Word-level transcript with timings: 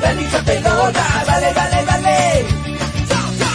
dale, 0.00 0.42
pelota, 0.44 1.24
dale, 1.26 1.52
dale, 1.54 1.84
dale. 1.84 2.68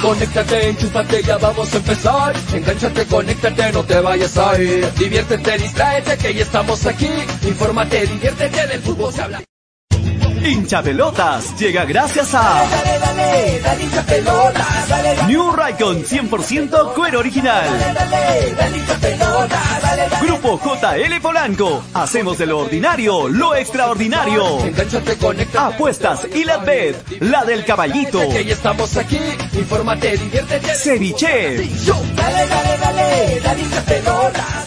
Conéctate, 0.02 0.70
enchúfate, 0.70 1.24
ya 1.24 1.38
vamos 1.38 1.74
a 1.74 1.78
empezar. 1.78 2.34
Engánchate, 2.54 3.06
conéctate, 3.06 3.72
no 3.72 3.84
te 3.84 4.00
vayas 4.02 4.38
a 4.38 4.60
ir. 4.62 4.92
Diviértete, 4.96 5.58
distráete, 5.58 6.18
que 6.18 6.34
ya 6.34 6.44
estamos 6.44 6.86
aquí. 6.86 7.10
Infórmate, 7.44 8.06
diviértete, 8.08 8.68
del 8.68 8.82
fútbol 8.82 9.14
se 9.14 9.22
habla. 9.22 9.53
Hincha 10.44 10.84
Pelotas 10.84 11.58
llega 11.58 11.86
gracias 11.86 12.34
a 12.34 12.42
Dale, 12.70 13.00
dale, 13.00 13.62
dale 13.62 13.84
hincha 13.84 14.04
New 15.28 15.52
Raycon 15.52 16.04
100% 16.04 16.94
cuero 16.94 17.20
original. 17.20 17.66
Grupo 20.22 20.60
JL 20.60 21.22
Polanco. 21.22 21.84
Hacemos 21.94 22.38
de 22.38 22.46
lo 22.46 22.60
ordinario 22.60 23.30
lo 23.30 23.56
extraordinario. 23.56 24.60
Apuestas 25.58 26.28
y 26.34 26.44
la 26.44 26.58
bet, 26.58 27.22
la 27.22 27.46
del 27.46 27.64
caballito. 27.64 28.22
Estamos 28.22 28.98
aquí. 28.98 29.20
Infórmate, 29.54 30.18
diviértete. 30.18 30.76
Ceviche. 30.76 31.70
Dale, 32.16 32.48
dale, 32.48 32.78
dale, 32.78 33.40
dale 33.42 33.62
hincha 33.62 34.63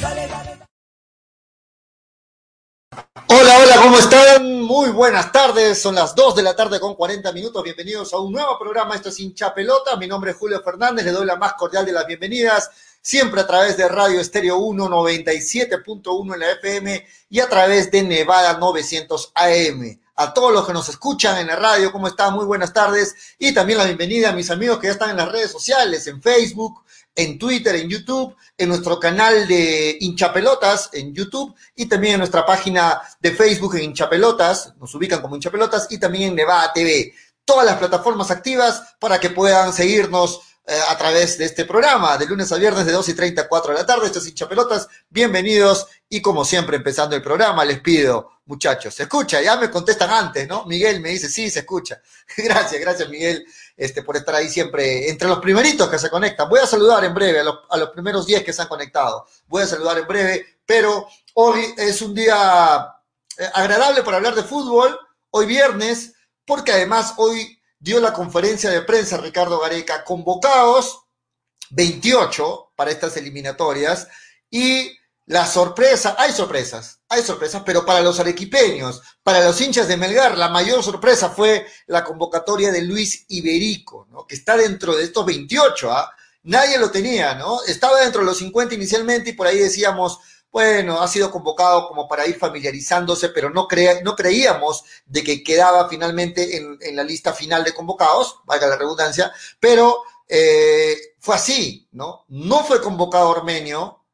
buenas 4.97 5.31
tardes, 5.31 5.81
son 5.81 5.95
las 5.95 6.15
2 6.15 6.37
de 6.37 6.43
la 6.43 6.57
tarde 6.57 6.81
con 6.81 6.95
40 6.95 7.31
minutos. 7.33 7.63
Bienvenidos 7.63 8.15
a 8.15 8.19
un 8.19 8.33
nuevo 8.33 8.59
programa. 8.59 8.95
Esto 8.95 9.11
es 9.11 9.21
Hincha 9.21 9.53
Pelota. 9.53 9.95
Mi 9.97 10.07
nombre 10.07 10.31
es 10.31 10.39
Julio 10.39 10.63
Fernández. 10.63 11.05
Le 11.05 11.13
doy 11.13 11.27
la 11.27 11.37
más 11.37 11.53
cordial 11.53 11.85
de 11.85 11.93
las 11.93 12.07
bienvenidas, 12.07 12.71
siempre 13.03 13.43
a 13.43 13.47
través 13.47 13.77
de 13.77 13.87
Radio 13.89 14.21
Estéreo 14.21 14.57
1 14.57 14.89
97.1 14.89 16.33
en 16.33 16.41
la 16.41 16.51
FM 16.53 17.07
y 17.29 17.41
a 17.41 17.47
través 17.47 17.91
de 17.91 18.03
Nevada 18.05 18.57
900 18.57 19.33
AM. 19.35 20.01
A 20.17 20.33
todos 20.33 20.51
los 20.51 20.67
que 20.67 20.73
nos 20.73 20.89
escuchan 20.89 21.37
en 21.37 21.49
la 21.49 21.57
radio, 21.57 21.93
¿cómo 21.93 22.09
están? 22.09 22.33
Muy 22.33 22.47
buenas 22.47 22.73
tardes. 22.73 23.15
Y 23.39 23.53
también 23.53 23.79
la 23.79 23.85
bienvenida 23.85 24.31
a 24.31 24.33
mis 24.33 24.51
amigos 24.51 24.79
que 24.79 24.87
ya 24.87 24.95
están 24.95 25.11
en 25.11 25.19
las 25.19 25.31
redes 25.31 25.53
sociales, 25.53 26.07
en 26.07 26.23
Facebook, 26.23 26.83
en 27.17 27.39
Twitter, 27.39 27.75
en 27.75 27.89
YouTube, 27.89 28.37
en 28.59 28.69
nuestro 28.69 29.01
canal 29.01 29.49
de 29.49 29.97
Hinchapelotas 30.01 30.91
en 30.93 31.15
YouTube 31.15 31.55
y 31.75 31.87
también 31.87 32.15
en 32.15 32.19
nuestra 32.21 32.45
página 32.45 33.01
de 33.19 33.33
Facebook 33.33 33.75
en 33.77 33.85
Hinchapelotas, 33.85 34.75
nos 34.79 34.95
ubican 34.95 35.23
como 35.23 35.35
Hinchapelotas 35.35 35.89
y 35.91 35.99
también 35.99 36.31
en 36.31 36.35
Nevada 36.37 36.73
TV. 36.75 37.13
Todas 37.45 37.65
las 37.65 37.79
plataformas 37.79 38.31
activas 38.31 38.83
para 39.01 39.19
que 39.19 39.31
puedan 39.31 39.73
seguirnos 39.73 40.41
eh, 40.67 40.79
a 40.89 40.99
través 40.99 41.39
de 41.39 41.47
este 41.47 41.65
programa, 41.65 42.19
de 42.19 42.27
lunes 42.27 42.53
a 42.53 42.57
viernes 42.57 42.85
de 42.85 42.93
2 42.93 43.09
y 43.09 43.15
30 43.15 43.43
a 43.43 43.49
4 43.49 43.73
de 43.73 43.79
la 43.79 43.87
tarde. 43.87 44.07
Esto 44.07 44.19
es 44.19 44.27
Hinchapelotas, 44.27 44.89
bienvenidos 45.09 45.87
y 46.09 46.21
como 46.21 46.45
siempre 46.45 46.77
empezando 46.77 47.17
el 47.17 47.23
programa 47.23 47.65
les 47.65 47.81
pido, 47.81 48.31
muchachos, 48.45 48.95
se 48.95 49.05
escucha, 49.05 49.41
ya 49.41 49.57
me 49.57 49.71
contestan 49.71 50.11
antes, 50.11 50.47
¿no? 50.47 50.67
Miguel 50.67 51.01
me 51.01 51.11
dice, 51.11 51.29
sí, 51.29 51.49
se 51.51 51.61
escucha. 51.61 52.01
gracias, 52.37 52.81
gracias 52.81 53.09
Miguel 53.09 53.47
este, 53.77 54.03
por 54.03 54.17
estar 54.17 54.35
ahí 54.35 54.49
siempre 54.49 55.09
entre 55.09 55.29
los 55.29 55.39
primeritos 55.39 55.89
que 55.89 55.99
se 55.99 56.11
conectan. 56.11 56.49
Voy 56.49 56.61
a 56.61 56.67
saludar 56.67 57.05
en 57.05 57.15
breve 57.15 57.41
a 57.41 57.45
los, 57.45 57.59
a 57.69 57.77
los 57.77 57.91
primeros 57.91 58.27
10 58.27 58.43
que 58.43 58.53
se 58.53 58.63
han 58.63 58.69
conectado. 58.69 59.27
Voy 59.47 59.63
a 59.63 59.67
saludar 59.67 59.99
en 59.99 60.07
breve, 60.07 60.61
pero 60.65 61.07
hoy 61.35 61.75
es 61.77 62.01
un 62.03 62.15
día 62.15 62.95
eh, 63.39 63.49
agradable 63.55 64.03
para 64.03 64.17
hablar 64.17 64.35
de 64.35 64.43
fútbol, 64.43 64.99
hoy 65.31 65.47
viernes, 65.47 66.15
porque 66.45 66.73
además 66.73 67.15
hoy 67.19 67.61
dio 67.79 68.01
la 68.01 68.13
conferencia 68.13 68.71
de 68.71 68.83
prensa 68.83 69.19
Ricardo 69.19 69.61
Gareca, 69.61 70.05
convocados 70.05 71.03
28 71.71 72.73
para 72.77 72.91
estas 72.91 73.17
eliminatorias 73.17 74.09
y 74.51 74.97
la 75.27 75.45
sorpresa, 75.45 76.15
hay 76.19 76.33
sorpresas, 76.33 76.96
hay 77.09 77.23
sorpresas, 77.23 77.63
pero 77.65 77.85
para 77.87 78.01
los 78.01 78.19
arequipeños, 78.19 79.01
para 79.23 79.45
los 79.45 79.61
hinchas 79.61 79.89
de 79.89 79.97
Melgar, 79.97 80.37
la 80.37 80.49
mayor 80.49 80.83
sorpresa 80.83 81.31
fue 81.31 81.67
la 81.87 82.05
convocatoria 82.05 82.73
de 82.73 82.83
Luis 82.83 83.25
Iberico, 83.29 84.07
¿no? 84.11 84.27
que 84.27 84.35
está 84.35 84.57
dentro 84.57 84.97
de 84.97 85.05
estos 85.05 85.25
28, 85.25 85.93
¿ah? 85.93 86.11
Nadie 86.43 86.79
lo 86.79 86.93
tenía, 86.93 87.35
¿no? 87.35 87.61
Estaba 87.65 88.01
dentro 88.01 88.21
de 88.21 88.27
los 88.27 88.39
50 88.39 88.77
inicialmente 88.77 89.31
y 89.31 89.33
por 89.33 89.49
ahí 89.49 89.59
decíamos, 89.59 90.21
bueno, 90.53 91.03
ha 91.03 91.09
sido 91.09 91.31
convocado 91.31 91.89
como 91.89 92.07
para 92.09 92.27
ir 92.27 92.39
familiarizándose, 92.39 93.31
pero 93.31 93.51
no, 93.51 93.67
crea, 93.67 94.01
no 94.03 94.15
creíamos 94.15 94.85
de 95.05 95.25
que 95.25 95.43
quedaba 95.43 95.89
finalmente 95.89 96.57
en, 96.57 96.97
la 96.97 97.03
lista 97.03 97.33
final 97.33 97.65
de 97.65 97.75
convocados, 97.75 98.37
valga 98.45 98.69
la 98.69 98.77
redundancia, 98.77 99.33
pero 99.59 100.05
eh, 100.29 100.97
fue 101.19 101.35
así, 101.35 101.89
¿no? 101.91 102.25
No 102.29 102.65
fue 102.65 102.81
convocado 102.81 103.29
Ormenio, 103.29 104.06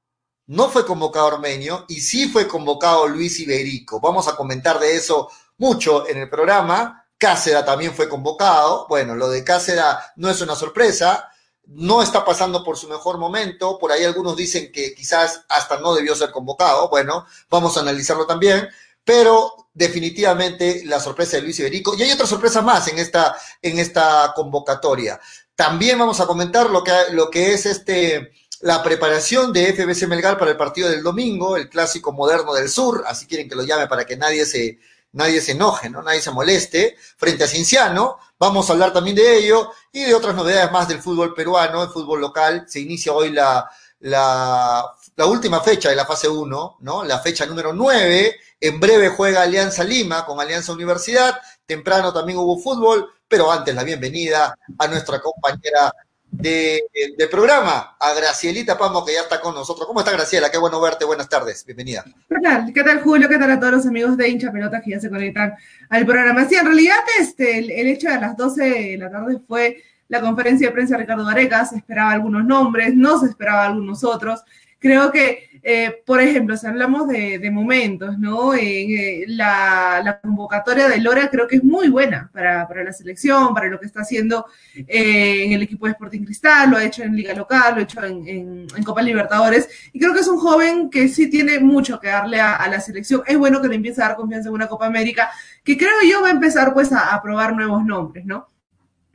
no 0.53 0.69
fue 0.69 0.85
convocado 0.85 1.29
Ormeño 1.29 1.87
y 1.89 2.03
sí 2.03 2.29
fue 2.29 2.47
convocado 2.47 3.09
Luis 3.09 3.41
Iberico. 3.41 4.01
Vamos 4.01 4.29
a 4.29 4.37
comentar 4.37 4.79
de 4.79 4.97
eso 4.97 5.31
mucho 5.57 6.07
en 6.07 6.19
el 6.19 6.29
programa. 6.29 7.07
Cáceda 7.17 7.65
también 7.65 7.95
fue 7.95 8.07
convocado. 8.07 8.87
Bueno, 8.87 9.15
lo 9.15 9.31
de 9.31 9.45
Cáceda 9.45 10.13
no 10.17 10.29
es 10.29 10.43
una 10.43 10.55
sorpresa. 10.55 11.31
No 11.65 12.03
está 12.03 12.23
pasando 12.23 12.63
por 12.63 12.77
su 12.77 12.87
mejor 12.87 13.17
momento. 13.17 13.79
Por 13.79 13.93
ahí 13.93 14.05
algunos 14.05 14.37
dicen 14.37 14.71
que 14.71 14.95
quizás 14.95 15.43
hasta 15.49 15.81
no 15.81 15.95
debió 15.95 16.15
ser 16.15 16.31
convocado. 16.31 16.91
Bueno, 16.91 17.25
vamos 17.49 17.79
a 17.79 17.81
analizarlo 17.81 18.27
también. 18.27 18.69
Pero 19.03 19.69
definitivamente 19.73 20.83
la 20.85 21.01
sorpresa 21.01 21.39
de 21.39 21.45
Luis 21.45 21.59
Iberico. 21.61 21.95
Y 21.97 22.03
hay 22.03 22.13
otra 22.13 22.27
sorpresa 22.27 22.61
más 22.61 22.89
en 22.89 22.99
esta, 22.99 23.35
en 23.63 23.79
esta 23.79 24.35
convocatoria. 24.37 25.19
También 25.55 25.99
vamos 25.99 26.21
a 26.21 26.27
comentar 26.27 26.69
lo 26.69 26.85
que, 26.85 26.93
lo 27.13 27.31
que 27.31 27.55
es 27.55 27.65
este, 27.65 28.33
la 28.62 28.82
preparación 28.82 29.53
de 29.53 29.73
FBC 29.73 30.06
Melgar 30.06 30.38
para 30.38 30.53
el 30.53 30.56
partido 30.56 30.88
del 30.88 31.03
domingo, 31.03 31.56
el 31.56 31.69
clásico 31.69 32.12
moderno 32.12 32.55
del 32.55 32.69
sur, 32.69 33.03
así 33.06 33.26
quieren 33.26 33.49
que 33.49 33.56
lo 33.56 33.64
llame 33.64 33.88
para 33.88 34.05
que 34.05 34.17
nadie 34.17 34.47
se, 34.47 34.79
nadie 35.12 35.41
se 35.41 35.53
enoje, 35.53 35.91
¿no? 35.91 36.00
Nadie 36.00 36.20
se 36.20 36.31
moleste, 36.31 36.97
frente 37.17 37.43
a 37.43 37.49
Cinciano. 37.49 38.19
Vamos 38.38 38.70
a 38.70 38.75
hablar 38.75 38.93
también 38.93 39.17
de 39.17 39.37
ello 39.37 39.73
y 39.91 40.05
de 40.05 40.14
otras 40.14 40.37
novedades 40.37 40.70
más 40.70 40.87
del 40.87 41.03
fútbol 41.03 41.35
peruano, 41.35 41.82
el 41.82 41.91
fútbol 41.91 42.20
local. 42.20 42.64
Se 42.69 42.79
inicia 42.79 43.12
hoy 43.12 43.31
la, 43.31 43.69
la, 43.99 44.94
última 45.26 45.61
fecha 45.61 45.91
de 45.91 45.97
la 45.97 46.06
fase 46.06 46.29
1, 46.29 46.76
¿no? 46.81 47.05
La 47.05 47.19
fecha 47.19 47.44
número 47.47 47.73
9. 47.73 48.37
En 48.61 48.79
breve 48.79 49.08
juega 49.08 49.43
Alianza 49.43 49.82
Lima 49.82 50.25
con 50.25 50.41
Alianza 50.41 50.73
Universidad. 50.73 51.37
Temprano 51.67 52.12
también 52.12 52.38
hubo 52.38 52.61
fútbol, 52.61 53.11
pero 53.26 53.50
antes 53.50 53.75
la 53.75 53.82
bienvenida 53.82 54.56
a 54.79 54.87
nuestra 54.87 55.20
compañera 55.20 55.93
de, 56.32 57.29
programa, 57.31 57.96
a 58.00 58.14
Gracielita 58.14 58.76
Pamo, 58.76 59.05
que 59.05 59.12
ya 59.12 59.20
está 59.20 59.40
con 59.40 59.55
nosotros. 59.55 59.87
¿Cómo 59.87 60.00
está 60.00 60.12
Graciela? 60.12 60.50
Qué 60.50 60.58
bueno 60.58 60.81
verte, 60.81 61.05
buenas 61.05 61.29
tardes, 61.29 61.64
bienvenida. 61.64 62.05
¿Qué 62.29 62.40
tal? 62.43 62.73
¿Qué 62.73 62.82
tal, 62.82 63.00
Julio? 63.02 63.29
¿Qué 63.29 63.38
tal 63.38 63.50
a 63.50 63.61
todos 63.61 63.73
los 63.75 63.87
amigos 63.87 64.17
de 64.17 64.29
hincha 64.29 64.50
pelota 64.50 64.81
que 64.81 64.93
ya 64.93 65.00
se 65.00 65.11
conectan 65.11 65.55
al 65.90 66.06
programa? 66.06 66.49
Sí, 66.49 66.56
en 66.56 66.67
realidad 66.67 66.99
este, 67.20 67.58
el, 67.58 67.70
el 67.70 67.87
hecho 67.87 68.08
de 68.08 68.19
las 68.19 68.37
12 68.37 68.64
de 68.64 68.99
la 68.99 69.11
tarde 69.11 69.38
fue 69.46 69.82
la 70.08 70.20
conferencia 70.20 70.69
de 70.69 70.75
prensa 70.75 70.96
de 70.96 71.02
Ricardo 71.02 71.25
Gareca, 71.25 71.64
se 71.64 71.76
esperaba 71.76 72.12
algunos 72.12 72.44
nombres, 72.44 72.94
no 72.94 73.19
se 73.20 73.26
esperaba 73.26 73.67
algunos 73.67 74.02
otros. 74.02 74.43
Creo 74.79 75.12
que, 75.12 75.52
eh, 75.64 76.03
por 76.05 76.20
ejemplo, 76.20 76.56
si 76.56 76.67
hablamos 76.67 77.06
de, 77.06 77.50
momentos, 77.53 78.19
¿no? 78.19 78.53
Eh, 78.55 79.25
la, 79.29 80.19
convocatoria 80.20 80.88
de 80.88 81.00
Lora 81.00 81.29
creo 81.31 81.47
que 81.47 81.56
es 81.56 81.64
muy 81.64 81.88
buena 81.88 82.31
para, 82.32 82.67
la 82.82 82.93
selección, 82.93 83.55
para 83.55 83.69
lo 83.69 83.79
que 83.79 83.87
está 83.87 84.00
haciendo 84.00 84.47
eh, 84.75 85.44
en 85.44 85.53
el 85.53 85.62
equipo 85.62 85.87
de 85.87 85.93
Sporting 85.93 86.25
Cristal, 86.25 86.70
lo 86.70 86.76
ha 86.79 86.85
hecho 86.85 87.05
en 87.05 87.14
Liga 87.14 87.32
Local, 87.35 87.75
lo 87.75 87.81
ha 87.81 87.85
hecho 87.85 88.03
en, 88.03 88.67
Copa 88.85 89.03
Libertadores, 89.03 89.69
y 89.93 90.00
creo 90.00 90.12
que 90.12 90.20
es 90.20 90.29
un 90.29 90.38
joven 90.38 90.91
que 90.91 91.06
sí 91.06 91.31
tiene 91.31 91.61
mucho 91.61 92.00
que 92.00 92.08
darle 92.08 92.41
a, 92.41 92.67
la 92.69 92.81
selección. 92.81 93.23
Es 93.26 93.38
bueno 93.38 93.62
que 93.62 93.69
le 93.69 93.76
empiece 93.76 94.03
a 94.03 94.08
dar 94.08 94.17
confianza 94.17 94.49
en 94.49 94.55
una 94.55 94.67
Copa 94.67 94.87
América, 94.87 95.31
que 95.62 95.76
creo 95.76 96.03
yo 96.11 96.23
va 96.23 96.29
a 96.29 96.32
empezar 96.32 96.75
pues 96.75 96.93
a, 96.93 97.15
a 97.15 97.23
probar 97.23 97.55
nuevos 97.55 97.85
nombres, 97.85 98.25
¿no? 98.25 98.49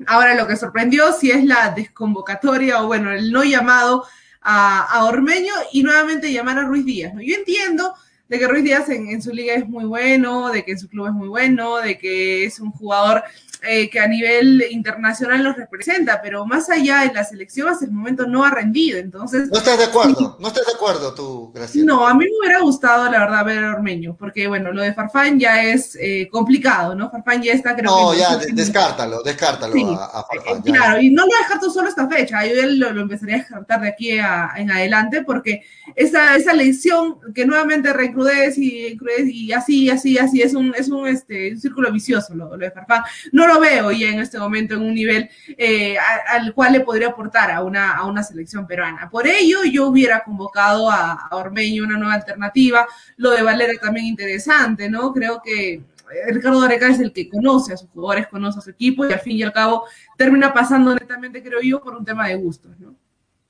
Ahora 0.05 0.35
lo 0.35 0.47
que 0.47 0.55
sorprendió 0.55 1.11
si 1.11 1.31
es 1.31 1.43
la 1.43 1.71
desconvocatoria 1.71 2.81
o 2.83 2.87
bueno, 2.87 3.11
el 3.11 3.31
no 3.31 3.43
llamado 3.43 4.05
a, 4.49 4.81
a, 4.81 5.03
Ormeño 5.03 5.51
y 5.73 5.83
nuevamente 5.83 6.31
llamar 6.31 6.57
a 6.57 6.63
Ruiz 6.63 6.85
Díaz. 6.85 7.13
¿no? 7.13 7.21
Yo 7.21 7.35
entiendo 7.35 7.93
de 8.29 8.39
que 8.39 8.47
Ruiz 8.47 8.63
Díaz 8.63 8.89
en, 8.89 9.09
en, 9.09 9.21
su 9.21 9.31
liga 9.31 9.53
es 9.53 9.67
muy 9.67 9.85
bueno, 9.85 10.49
de 10.51 10.63
que 10.63 10.71
en 10.71 10.79
su 10.79 10.87
club 10.87 11.07
es 11.07 11.13
muy 11.13 11.27
bueno, 11.27 11.77
de 11.77 11.97
que 11.97 12.45
es 12.45 12.59
un 12.59 12.71
jugador 12.71 13.23
eh, 13.63 13.89
que 13.89 13.99
a 13.99 14.07
nivel 14.07 14.63
internacional 14.69 15.43
nos 15.43 15.55
representa, 15.55 16.21
pero 16.21 16.45
más 16.45 16.69
allá 16.69 16.99
de 17.01 17.13
la 17.13 17.23
selección 17.23 17.67
hasta 17.67 17.85
el 17.85 17.91
momento 17.91 18.27
no 18.27 18.45
ha 18.45 18.51
rendido. 18.51 18.99
Entonces, 18.99 19.49
no 19.49 19.57
estás 19.57 19.79
de 19.79 19.85
acuerdo, 19.85 20.37
no 20.39 20.47
estás 20.47 20.67
de 20.67 20.73
acuerdo 20.73 21.13
tú, 21.15 21.51
Graciela. 21.53 21.87
No, 21.87 22.07
a 22.07 22.13
mí 22.13 22.25
me 22.25 22.39
hubiera 22.39 22.61
gustado, 22.61 23.09
la 23.09 23.19
verdad, 23.19 23.45
ver 23.45 23.63
a 23.63 23.73
Ormeño, 23.73 24.15
porque 24.15 24.47
bueno, 24.47 24.71
lo 24.71 24.83
de 24.83 24.93
Farfán 24.93 25.39
ya 25.39 25.63
es 25.63 25.97
eh, 25.99 26.29
complicado, 26.31 26.93
¿no? 26.93 27.09
Farfán 27.09 27.41
ya 27.41 27.53
está, 27.53 27.75
creo 27.75 27.89
no, 27.89 28.11
que. 28.11 28.17
No, 28.17 28.21
ya, 28.21 28.37
descártalo, 28.53 29.23
descártalo 29.23 29.73
sí. 29.73 29.83
a, 29.83 30.05
a, 30.05 30.23
Farfán. 30.23 30.57
Eh, 30.57 30.71
claro, 30.71 31.01
y 31.01 31.09
no 31.09 31.23
lo 31.23 31.37
dejar 31.39 31.59
tú 31.59 31.71
solo 31.71 31.89
esta 31.89 32.07
fecha, 32.07 32.45
yo 32.45 32.53
lo, 32.63 32.91
lo 32.91 33.01
empezaría 33.01 33.37
a 33.37 33.39
descartar 33.39 33.81
de 33.81 33.87
aquí 33.89 34.19
a, 34.19 34.51
en 34.55 34.69
adelante, 34.69 35.23
porque 35.23 35.63
esa, 35.95 36.35
esa 36.35 36.53
lesión 36.53 37.17
que 37.33 37.45
nuevamente 37.45 37.91
recrudece 38.17 38.61
y, 38.61 38.97
y 39.27 39.51
así, 39.51 39.89
así, 39.89 40.17
así, 40.17 40.41
es 40.41 40.53
un, 40.53 40.73
es 40.75 40.89
un, 40.89 41.07
este, 41.07 41.51
un 41.51 41.59
círculo 41.59 41.91
vicioso 41.91 42.35
lo, 42.35 42.57
de 42.57 42.71
Farfán. 42.71 43.03
No 43.31 43.47
lo 43.47 43.59
veo 43.59 43.91
ya 43.91 44.09
en 44.09 44.19
este 44.19 44.39
momento 44.39 44.75
en 44.75 44.81
un 44.81 44.93
nivel 44.93 45.29
eh, 45.57 45.95
al 46.29 46.53
cual 46.53 46.73
le 46.73 46.79
podría 46.81 47.09
aportar 47.09 47.51
a 47.51 47.63
una, 47.63 47.93
a 47.93 48.05
una 48.05 48.23
selección 48.23 48.65
peruana. 48.67 49.09
Por 49.09 49.27
ello, 49.27 49.63
yo 49.63 49.87
hubiera 49.87 50.23
convocado 50.23 50.89
a, 50.89 51.27
Ormeño 51.31 51.83
una 51.83 51.97
nueva 51.97 52.15
alternativa. 52.15 52.87
Lo 53.17 53.31
de 53.31 53.43
Valera 53.43 53.73
también 53.79 54.07
interesante, 54.07 54.89
¿no? 54.89 55.13
Creo 55.13 55.41
que 55.43 55.81
Ricardo 56.29 56.61
Areca 56.61 56.87
es 56.87 56.99
el 56.99 57.11
que 57.11 57.29
conoce 57.29 57.73
a 57.73 57.77
sus 57.77 57.89
jugadores, 57.89 58.27
conoce 58.27 58.59
a 58.59 58.61
su 58.61 58.69
equipo 58.69 59.05
y 59.05 59.13
al 59.13 59.19
fin 59.19 59.37
y 59.37 59.43
al 59.43 59.51
cabo 59.51 59.85
termina 60.17 60.53
pasando 60.53 60.95
netamente, 60.95 61.43
creo 61.43 61.61
yo, 61.61 61.81
por 61.81 61.95
un 61.95 62.05
tema 62.05 62.27
de 62.27 62.35
gustos, 62.35 62.71
¿no? 62.79 62.95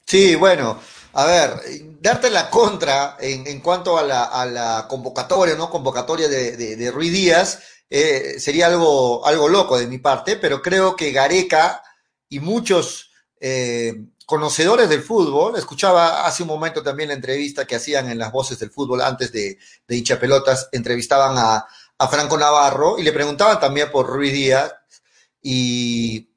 Sí, 0.06 0.36
bueno, 0.36 0.80
a 1.18 1.26
ver, 1.26 1.62
darte 2.00 2.30
la 2.30 2.48
contra 2.48 3.18
en, 3.20 3.60
cuanto 3.62 3.98
a 3.98 4.04
la, 4.04 4.86
convocatoria, 4.88 5.56
¿no? 5.56 5.68
Convocatoria 5.68 6.28
de, 6.28 6.56
de, 6.56 6.92
Ruiz 6.92 7.12
Díaz, 7.12 7.60
eh, 7.90 8.36
sería 8.40 8.68
algo, 8.68 9.26
algo 9.26 9.50
loco 9.50 9.80
de 9.80 9.88
mi 9.88 9.98
parte, 9.98 10.36
pero 10.36 10.62
creo 10.62 10.96
que 10.96 11.12
Gareca 11.12 11.82
y 12.30 12.40
muchos 12.40 13.10
eh, 13.40 13.96
conocedores 14.28 14.90
del 14.90 15.02
fútbol, 15.02 15.58
escuchaba 15.58 16.28
hace 16.28 16.44
un 16.44 16.50
momento 16.50 16.84
también 16.84 17.10
la 17.10 17.16
entrevista 17.16 17.66
que 17.66 17.78
hacían 17.78 18.12
en 18.12 18.20
las 18.20 18.32
voces 18.32 18.60
del 18.60 18.70
fútbol 18.70 19.02
antes 19.02 19.32
de, 19.32 19.58
de 19.88 19.96
hincha 19.96 20.20
pelotas, 20.20 20.70
entrevistaban 20.72 21.36
a, 21.36 21.66
a 21.98 22.08
Franco 22.10 22.38
Navarro 22.38 23.00
y 23.00 23.02
le 23.02 23.12
preguntaban 23.12 23.60
también 23.60 23.90
por 23.90 24.06
Ruiz 24.06 24.34
Díaz 24.34 24.72
y 25.42 26.30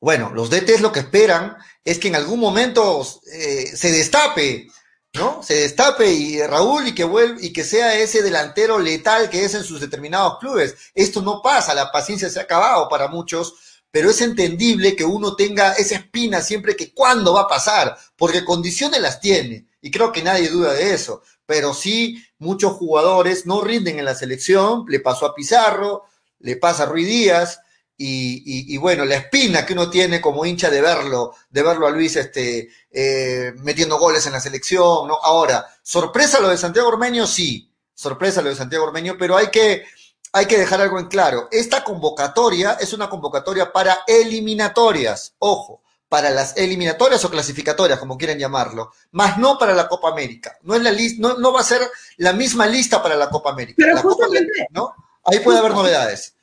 bueno, 0.00 0.32
los 0.34 0.48
DTs 0.48 0.80
lo 0.80 0.90
que 0.90 0.98
esperan 1.00 1.58
es 1.84 1.98
que 1.98 2.08
en 2.08 2.16
algún 2.16 2.40
momento 2.40 3.06
eh, 3.32 3.66
se 3.76 3.90
destape, 3.90 4.68
¿no? 5.14 5.42
Se 5.42 5.54
destape 5.54 6.10
y 6.10 6.42
Raúl 6.42 6.88
y 6.88 6.94
que 6.94 7.04
vuelva 7.04 7.38
y 7.40 7.52
que 7.52 7.64
sea 7.64 7.98
ese 7.98 8.22
delantero 8.22 8.78
letal 8.78 9.28
que 9.28 9.44
es 9.44 9.54
en 9.54 9.64
sus 9.64 9.80
determinados 9.80 10.38
clubes. 10.38 10.76
Esto 10.94 11.22
no 11.22 11.42
pasa, 11.42 11.74
la 11.74 11.90
paciencia 11.90 12.30
se 12.30 12.38
ha 12.38 12.44
acabado 12.44 12.88
para 12.88 13.08
muchos, 13.08 13.54
pero 13.90 14.10
es 14.10 14.20
entendible 14.20 14.96
que 14.96 15.04
uno 15.04 15.36
tenga 15.36 15.72
esa 15.72 15.96
espina 15.96 16.40
siempre 16.40 16.76
que 16.76 16.94
cuándo 16.94 17.34
va 17.34 17.42
a 17.42 17.48
pasar, 17.48 17.96
porque 18.16 18.44
condiciones 18.44 19.00
las 19.00 19.20
tiene 19.20 19.66
y 19.82 19.90
creo 19.90 20.12
que 20.12 20.22
nadie 20.22 20.48
duda 20.48 20.72
de 20.72 20.94
eso. 20.94 21.22
Pero 21.44 21.74
sí, 21.74 22.24
muchos 22.38 22.72
jugadores 22.72 23.44
no 23.44 23.60
rinden 23.60 23.98
en 23.98 24.04
la 24.04 24.14
selección, 24.14 24.84
le 24.88 25.00
pasó 25.00 25.26
a 25.26 25.34
Pizarro, 25.34 26.04
le 26.38 26.56
pasa 26.56 26.84
a 26.84 26.86
Ruiz 26.86 27.06
Díaz, 27.06 27.60
y, 28.04 28.76
bueno, 28.78 29.04
la 29.04 29.16
espina 29.16 29.64
que 29.64 29.74
uno 29.74 29.88
tiene 29.88 30.20
como 30.20 30.44
hincha 30.44 30.70
de 30.70 30.80
verlo, 30.80 31.34
de 31.50 31.62
verlo 31.62 31.86
a 31.86 31.90
Luis 31.90 32.16
este, 32.16 32.68
eh, 32.90 33.52
metiendo 33.58 33.98
goles 33.98 34.26
en 34.26 34.32
la 34.32 34.40
selección, 34.40 35.06
¿no? 35.06 35.18
Ahora, 35.22 35.66
sorpresa 35.82 36.40
lo 36.40 36.48
de 36.48 36.58
Santiago 36.58 36.88
Ormeño, 36.88 37.26
sí, 37.26 37.70
sorpresa 37.94 38.42
lo 38.42 38.48
de 38.48 38.56
Santiago 38.56 38.84
Ormeño, 38.86 39.16
pero 39.18 39.36
hay 39.36 39.48
que, 39.48 39.84
hay 40.32 40.46
que 40.46 40.58
dejar 40.58 40.80
algo 40.80 40.98
en 40.98 41.06
claro. 41.06 41.48
Esta 41.52 41.84
convocatoria 41.84 42.72
es 42.80 42.92
una 42.92 43.08
convocatoria 43.08 43.72
para 43.72 44.00
eliminatorias, 44.06 45.34
ojo, 45.38 45.82
para 46.08 46.30
las 46.30 46.56
eliminatorias 46.56 47.24
o 47.24 47.30
clasificatorias, 47.30 47.98
como 47.98 48.18
quieren 48.18 48.38
llamarlo, 48.38 48.92
más 49.12 49.38
no 49.38 49.56
para 49.58 49.74
la 49.74 49.88
Copa 49.88 50.10
América. 50.10 50.58
No, 50.62 50.74
es 50.74 50.82
la 50.82 50.92
no, 51.18 51.38
no 51.38 51.52
va 51.52 51.60
a 51.60 51.64
ser 51.64 51.80
la 52.16 52.32
misma 52.32 52.66
lista 52.66 53.02
para 53.02 53.16
la 53.16 53.30
Copa 53.30 53.50
América. 53.50 53.76
Pero 53.78 53.96
justamente, 53.98 54.66
¿no? 54.70 54.94
Ahí 55.24 55.38
puede 55.38 55.58
haber 55.58 55.72
novedades. 55.72 56.34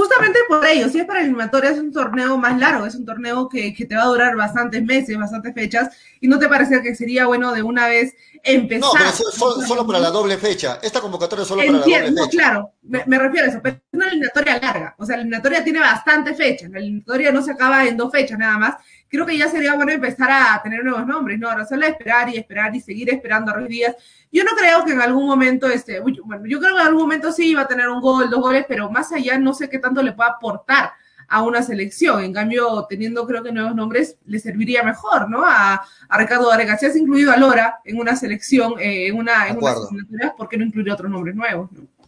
Justamente 0.00 0.38
por 0.48 0.64
ello, 0.64 0.88
si 0.88 0.98
es 0.98 1.04
para 1.04 1.20
eliminatoria, 1.20 1.72
es 1.72 1.78
un 1.78 1.92
torneo 1.92 2.38
más 2.38 2.58
largo, 2.58 2.86
es 2.86 2.94
un 2.94 3.04
torneo 3.04 3.50
que, 3.50 3.74
te 3.86 3.94
va 3.94 4.04
a 4.04 4.06
durar 4.06 4.34
bastantes 4.34 4.82
meses, 4.82 5.18
bastantes 5.18 5.52
fechas, 5.52 5.90
y 6.22 6.26
no 6.26 6.38
te 6.38 6.48
parece 6.48 6.80
que 6.80 6.94
sería 6.94 7.26
bueno 7.26 7.52
de 7.52 7.62
una 7.62 7.86
vez 7.86 8.14
empezar. 8.42 8.80
No, 8.80 8.92
pero 8.94 9.66
solo, 9.66 9.86
para 9.86 9.98
la 9.98 10.10
doble 10.10 10.38
fecha. 10.38 10.78
Esta 10.82 11.02
convocatoria 11.02 11.42
es 11.42 11.48
solo 11.48 11.60
para 11.60 11.72
la 11.72 11.78
doble 11.80 11.98
fecha. 11.98 12.10
No, 12.12 12.28
claro, 12.28 12.72
me, 12.80 13.18
refiero 13.18 13.46
a 13.46 13.50
eso, 13.50 13.60
pero 13.62 13.76
es 13.76 13.82
una 13.92 14.08
eliminatoria 14.08 14.58
larga. 14.58 14.94
O 14.96 15.04
sea, 15.04 15.16
la 15.16 15.20
eliminatoria 15.20 15.62
tiene 15.62 15.80
bastantes 15.80 16.34
fechas. 16.34 16.70
La 16.70 16.78
eliminatoria 16.78 17.30
no 17.30 17.42
se 17.42 17.50
acaba 17.50 17.84
en 17.84 17.98
dos 17.98 18.10
fechas 18.10 18.38
nada 18.38 18.56
más. 18.56 18.76
Creo 19.10 19.26
que 19.26 19.36
ya 19.36 19.48
sería 19.48 19.74
bueno 19.74 19.92
empezar 19.92 20.30
a 20.30 20.60
tener 20.62 20.84
nuevos 20.84 21.06
nombres, 21.06 21.38
¿no? 21.38 21.50
Ahora 21.50 21.66
solo 21.66 21.84
esperar 21.84 22.28
y 22.28 22.38
esperar 22.38 22.74
y 22.74 22.80
seguir 22.80 23.10
esperando 23.10 23.50
a 23.50 23.54
Ruiz 23.54 23.68
Díaz 23.68 23.96
yo 24.32 24.44
no 24.44 24.52
creo 24.56 24.84
que 24.84 24.92
en 24.92 25.00
algún 25.00 25.26
momento, 25.26 25.68
este, 25.68 26.00
bueno, 26.00 26.46
yo 26.46 26.60
creo 26.60 26.74
que 26.74 26.80
en 26.80 26.86
algún 26.86 27.02
momento 27.02 27.32
sí 27.32 27.50
iba 27.50 27.62
a 27.62 27.68
tener 27.68 27.88
un 27.88 28.00
gol, 28.00 28.30
dos 28.30 28.40
goles, 28.40 28.64
pero 28.68 28.90
más 28.90 29.12
allá 29.12 29.38
no 29.38 29.52
sé 29.54 29.68
qué 29.68 29.78
tanto 29.78 30.02
le 30.02 30.12
pueda 30.12 30.30
aportar 30.30 30.92
a 31.26 31.42
una 31.42 31.62
selección. 31.62 32.22
En 32.22 32.32
cambio, 32.32 32.86
teniendo 32.88 33.26
creo 33.26 33.42
que 33.42 33.52
nuevos 33.52 33.74
nombres, 33.74 34.18
le 34.26 34.38
serviría 34.38 34.82
mejor, 34.82 35.28
¿no? 35.28 35.44
A, 35.44 35.82
a 36.08 36.18
Ricardo 36.18 36.48
Vargas. 36.48 36.78
Si 36.78 36.86
has 36.86 36.96
incluido 36.96 37.32
a 37.32 37.36
Lora 37.36 37.80
en 37.84 37.98
una 37.98 38.14
selección, 38.14 38.74
eh, 38.78 39.08
en 39.08 39.16
una, 39.16 39.48
en 39.48 39.58
una 39.58 40.34
¿por 40.36 40.48
qué 40.48 40.56
no 40.56 40.64
incluir 40.64 40.90
otros 40.90 41.10
nombres 41.10 41.34
nuevos? 41.34 41.70
¿no? 41.72 41.99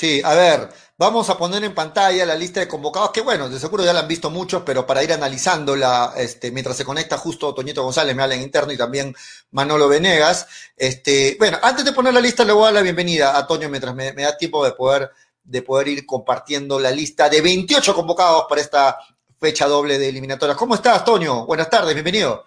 Sí, 0.00 0.22
a 0.24 0.32
ver, 0.34 0.70
vamos 0.96 1.28
a 1.28 1.36
poner 1.36 1.62
en 1.62 1.74
pantalla 1.74 2.24
la 2.24 2.34
lista 2.34 2.58
de 2.58 2.66
convocados, 2.66 3.10
que 3.10 3.20
bueno, 3.20 3.50
de 3.50 3.60
seguro 3.60 3.84
ya 3.84 3.92
la 3.92 4.00
han 4.00 4.08
visto 4.08 4.30
muchos, 4.30 4.62
pero 4.64 4.86
para 4.86 5.04
ir 5.04 5.12
analizándola, 5.12 6.14
este, 6.16 6.50
mientras 6.50 6.78
se 6.78 6.86
conecta 6.86 7.18
justo 7.18 7.52
Toñito 7.52 7.82
González, 7.82 8.16
me 8.16 8.22
habla 8.22 8.34
en 8.34 8.40
interno, 8.40 8.72
y 8.72 8.78
también 8.78 9.14
Manolo 9.50 9.88
Venegas. 9.88 10.46
Este, 10.74 11.36
bueno, 11.38 11.58
antes 11.62 11.84
de 11.84 11.92
poner 11.92 12.14
la 12.14 12.20
lista, 12.22 12.46
le 12.46 12.52
voy 12.54 12.62
a 12.62 12.64
dar 12.66 12.74
la 12.76 12.80
bienvenida 12.80 13.36
a 13.36 13.46
Toño 13.46 13.68
mientras 13.68 13.94
me, 13.94 14.14
da 14.14 14.38
tiempo 14.38 14.64
de 14.64 14.72
poder, 14.72 15.10
de 15.44 15.60
poder 15.60 15.88
ir 15.88 16.06
compartiendo 16.06 16.80
la 16.80 16.90
lista 16.90 17.28
de 17.28 17.42
28 17.42 17.94
convocados 17.94 18.46
para 18.48 18.62
esta 18.62 18.98
fecha 19.38 19.68
doble 19.68 19.98
de 19.98 20.08
eliminatorias. 20.08 20.56
¿Cómo 20.56 20.76
estás, 20.76 21.04
Toño? 21.04 21.44
Buenas 21.44 21.68
tardes, 21.68 21.92
bienvenido. 21.92 22.46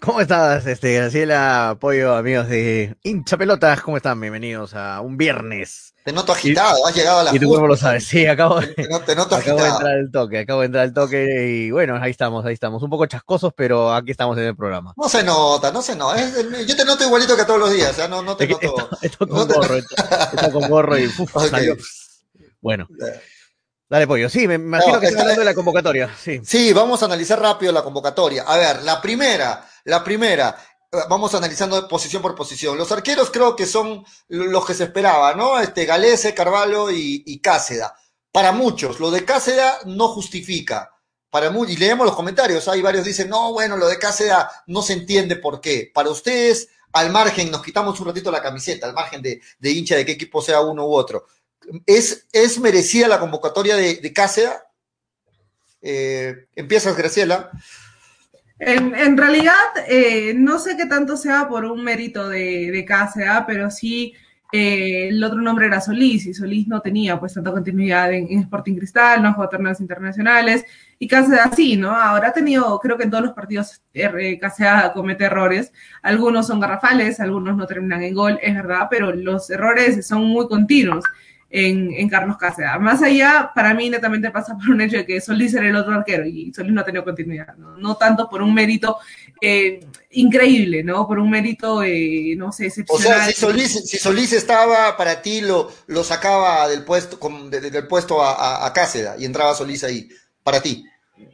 ¿Cómo 0.00 0.20
estás, 0.20 0.66
este, 0.66 0.92
Graciela? 0.92 1.70
Apoyo, 1.70 2.14
amigos 2.14 2.48
de 2.48 2.96
Hincha 3.02 3.36
Pelotas, 3.36 3.80
¿cómo 3.80 3.96
están? 3.96 4.20
Bienvenidos 4.20 4.74
a 4.74 5.00
un 5.00 5.16
viernes. 5.16 5.94
Te 6.04 6.12
noto 6.12 6.32
agitado, 6.32 6.86
has 6.86 6.94
llegado 6.94 7.20
a 7.20 7.24
la 7.24 7.34
Y 7.34 7.40
tú 7.40 7.48
cómo 7.48 7.66
lo 7.66 7.76
sabes, 7.76 8.06
sí, 8.06 8.26
acabo, 8.26 8.60
de, 8.60 8.68
te 8.68 9.16
noto, 9.16 9.34
acabo 9.34 9.60
de 9.60 9.68
entrar 9.68 9.92
al 9.92 10.10
toque, 10.12 10.38
acabo 10.40 10.60
de 10.60 10.66
entrar 10.66 10.84
al 10.84 10.92
toque 10.92 11.48
y 11.48 11.70
bueno, 11.70 11.96
ahí 12.00 12.10
estamos, 12.10 12.44
ahí 12.44 12.52
estamos. 12.52 12.82
Un 12.82 12.90
poco 12.90 13.06
chascosos, 13.06 13.52
pero 13.56 13.92
aquí 13.92 14.10
estamos 14.10 14.36
en 14.38 14.44
el 14.44 14.54
programa. 14.56 14.92
No 14.96 15.08
se 15.08 15.24
nota, 15.24 15.72
no 15.72 15.80
se 15.80 15.96
nota. 15.96 16.20
yo 16.66 16.76
te 16.76 16.84
noto 16.84 17.04
igualito 17.04 17.36
que 17.36 17.44
todos 17.44 17.58
los 17.58 17.72
días, 17.72 17.90
o 17.90 17.94
sea, 17.94 18.06
no, 18.06 18.22
no 18.22 18.36
te 18.36 18.46
noto. 18.46 18.90
Esto, 19.00 19.26
con 19.26 19.48
gorro, 19.48 19.76
esto, 19.76 20.52
con 20.52 20.68
gorro 20.68 20.98
y 20.98 21.06
uf, 21.06 21.32
salió. 21.50 21.74
Bueno. 22.60 22.86
Dale, 23.88 24.06
pollo. 24.06 24.28
Sí, 24.28 24.48
me 24.48 24.54
imagino 24.54 24.98
que 24.98 25.06
está 25.06 25.20
hablando 25.20 25.40
de 25.40 25.44
la 25.44 25.54
convocatoria. 25.54 26.10
Sí. 26.20 26.40
sí, 26.44 26.72
vamos 26.72 27.02
a 27.02 27.06
analizar 27.06 27.40
rápido 27.40 27.72
la 27.72 27.84
convocatoria. 27.84 28.42
A 28.42 28.56
ver, 28.56 28.82
la 28.82 29.00
primera, 29.00 29.64
la 29.86 30.02
primera, 30.02 30.56
eh, 30.92 30.98
vamos 31.08 31.34
analizando 31.34 31.88
posición 31.88 32.20
por 32.20 32.34
posición. 32.34 32.76
Los 32.76 32.90
arqueros 32.92 33.30
creo 33.30 33.54
que 33.54 33.66
son 33.66 34.04
los 34.28 34.66
que 34.66 34.74
se 34.74 34.84
esperaba, 34.84 35.34
¿no? 35.34 35.58
Este, 35.58 35.84
Galese, 35.86 36.34
Carvalho 36.34 36.90
y, 36.90 37.22
y 37.24 37.40
Cáceda. 37.40 37.94
Para 38.32 38.52
muchos, 38.52 39.00
lo 39.00 39.10
de 39.10 39.24
Cáceda 39.24 39.78
no 39.86 40.08
justifica. 40.08 40.92
Para 41.30 41.52
y 41.68 41.76
leemos 41.76 42.06
los 42.06 42.16
comentarios, 42.16 42.66
hay 42.68 42.82
varios 42.82 43.04
dicen, 43.04 43.28
no, 43.28 43.52
bueno, 43.52 43.76
lo 43.76 43.88
de 43.88 43.98
Cáceda 43.98 44.50
no 44.66 44.82
se 44.82 44.94
entiende 44.94 45.36
por 45.36 45.60
qué. 45.60 45.90
Para 45.92 46.10
ustedes, 46.10 46.68
al 46.92 47.10
margen, 47.10 47.50
nos 47.50 47.62
quitamos 47.62 47.98
un 48.00 48.06
ratito 48.06 48.30
la 48.30 48.42
camiseta, 48.42 48.86
al 48.86 48.94
margen 48.94 49.22
de, 49.22 49.40
de 49.58 49.70
hincha 49.70 49.96
de 49.96 50.06
qué 50.06 50.12
equipo 50.12 50.40
sea 50.42 50.60
uno 50.62 50.86
u 50.86 50.94
otro. 50.94 51.26
¿Es, 51.84 52.26
es 52.32 52.58
merecida 52.58 53.06
la 53.06 53.20
convocatoria 53.20 53.76
de, 53.76 53.96
de 53.96 54.12
Cáceda? 54.12 54.66
Eh, 55.80 56.48
empiezas, 56.54 56.96
Graciela. 56.96 57.50
En, 58.58 59.16
realidad, 59.18 59.52
eh, 59.86 60.32
no 60.34 60.58
sé 60.58 60.76
qué 60.76 60.86
tanto 60.86 61.16
sea 61.16 61.46
por 61.46 61.66
un 61.66 61.84
mérito 61.84 62.28
de, 62.28 62.70
de 62.70 62.84
KCA, 62.86 63.44
pero 63.46 63.70
sí 63.70 64.14
eh, 64.52 65.08
el 65.08 65.22
otro 65.24 65.40
nombre 65.40 65.66
era 65.66 65.80
Solís, 65.80 66.26
y 66.26 66.34
Solís 66.34 66.68
no 66.68 66.80
tenía 66.80 67.18
pues 67.18 67.34
tanta 67.34 67.50
continuidad 67.50 68.12
en, 68.12 68.38
Sporting 68.40 68.76
Cristal, 68.76 69.22
no 69.22 69.34
jugó 69.34 69.48
torneos 69.48 69.80
internacionales, 69.80 70.64
y 70.98 71.08
KCA 71.08 71.50
sí, 71.54 71.76
¿no? 71.76 71.90
Ahora 71.90 72.28
ha 72.28 72.32
tenido, 72.32 72.78
creo 72.78 72.96
que 72.96 73.04
en 73.04 73.10
todos 73.10 73.24
los 73.24 73.32
partidos 73.34 73.82
KCA 73.92 74.92
comete 74.94 75.24
errores, 75.24 75.72
algunos 76.02 76.46
son 76.46 76.60
garrafales, 76.60 77.18
algunos 77.20 77.56
no 77.56 77.66
terminan 77.66 78.02
en 78.02 78.14
gol, 78.14 78.38
es 78.40 78.54
verdad, 78.54 78.86
pero 78.88 79.12
los 79.12 79.50
errores 79.50 80.06
son 80.06 80.24
muy 80.24 80.46
continuos 80.48 81.04
en, 81.50 82.08
Carlos 82.08 82.36
Cáceres. 82.36 82.70
Más 82.80 83.02
allá, 83.02 83.50
para 83.54 83.72
mí 83.74 83.88
netamente 83.88 84.30
pasa 84.30 84.56
por 84.56 84.70
un 84.70 84.80
hecho 84.80 84.98
de 84.98 85.06
que 85.06 85.20
Solís 85.20 85.54
era 85.54 85.68
el 85.68 85.76
otro 85.76 85.94
arquero 85.94 86.26
y 86.26 86.52
Solís 86.52 86.72
no 86.72 86.80
ha 86.80 86.84
tenido 86.84 87.04
continuidad, 87.04 87.54
no, 87.56 87.96
tanto 87.96 88.28
por 88.28 88.42
un 88.42 88.52
mérito 88.52 88.98
eh, 89.40 89.80
increíble, 90.12 90.82
¿no? 90.82 91.06
Por 91.06 91.18
un 91.18 91.30
mérito, 91.30 91.82
eh, 91.82 92.34
no 92.36 92.52
sé, 92.52 92.66
excepcional. 92.66 93.20
O 93.20 93.22
sea, 93.22 93.32
si 93.32 93.98
Solís, 93.98 94.32
estaba 94.32 94.96
para 94.96 95.22
ti, 95.22 95.40
lo, 95.40 95.70
lo 95.86 96.02
sacaba 96.02 96.68
del 96.68 96.84
puesto, 96.84 97.18
del 97.50 97.86
puesto 97.86 98.22
a, 98.22 98.66
a, 98.66 98.72
Cáceres 98.72 99.12
y 99.18 99.24
entraba 99.24 99.54
Solís 99.54 99.84
ahí, 99.84 100.08
para 100.42 100.60
ti. 100.60 100.84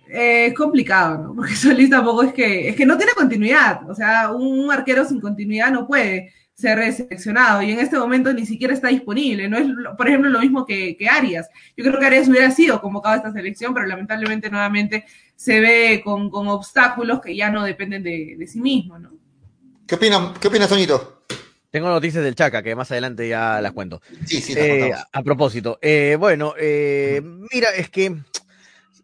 Eh, 0.09 0.47
es 0.47 0.55
complicado, 0.55 1.19
¿no? 1.19 1.35
Porque 1.37 1.57
Solís 1.57 1.91
tampoco 1.91 2.23
es 2.23 2.35
que, 2.35 2.69
es 2.69 2.77
que 2.77 2.87
no 2.87 2.97
tiene 2.97 3.13
continuidad, 3.13 3.89
o 3.89 3.95
sea, 3.95 4.31
un 4.31 4.71
arquero 4.71 5.05
sin 5.07 5.21
continuidad 5.21 5.71
no 5.71 5.87
puede 5.87 6.33
ser 6.63 6.79
reseleccionado 6.79 7.61
y 7.61 7.73
en 7.73 7.81
este 7.81 7.99
momento 7.99 8.33
ni 8.33 8.47
siquiera 8.47 8.73
está 8.73 8.89
disponible. 8.89 9.49
No 9.49 9.59
es, 9.59 9.67
por 9.97 10.09
ejemplo, 10.09 10.31
lo 10.31 10.39
mismo 10.39 10.65
que, 10.65 10.97
Arias. 11.11 11.49
Yo 11.77 11.85
creo 11.85 11.99
que 11.99 12.07
Arias 12.07 12.29
hubiera 12.29 12.51
sido 12.53 12.81
convocado 12.81 13.15
a 13.15 13.17
esta 13.17 13.33
selección, 13.33 13.75
pero 13.75 13.85
lamentablemente 13.87 14.49
nuevamente 14.49 15.05
se 15.35 15.61
ve 15.61 16.01
con, 16.05 16.31
obstáculos 16.33 17.21
que 17.21 17.35
ya 17.35 17.51
no 17.51 17.65
dependen 17.65 18.05
de, 18.05 18.47
sí 18.47 18.61
mismo. 18.61 18.99
¿no? 18.99 19.11
¿Qué 19.87 19.97
opinas, 19.97 20.39
¿Qué 20.39 20.49
opinas, 20.49 20.69
Toñito? 20.69 21.25
Tengo 21.69 21.89
noticias 21.89 22.23
del 22.23 22.37
Chaca 22.37 22.63
que 22.63 22.77
más 22.77 22.91
adelante 22.93 23.29
ya 23.29 23.61
las 23.61 23.73
cuento. 23.73 24.01
Sí, 24.25 24.41
sí, 24.41 24.55
eh, 24.57 24.93
a, 25.13 25.23
propósito, 25.23 25.79
eh, 25.83 26.17
bueno, 26.19 26.55
eh, 26.59 27.21
mira, 27.53 27.71
es 27.71 27.91
que 27.91 28.15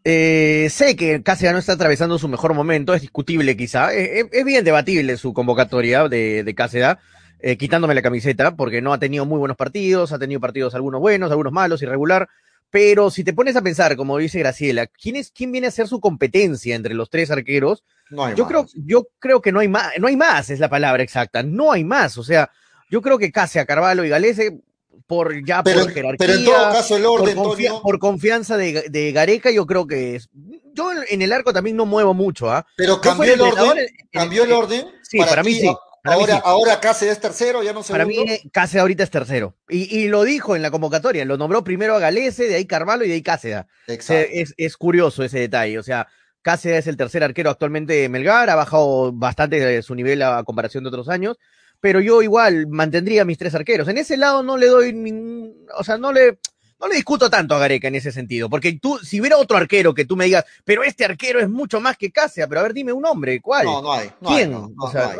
sé 0.05 0.97
que 0.97 1.23
Cáceres 1.23 1.53
no 1.55 1.59
está 1.59 1.73
atravesando 1.73 2.19
su 2.19 2.29
mejor 2.29 2.55
momento, 2.55 2.95
es 2.95 3.00
discutible 3.00 3.57
quizá, 3.57 3.93
es, 3.93 4.45
bien 4.45 4.65
debatible 4.65 5.17
su 5.17 5.33
convocatoria 5.33 6.09
de, 6.09 6.45
de 6.45 6.55
Cáceres 6.55 6.99
eh, 7.40 7.57
quitándome 7.57 7.95
la 7.95 8.02
camiseta, 8.02 8.57
porque 8.57 8.83
no 8.83 8.92
ha 8.92 8.99
tenido 8.99 9.25
muy 9.25 9.38
buenos 9.38 9.57
partidos, 9.57 10.12
ha 10.12 10.18
tenido 10.18 10.40
partidos 10.40 10.75
algunos 10.75 11.00
buenos, 11.00 11.30
algunos 11.30 11.52
malos, 11.52 11.83
irregular. 11.83 12.28
Pero 12.71 13.11
si 13.11 13.25
te 13.25 13.33
pones 13.33 13.57
a 13.57 13.62
pensar, 13.62 13.97
como 13.97 14.18
dice 14.18 14.40
Graciela, 14.40 14.87
¿quién, 14.87 15.16
es, 15.16 15.30
quién 15.30 15.52
viene 15.52 15.68
a 15.68 15.71
ser 15.71 15.88
su 15.88 16.00
competencia 16.00 16.75
entre 16.75 16.95
los 16.95 17.09
tres 17.09 17.30
arqueros? 17.30 17.83
No 18.11 18.35
yo, 18.35 18.47
creo, 18.47 18.66
yo 18.75 19.07
creo 19.18 19.40
que 19.40 19.52
no 19.52 19.61
hay 19.61 19.68
más, 19.68 19.92
no 19.99 20.09
hay 20.09 20.16
más, 20.16 20.50
es 20.50 20.61
la 20.61 20.68
palabra 20.68 21.02
exacta, 21.02 21.42
no 21.42 21.73
hay 21.73 21.85
más. 21.85 22.18
O 22.18 22.23
sea, 22.23 22.50
yo 22.90 23.00
creo 23.00 23.18
que 23.18 23.33
Casia, 23.33 23.64
Carvalho 23.64 24.04
y 24.04 24.11
Galese, 24.11 24.61
por 25.07 25.45
ya 25.47 25.62
pero, 25.62 25.80
por 25.80 25.92
jerarquía, 25.92 26.26
pero 26.26 26.38
en 26.38 26.45
todo 26.45 26.73
caso 26.73 26.97
el 26.97 27.07
orden, 27.07 27.37
por 27.83 27.99
confianza 27.99 28.57
de, 28.57 28.88
de, 28.90 29.12
Gareca, 29.12 29.50
yo 29.50 29.66
creo 29.66 29.87
que 29.87 30.16
es. 30.16 30.28
Yo 30.75 30.90
en 31.09 31.23
el 31.23 31.33
arco 31.33 31.52
también 31.52 31.76
no 31.76 31.87
muevo 31.87 32.12
mucho, 32.12 32.50
¿ah? 32.50 32.66
Pero 32.76 33.00
cambió 33.00 33.33
el 33.33 33.40
orden, 33.40 33.87
cambió 34.12 34.45
el 34.45 34.52
orden. 34.52 34.87
Sí, 35.02 35.18
para, 35.18 35.30
para 35.30 35.42
mí 35.42 35.54
sí. 35.54 35.71
Ahora, 36.12 36.35
sí. 36.35 36.41
ahora 36.45 36.81
Cáceres 36.81 37.15
es 37.15 37.21
tercero, 37.21 37.62
ya 37.62 37.73
no 37.73 37.83
sé. 37.83 37.93
Para 37.93 38.05
mí, 38.05 38.17
Cáceres 38.53 38.83
ahorita 38.83 39.05
es 39.05 39.11
tercero. 39.11 39.55
Y, 39.69 39.97
y, 39.97 40.09
lo 40.09 40.25
dijo 40.25 40.57
en 40.57 40.62
la 40.62 40.71
convocatoria, 40.71 41.25
lo 41.25 41.37
nombró 41.37 41.65
primero 41.65 41.95
a 41.95 41.99
Galese, 41.99 42.49
de 42.49 42.57
ahí 42.57 42.67
Carvalho 42.67 43.05
y 43.05 43.09
de 43.09 43.15
ahí 43.15 43.23
Cáceres. 43.23 43.65
Es, 43.87 44.55
es, 44.57 44.77
curioso 44.77 45.23
ese 45.23 45.38
detalle. 45.38 45.79
O 45.79 45.83
sea, 45.83 46.09
Cáceres 46.43 46.81
es 46.81 46.87
el 46.87 46.97
tercer 46.97 47.23
arquero 47.25 47.50
actualmente 47.50 47.93
de 47.95 48.09
Melgar, 48.09 48.50
ha 48.50 48.55
bajado 48.55 49.12
bastante 49.12 49.83
su 49.83 49.95
nivel 49.95 50.23
a 50.23 50.43
comparación 50.45 50.85
de 50.85 50.88
otros 50.88 51.09
años. 51.09 51.37
Pero 51.81 52.00
yo 52.00 52.23
igual 52.23 52.67
mantendría 52.67 53.25
mis 53.25 53.38
tres 53.38 53.55
arqueros. 53.55 53.87
En 53.88 53.99
ese 53.99 54.17
lado 54.17 54.43
no 54.43 54.57
le 54.57 54.67
doy 54.67 54.93
ningún. 54.93 55.67
O 55.77 55.85
sea, 55.85 55.97
no 55.97 56.12
le 56.12 56.38
no 56.80 56.88
le 56.88 56.97
discuto 56.97 57.28
tanto 57.28 57.54
a 57.54 57.58
Gareca 57.58 57.88
en 57.88 57.97
ese 57.97 58.12
sentido, 58.12 58.49
porque 58.49 58.78
tú, 58.80 58.99
si 58.99 59.20
hubiera 59.20 59.37
otro 59.37 59.56
arquero 59.56 59.94
que 59.94 60.04
tú 60.04 60.16
me 60.16 60.26
digas, 60.26 60.44
pero 60.64 60.82
este 60.82 61.04
arquero 61.04 61.40
es 61.40 61.49
mucho 61.49 61.80
más 61.80 61.97
que 61.97 62.11
Casia, 62.11 62.47
pero 62.47 62.61
a 62.61 62.64
ver, 62.64 62.75
dime 62.75 62.92
un 62.92 63.02
nombre, 63.02 63.40
¿cuál? 63.40 63.64
No, 63.64 63.82
no 63.82 63.92
hay. 63.92 64.11
No 64.20 64.28
¿Quién? 64.30 64.54
Hay, 64.54 64.61
no, 64.61 64.73
o 64.78 64.90
sea, 64.90 65.16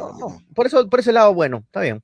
por 0.55 0.67
eso, 0.67 0.89
por 0.89 1.01
ese 1.01 1.13
lado, 1.13 1.35
bueno, 1.35 1.63
está 1.67 1.81
bien. 1.81 2.03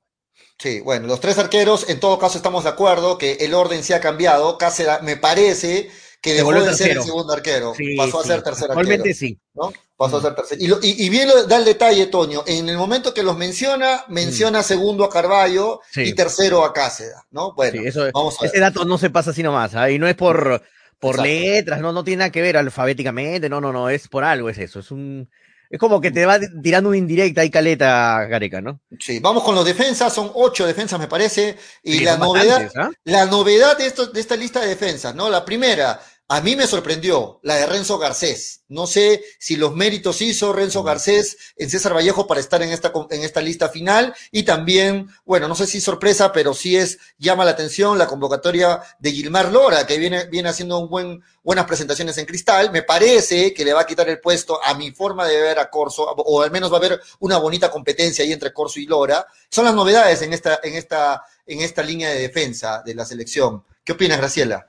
Sí, 0.57 0.79
bueno, 0.79 1.07
los 1.07 1.19
tres 1.19 1.37
arqueros, 1.37 1.89
en 1.89 1.99
todo 1.99 2.17
caso 2.17 2.37
estamos 2.37 2.63
de 2.63 2.69
acuerdo 2.69 3.17
que 3.17 3.33
el 3.41 3.53
orden 3.53 3.83
se 3.83 3.93
ha 3.93 3.99
cambiado. 3.99 4.57
Cáceres, 4.57 5.01
me 5.01 5.17
parece 5.17 5.89
que 6.25 6.33
dejó 6.33 6.53
de 6.53 6.73
ser 6.73 6.97
el 6.97 7.03
segundo 7.03 7.33
arquero, 7.33 7.75
sí, 7.77 7.95
pasó 7.95 8.23
sí. 8.23 8.31
a 8.31 8.33
ser 8.33 8.43
tercer 8.43 8.71
arquero. 8.71 9.03
Sí. 9.13 9.39
¿no? 9.53 9.71
Pasó 9.95 10.17
a 10.17 10.21
ser 10.23 10.33
tercer. 10.33 10.59
Y, 10.59 10.65
lo, 10.65 10.79
y, 10.81 11.05
y, 11.05 11.09
bien 11.09 11.27
lo, 11.27 11.45
da 11.45 11.57
el 11.57 11.65
detalle, 11.65 12.07
Toño, 12.07 12.43
en 12.47 12.67
el 12.67 12.77
momento 12.77 13.13
que 13.13 13.21
los 13.21 13.37
menciona, 13.37 14.03
menciona 14.07 14.61
mm. 14.61 14.63
segundo 14.63 15.03
a 15.03 15.09
Carballo 15.11 15.81
y 15.95 16.13
tercero 16.13 16.65
a 16.65 16.73
Cáceres, 16.73 17.13
¿no? 17.29 17.53
Bueno, 17.53 17.79
eso, 17.83 18.07
vamos 18.11 18.37
a 18.39 18.41
ver. 18.41 18.49
ese 18.49 18.59
dato 18.59 18.85
no 18.85 18.97
se 18.97 19.11
pasa 19.11 19.29
así 19.29 19.43
nomás, 19.43 19.75
¿eh? 19.75 19.93
y 19.93 19.99
no 19.99 20.07
es 20.07 20.15
por, 20.15 20.63
por 20.99 21.21
letras, 21.21 21.79
no, 21.79 21.93
no 21.93 22.03
tiene 22.03 22.21
nada 22.21 22.31
que 22.31 22.41
ver 22.41 22.57
alfabéticamente, 22.57 23.47
no, 23.47 23.61
no, 23.61 23.71
no, 23.71 23.87
es 23.89 24.07
por 24.07 24.23
algo, 24.23 24.49
es 24.49 24.57
eso, 24.57 24.79
es 24.79 24.89
un... 24.89 25.29
Es 25.67 25.79
como 25.79 25.99
que 25.99 26.11
te 26.11 26.25
va 26.27 26.39
tirando 26.61 26.89
una 26.89 26.97
indirecta 26.97 27.43
y 27.43 27.49
caleta 27.49 28.23
Gareca, 28.25 28.61
¿no? 28.61 28.81
Sí, 28.99 29.19
vamos 29.19 29.43
con 29.43 29.55
los 29.55 29.65
defensas, 29.65 30.13
son 30.13 30.31
ocho 30.35 30.65
defensas 30.65 30.99
me 30.99 31.07
parece, 31.07 31.57
y 31.83 31.97
sí, 31.97 32.03
la 32.05 32.17
novedad, 32.17 32.61
¿eh? 32.63 32.89
la 33.03 33.25
novedad 33.25 33.75
de, 33.75 33.87
esto, 33.87 34.05
de 34.05 34.21
esta 34.21 34.35
lista 34.35 34.61
de 34.61 34.67
defensas, 34.67 35.15
¿no? 35.15 35.27
La 35.27 35.43
primera, 35.43 35.99
a 36.27 36.41
mí 36.41 36.55
me 36.55 36.65
sorprendió 36.65 37.39
la 37.43 37.55
de 37.55 37.67
Renzo 37.67 37.99
Garcés. 37.99 38.61
No 38.67 38.87
sé 38.87 39.23
si 39.37 39.57
los 39.57 39.75
méritos 39.75 40.23
hizo 40.23 40.53
Renzo 40.53 40.81
Garcés 40.81 41.37
en 41.55 41.69
César 41.69 41.93
Vallejo 41.95 42.25
para 42.25 42.39
estar 42.39 42.63
en 42.63 42.71
esta, 42.71 42.91
en 43.11 43.21
esta 43.21 43.41
lista 43.41 43.69
final. 43.69 44.15
Y 44.31 44.41
también, 44.41 45.07
bueno, 45.23 45.47
no 45.47 45.53
sé 45.53 45.67
si 45.67 45.79
sorpresa, 45.79 46.31
pero 46.31 46.55
sí 46.55 46.77
es, 46.77 46.97
llama 47.19 47.45
la 47.45 47.51
atención 47.51 47.99
la 47.99 48.07
convocatoria 48.07 48.81
de 48.97 49.11
Gilmar 49.11 49.51
Lora, 49.51 49.85
que 49.85 49.99
viene, 49.99 50.25
viene 50.25 50.49
haciendo 50.49 50.79
un 50.79 50.89
buen, 50.89 51.23
buenas 51.43 51.65
presentaciones 51.65 52.17
en 52.17 52.25
cristal. 52.25 52.71
Me 52.71 52.81
parece 52.81 53.53
que 53.53 53.63
le 53.63 53.73
va 53.73 53.81
a 53.81 53.85
quitar 53.85 54.09
el 54.09 54.19
puesto 54.19 54.59
a 54.63 54.73
mi 54.73 54.89
forma 54.91 55.27
de 55.27 55.39
ver 55.39 55.59
a 55.59 55.69
Corso, 55.69 56.03
o 56.03 56.41
al 56.41 56.49
menos 56.49 56.71
va 56.71 56.77
a 56.77 56.79
haber 56.79 56.99
una 57.19 57.37
bonita 57.37 57.69
competencia 57.69 58.25
ahí 58.25 58.33
entre 58.33 58.51
Corso 58.51 58.79
y 58.79 58.87
Lora. 58.87 59.27
Son 59.51 59.63
las 59.63 59.75
novedades 59.75 60.23
en 60.23 60.33
esta, 60.33 60.59
en 60.63 60.73
esta, 60.73 61.23
en 61.45 61.61
esta 61.61 61.83
línea 61.83 62.09
de 62.09 62.19
defensa 62.19 62.81
de 62.83 62.95
la 62.95 63.05
selección. 63.05 63.63
¿Qué 63.83 63.91
opinas, 63.91 64.17
Graciela? 64.17 64.65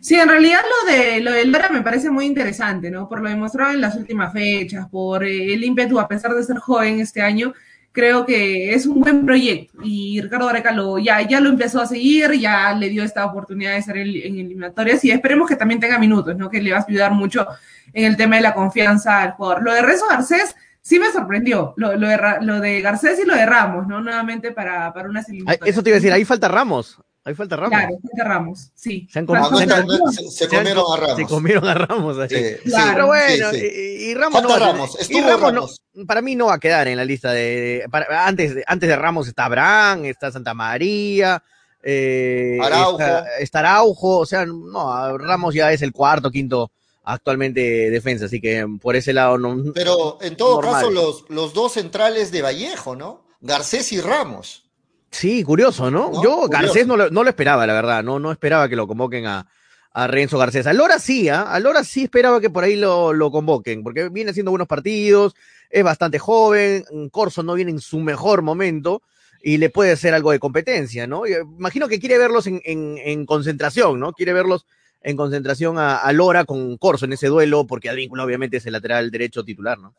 Sí, 0.00 0.14
en 0.14 0.28
realidad 0.28 0.60
lo 0.62 0.92
de 0.92 1.20
lo 1.20 1.32
del 1.32 1.50
Lora 1.50 1.68
me 1.70 1.82
parece 1.82 2.10
muy 2.10 2.26
interesante, 2.26 2.90
¿no? 2.90 3.08
Por 3.08 3.20
lo 3.20 3.28
demostrado 3.28 3.72
en 3.72 3.80
las 3.80 3.96
últimas 3.96 4.32
fechas, 4.32 4.88
por 4.88 5.24
el 5.24 5.62
ímpetu, 5.62 5.98
a 5.98 6.08
pesar 6.08 6.34
de 6.34 6.42
ser 6.42 6.58
joven 6.58 7.00
este 7.00 7.22
año, 7.22 7.52
creo 7.92 8.24
que 8.24 8.74
es 8.74 8.86
un 8.86 9.00
buen 9.00 9.26
proyecto. 9.26 9.78
Y 9.82 10.20
Ricardo 10.20 10.46
Gareca 10.46 10.72
lo, 10.72 10.98
ya, 10.98 11.20
ya 11.22 11.40
lo 11.40 11.50
empezó 11.50 11.80
a 11.80 11.86
seguir, 11.86 12.32
ya 12.32 12.72
le 12.74 12.88
dio 12.88 13.02
esta 13.02 13.26
oportunidad 13.26 13.72
de 13.72 13.78
estar 13.78 13.96
en, 13.96 14.08
en 14.08 14.38
eliminatorias 14.38 15.04
y 15.04 15.10
esperemos 15.10 15.48
que 15.48 15.56
también 15.56 15.80
tenga 15.80 15.98
minutos, 15.98 16.36
¿no? 16.36 16.48
Que 16.48 16.62
le 16.62 16.72
va 16.72 16.78
a 16.78 16.86
ayudar 16.86 17.12
mucho 17.12 17.46
en 17.92 18.04
el 18.04 18.16
tema 18.16 18.36
de 18.36 18.42
la 18.42 18.54
confianza 18.54 19.22
al 19.22 19.32
jugador. 19.32 19.62
Lo 19.64 19.72
de 19.72 19.82
Rezo 19.82 20.06
Garcés 20.08 20.54
sí 20.80 20.98
me 20.98 21.10
sorprendió, 21.10 21.74
lo, 21.76 21.96
lo, 21.96 22.08
de, 22.08 22.18
lo 22.42 22.60
de 22.60 22.80
Garcés 22.80 23.18
y 23.18 23.26
lo 23.26 23.34
de 23.34 23.44
Ramos, 23.46 23.86
¿no? 23.86 24.00
Nuevamente 24.00 24.52
para, 24.52 24.92
para 24.92 25.08
unas 25.08 25.28
eliminatorias. 25.28 25.68
Eso 25.74 25.82
te 25.82 25.90
iba 25.90 25.96
a 25.96 26.00
decir, 26.00 26.12
ahí 26.12 26.24
falta 26.24 26.48
Ramos. 26.48 27.00
Ahí 27.24 27.34
falta 27.34 27.56
Ramos. 27.56 27.78
Claro, 27.78 27.98
falta 28.02 28.24
Ramos, 28.24 28.70
sí. 28.74 29.08
Se, 29.10 29.18
han 29.18 29.26
comido, 29.26 29.56
se, 29.58 29.64
han, 29.64 29.86
se, 30.12 30.30
se 30.30 30.48
comieron 30.48 30.84
a 30.92 30.96
Ramos. 30.96 31.16
Se 31.16 31.24
comieron 31.26 31.68
a 31.68 31.74
Ramos. 31.74 32.18
Ahí. 32.18 32.28
Sí, 32.28 32.70
claro. 32.70 32.92
Pero 32.94 33.06
bueno, 33.06 33.50
sí, 33.52 33.58
y, 33.60 34.10
y, 34.10 34.14
Ramos 34.14 34.32
falta 34.40 34.48
no 34.48 34.60
va, 34.60 34.72
Ramos. 34.72 35.10
y 35.10 35.20
Ramos, 35.20 35.40
Ramos. 35.40 35.82
No, 35.92 36.06
para 36.06 36.22
mí 36.22 36.36
no 36.36 36.46
va 36.46 36.54
a 36.54 36.58
quedar 36.58 36.88
en 36.88 36.96
la 36.96 37.04
lista 37.04 37.32
de, 37.32 37.80
de 37.82 37.88
para, 37.90 38.26
antes, 38.26 38.56
antes 38.66 38.88
de 38.88 38.96
Ramos 38.96 39.28
está 39.28 39.44
Abraham, 39.44 40.06
está 40.06 40.32
Santa 40.32 40.54
María, 40.54 41.42
eh, 41.82 42.58
Araujo. 42.62 43.00
Está, 43.00 43.38
está 43.38 43.58
Araujo, 43.60 44.18
o 44.18 44.26
sea, 44.26 44.46
no, 44.46 45.18
Ramos 45.18 45.54
ya 45.54 45.72
es 45.72 45.82
el 45.82 45.92
cuarto, 45.92 46.30
quinto 46.30 46.70
actualmente 47.04 47.90
defensa, 47.90 48.26
así 48.26 48.40
que 48.40 48.66
por 48.80 48.94
ese 48.96 49.12
lado 49.12 49.38
no. 49.38 49.72
Pero 49.72 50.18
en 50.20 50.36
todo 50.36 50.56
normal. 50.56 50.74
caso, 50.74 50.90
los, 50.90 51.24
los 51.28 51.54
dos 51.54 51.72
centrales 51.72 52.30
de 52.30 52.42
Vallejo, 52.42 52.96
¿no? 52.96 53.24
Garcés 53.40 53.92
y 53.92 54.00
Ramos. 54.00 54.67
Sí, 55.10 55.42
curioso, 55.42 55.90
¿no? 55.90 56.10
¿no? 56.12 56.22
Yo 56.22 56.42
curioso. 56.42 56.48
Garcés 56.48 56.86
no 56.86 56.96
lo, 56.96 57.10
no 57.10 57.22
lo, 57.22 57.30
esperaba, 57.30 57.66
la 57.66 57.72
verdad, 57.72 58.04
no, 58.04 58.18
no 58.18 58.30
esperaba 58.30 58.68
que 58.68 58.76
lo 58.76 58.86
convoquen 58.86 59.26
a, 59.26 59.46
a 59.92 60.06
Renzo 60.06 60.38
Garcés. 60.38 60.66
A 60.66 60.72
Lora 60.72 60.98
sí, 60.98 61.28
¿eh? 61.28 61.32
a 61.32 61.58
Lora 61.60 61.84
sí 61.84 62.04
esperaba 62.04 62.40
que 62.40 62.50
por 62.50 62.64
ahí 62.64 62.76
lo, 62.76 63.12
lo, 63.12 63.30
convoquen, 63.30 63.82
porque 63.82 64.08
viene 64.10 64.30
haciendo 64.30 64.52
buenos 64.52 64.68
partidos, 64.68 65.34
es 65.70 65.82
bastante 65.82 66.18
joven, 66.18 66.84
Corso 67.10 67.42
no 67.42 67.54
viene 67.54 67.70
en 67.70 67.80
su 67.80 67.98
mejor 68.00 68.42
momento 68.42 69.02
y 69.42 69.58
le 69.58 69.70
puede 69.70 69.92
hacer 69.92 70.14
algo 70.14 70.32
de 70.32 70.38
competencia, 70.38 71.06
¿no? 71.06 71.26
Y 71.26 71.32
imagino 71.32 71.88
que 71.88 72.00
quiere 72.00 72.18
verlos 72.18 72.46
en, 72.46 72.60
en, 72.64 72.98
en, 72.98 73.26
concentración, 73.26 74.00
¿no? 74.00 74.12
Quiere 74.12 74.32
verlos 74.32 74.66
en 75.00 75.16
concentración 75.16 75.78
a, 75.78 75.96
a 75.96 76.12
Lora 76.12 76.44
con 76.44 76.76
Corso 76.76 77.04
en 77.04 77.12
ese 77.12 77.28
duelo, 77.28 77.66
porque 77.66 77.88
Advíncula 77.88 78.24
obviamente 78.24 78.58
es 78.58 78.66
el 78.66 78.72
lateral 78.72 79.10
derecho 79.10 79.44
titular, 79.44 79.78
¿no? 79.78 79.94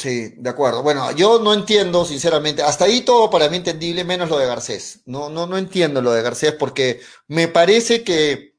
Sí, 0.00 0.32
de 0.38 0.48
acuerdo. 0.48 0.82
Bueno, 0.82 1.12
yo 1.12 1.40
no 1.40 1.52
entiendo, 1.52 2.06
sinceramente, 2.06 2.62
hasta 2.62 2.86
ahí 2.86 3.02
todo 3.02 3.28
para 3.28 3.50
mí 3.50 3.58
entendible, 3.58 4.02
menos 4.02 4.30
lo 4.30 4.38
de 4.38 4.46
Garcés. 4.46 5.02
No, 5.04 5.28
no, 5.28 5.46
no 5.46 5.58
entiendo 5.58 6.00
lo 6.00 6.12
de 6.12 6.22
Garcés 6.22 6.54
porque 6.58 7.02
me 7.28 7.48
parece 7.48 8.02
que, 8.02 8.56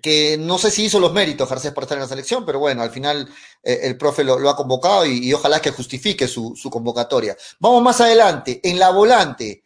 que 0.00 0.38
no 0.38 0.58
sé 0.58 0.70
si 0.70 0.84
hizo 0.84 1.00
los 1.00 1.12
méritos 1.12 1.48
Garcés 1.48 1.72
para 1.72 1.86
estar 1.86 1.98
en 1.98 2.02
la 2.02 2.08
selección, 2.08 2.46
pero 2.46 2.60
bueno, 2.60 2.82
al 2.82 2.90
final 2.90 3.28
eh, 3.64 3.80
el 3.82 3.98
profe 3.98 4.22
lo, 4.22 4.48
ha 4.48 4.54
convocado 4.54 5.04
y, 5.06 5.26
y, 5.26 5.34
ojalá 5.34 5.60
que 5.60 5.72
justifique 5.72 6.28
su, 6.28 6.54
su 6.54 6.70
convocatoria. 6.70 7.36
Vamos 7.58 7.82
más 7.82 8.00
adelante, 8.00 8.60
en 8.62 8.78
la 8.78 8.90
volante. 8.90 9.64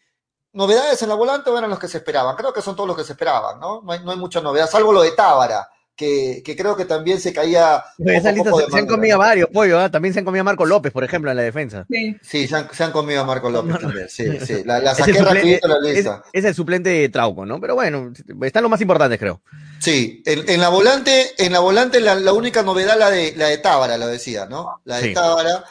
¿Novedades 0.55 1.03
en 1.03 1.11
la 1.11 1.17
volante 1.17 1.51
o 1.51 1.59
eran 1.59 1.69
los 1.69 1.79
que 1.79 1.89
se 1.89 1.99
esperaban? 1.99 2.35
Creo 2.35 2.55
que 2.55 2.63
son 2.63 2.75
todos 2.75 2.87
los 2.87 2.97
que 2.97 3.05
se 3.05 3.13
esperaban, 3.13 3.61
¿no? 3.61 3.83
No 3.83 3.93
hay, 3.93 4.03
no 4.03 4.11
hay 4.11 4.17
mucha 4.17 4.41
novedad, 4.41 4.71
salvo 4.71 4.91
lo 4.91 5.03
de 5.03 5.11
Tábara 5.11 5.69
que, 5.97 6.43
que, 6.45 6.55
creo 6.57 6.77
que 6.77 6.85
también 6.85 7.21
se 7.21 7.33
caía. 7.33 7.83
Esa 7.99 8.31
lista 8.31 8.51
se, 8.53 8.71
se, 8.71 8.79
han 8.79 8.87
comido 8.87 9.19
varios, 9.19 9.49
pollo, 9.49 9.83
¿eh? 9.85 9.91
también 9.91 10.13
se 10.13 10.21
han 10.21 10.25
comido 10.25 10.43
a 10.43 10.45
Marco 10.45 10.67
López, 10.67 10.93
por 10.93 11.03
ejemplo, 11.03 11.31
en 11.31 11.37
la 11.37 11.43
defensa. 11.43 11.87
Sí, 11.91 12.17
sí 12.21 12.47
se, 12.47 12.57
han, 12.57 12.69
se 12.73 12.85
han 12.85 12.93
comido 12.93 13.23
a 13.23 13.25
Marco 13.25 13.51
López 13.51 13.73
no, 13.73 13.79
también. 13.79 14.09
Sí, 14.09 14.25
sí. 14.45 14.63
La, 14.65 14.79
la 14.79 14.95
saqué 14.95 15.15
rapidito 15.15 15.67
la 15.67 15.81
lista. 15.81 16.23
Es, 16.33 16.45
es, 16.45 16.45
el 16.45 16.55
suplente 16.55 16.91
de 16.91 17.09
Trauco, 17.09 17.47
¿no? 17.47 17.61
Pero 17.61 17.75
bueno, 17.75 18.13
están 18.43 18.63
los 18.63 18.71
más 18.71 18.81
importantes, 18.81 19.19
creo. 19.19 19.41
Sí, 19.79 20.23
en, 20.27 20.49
en 20.49 20.61
la 20.61 20.69
volante, 20.69 21.33
en 21.39 21.53
la 21.53 21.61
volante 21.61 22.01
la, 22.01 22.15
la, 22.15 22.33
única 22.33 22.63
novedad 22.63 22.99
la 22.99 23.11
de 23.11 23.35
la 23.37 23.49
de 23.49 23.59
Tábara, 23.59 23.97
lo 23.99 24.07
decía, 24.07 24.47
¿no? 24.47 24.81
La 24.85 24.99
de 24.99 25.09
sí. 25.09 25.15
Tábara. 25.15 25.65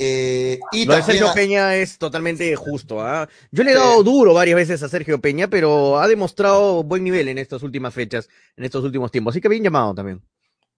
Eh, 0.00 0.60
y 0.70 0.84
lo 0.84 0.94
de 0.94 1.02
Sergio 1.02 1.32
Peña 1.34 1.74
es 1.74 1.98
totalmente 1.98 2.54
justo. 2.54 3.04
¿eh? 3.04 3.26
Yo 3.50 3.64
le 3.64 3.72
he 3.72 3.74
dado 3.74 4.04
duro 4.04 4.32
varias 4.32 4.54
veces 4.54 4.80
a 4.84 4.88
Sergio 4.88 5.20
Peña, 5.20 5.48
pero 5.48 5.98
ha 5.98 6.06
demostrado 6.06 6.84
buen 6.84 7.02
nivel 7.02 7.26
en 7.28 7.38
estas 7.38 7.64
últimas 7.64 7.92
fechas, 7.92 8.28
en 8.56 8.64
estos 8.64 8.84
últimos 8.84 9.10
tiempos. 9.10 9.32
Así 9.32 9.40
que 9.40 9.48
bien 9.48 9.64
llamado 9.64 9.94
también. 9.94 10.22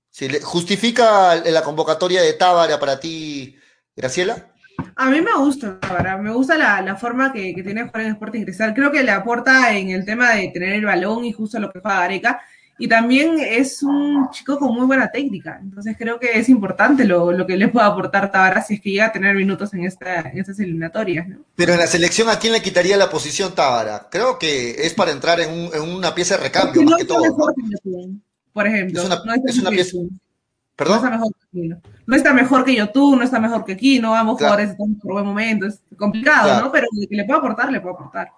Sí, 0.08 0.26
¿Justifica 0.42 1.36
la 1.36 1.62
convocatoria 1.62 2.22
de 2.22 2.32
Tábara 2.32 2.80
para 2.80 2.98
ti, 2.98 3.56
Graciela? 3.94 4.52
A 4.96 5.10
mí 5.10 5.20
me 5.20 5.34
gusta, 5.36 5.78
Tábara. 5.78 6.16
Me 6.16 6.32
gusta 6.32 6.56
la, 6.56 6.80
la 6.80 6.96
forma 6.96 7.30
que, 7.30 7.54
que, 7.54 7.62
tiene 7.62 7.84
jugar 7.84 8.00
en 8.02 8.12
Sporting 8.12 8.44
Cristal. 8.44 8.72
Creo 8.72 8.90
que 8.90 9.02
le 9.02 9.10
aporta 9.10 9.76
en 9.76 9.90
el 9.90 10.06
tema 10.06 10.30
de 10.30 10.48
tener 10.48 10.72
el 10.72 10.86
balón 10.86 11.26
y 11.26 11.32
justo 11.32 11.60
lo 11.60 11.70
que 11.70 11.80
juega 11.80 12.00
Gareca. 12.00 12.40
Y 12.80 12.88
también 12.88 13.38
es 13.38 13.82
un 13.82 14.30
chico 14.30 14.58
con 14.58 14.74
muy 14.74 14.86
buena 14.86 15.10
técnica. 15.10 15.60
Entonces 15.62 15.96
creo 15.98 16.18
que 16.18 16.38
es 16.38 16.48
importante 16.48 17.04
lo, 17.04 17.30
lo 17.30 17.46
que 17.46 17.58
le 17.58 17.68
pueda 17.68 17.84
aportar 17.84 18.32
Tábara 18.32 18.62
si 18.62 18.74
es 18.74 18.80
que 18.80 18.90
llega 18.92 19.04
a 19.04 19.12
tener 19.12 19.36
minutos 19.36 19.74
en, 19.74 19.84
esta, 19.84 20.20
en 20.20 20.38
estas 20.38 20.58
eliminatorias. 20.60 21.28
¿no? 21.28 21.40
Pero 21.56 21.74
en 21.74 21.78
la 21.78 21.86
selección, 21.86 22.30
¿a 22.30 22.38
quién 22.38 22.54
le 22.54 22.62
quitaría 22.62 22.96
la 22.96 23.10
posición 23.10 23.54
Tábara? 23.54 24.08
Creo 24.10 24.38
que 24.38 24.70
es 24.70 24.94
para 24.94 25.10
entrar 25.10 25.40
en, 25.40 25.50
un, 25.50 25.74
en 25.74 25.82
una 25.82 26.14
pieza 26.14 26.38
de 26.38 26.44
recambio, 26.44 26.80
más 26.80 26.92
no 26.92 26.96
que 26.96 27.04
todo. 27.04 27.22
¿no? 27.22 28.20
por 28.54 28.66
ejemplo. 28.66 28.98
Es 28.98 29.06
una, 29.06 29.22
no 29.26 29.34
es, 29.34 29.58
una 29.58 29.70
pieza. 29.70 29.98
No 30.78 30.94
está 30.94 31.10
mejor 31.10 31.32
que. 31.52 31.68
No 32.06 32.16
está 32.16 32.32
mejor 32.32 32.64
que 32.64 32.76
no 32.78 33.22
está 33.22 33.40
mejor 33.40 33.64
que 33.66 33.76
Kino, 33.76 34.14
ambos 34.14 34.36
jugadores 34.36 34.70
están 34.70 34.94
por 34.94 35.12
buen 35.12 35.26
momento, 35.26 35.66
es 35.66 35.80
complicado, 35.98 36.62
¿no? 36.62 36.72
Pero 36.72 36.86
que 37.10 37.14
le 37.14 37.24
puedo 37.26 37.40
aportar, 37.40 37.70
le 37.70 37.82
puedo 37.82 37.94
aportar. 37.94 38.30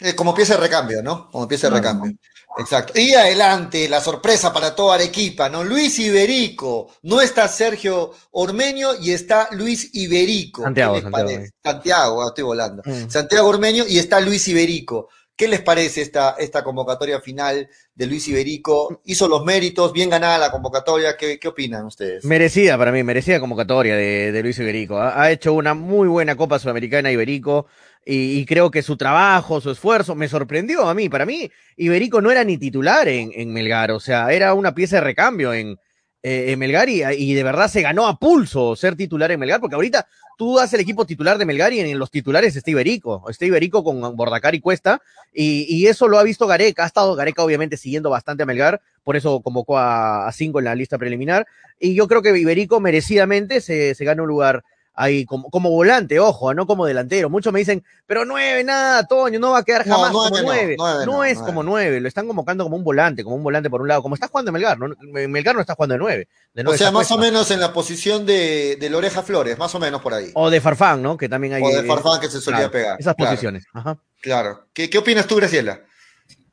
Eh, 0.00 0.14
como 0.14 0.34
pieza 0.34 0.54
de 0.54 0.60
recambio, 0.60 1.02
¿no? 1.02 1.28
Como 1.30 1.48
pieza 1.48 1.68
de 1.68 1.76
recambio. 1.76 2.12
Exacto. 2.58 2.98
Y 2.98 3.14
adelante, 3.14 3.88
la 3.88 4.00
sorpresa 4.00 4.52
para 4.52 4.74
toda 4.74 4.94
Arequipa, 4.94 5.48
¿no? 5.48 5.64
Luis 5.64 5.98
Iberico. 5.98 6.92
No 7.02 7.20
está 7.20 7.46
Sergio 7.48 8.12
Ormeño 8.32 8.90
y 9.00 9.12
está 9.12 9.48
Luis 9.52 9.90
Iberico. 9.94 10.62
Santiago, 10.62 11.00
Santiago. 11.00 11.44
Santiago, 11.62 12.22
ah, 12.22 12.26
estoy 12.28 12.44
volando. 12.44 12.82
Mm. 12.84 13.08
Santiago 13.08 13.48
Ormeño 13.48 13.84
y 13.88 13.98
está 13.98 14.20
Luis 14.20 14.46
Iberico. 14.48 15.08
¿Qué 15.36 15.46
les 15.46 15.60
parece 15.60 16.02
esta, 16.02 16.34
esta 16.36 16.64
convocatoria 16.64 17.20
final 17.20 17.68
de 17.94 18.06
Luis 18.06 18.26
Iberico? 18.26 19.02
Hizo 19.04 19.28
los 19.28 19.44
méritos, 19.44 19.92
bien 19.92 20.10
ganada 20.10 20.36
la 20.36 20.50
convocatoria. 20.50 21.16
¿Qué, 21.16 21.38
qué 21.38 21.46
opinan 21.46 21.86
ustedes? 21.86 22.24
Merecida 22.24 22.76
para 22.76 22.90
mí, 22.90 23.04
merecida 23.04 23.38
convocatoria 23.38 23.94
de, 23.94 24.32
de 24.32 24.42
Luis 24.42 24.58
Iberico. 24.58 24.98
Ha, 24.98 25.22
ha, 25.22 25.30
hecho 25.30 25.52
una 25.52 25.74
muy 25.74 26.08
buena 26.08 26.34
Copa 26.34 26.58
Sudamericana 26.58 27.12
Iberico 27.12 27.66
y, 28.04 28.46
creo 28.46 28.70
que 28.70 28.82
su 28.82 28.96
trabajo, 28.96 29.60
su 29.60 29.70
esfuerzo 29.70 30.14
me 30.14 30.28
sorprendió 30.28 30.88
a 30.88 30.94
mí. 30.94 31.08
Para 31.08 31.26
mí, 31.26 31.50
Iberico 31.76 32.22
no 32.22 32.30
era 32.30 32.42
ni 32.42 32.56
titular 32.56 33.06
en, 33.06 33.30
en 33.34 33.52
Melgar, 33.52 33.90
o 33.90 34.00
sea, 34.00 34.32
era 34.32 34.54
una 34.54 34.74
pieza 34.74 34.96
de 34.96 35.02
recambio 35.02 35.52
en, 35.52 35.78
eh, 36.22 36.46
en 36.52 36.58
Melgar 36.58 36.88
y, 36.88 37.02
y, 37.04 37.34
de 37.34 37.42
verdad 37.44 37.68
se 37.68 37.80
ganó 37.80 38.08
a 38.08 38.18
pulso 38.18 38.74
ser 38.74 38.96
titular 38.96 39.30
en 39.30 39.38
Melgar, 39.38 39.60
porque 39.60 39.76
ahorita 39.76 40.08
tú 40.36 40.56
das 40.56 40.72
el 40.74 40.80
equipo 40.80 41.06
titular 41.06 41.38
de 41.38 41.44
Melgar 41.44 41.72
y 41.72 41.80
en 41.80 41.98
los 41.98 42.10
titulares 42.10 42.56
está 42.56 42.70
Iberico, 42.70 43.28
está 43.30 43.46
Iberico 43.46 43.84
con 43.84 44.16
Bordacar 44.16 44.54
y 44.54 44.60
Cuesta, 44.60 45.00
y, 45.32 45.66
y, 45.68 45.86
eso 45.86 46.08
lo 46.08 46.18
ha 46.18 46.24
visto 46.24 46.48
Gareca, 46.48 46.82
ha 46.82 46.86
estado 46.86 47.14
Gareca 47.14 47.44
obviamente 47.44 47.76
siguiendo 47.76 48.10
bastante 48.10 48.42
a 48.42 48.46
Melgar, 48.46 48.80
por 49.04 49.16
eso 49.16 49.40
convocó 49.42 49.78
a, 49.78 50.26
a 50.26 50.32
cinco 50.32 50.58
en 50.58 50.64
la 50.64 50.74
lista 50.74 50.98
preliminar, 50.98 51.46
y 51.78 51.94
yo 51.94 52.08
creo 52.08 52.20
que 52.20 52.36
Iberico 52.36 52.80
merecidamente 52.80 53.60
se, 53.60 53.94
se 53.94 54.04
gana 54.04 54.22
un 54.22 54.28
lugar 54.28 54.64
ahí 54.98 55.24
como, 55.24 55.48
como 55.48 55.70
volante, 55.70 56.18
ojo, 56.18 56.52
no 56.54 56.66
como 56.66 56.84
delantero. 56.84 57.30
Muchos 57.30 57.52
me 57.52 57.60
dicen, 57.60 57.84
pero 58.04 58.24
nueve, 58.24 58.64
nada, 58.64 59.06
Toño, 59.06 59.38
no 59.38 59.52
va 59.52 59.58
a 59.58 59.62
quedar 59.62 59.84
jamás 59.84 60.12
no, 60.12 60.24
como 60.24 60.42
nueve. 60.42 60.74
No, 60.76 60.84
nueve, 60.84 61.06
no 61.06 61.24
es 61.24 61.38
como 61.38 61.62
nueve, 61.62 62.00
lo 62.00 62.08
están 62.08 62.26
convocando 62.26 62.64
como 62.64 62.76
un 62.76 62.82
volante, 62.82 63.22
como 63.22 63.36
un 63.36 63.44
volante 63.44 63.70
por 63.70 63.80
un 63.80 63.88
lado, 63.88 64.02
como 64.02 64.16
está 64.16 64.26
jugando 64.26 64.50
Melgar, 64.50 64.78
¿no? 64.78 64.94
Melgar 65.28 65.54
no 65.54 65.60
está 65.60 65.76
jugando 65.76 65.94
de 65.94 65.98
nueve. 66.00 66.28
De 66.52 66.64
nueve 66.64 66.74
o 66.74 66.78
sea, 66.78 66.90
más 66.90 67.10
o 67.12 67.18
menos 67.18 67.50
en 67.52 67.60
la 67.60 67.72
posición 67.72 68.26
de, 68.26 68.76
de 68.80 68.90
Loreja 68.90 69.22
Flores, 69.22 69.56
más 69.56 69.72
o 69.74 69.78
menos 69.78 70.02
por 70.02 70.14
ahí. 70.14 70.32
O 70.34 70.50
de 70.50 70.60
Farfán, 70.60 71.00
¿no? 71.00 71.16
Que 71.16 71.28
también 71.28 71.54
hay. 71.54 71.62
O 71.62 71.68
de 71.68 71.84
Farfán 71.84 72.20
que 72.20 72.28
se 72.28 72.40
solía 72.40 72.58
claro, 72.58 72.72
pegar. 72.72 72.96
Esas 72.98 73.14
claro. 73.14 73.30
posiciones. 73.30 73.64
Ajá. 73.72 73.98
Claro. 74.20 74.66
¿Qué, 74.72 74.90
¿Qué 74.90 74.98
opinas 74.98 75.28
tú, 75.28 75.36
Graciela? 75.36 75.82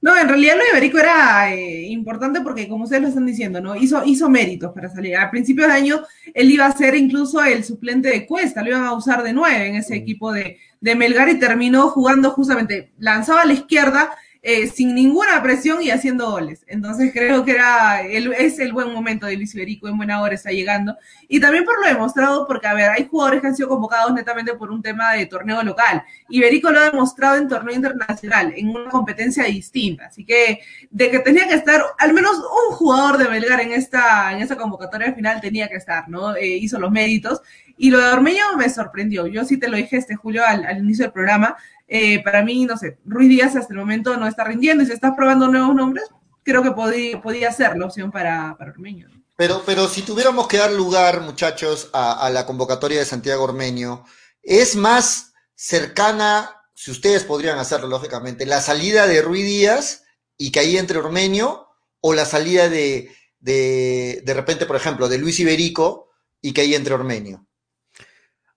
No, 0.05 0.15
en 0.15 0.29
realidad 0.29 0.53
lo 0.55 0.63
de 0.63 0.69
Iberico 0.69 0.99
era 0.99 1.51
eh, 1.51 1.87
importante 1.87 2.41
porque, 2.41 2.67
como 2.67 2.83
ustedes 2.83 3.01
lo 3.01 3.07
están 3.07 3.25
diciendo, 3.25 3.59
¿no? 3.59 3.75
Hizo, 3.75 4.05
hizo 4.05 4.29
méritos 4.29 4.71
para 4.71 4.87
salir. 4.87 5.15
Al 5.15 5.31
principio 5.31 5.65
de 5.65 5.73
año, 5.73 6.03
él 6.31 6.51
iba 6.51 6.67
a 6.67 6.77
ser 6.77 6.93
incluso 6.93 7.43
el 7.43 7.63
suplente 7.63 8.09
de 8.09 8.27
Cuesta, 8.27 8.61
lo 8.61 8.69
iban 8.69 8.83
a 8.83 8.93
usar 8.93 9.23
de 9.23 9.33
nueve 9.33 9.65
en 9.65 9.77
ese 9.77 9.95
equipo 9.95 10.31
de, 10.31 10.59
de 10.79 10.95
Melgar 10.95 11.27
y 11.29 11.39
terminó 11.39 11.89
jugando 11.89 12.29
justamente, 12.29 12.91
lanzaba 12.99 13.41
a 13.41 13.45
la 13.45 13.53
izquierda 13.53 14.11
eh, 14.47 14.67
sin 14.67 14.93
ninguna 14.93 15.41
presión 15.41 15.81
y 15.81 15.89
haciendo 15.89 16.29
goles. 16.29 16.63
Entonces 16.67 17.11
creo 17.11 17.43
que 17.43 17.53
era 17.53 18.03
el, 18.03 18.31
es 18.31 18.59
el 18.59 18.73
buen 18.73 18.93
momento 18.93 19.25
de 19.25 19.37
Luis 19.37 19.55
Iberico, 19.55 19.87
en 19.87 19.97
buena 19.97 20.21
hora 20.21 20.35
está 20.35 20.51
llegando. 20.51 20.95
Y 21.27 21.39
también 21.39 21.65
por 21.65 21.81
lo 21.81 21.87
demostrado, 21.87 22.45
porque 22.45 22.67
a 22.67 22.75
ver, 22.75 22.91
hay 22.91 23.07
jugadores 23.09 23.41
que 23.41 23.47
han 23.47 23.55
sido 23.55 23.69
convocados 23.69 24.13
netamente 24.13 24.53
por 24.53 24.69
un 24.69 24.83
tema 24.83 25.13
de 25.13 25.25
torneo 25.25 25.63
local. 25.63 26.03
Iberico 26.29 26.69
lo 26.69 26.79
ha 26.79 26.91
demostrado 26.91 27.37
en 27.37 27.47
torneo 27.47 27.73
internacional, 27.73 28.53
en 28.55 28.69
una 28.69 28.91
competencia 28.91 29.45
distinta. 29.45 30.05
Así 30.05 30.23
que 30.23 30.59
de 30.91 31.09
que 31.09 31.17
tenía 31.17 31.47
que 31.47 31.55
estar 31.55 31.83
al 31.97 32.13
menos 32.13 32.33
un 32.37 32.75
jugador 32.75 33.17
de 33.17 33.27
Belgar 33.27 33.61
en 33.61 33.71
esta, 33.71 34.31
en 34.31 34.43
esta 34.43 34.57
convocatoria 34.57 35.11
final 35.13 35.41
tenía 35.41 35.67
que 35.69 35.77
estar, 35.77 36.07
¿no? 36.07 36.35
Eh, 36.35 36.45
hizo 36.45 36.77
los 36.77 36.91
méritos. 36.91 37.41
Y 37.77 37.89
lo 37.89 37.97
de 37.97 38.13
Ormeño 38.13 38.43
me 38.59 38.69
sorprendió. 38.69 39.25
Yo 39.25 39.43
sí 39.43 39.57
te 39.57 39.69
lo 39.69 39.75
dije 39.75 39.97
este 39.97 40.15
Julio 40.15 40.43
al, 40.45 40.65
al 40.65 40.77
inicio 40.77 41.05
del 41.05 41.13
programa. 41.13 41.57
Eh, 41.87 42.23
para 42.23 42.43
mí, 42.43 42.65
no 42.65 42.77
sé, 42.77 42.97
Ruiz 43.05 43.29
Díaz 43.29 43.55
hasta 43.55 43.73
el 43.73 43.79
momento 43.79 44.17
no 44.17 44.27
está 44.27 44.43
rindiendo 44.43 44.83
y 44.83 44.87
si 44.87 44.93
estás 44.93 45.13
probando 45.15 45.47
nuevos 45.47 45.75
nombres, 45.75 46.05
creo 46.43 46.63
que 46.63 46.71
podía, 46.71 47.21
podía 47.21 47.51
ser 47.51 47.77
la 47.77 47.85
opción 47.85 48.11
para, 48.11 48.55
para 48.57 48.71
Ormeño. 48.71 49.07
Pero, 49.35 49.63
pero 49.65 49.87
si 49.87 50.01
tuviéramos 50.01 50.47
que 50.47 50.57
dar 50.57 50.71
lugar, 50.71 51.21
muchachos, 51.21 51.89
a, 51.93 52.29
la 52.29 52.45
convocatoria 52.45 52.99
de 52.99 53.05
Santiago 53.05 53.43
Ormeño, 53.43 54.05
es 54.41 54.75
más 54.75 55.33
cercana, 55.55 56.61
si 56.73 56.91
ustedes 56.91 57.23
podrían 57.23 57.59
hacerlo, 57.59 57.87
lógicamente, 57.87 58.45
la 58.45 58.61
salida 58.61 59.07
de 59.07 59.21
Ruiz 59.21 59.45
Díaz 59.45 60.03
y 60.37 60.51
que 60.51 60.61
ahí 60.61 60.77
entre 60.77 60.99
Ormeño, 60.99 61.67
o 61.99 62.13
la 62.13 62.25
salida 62.25 62.69
de, 62.69 63.11
de, 63.39 64.21
de 64.23 64.33
repente, 64.33 64.65
por 64.65 64.75
ejemplo, 64.75 65.09
de 65.09 65.17
Luis 65.17 65.39
Iberico 65.39 66.11
y 66.41 66.53
que 66.53 66.61
ahí 66.61 66.75
entre 66.75 66.93
Ormeño. 66.93 67.45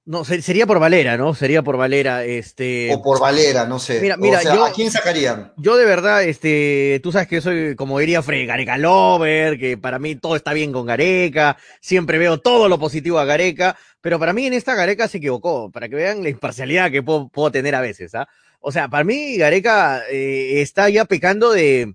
No, 0.09 0.25
sería 0.25 0.67
por 0.67 0.81
Valera, 0.81 1.19
¿no? 1.19 1.35
Sería 1.35 1.63
por 1.63 1.77
Valera, 1.77 2.25
este. 2.25 2.89
O 2.95 3.03
por 3.03 3.21
Valera, 3.21 3.67
no 3.67 3.79
sé. 3.79 4.01
Mira, 4.01 4.17
mira, 4.17 4.39
o 4.39 4.41
sea, 4.41 4.55
yo, 4.55 4.65
¿a 4.65 4.73
quién 4.73 4.91
sacarían? 4.91 5.53
Yo 5.59 5.77
de 5.77 5.85
verdad, 5.85 6.25
este, 6.25 6.99
tú 7.03 7.13
sabes 7.13 7.29
que 7.29 7.43
soy, 7.43 7.77
como 7.77 7.99
diría 7.99 8.23
Fred, 8.23 8.49
Gareca 8.49 8.79
Lover, 8.79 9.59
que 9.59 9.77
para 9.77 9.99
mí 9.99 10.17
todo 10.17 10.35
está 10.35 10.55
bien 10.55 10.73
con 10.73 10.87
Gareca, 10.87 11.59
siempre 11.83 12.17
veo 12.17 12.39
todo 12.39 12.71
lo 12.71 12.79
positivo 12.79 13.19
a 13.19 13.27
Gareca, 13.27 13.77
pero 14.01 14.19
para 14.19 14.33
mí 14.33 14.47
en 14.47 14.55
esta 14.55 14.75
Gareca 14.75 15.09
se 15.09 15.19
equivocó, 15.19 15.71
para 15.71 15.91
que 15.91 15.97
vean 15.97 16.23
la 16.23 16.31
imparcialidad 16.31 16.91
que 16.91 17.03
puedo, 17.03 17.29
puedo 17.29 17.51
tener 17.51 17.75
a 17.75 17.83
veces, 17.83 18.15
¿ah? 18.15 18.27
O 18.61 18.73
sea, 18.73 18.89
para 18.89 19.05
mí 19.05 19.37
Gareca 19.37 20.05
eh, 20.11 20.63
está 20.63 20.89
ya 20.89 21.05
pecando 21.05 21.53
de. 21.53 21.95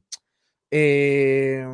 Eh, 0.70 1.66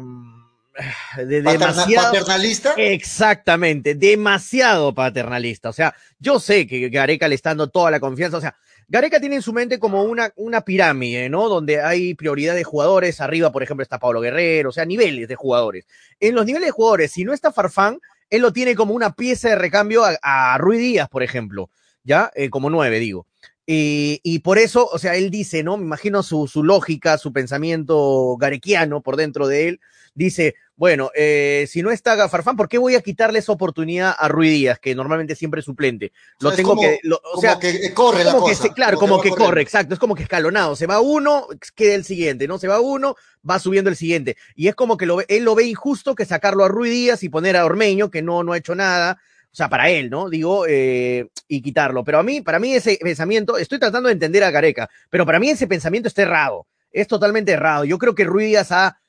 de 1.18 1.42
demasiado 1.42 2.12
paternalista. 2.12 2.74
Exactamente, 2.78 3.96
demasiado 3.96 4.94
paternalista. 4.94 5.70
O 5.70 5.74
sea, 5.74 5.96
yo 6.20 6.40
sé 6.40 6.68
que 6.68 6.90
Gareca 6.90 7.28
le 7.28 7.36
está 7.36 7.52
dando 7.52 7.70
toda 7.70 7.92
la 7.92 8.00
confianza. 8.00 8.38
O 8.38 8.42
sea, 8.42 8.56
Gareca 8.88 9.20
tiene 9.20 9.36
en 9.36 9.42
su 9.42 9.54
mente 9.54 9.80
como 9.80 10.04
una, 10.04 10.32
una 10.36 10.62
pirámide, 10.62 11.30
¿no? 11.30 11.48
Donde 11.50 11.82
hay 11.82 12.16
prioridad 12.16 12.56
de 12.56 12.64
jugadores. 12.64 13.22
Arriba, 13.22 13.52
por 13.52 13.64
ejemplo, 13.64 13.84
está 13.84 14.00
Pablo 14.00 14.22
Guerrero, 14.22 14.70
o 14.70 14.74
sea, 14.74 14.86
niveles 14.86 15.28
de 15.28 15.36
jugadores. 15.36 15.86
En 16.20 16.36
los 16.36 16.46
niveles 16.46 16.68
de 16.68 16.72
jugadores, 16.72 17.12
si 17.12 17.24
no 17.24 17.34
está 17.34 17.52
Farfán, 17.52 18.00
él 18.30 18.42
lo 18.42 18.54
tiene 18.54 18.76
como 18.76 18.94
una 18.94 19.14
pieza 19.14 19.50
de 19.50 19.56
recambio 19.56 20.04
a, 20.06 20.18
a 20.22 20.58
Rui 20.58 20.78
Díaz, 20.78 21.10
por 21.10 21.24
ejemplo, 21.24 21.70
¿ya? 22.04 22.32
Eh, 22.36 22.50
como 22.50 22.70
nueve, 22.70 23.00
digo. 23.00 23.28
Y, 23.72 24.20
y, 24.24 24.40
por 24.40 24.58
eso, 24.58 24.90
o 24.92 24.98
sea, 24.98 25.14
él 25.14 25.30
dice, 25.30 25.62
¿no? 25.62 25.78
Me 25.78 25.84
imagino 25.84 26.24
su, 26.24 26.48
su 26.48 26.64
lógica, 26.64 27.20
su 27.20 27.32
pensamiento 27.32 28.36
garequiano 28.36 29.02
por 29.02 29.16
dentro 29.16 29.48
de 29.48 29.68
él. 29.68 29.80
Dice, 30.16 30.56
bueno, 30.76 31.12
eh, 31.14 31.68
si 31.70 31.84
no 31.84 31.92
está 31.92 32.28
Farfán, 32.30 32.56
¿por 32.58 32.68
qué 32.68 32.80
voy 32.80 32.96
a 32.96 33.02
quitarle 33.02 33.38
esa 33.38 33.52
oportunidad 33.52 34.16
a 34.18 34.28
Rui 34.28 34.50
Díaz, 34.50 34.80
que 34.80 34.96
normalmente 34.96 35.36
siempre 35.36 35.60
es 35.60 35.66
suplente? 35.66 36.12
Lo 36.40 36.50
o 36.50 36.52
sea, 36.52 36.58
tengo 36.58 36.70
como, 36.70 36.82
que, 36.82 37.00
lo, 37.04 37.22
o 37.32 37.40
sea, 37.40 37.60
que 37.60 37.94
corre 37.94 38.24
la 38.24 38.32
como 38.32 38.46
cosa. 38.46 38.64
Que, 38.64 38.74
claro, 38.74 38.98
como, 38.98 39.18
como 39.18 39.22
que 39.22 39.30
corre, 39.30 39.62
exacto, 39.62 39.94
es 39.94 40.00
como 40.00 40.16
que 40.16 40.24
escalonado. 40.24 40.76
Se 40.76 40.88
va 40.88 41.00
uno, 41.00 41.46
queda 41.76 41.94
el 41.94 42.06
siguiente, 42.06 42.48
¿no? 42.48 42.58
Se 42.58 42.68
va 42.68 42.80
uno, 42.80 43.18
va 43.48 43.60
subiendo 43.60 43.92
el 43.92 43.96
siguiente. 43.96 44.36
Y 44.56 44.68
es 44.68 44.74
como 44.74 44.98
que 44.98 45.06
lo, 45.06 45.20
él 45.28 45.44
lo 45.44 45.54
ve 45.54 45.66
injusto 45.66 46.16
que 46.16 46.26
sacarlo 46.26 46.66
a 46.66 46.70
Rui 46.70 46.90
Díaz 46.90 47.22
y 47.22 47.30
poner 47.30 47.56
a 47.56 47.66
Ormeño, 47.66 48.10
que 48.10 48.24
no, 48.24 48.44
no 48.44 48.54
ha 48.54 48.58
hecho 48.58 48.74
nada 48.74 49.20
o 49.52 49.56
sea, 49.56 49.70
para 49.70 49.90
él, 49.90 50.10
¿no? 50.10 50.30
Digo, 50.30 50.66
eh, 50.68 51.28
y 51.48 51.62
quitarlo. 51.62 52.04
Pero 52.04 52.20
a 52.20 52.24
mí, 52.24 52.42
para 52.42 52.60
mí 52.60 52.74
ese 52.74 53.00
pensamiento, 53.02 53.58
estoy 53.58 53.80
tratando 53.80 54.08
de 54.08 54.14
entender 54.14 54.44
a 54.44 54.52
Gareca, 54.52 54.90
pero 55.10 55.26
para 55.26 55.40
mí 55.40 55.50
ese 55.50 55.68
pensamiento 55.68 56.08
está 56.08 56.22
errado, 56.22 56.68
es 56.92 57.08
totalmente 57.08 57.52
errado. 57.52 57.84
Yo 57.86 57.98
creo 57.98 58.14
que 58.14 58.26
Ruiz 58.26 58.72
ha, 58.72 59.00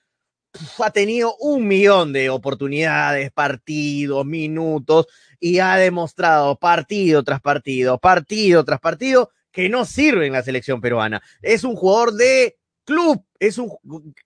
ha 0.79 0.91
tenido 0.91 1.37
un 1.41 1.69
millón 1.69 2.13
de 2.13 2.31
oportunidades, 2.31 3.31
partidos, 3.33 4.25
minutos, 4.25 5.07
y 5.39 5.59
ha 5.59 5.77
demostrado 5.77 6.57
partido 6.57 7.23
tras 7.23 7.41
partido, 7.41 7.99
partido 7.99 8.65
tras 8.65 8.81
partido, 8.81 9.31
que 9.53 9.69
no 9.69 9.85
sirve 9.85 10.27
en 10.27 10.33
la 10.33 10.43
selección 10.43 10.81
peruana. 10.81 11.23
Es 11.43 11.65
un 11.65 11.77
jugador 11.77 12.15
de 12.15 12.57
club, 12.85 13.25
es 13.39 13.59
un, 13.59 13.71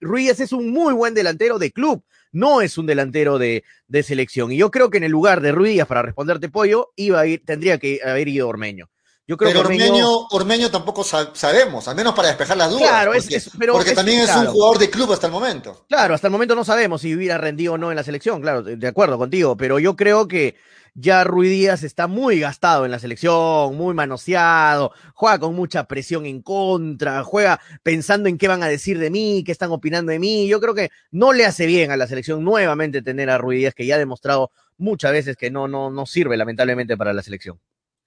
es 0.01 0.53
un 0.53 0.71
muy 0.71 0.95
buen 0.95 1.15
delantero 1.15 1.59
de 1.59 1.73
club, 1.73 2.05
no 2.35 2.61
es 2.61 2.77
un 2.77 2.87
delantero 2.87 3.39
de, 3.39 3.65
de 3.89 4.03
selección. 4.03 4.53
Y 4.53 4.59
yo 4.59 4.71
creo 4.71 4.91
que 4.91 4.99
en 4.99 5.05
el 5.05 5.13
lugar 5.13 5.41
de 5.41 5.53
Ruiz, 5.53 5.85
para 5.87 6.03
responderte 6.03 6.51
pollo, 6.51 6.93
iba 6.97 7.21
a 7.21 7.27
ir, 7.27 7.43
tendría 7.45 7.79
que 7.79 8.01
haber 8.05 8.29
ido 8.29 8.49
Ormeño. 8.49 8.91
Yo 9.27 9.39
creo 9.39 9.51
pero 9.51 9.61
que 9.63 9.67
Ormeño, 9.67 9.85
Ormeño, 9.87 10.27
Ormeño 10.33 10.71
tampoco 10.71 11.03
sabemos, 11.03 11.89
al 11.89 11.97
menos 11.97 12.13
para 12.15 12.29
despejar 12.29 12.59
las 12.59 12.71
dudas. 12.71 12.89
Claro, 12.89 13.13
porque, 13.13 13.37
es, 13.37 13.47
es, 13.47 13.53
pero 13.59 13.73
porque 13.73 13.91
es, 13.91 13.97
también 13.97 14.21
es 14.21 14.37
un 14.37 14.47
jugador 14.47 14.79
de 14.79 14.91
club 14.91 15.13
hasta 15.13 15.29
el 15.29 15.33
momento. 15.33 15.87
Claro, 15.89 16.15
hasta 16.15 16.27
el 16.27 16.31
momento 16.33 16.55
no 16.55 16.65
sabemos 16.65 17.01
si 17.01 17.15
hubiera 17.15 17.39
rendido 17.39 17.73
o 17.73 17.79
no 17.79 17.91
en 17.91 17.97
la 17.97 18.05
selección, 18.05 18.43
claro, 18.43 18.63
de 18.63 18.87
acuerdo 18.87 19.17
contigo, 19.17 19.57
pero 19.57 19.79
yo 19.79 19.97
creo 19.97 20.29
que 20.29 20.57
ya 20.95 21.25
Rui 21.25 21.49
Díaz 21.49 21.83
está 21.83 22.07
muy 22.07 22.39
gastado 22.39 22.85
en 22.85 22.91
la 22.91 22.99
selección, 22.99 23.77
muy 23.77 23.95
manoseado, 23.95 24.93
juega 25.15 25.39
con 25.41 25.55
mucha 25.55 25.85
presión 25.85 26.25
en 26.25 26.41
contra, 26.41 27.25
juega 27.25 27.61
pensando 27.83 28.29
en 28.29 28.39
qué 28.39 28.49
van 28.49 28.63
a 28.63 28.69
decir 28.69 28.99
de 28.99 29.11
mí, 29.11 29.43
qué 29.45 29.53
están 29.53 29.73
opinando 29.73 30.13
de 30.13 30.21
mí. 30.21 30.49
Yo 30.49 30.61
creo 30.61 30.75
que 30.75 30.91
no 31.11 31.33
le 31.33 31.45
hace 31.45 31.67
bien 31.67 31.91
a 31.91 31.97
la 31.97 32.07
selección 32.07 32.45
nuevamente 32.45 33.03
tener 33.03 33.29
a 33.29 33.39
Rui 33.39 33.59
Díaz, 33.59 33.75
que 33.75 33.87
ya 33.87 33.97
ha 33.97 33.99
demostrado 33.99 34.53
muchas 34.77 35.13
veces 35.13 35.37
que 35.37 35.51
no, 35.51 35.69
no, 35.69 35.91
no 35.91 36.07
sirve 36.07 36.37
lamentablemente 36.37 36.97
para 36.97 37.13
la 37.13 37.23
selección. 37.23 37.61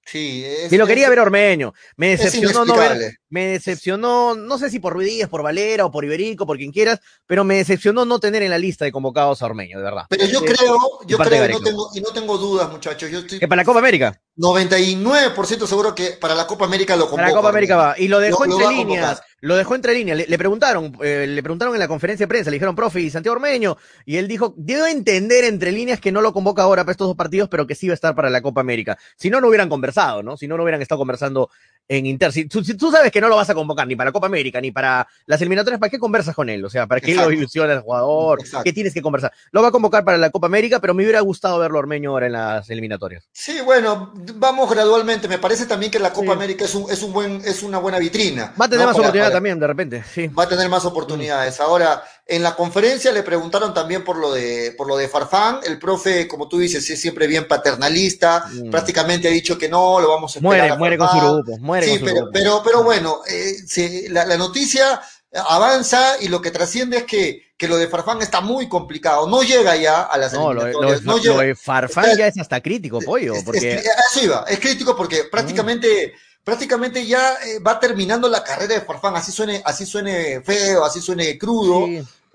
Sí, 0.06 0.46
es, 0.46 0.72
y 0.72 0.78
lo 0.78 0.88
quería 0.88 1.10
ver 1.10 1.20
Ormeño. 1.20 1.74
Me 1.98 2.12
decepcionó 2.12 2.64
no 2.64 2.78
ver, 2.78 3.18
me 3.30 3.46
decepcionó, 3.48 4.36
no 4.36 4.58
sé 4.58 4.70
si 4.70 4.80
por 4.80 4.94
Ruidías, 4.94 5.30
por 5.30 5.44
Valera 5.44 5.86
o 5.86 5.92
por 5.92 6.06
Iberico, 6.06 6.46
por 6.46 6.58
quien 6.58 6.72
quieras, 6.72 7.00
pero 7.26 7.44
me 7.44 7.58
decepcionó 7.58 8.06
no 8.06 8.20
tener 8.20 8.44
en 8.44 8.50
la 8.50 8.58
lista 8.58 8.86
de 8.86 8.92
convocados 8.92 9.42
a 9.42 9.46
Ormeño, 9.46 9.78
de 9.78 9.84
verdad. 9.84 10.06
Pero 10.10 10.26
yo 10.26 10.42
creo, 10.42 10.78
yo 11.06 11.18
creo, 11.18 11.50
no 11.50 11.60
tengo, 11.62 11.90
y 11.94 12.02
no 12.02 12.12
tengo 12.12 12.38
dudas, 12.38 12.70
muchachos. 12.70 13.10
Yo 13.12 13.20
estoy 13.20 13.40
que 13.40 13.48
para 13.48 13.62
la 13.62 13.66
Copa 13.66 13.80
América. 13.80 14.20
99% 14.38 15.66
seguro 15.66 15.96
que 15.96 16.12
para 16.12 16.36
la 16.36 16.46
Copa 16.46 16.66
América 16.66 16.96
lo 16.96 17.06
convoca. 17.06 17.24
Para 17.24 17.30
la 17.30 17.36
Copa 17.36 17.50
América 17.50 17.76
va. 17.76 17.96
Y 17.98 18.08
lo 18.08 18.20
dejó 18.20 18.46
entre 18.46 18.68
líneas. 18.68 19.22
Lo 19.40 19.56
dejó 19.56 19.76
entre 19.76 19.94
líneas. 19.94 20.28
Le, 20.28 20.38
preguntaron, 20.38 20.98
eh, 21.02 21.26
le 21.28 21.44
preguntaron 21.44 21.74
en 21.74 21.80
la 21.80 21.88
conferencia 21.88 22.26
de 22.26 22.28
prensa, 22.28 22.50
le 22.50 22.56
dijeron, 22.56 22.76
profe, 22.76 23.02
y 23.02 23.10
Santiago 23.10 23.36
Ormeño. 23.36 23.78
Y 24.06 24.18
él 24.18 24.28
dijo, 24.28 24.54
debo 24.58 24.86
entender 24.86 25.44
entre 25.44 25.72
líneas 25.72 26.00
que 26.00 26.12
no 26.12 26.22
lo 26.22 26.34
convoca 26.34 26.64
ahora 26.64 26.84
para 26.84 26.92
estos 26.92 27.08
dos 27.08 27.18
partidos, 27.18 27.50
pero 27.50 27.68
que 27.68 27.76
sí 27.76 27.88
va 27.88 27.94
a 27.94 27.96
estar 27.96 28.16
para 28.16 28.30
la 28.30 28.42
Copa 28.42 28.62
América. 28.62 28.98
Si 29.16 29.30
no, 29.30 29.42
no 29.42 29.48
hubieran 29.48 29.70
conversado, 29.70 30.24
¿no? 30.24 30.38
Si 30.38 30.48
no, 30.48 30.56
no 30.56 30.64
hubieran 30.64 30.82
estado 30.82 31.00
conversando 31.00 31.50
en 31.88 32.06
Inter. 32.06 32.32
Si 32.32 32.46
tú, 32.46 32.92
sabes 32.92 33.12
que 33.12 33.22
no 33.22 33.30
lo 33.30 33.36
vas 33.36 33.50
a 33.50 33.54
convocar 33.54 33.88
ni 33.88 33.96
para 33.96 34.12
Copa 34.12 34.28
América 34.28 34.60
ni 34.62 34.72
para 34.72 35.08
las 35.26 35.42
eliminatorias, 35.42 35.80
¿para 35.80 35.90
qué 35.90 36.00
conversas 36.00 36.36
con 36.36 36.50
él? 36.50 36.64
O 36.66 36.70
sea, 36.70 36.88
¿para 36.88 37.02
qué 37.02 37.16
lo 37.16 37.32
ilusiona 37.32 37.74
el 37.74 37.82
jugador? 37.82 38.42
¿Qué 38.64 38.74
tienes 38.74 38.94
que 38.94 39.02
conversar? 39.02 39.32
Lo 39.52 39.62
va 39.62 39.70
a 39.70 39.72
convocar 39.72 40.04
para 40.04 40.18
la 40.18 40.30
Copa 40.30 40.48
América, 40.48 40.80
pero 40.80 40.94
me 40.94 41.04
hubiera 41.04 41.22
gustado 41.22 41.60
verlo 41.60 41.80
Ormeño 41.80 42.12
ahora 42.12 42.28
en 42.28 42.34
las 42.34 42.70
eliminatorias. 42.70 43.28
Sí, 43.32 43.62
bueno, 43.62 44.14
vamos 44.36 44.70
gradualmente. 44.70 45.28
Me 45.28 45.38
parece 45.38 45.66
también 45.66 45.92
que 45.92 46.00
la 46.00 46.12
Copa 46.12 46.34
América 46.34 46.66
es, 46.66 46.76
un, 46.76 46.92
es, 46.92 47.02
un 47.04 47.14
buen, 47.14 47.42
es 47.46 47.64
una 47.64 47.78
buena 47.78 48.00
vitrina. 48.00 48.54
Va 48.60 48.66
a 48.66 48.70
tener 48.70 48.86
más 48.86 48.96
oportunidades 48.96 49.34
también, 49.34 49.60
de 49.60 49.68
repente. 49.68 50.04
Sí. 50.14 50.28
Va 50.28 50.44
a 50.44 50.50
tener 50.50 50.70
más 50.70 50.86
oportunidades. 50.86 51.60
Ahora, 51.60 52.04
en 52.30 52.44
la 52.44 52.56
conferencia 52.56 53.12
le 53.12 53.24
preguntaron 53.24 53.74
también 53.74 54.04
por 54.04 54.18
lo 54.18 54.34
de, 54.34 54.74
por 54.78 54.88
lo 54.88 54.98
de 54.98 55.08
Farfán. 55.08 55.62
El 55.66 55.80
profe, 55.80 56.28
como 56.28 56.50
tú 56.50 56.60
dices, 56.60 56.88
es 56.90 57.00
siempre 57.00 57.26
bien 57.26 57.48
paternalista. 57.48 58.46
Mm. 58.52 58.70
Prácticamente 58.70 59.30
ha 59.30 59.32
dicho 59.32 59.58
que 59.58 59.70
no, 59.70 60.00
lo 60.02 60.10
vamos 60.10 60.36
a 60.36 60.40
esperar. 60.40 60.78
Muere, 60.78 60.78
muere 60.78 60.98
con 60.98 61.10
su 61.10 61.18
grupo. 61.18 61.58
Muere 61.60 61.88
sí, 61.88 62.02
pero, 62.04 62.30
pero, 62.32 62.62
pero, 62.64 62.84
bueno, 62.84 63.22
eh, 63.30 64.08
la, 64.10 64.36
noticia 64.36 65.02
avanza 65.48 66.18
y 66.20 66.28
lo 66.28 66.42
que 66.42 66.52
trasciende 66.52 66.98
es 66.98 67.04
que, 67.06 67.54
que, 67.58 67.68
lo 67.70 67.78
de 67.78 67.88
Farfán 67.88 68.22
está 68.22 68.42
muy 68.42 68.68
complicado. 68.68 69.28
No 69.28 69.42
llega 69.42 69.78
ya 69.78 70.02
a 70.02 70.18
las 70.18 70.34
no, 70.34 70.52
eliminatorias. 70.52 71.04
Lo, 71.04 71.18
lo 71.18 71.38
de 71.38 71.56
Farfán 71.56 72.18
ya 72.18 72.28
es 72.28 72.38
hasta 72.38 72.62
crítico, 72.62 73.00
pollo. 73.00 73.36
Porque... 73.46 73.76
Es, 73.76 73.86
eso 74.12 74.26
iba, 74.26 74.44
es 74.50 74.60
crítico 74.60 74.98
porque 74.98 75.24
prácticamente 75.32 76.14
prácticamente 76.48 77.06
ya 77.06 77.34
eh, 77.46 77.60
va 77.60 77.78
terminando 77.78 78.30
la 78.30 78.42
carrera 78.42 78.76
de 78.76 78.82
Farfán, 78.82 79.18
así 79.18 79.34
suene, 79.34 79.62
así 79.66 79.86
suene 79.86 80.40
feo, 80.40 80.86
así 80.86 81.02
suene 81.02 81.38
crudo. 81.38 81.88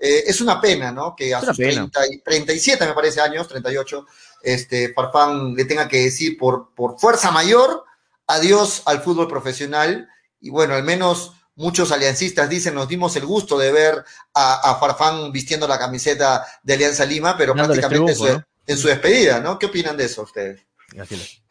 Eh, 0.05 0.25
es 0.27 0.41
una 0.41 0.59
pena, 0.59 0.91
¿no? 0.91 1.15
Que 1.15 1.33
a 1.33 1.39
sus 1.39 1.55
37, 1.55 2.85
me 2.85 2.93
parece, 2.93 3.21
años, 3.21 3.47
38, 3.47 4.05
este, 4.41 4.93
Farfán 4.93 5.55
le 5.55 5.63
tenga 5.63 5.87
que 5.87 6.01
decir 6.01 6.37
por, 6.37 6.75
por 6.75 6.99
fuerza 6.99 7.31
mayor 7.31 7.85
adiós 8.27 8.81
al 8.83 9.01
fútbol 9.01 9.29
profesional. 9.29 10.09
Y 10.41 10.49
bueno, 10.49 10.73
al 10.73 10.83
menos 10.83 11.31
muchos 11.55 11.93
aliancistas 11.93 12.49
dicen, 12.49 12.75
nos 12.75 12.89
dimos 12.89 13.15
el 13.15 13.25
gusto 13.25 13.57
de 13.57 13.71
ver 13.71 14.03
a, 14.33 14.77
Farfán 14.77 15.31
vistiendo 15.31 15.69
la 15.69 15.79
camiseta 15.79 16.45
de 16.63 16.73
Alianza 16.73 17.05
Lima, 17.05 17.37
pero 17.37 17.53
prácticamente 17.53 18.13
en 18.67 18.77
su 18.77 18.89
despedida, 18.89 19.39
¿no? 19.39 19.57
¿Qué 19.57 19.67
opinan 19.67 19.95
de 19.95 20.03
eso 20.03 20.23
ustedes? 20.23 20.65
Gracias. 20.89 21.42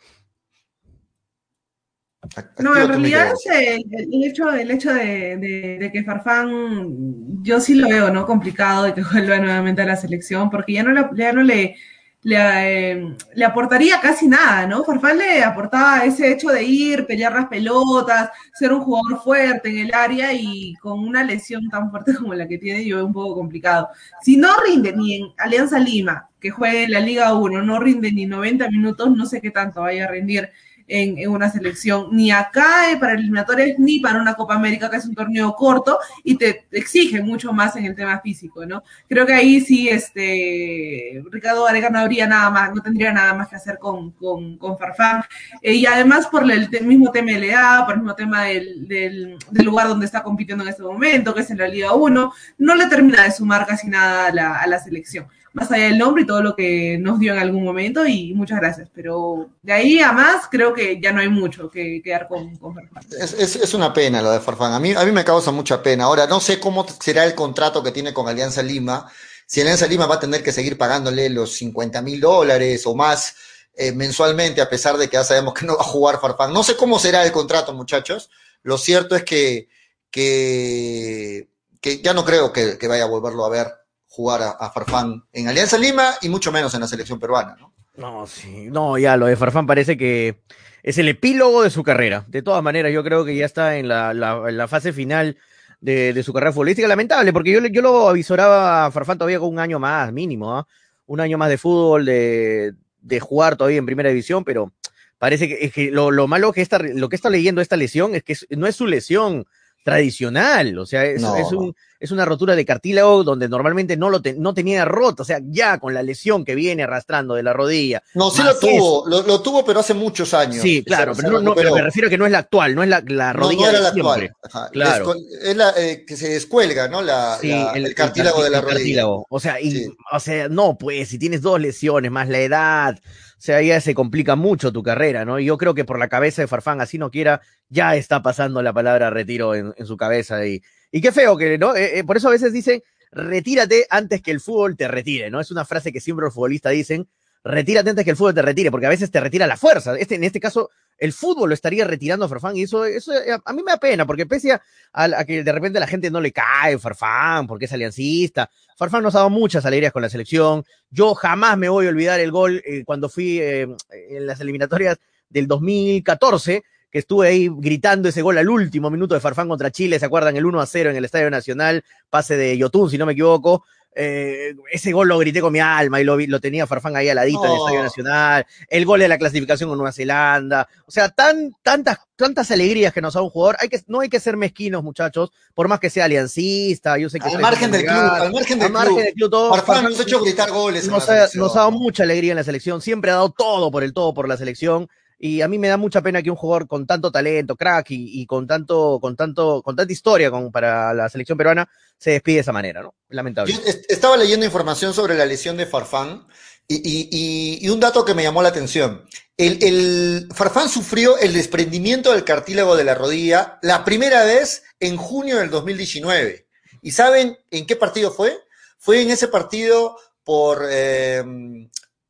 No, 2.58 2.76
en 2.76 2.88
realidad 2.88 3.32
el, 3.52 3.84
el, 3.90 4.24
hecho, 4.24 4.50
el 4.50 4.70
hecho 4.70 4.92
de, 4.92 5.90
que 5.92 6.04
Farfán, 6.04 7.42
yo 7.42 7.60
sí 7.60 7.74
lo 7.74 7.88
veo, 7.88 8.10
¿no? 8.10 8.26
Complicado 8.26 8.84
de 8.84 8.94
que 8.94 9.02
vuelva 9.12 9.38
nuevamente 9.38 9.82
a 9.82 9.86
la 9.86 9.96
selección, 9.96 10.50
porque 10.50 10.74
ya 10.74 10.82
no, 10.82 10.92
le, 10.92 11.04
ya 11.14 11.32
no 11.32 11.42
le, 11.42 11.76
le, 12.22 13.16
le, 13.34 13.44
aportaría 13.44 14.00
casi 14.00 14.28
nada, 14.28 14.66
¿no? 14.66 14.82
Farfán 14.82 15.18
le 15.18 15.42
aportaba 15.42 16.04
ese 16.04 16.32
hecho 16.32 16.48
de 16.48 16.62
ir, 16.62 17.06
pelear 17.06 17.34
las 17.34 17.48
pelotas, 17.48 18.30
ser 18.54 18.72
un 18.72 18.80
jugador 18.80 19.22
fuerte 19.22 19.68
en 19.68 19.86
el 19.86 19.94
área 19.94 20.32
y 20.32 20.74
con 20.76 21.00
una 21.00 21.24
lesión 21.24 21.68
tan 21.68 21.90
fuerte 21.90 22.14
como 22.18 22.32
la 22.34 22.48
que 22.48 22.58
tiene, 22.58 22.84
yo 22.84 22.96
veo 22.96 23.06
un 23.06 23.12
poco 23.12 23.34
complicado. 23.34 23.88
Si 24.22 24.36
no 24.36 24.48
rinde 24.66 24.94
ni 24.96 25.16
en 25.16 25.28
Alianza 25.36 25.78
Lima, 25.78 26.30
que 26.40 26.50
juegue 26.50 26.84
en 26.84 26.92
la 26.92 27.00
Liga 27.00 27.34
1, 27.34 27.62
no 27.62 27.78
rinde 27.78 28.10
ni 28.10 28.24
90 28.24 28.68
minutos, 28.70 29.14
no 29.14 29.26
sé 29.26 29.40
qué 29.40 29.50
tanto 29.50 29.82
vaya 29.82 30.04
a 30.04 30.08
rendir 30.08 30.48
en, 30.92 31.28
una 31.28 31.50
selección, 31.50 32.08
ni 32.12 32.30
acá 32.30 32.90
eh, 32.90 32.98
para 32.98 33.14
eliminatorias, 33.14 33.78
ni 33.78 33.98
para 33.98 34.20
una 34.20 34.34
Copa 34.34 34.54
América, 34.54 34.90
que 34.90 34.98
es 34.98 35.06
un 35.06 35.14
torneo 35.14 35.54
corto 35.54 35.98
y 36.22 36.36
te, 36.36 36.66
exige 36.70 37.22
mucho 37.22 37.52
más 37.52 37.74
en 37.76 37.86
el 37.86 37.94
tema 37.94 38.20
físico, 38.20 38.66
¿no? 38.66 38.82
Creo 39.08 39.24
que 39.24 39.32
ahí 39.32 39.60
sí, 39.62 39.88
este, 39.88 41.22
Ricardo 41.30 41.64
Varega 41.64 41.88
no 41.88 41.98
habría 41.98 42.26
nada 42.26 42.50
más, 42.50 42.74
no 42.74 42.82
tendría 42.82 43.10
nada 43.10 43.32
más 43.32 43.48
que 43.48 43.56
hacer 43.56 43.78
con, 43.78 44.10
con, 44.12 44.78
Farfán. 44.78 45.22
Eh, 45.62 45.74
y 45.74 45.86
además 45.86 46.26
por 46.26 46.50
el, 46.50 46.68
mismo 46.82 47.10
tema 47.10 47.32
de 47.32 47.40
la 47.40 47.84
por 47.86 47.94
el 47.94 48.00
mismo 48.00 48.14
tema 48.14 48.44
del, 48.44 48.86
del, 48.86 49.38
lugar 49.64 49.88
donde 49.88 50.06
está 50.06 50.22
compitiendo 50.22 50.62
en 50.62 50.70
este 50.70 50.82
momento, 50.82 51.34
que 51.34 51.40
es 51.40 51.50
en 51.50 51.58
la 51.58 51.68
Liga 51.68 51.94
1, 51.94 52.32
no 52.58 52.74
le 52.74 52.86
termina 52.86 53.22
de 53.22 53.32
sumar 53.32 53.66
casi 53.66 53.88
nada 53.88 54.26
a 54.26 54.32
la, 54.32 54.58
a 54.58 54.66
la 54.66 54.78
selección 54.78 55.26
más 55.52 55.70
allá 55.70 55.84
del 55.84 55.98
nombre 55.98 56.22
y 56.22 56.26
todo 56.26 56.42
lo 56.42 56.56
que 56.56 56.96
nos 56.98 57.18
dio 57.18 57.32
en 57.32 57.38
algún 57.38 57.64
momento 57.64 58.06
y 58.06 58.32
muchas 58.34 58.60
gracias. 58.60 58.88
Pero 58.94 59.50
de 59.62 59.72
ahí 59.72 60.00
a 60.00 60.12
más 60.12 60.46
creo 60.50 60.72
que 60.72 61.00
ya 61.00 61.12
no 61.12 61.20
hay 61.20 61.28
mucho 61.28 61.70
que 61.70 62.00
quedar 62.02 62.28
con, 62.28 62.56
con 62.56 62.74
Farfán. 62.74 63.04
Es, 63.18 63.74
una 63.74 63.92
pena 63.92 64.22
lo 64.22 64.30
de 64.30 64.40
Farfán. 64.40 64.72
A 64.72 64.80
mí, 64.80 64.92
a 64.92 65.04
mí 65.04 65.12
me 65.12 65.24
causa 65.24 65.50
mucha 65.50 65.82
pena. 65.82 66.04
Ahora, 66.04 66.26
no 66.26 66.40
sé 66.40 66.58
cómo 66.58 66.86
será 66.88 67.24
el 67.24 67.34
contrato 67.34 67.82
que 67.82 67.92
tiene 67.92 68.14
con 68.14 68.28
Alianza 68.28 68.62
Lima. 68.62 69.10
Si 69.46 69.60
Alianza 69.60 69.86
Lima 69.86 70.06
va 70.06 70.14
a 70.14 70.20
tener 70.20 70.42
que 70.42 70.52
seguir 70.52 70.78
pagándole 70.78 71.28
los 71.28 71.52
50 71.54 72.00
mil 72.00 72.20
dólares 72.20 72.86
o 72.86 72.94
más 72.94 73.34
eh, 73.74 73.92
mensualmente, 73.92 74.62
a 74.62 74.70
pesar 74.70 74.96
de 74.96 75.08
que 75.08 75.14
ya 75.14 75.24
sabemos 75.24 75.54
que 75.54 75.66
no 75.66 75.76
va 75.76 75.82
a 75.82 75.84
jugar 75.84 76.20
Farfán. 76.20 76.52
No 76.52 76.62
sé 76.62 76.76
cómo 76.76 76.98
será 76.98 77.24
el 77.24 77.32
contrato, 77.32 77.74
muchachos. 77.74 78.30
Lo 78.62 78.78
cierto 78.78 79.16
es 79.16 79.24
que, 79.24 79.68
que, 80.10 81.48
que 81.80 82.00
ya 82.00 82.14
no 82.14 82.24
creo 82.24 82.52
que, 82.52 82.78
que 82.78 82.88
vaya 82.88 83.04
a 83.04 83.08
volverlo 83.08 83.44
a 83.44 83.50
ver 83.50 83.81
jugar 84.12 84.42
a, 84.42 84.70
Farfán 84.70 85.24
en 85.32 85.48
Alianza 85.48 85.78
Lima 85.78 86.10
y 86.20 86.28
mucho 86.28 86.52
menos 86.52 86.74
en 86.74 86.82
la 86.82 86.86
selección 86.86 87.18
peruana, 87.18 87.56
¿no? 87.58 87.72
No, 87.96 88.26
sí, 88.26 88.68
no, 88.70 88.98
ya 88.98 89.16
lo 89.16 89.24
de 89.24 89.36
Farfán 89.36 89.66
parece 89.66 89.96
que 89.96 90.42
es 90.82 90.98
el 90.98 91.08
epílogo 91.08 91.62
de 91.62 91.70
su 91.70 91.82
carrera. 91.82 92.26
De 92.28 92.42
todas 92.42 92.62
maneras, 92.62 92.92
yo 92.92 93.02
creo 93.02 93.24
que 93.24 93.34
ya 93.34 93.46
está 93.46 93.78
en 93.78 93.88
la, 93.88 94.66
fase 94.68 94.92
final 94.92 95.38
de, 95.80 96.22
su 96.22 96.34
carrera 96.34 96.52
futbolística. 96.52 96.86
Lamentable, 96.86 97.32
porque 97.32 97.52
yo, 97.52 97.60
yo 97.66 97.80
lo 97.80 98.10
avisoraba 98.10 98.84
a 98.84 98.90
Farfán 98.90 99.16
todavía 99.16 99.38
con 99.38 99.48
un 99.48 99.58
año 99.58 99.78
más, 99.78 100.12
mínimo, 100.12 100.58
¿ah? 100.58 100.66
un 101.06 101.20
año 101.20 101.38
más 101.38 101.48
de 101.48 101.56
fútbol, 101.56 102.04
de, 102.04 102.74
jugar 103.20 103.56
todavía 103.56 103.78
en 103.78 103.86
primera 103.86 104.10
división, 104.10 104.44
pero 104.44 104.74
parece 105.16 105.48
que, 105.48 105.70
que 105.70 105.90
lo, 105.90 106.28
malo 106.28 106.52
que 106.52 106.60
está, 106.60 106.78
lo 106.80 107.08
que 107.08 107.16
está 107.16 107.30
leyendo 107.30 107.62
esta 107.62 107.76
lesión 107.76 108.14
es 108.14 108.22
que 108.22 108.36
no 108.50 108.66
es 108.66 108.76
su 108.76 108.86
lesión 108.86 109.46
tradicional, 109.82 110.78
o 110.78 110.86
sea, 110.86 111.04
es, 111.04 111.22
un, 111.52 111.74
es 111.98 112.10
una 112.10 112.24
rotura 112.24 112.54
de 112.54 112.64
cartílago 112.64 113.24
donde 113.24 113.48
normalmente 113.48 113.96
no 113.96 114.10
lo 114.10 114.20
no 114.36 114.54
tenía 114.54 114.84
roto, 114.84 115.22
o 115.22 115.26
sea, 115.26 115.40
ya 115.42 115.78
con 115.78 115.92
la 115.92 116.02
lesión 116.02 116.44
que 116.44 116.54
viene 116.54 116.84
arrastrando 116.84 117.34
de 117.34 117.42
la 117.42 117.52
rodilla. 117.52 118.02
No, 118.14 118.30
sí 118.30 118.42
lo 118.42 118.56
tuvo, 118.58 119.08
lo, 119.08 119.42
tuvo, 119.42 119.64
pero 119.64 119.80
hace 119.80 119.94
muchos 119.94 120.34
años. 120.34 120.62
Sí, 120.62 120.84
claro, 120.84 121.14
pero, 121.16 121.40
no, 121.40 121.54
pero, 121.54 121.74
me 121.74 121.82
refiero 121.82 122.06
a 122.06 122.10
que 122.10 122.18
no 122.18 122.26
es 122.26 122.32
la 122.32 122.38
actual, 122.38 122.74
no 122.74 122.82
es 122.82 122.88
la, 122.88 123.02
la 123.06 123.32
rodilla 123.32 123.62
no, 123.62 123.70
era 123.70 123.80
la 123.80 123.88
actual. 123.88 124.32
Claro. 124.72 125.14
Es, 125.42 125.56
la 125.56 125.72
eh, 125.76 126.04
que 126.06 126.16
se 126.16 126.28
descuelga, 126.28 126.88
¿no? 126.88 127.02
La, 127.02 127.38
el, 127.42 127.94
cartílago 127.94 128.42
de 128.44 128.50
la 128.50 128.60
rodilla. 128.60 129.04
O 129.06 129.40
sea, 129.40 129.60
y, 129.60 129.88
o 130.12 130.20
sea, 130.20 130.48
no, 130.48 130.78
pues, 130.78 131.08
si 131.08 131.18
tienes 131.18 131.42
dos 131.42 131.60
lesiones, 131.60 132.10
más 132.10 132.28
la 132.28 132.38
edad, 132.38 133.00
sea, 133.44 133.60
ya 133.60 133.80
se 133.80 133.92
complica 133.92 134.36
mucho 134.36 134.72
tu 134.72 134.84
carrera, 134.84 135.24
¿no? 135.24 135.40
Y 135.40 135.46
yo 135.46 135.58
creo 135.58 135.74
que 135.74 135.84
por 135.84 135.98
la 135.98 136.08
cabeza 136.08 136.42
de 136.42 136.48
Farfán, 136.48 136.80
así 136.80 136.96
no 136.96 137.10
quiera, 137.10 137.40
ya 137.68 137.96
está 137.96 138.22
pasando 138.22 138.62
la 138.62 138.72
palabra 138.72 139.10
retiro 139.10 139.56
en, 139.56 139.74
su 139.84 139.96
cabeza. 139.96 140.46
Y, 140.46 140.62
y 140.92 141.00
qué 141.00 141.10
feo 141.10 141.36
que, 141.36 141.58
¿no? 141.58 141.74
Eh, 141.74 141.98
eh, 141.98 142.04
por 142.04 142.16
eso 142.16 142.28
a 142.28 142.30
veces 142.30 142.52
dicen, 142.52 142.82
retírate 143.10 143.86
antes 143.90 144.22
que 144.22 144.30
el 144.30 144.40
fútbol 144.40 144.76
te 144.76 144.86
retire, 144.86 145.28
¿no? 145.28 145.40
Es 145.40 145.50
una 145.50 145.64
frase 145.64 145.92
que 145.92 146.00
siempre 146.00 146.24
los 146.24 146.34
futbolistas 146.34 146.72
dicen, 146.72 147.08
retírate 147.44 147.90
antes 147.90 148.04
que 148.04 148.10
el 148.10 148.16
fútbol 148.16 148.34
te 148.34 148.42
retire, 148.42 148.70
porque 148.70 148.86
a 148.86 148.90
veces 148.90 149.10
te 149.10 149.20
retira 149.20 149.46
la 149.46 149.56
fuerza. 149.56 149.96
Este, 149.98 150.14
en 150.14 150.24
este 150.24 150.40
caso, 150.40 150.70
el 150.98 151.12
fútbol 151.12 151.48
lo 151.48 151.54
estaría 151.54 151.84
retirando 151.84 152.26
a 152.26 152.28
Farfán, 152.28 152.56
y 152.56 152.62
eso, 152.62 152.84
eso 152.84 153.12
eh, 153.12 153.36
a 153.44 153.52
mí 153.52 153.62
me 153.62 153.72
da 153.72 153.78
pena, 153.78 154.06
porque 154.06 154.26
pese 154.26 154.58
a, 154.92 155.24
que 155.24 155.42
de 155.42 155.52
repente 155.52 155.80
la 155.80 155.86
gente 155.86 156.10
no 156.10 156.20
le 156.20 156.32
cae 156.32 156.78
Farfán, 156.78 157.46
porque 157.46 157.64
es 157.64 157.72
aliancista, 157.72 158.48
Farfán 158.76 159.02
nos 159.02 159.14
ha 159.14 159.18
dado 159.18 159.30
muchas 159.30 159.66
alegrías 159.66 159.92
con 159.92 160.02
la 160.02 160.08
selección. 160.08 160.64
Yo 160.90 161.14
jamás 161.14 161.58
me 161.58 161.68
voy 161.68 161.86
a 161.86 161.90
olvidar 161.90 162.20
el 162.20 162.30
gol 162.30 162.62
eh, 162.64 162.84
cuando 162.84 163.08
fui 163.08 163.38
eh, 163.40 163.66
en 164.10 164.26
las 164.26 164.40
eliminatorias 164.40 164.98
del 165.28 165.46
2014, 165.46 166.62
que 166.90 166.98
estuve 166.98 167.28
ahí 167.28 167.50
gritando 167.50 168.08
ese 168.08 168.22
gol 168.22 168.36
al 168.38 168.48
último 168.48 168.90
minuto 168.90 169.14
de 169.14 169.20
Farfán 169.20 169.48
contra 169.48 169.70
Chile, 169.70 169.98
¿se 169.98 170.06
acuerdan? 170.06 170.36
El 170.36 170.44
1 170.44 170.60
a 170.60 170.66
0 170.66 170.90
en 170.90 170.96
el 170.96 171.04
Estadio 171.04 171.30
Nacional, 171.30 171.82
pase 172.10 172.36
de 172.36 172.56
Yotun, 172.58 172.90
si 172.90 172.98
no 172.98 173.06
me 173.06 173.12
equivoco. 173.12 173.64
Eh, 173.94 174.54
ese 174.70 174.90
gol 174.92 175.08
lo 175.08 175.18
grité 175.18 175.42
con 175.42 175.52
mi 175.52 175.60
alma 175.60 176.00
y 176.00 176.04
lo, 176.04 176.18
lo 176.18 176.40
tenía 176.40 176.66
Farfán 176.66 176.96
ahí 176.96 177.10
al 177.10 177.16
ladito 177.16 177.44
en 177.44 177.50
el 177.50 177.58
Estadio 177.58 177.82
Nacional, 177.82 178.46
el 178.68 178.86
gol 178.86 179.00
de 179.00 179.08
la 179.08 179.18
clasificación 179.18 179.68
con 179.68 179.76
Nueva 179.76 179.92
Zelanda, 179.92 180.66
o 180.86 180.90
sea, 180.90 181.10
tan, 181.10 181.52
tantas, 181.62 181.98
tantas 182.16 182.50
alegrías 182.50 182.94
que 182.94 183.02
nos 183.02 183.12
da 183.12 183.20
un 183.20 183.28
jugador, 183.28 183.56
hay 183.60 183.68
que, 183.68 183.82
no 183.88 184.00
hay 184.00 184.08
que 184.08 184.18
ser 184.18 184.38
mezquinos, 184.38 184.82
muchachos, 184.82 185.30
por 185.52 185.68
más 185.68 185.78
que 185.78 185.90
sea 185.90 186.06
aliancista, 186.06 186.96
yo 186.96 187.10
sé 187.10 187.20
que... 187.20 187.28
Al 187.28 187.40
margen 187.42 187.70
del 187.70 187.84
club, 187.84 187.94
al 187.94 188.32
margen 188.32 188.58
del 188.58 189.12
club, 189.12 189.50
Farfán, 189.50 189.84
nos 189.84 190.00
ha 190.00 190.02
hecho 190.04 190.22
gritar 190.22 190.50
goles. 190.50 190.88
Nos 190.88 191.08
ha, 191.10 191.28
nos 191.34 191.54
ha 191.54 191.60
dado 191.60 191.72
mucha 191.72 192.04
alegría 192.04 192.32
en 192.32 192.38
la 192.38 192.44
selección, 192.44 192.80
siempre 192.80 193.10
ha 193.10 193.14
dado 193.14 193.30
todo 193.30 193.70
por 193.70 193.82
el 193.82 193.92
todo 193.92 194.14
por 194.14 194.26
la 194.26 194.38
selección, 194.38 194.88
Y 195.24 195.40
a 195.40 195.46
mí 195.46 195.56
me 195.56 195.68
da 195.68 195.76
mucha 195.76 196.02
pena 196.02 196.20
que 196.20 196.30
un 196.30 196.36
jugador 196.36 196.66
con 196.66 196.84
tanto 196.84 197.12
talento, 197.12 197.54
crack 197.54 197.86
y, 197.90 198.26
con 198.26 198.44
tanto, 198.44 198.98
con 199.00 199.14
tanto, 199.14 199.62
con 199.62 199.76
tanta 199.76 199.92
historia 199.92 200.32
como 200.32 200.50
para 200.50 200.92
la 200.92 201.08
selección 201.08 201.38
peruana 201.38 201.70
se 201.96 202.10
despide 202.10 202.34
de 202.34 202.40
esa 202.40 202.50
manera, 202.50 202.82
¿no? 202.82 202.96
Lamentable. 203.08 203.54
estaba 203.88 204.16
leyendo 204.16 204.44
información 204.44 204.92
sobre 204.92 205.14
la 205.14 205.24
lesión 205.24 205.56
de 205.56 205.66
Farfán 205.66 206.26
y, 206.66 207.68
un 207.68 207.78
dato 207.78 208.04
que 208.04 208.14
me 208.14 208.24
llamó 208.24 208.42
la 208.42 208.48
atención. 208.48 209.04
El, 209.36 210.28
Farfán 210.34 210.68
sufrió 210.68 211.16
el 211.16 211.34
desprendimiento 211.34 212.10
del 212.10 212.24
cartílago 212.24 212.74
de 212.74 212.82
la 212.82 212.96
rodilla 212.96 213.60
la 213.62 213.84
primera 213.84 214.24
vez 214.24 214.64
en 214.80 214.96
junio 214.96 215.38
del 215.38 215.50
2019. 215.50 216.48
¿Y 216.82 216.90
saben 216.90 217.38
en 217.52 217.66
qué 217.66 217.76
partido 217.76 218.10
fue? 218.10 218.40
Fue 218.76 219.02
en 219.02 219.12
ese 219.12 219.28
partido 219.28 219.96
por 220.24 220.66
eh, 220.68 221.22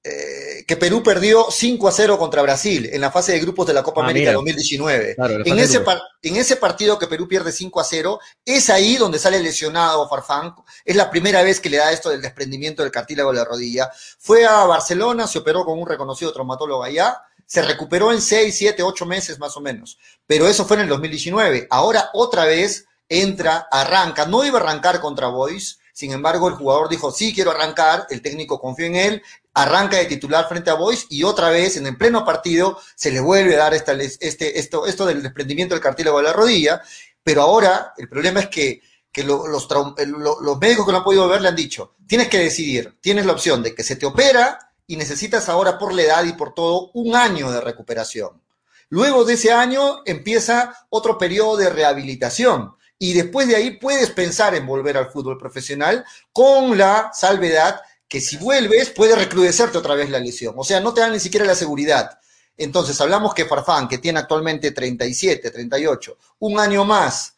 eh, 0.05 0.65
que 0.67 0.77
Perú 0.77 1.01
perdió 1.01 1.47
5 1.49 1.87
a 1.87 1.93
0 1.93 2.19
contra 2.19 2.43
Brasil 2.43 2.91
en 2.93 3.01
la 3.01 3.12
fase 3.12 3.31
de 3.31 3.38
grupos 3.38 3.69
de 3.69 3.73
la 3.73 3.85
Copa 3.85 4.01
ah, 4.01 4.05
América 4.05 4.33
2019. 4.33 5.15
en, 5.17 5.59
ese 5.61 5.81
en 6.23 6.37
ese 6.37 6.57
partido 6.57 6.99
que 6.99 7.07
Perú 7.07 7.29
pierde 7.29 7.53
5 7.53 7.81
a 7.81 7.85
0, 7.85 8.19
es 8.45 8.69
ahí 8.69 8.97
donde 8.97 9.21
sale 9.21 9.38
lesionado 9.41 10.09
Farfán. 10.09 10.57
Es 10.85 10.97
la 10.97 11.09
primera 11.09 11.45
vez 11.45 11.61
que 11.61 11.71
le 11.71 11.77
da 11.77 11.93
esto 11.93 12.11
del 12.11 12.21
desprendimiento 12.21 12.83
del 12.83 12.91
cartílago 12.91 13.31
de 13.31 13.38
la 13.38 13.45
rodilla. 13.45 13.93
Fue 14.19 14.45
a 14.45 14.65
Barcelona, 14.65 15.29
se 15.29 15.38
operó 15.38 15.65
con 15.65 15.79
un 15.79 15.87
reconocido 15.87 16.33
traumatólogo 16.33 16.83
allá. 16.83 17.23
Se 17.47 17.62
recuperó 17.62 18.11
en 18.12 18.21
6, 18.21 18.53
7, 18.57 18.83
8 18.83 19.07
meses 19.07 19.38
más 19.38 19.57
o 19.57 19.61
menos. 19.61 19.99
Pero 20.27 20.49
eso 20.49 20.65
fue 20.65 20.79
en 20.79 20.83
el 20.83 20.88
2019. 20.88 21.69
Ahora 21.71 22.11
otra 22.12 22.45
vez 22.45 22.87
entra, 23.09 23.69
arranca. 23.71 24.27
No 24.27 24.43
iba 24.45 24.59
a 24.59 24.62
arrancar 24.62 25.01
contra 25.01 25.29
Boys. 25.29 25.79
Sin 25.93 26.11
embargo, 26.11 26.49
el 26.49 26.55
jugador 26.55 26.88
dijo, 26.88 27.12
sí, 27.12 27.35
quiero 27.35 27.51
arrancar, 27.51 28.07
el 28.09 28.23
técnico 28.23 28.59
confió 28.59 28.87
en 28.87 28.97
él 28.97 29.23
arranca 29.55 29.99
de 29.99 30.07
titular 30.07 30.49
frente 30.49 30.71
a 30.71 30.75
Boys 30.75 31.07
y 31.11 31.25
otra 31.25 31.51
vez 31.51 31.77
en 31.77 31.87
el 31.87 31.97
pleno 31.97 32.25
partido 32.25 32.79
se 32.95 33.11
le 33.11 33.21
vuelve 33.21 33.55
a 33.57 33.59
dar 33.59 33.75
este, 33.75 34.59
esto, 34.59 35.07
del 35.07 35.23
desprendimiento 35.23 35.75
del 35.75 35.83
cartílago 35.83 36.19
de 36.19 36.25
la 36.25 36.33
rodilla, 36.33 36.83
pero 37.23 37.43
ahora 37.43 37.93
el 37.97 38.09
problema 38.09 38.41
es 38.41 38.49
que, 38.49 38.83
los, 39.25 39.47
los 39.47 40.59
médicos 40.59 40.87
que 40.87 40.93
no 40.93 40.99
han 40.99 41.05
podido 41.05 41.29
ver 41.29 41.43
le 41.43 41.49
han 41.49 41.57
dicho, 41.57 41.95
tienes 42.07 42.29
que 42.29 42.38
decidir, 42.38 42.99
tienes 43.01 43.27
la 43.27 43.33
opción 43.33 43.62
de 43.62 43.75
que 43.75 43.83
se 43.83 43.97
te 43.97 44.07
opera 44.07 44.59
y 44.87 44.97
necesitas 44.97 45.49
ahora 45.49 45.79
por 45.79 45.93
la 45.93 46.03
edad 46.03 46.25
y 46.25 46.33
por 46.33 46.55
todo 46.55 46.91
un 46.95 47.15
año 47.15 47.51
de 47.51 47.61
recuperación. 47.61 48.43
Luego 48.88 49.25
de 49.25 49.35
ese 49.35 49.53
año 49.53 50.03
empieza 50.05 50.87
otro 50.91 51.17
periodo 51.17 51.57
de 51.57 51.71
rehabilitación 51.71 52.75
y 52.99 53.15
después 53.15 53.49
de 53.49 53.57
ahí 53.57 53.79
puedes 53.79 54.11
pensar 54.11 54.55
en 54.55 54.67
volver 54.67 54.97
al 54.97 55.11
fútbol 55.11 55.38
profesional 55.38 56.05
con 56.33 56.77
la 56.77 57.11
salvedad 57.15 57.81
que 58.12 58.20
si 58.20 58.37
vuelves 58.37 58.90
puede 58.90 59.16
recrudecerte 59.16 59.79
otra 59.79 59.94
vez 59.94 60.11
la 60.11 60.18
lesión. 60.18 60.55
O 60.59 60.64
sea, 60.64 60.81
no 60.81 60.92
te 60.92 61.01
dan 61.01 61.12
ni 61.12 61.18
siquiera 61.18 61.46
la 61.46 61.55
seguridad. 61.55 62.18
Entonces, 62.59 63.01
hablamos 63.01 63.33
que 63.33 63.46
Farfán, 63.46 63.88
que 63.88 63.96
tiene 63.96 64.18
actualmente 64.18 64.70
37, 64.70 65.51
38, 65.51 66.18
un 66.40 66.61
año 66.61 66.85
más 66.85 67.37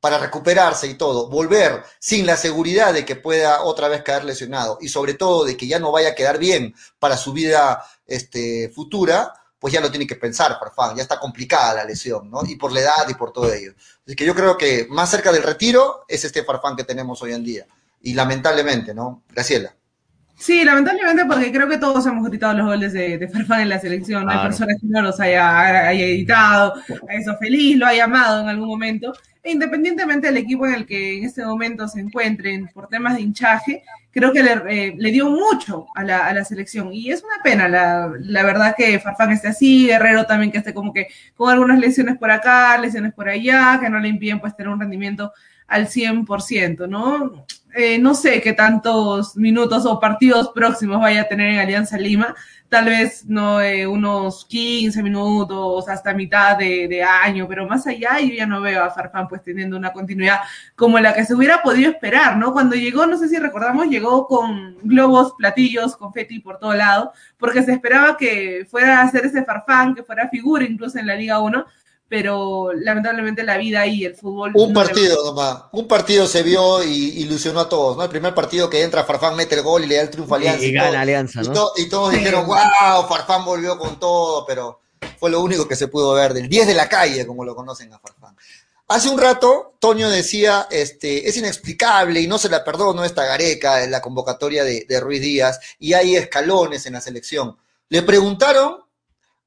para 0.00 0.16
recuperarse 0.16 0.86
y 0.86 0.94
todo, 0.94 1.28
volver 1.28 1.84
sin 1.98 2.24
la 2.24 2.38
seguridad 2.38 2.94
de 2.94 3.04
que 3.04 3.16
pueda 3.16 3.62
otra 3.62 3.88
vez 3.88 4.02
caer 4.02 4.24
lesionado 4.24 4.78
y 4.80 4.88
sobre 4.88 5.12
todo 5.12 5.44
de 5.44 5.54
que 5.54 5.66
ya 5.66 5.78
no 5.78 5.92
vaya 5.92 6.08
a 6.08 6.14
quedar 6.14 6.38
bien 6.38 6.74
para 6.98 7.18
su 7.18 7.34
vida 7.34 7.84
este, 8.06 8.70
futura, 8.74 9.34
pues 9.58 9.74
ya 9.74 9.82
lo 9.82 9.90
tiene 9.90 10.06
que 10.06 10.16
pensar 10.16 10.58
Farfán, 10.58 10.96
ya 10.96 11.02
está 11.02 11.20
complicada 11.20 11.74
la 11.74 11.84
lesión, 11.84 12.30
¿no? 12.30 12.40
Y 12.46 12.56
por 12.56 12.72
la 12.72 12.80
edad 12.80 13.06
y 13.06 13.12
por 13.12 13.34
todo 13.34 13.52
ello. 13.52 13.74
Así 14.06 14.16
que 14.16 14.24
yo 14.24 14.34
creo 14.34 14.56
que 14.56 14.86
más 14.88 15.10
cerca 15.10 15.30
del 15.30 15.42
retiro 15.42 16.06
es 16.08 16.24
este 16.24 16.42
Farfán 16.42 16.74
que 16.74 16.84
tenemos 16.84 17.20
hoy 17.20 17.34
en 17.34 17.44
día. 17.44 17.66
Y 18.00 18.14
lamentablemente, 18.14 18.94
¿no? 18.94 19.24
Graciela. 19.28 19.74
Sí, 20.40 20.64
lamentablemente 20.64 21.26
porque 21.26 21.52
creo 21.52 21.68
que 21.68 21.76
todos 21.76 22.06
hemos 22.06 22.26
gritado 22.26 22.54
los 22.54 22.66
goles 22.66 22.94
de, 22.94 23.18
de 23.18 23.28
Farfán 23.28 23.60
en 23.60 23.68
la 23.68 23.78
selección. 23.78 24.24
No 24.24 24.30
hay 24.30 24.38
personas 24.38 24.78
que 24.80 24.86
no 24.86 25.02
los 25.02 25.20
haya, 25.20 25.92
editado, 25.92 26.76
a 27.08 27.14
eso 27.14 27.36
feliz, 27.36 27.76
lo 27.76 27.86
haya 27.86 28.04
amado 28.04 28.40
en 28.40 28.48
algún 28.48 28.68
momento. 28.68 29.12
E 29.42 29.52
independientemente 29.52 30.28
del 30.28 30.38
equipo 30.38 30.66
en 30.66 30.74
el 30.74 30.86
que 30.86 31.18
en 31.18 31.24
este 31.24 31.44
momento 31.44 31.86
se 31.88 32.00
encuentren 32.00 32.68
por 32.68 32.88
temas 32.88 33.16
de 33.16 33.20
hinchaje, 33.20 33.82
creo 34.10 34.32
que 34.32 34.42
le, 34.42 34.52
eh, 34.68 34.94
le 34.96 35.10
dio 35.10 35.28
mucho 35.28 35.88
a 35.94 36.04
la, 36.04 36.26
a 36.26 36.32
la, 36.32 36.42
selección. 36.42 36.90
Y 36.90 37.10
es 37.10 37.22
una 37.22 37.42
pena, 37.44 37.68
la, 37.68 38.10
la, 38.18 38.42
verdad, 38.42 38.74
que 38.74 38.98
Farfán 38.98 39.32
esté 39.32 39.48
así, 39.48 39.88
Guerrero 39.88 40.24
también 40.24 40.50
que 40.50 40.58
esté 40.58 40.72
como 40.72 40.94
que 40.94 41.08
con 41.36 41.50
algunas 41.50 41.78
lesiones 41.78 42.16
por 42.16 42.30
acá, 42.30 42.78
lesiones 42.78 43.12
por 43.12 43.28
allá, 43.28 43.78
que 43.78 43.90
no 43.90 43.98
le 43.98 44.08
impiden 44.08 44.40
pues 44.40 44.56
tener 44.56 44.72
un 44.72 44.80
rendimiento 44.80 45.32
al 45.66 45.86
100%, 45.86 46.88
¿no? 46.88 47.44
Eh, 47.74 47.98
no 47.98 48.14
sé 48.14 48.40
qué 48.40 48.52
tantos 48.52 49.36
minutos 49.36 49.86
o 49.86 50.00
partidos 50.00 50.50
próximos 50.52 51.00
vaya 51.00 51.22
a 51.22 51.28
tener 51.28 51.50
en 51.50 51.60
Alianza 51.60 51.96
Lima, 51.96 52.34
tal 52.68 52.86
vez 52.86 53.24
no 53.26 53.60
eh, 53.60 53.86
unos 53.86 54.44
15 54.46 55.00
minutos 55.04 55.88
hasta 55.88 56.12
mitad 56.12 56.58
de, 56.58 57.02
año, 57.02 57.46
pero 57.48 57.68
más 57.68 57.86
allá 57.86 58.18
yo 58.20 58.34
ya 58.34 58.46
no 58.46 58.60
veo 58.60 58.82
a 58.82 58.90
Farfán 58.90 59.28
pues 59.28 59.42
teniendo 59.42 59.76
una 59.76 59.92
continuidad 59.92 60.40
como 60.74 60.98
la 60.98 61.14
que 61.14 61.24
se 61.24 61.34
hubiera 61.34 61.62
podido 61.62 61.90
esperar, 61.90 62.36
¿no? 62.36 62.52
Cuando 62.52 62.74
llegó, 62.74 63.06
no 63.06 63.16
sé 63.16 63.28
si 63.28 63.38
recordamos, 63.38 63.86
llegó 63.86 64.26
con 64.26 64.76
globos, 64.82 65.34
platillos, 65.38 65.96
confeti 65.96 66.40
por 66.40 66.58
todo 66.58 66.74
lado, 66.74 67.12
porque 67.38 67.62
se 67.62 67.72
esperaba 67.72 68.16
que 68.16 68.66
fuera 68.68 69.00
a 69.00 69.02
hacer 69.02 69.26
ese 69.26 69.44
Farfán, 69.44 69.94
que 69.94 70.02
fuera 70.02 70.28
figura 70.28 70.64
incluso 70.64 70.98
en 70.98 71.06
la 71.06 71.14
Liga 71.14 71.40
1, 71.40 71.66
pero 72.10 72.72
lamentablemente 72.72 73.44
la 73.44 73.56
vida 73.56 73.86
y 73.86 74.04
el 74.04 74.16
fútbol. 74.16 74.50
Un 74.56 74.74
partido 74.74 75.24
nomás, 75.24 75.62
un 75.70 75.86
partido 75.86 76.26
se 76.26 76.42
vio 76.42 76.82
y 76.82 77.20
ilusionó 77.20 77.60
a 77.60 77.68
todos, 77.68 77.96
¿no? 77.96 78.02
El 78.02 78.10
primer 78.10 78.34
partido 78.34 78.68
que 78.68 78.82
entra, 78.82 79.04
Farfán 79.04 79.36
mete 79.36 79.54
el 79.54 79.62
gol 79.62 79.84
y 79.84 79.86
le 79.86 79.94
da 79.94 80.02
el 80.02 80.10
triunfo 80.10 80.34
a 80.34 80.38
Alianza. 80.38 80.64
Y, 80.64 80.72
gana 80.72 81.02
Alianza, 81.02 81.42
¿no? 81.42 81.70
Y, 81.76 81.88
todos 81.88 82.12
dijeron, 82.12 82.48
wow, 82.48 83.08
Farfán 83.08 83.44
volvió 83.44 83.78
con 83.78 84.00
todo, 84.00 84.44
pero 84.44 84.80
fue 85.20 85.30
lo 85.30 85.40
único 85.40 85.68
que 85.68 85.76
se 85.76 85.86
pudo 85.86 86.12
ver, 86.14 86.34
del 86.34 86.48
10 86.48 86.66
de 86.66 86.74
la 86.74 86.88
calle, 86.88 87.24
como 87.24 87.44
lo 87.44 87.54
conocen 87.54 87.92
a 87.92 88.00
Farfán. 88.00 88.34
Hace 88.88 89.08
un 89.08 89.16
rato, 89.16 89.76
Toño 89.78 90.10
decía, 90.10 90.66
este, 90.68 91.28
es 91.28 91.36
inexplicable 91.36 92.20
y 92.20 92.26
no 92.26 92.38
se 92.38 92.48
la 92.48 92.64
perdono 92.64 93.04
esta 93.04 93.24
Gareca 93.24 93.84
en 93.84 93.92
la 93.92 94.02
convocatoria 94.02 94.64
de, 94.64 94.84
de 94.88 94.98
Ruiz 94.98 95.20
Díaz 95.20 95.60
y 95.78 95.92
hay 95.92 96.16
escalones 96.16 96.86
en 96.86 96.94
la 96.94 97.00
selección. 97.00 97.56
Le 97.88 98.02
preguntaron 98.02 98.78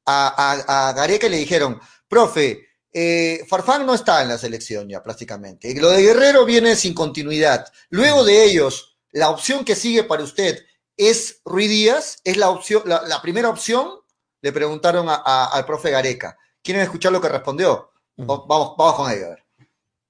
a, 0.05 0.55
a, 0.65 0.87
a 0.87 0.93
Gareca 0.93 1.27
y 1.27 1.31
le 1.31 1.37
dijeron, 1.37 1.81
Profe, 2.13 2.67
eh, 2.91 3.43
Farfán 3.47 3.87
no 3.87 3.95
está 3.95 4.21
en 4.21 4.27
la 4.27 4.37
selección 4.37 4.87
ya 4.87 5.01
prácticamente. 5.01 5.73
Lo 5.81 5.89
de 5.89 6.03
Guerrero 6.03 6.45
viene 6.45 6.75
sin 6.75 6.93
continuidad. 6.93 7.65
Luego 7.89 8.23
de 8.23 8.43
ellos, 8.43 8.99
la 9.13 9.31
opción 9.31 9.65
que 9.65 9.73
sigue 9.73 10.03
para 10.03 10.21
usted 10.21 10.63
es 10.95 11.41
Ruiz 11.43 11.69
Díaz, 11.69 12.21
es 12.23 12.37
la 12.37 12.51
opción, 12.51 12.83
la, 12.85 13.19
primera 13.23 13.49
opción. 13.49 13.99
Le 14.43 14.51
preguntaron 14.51 15.07
al 15.09 15.65
profe 15.65 15.89
Gareca. 15.89 16.37
¿Quieren 16.61 16.83
escuchar 16.83 17.11
lo 17.11 17.19
que 17.19 17.29
respondió? 17.29 17.89
Vamos, 18.15 18.45
vamos 18.77 18.93
con 18.95 19.11
ello. 19.11 19.25
A 19.25 19.29
ver. 19.29 19.45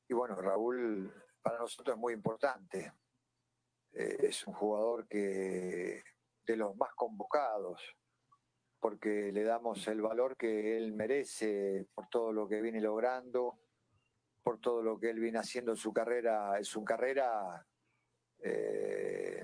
Y 0.09 0.13
bueno, 0.13 0.35
Raúl 0.35 1.09
para 1.41 1.59
nosotros 1.59 1.95
es 1.95 2.01
muy 2.01 2.11
importante. 2.11 2.91
Eh, 3.93 4.17
es 4.23 4.45
un 4.45 4.55
jugador 4.55 5.07
que 5.07 6.03
de 6.45 6.57
los 6.57 6.75
más 6.75 6.93
convocados 6.95 7.81
porque 8.83 9.31
le 9.31 9.43
damos 9.45 9.87
el 9.87 10.01
valor 10.01 10.35
que 10.35 10.75
él 10.75 10.91
merece 10.91 11.87
por 11.95 12.09
todo 12.09 12.33
lo 12.33 12.49
que 12.49 12.61
viene 12.61 12.81
logrando, 12.81 13.57
por 14.43 14.59
todo 14.59 14.83
lo 14.83 14.99
que 14.99 15.09
él 15.09 15.21
viene 15.21 15.39
haciendo 15.39 15.71
en 15.71 15.77
su 15.77 15.93
carrera, 15.93 16.57
en 16.57 16.65
su 16.65 16.83
carrera. 16.83 17.65
Eh, 18.39 19.41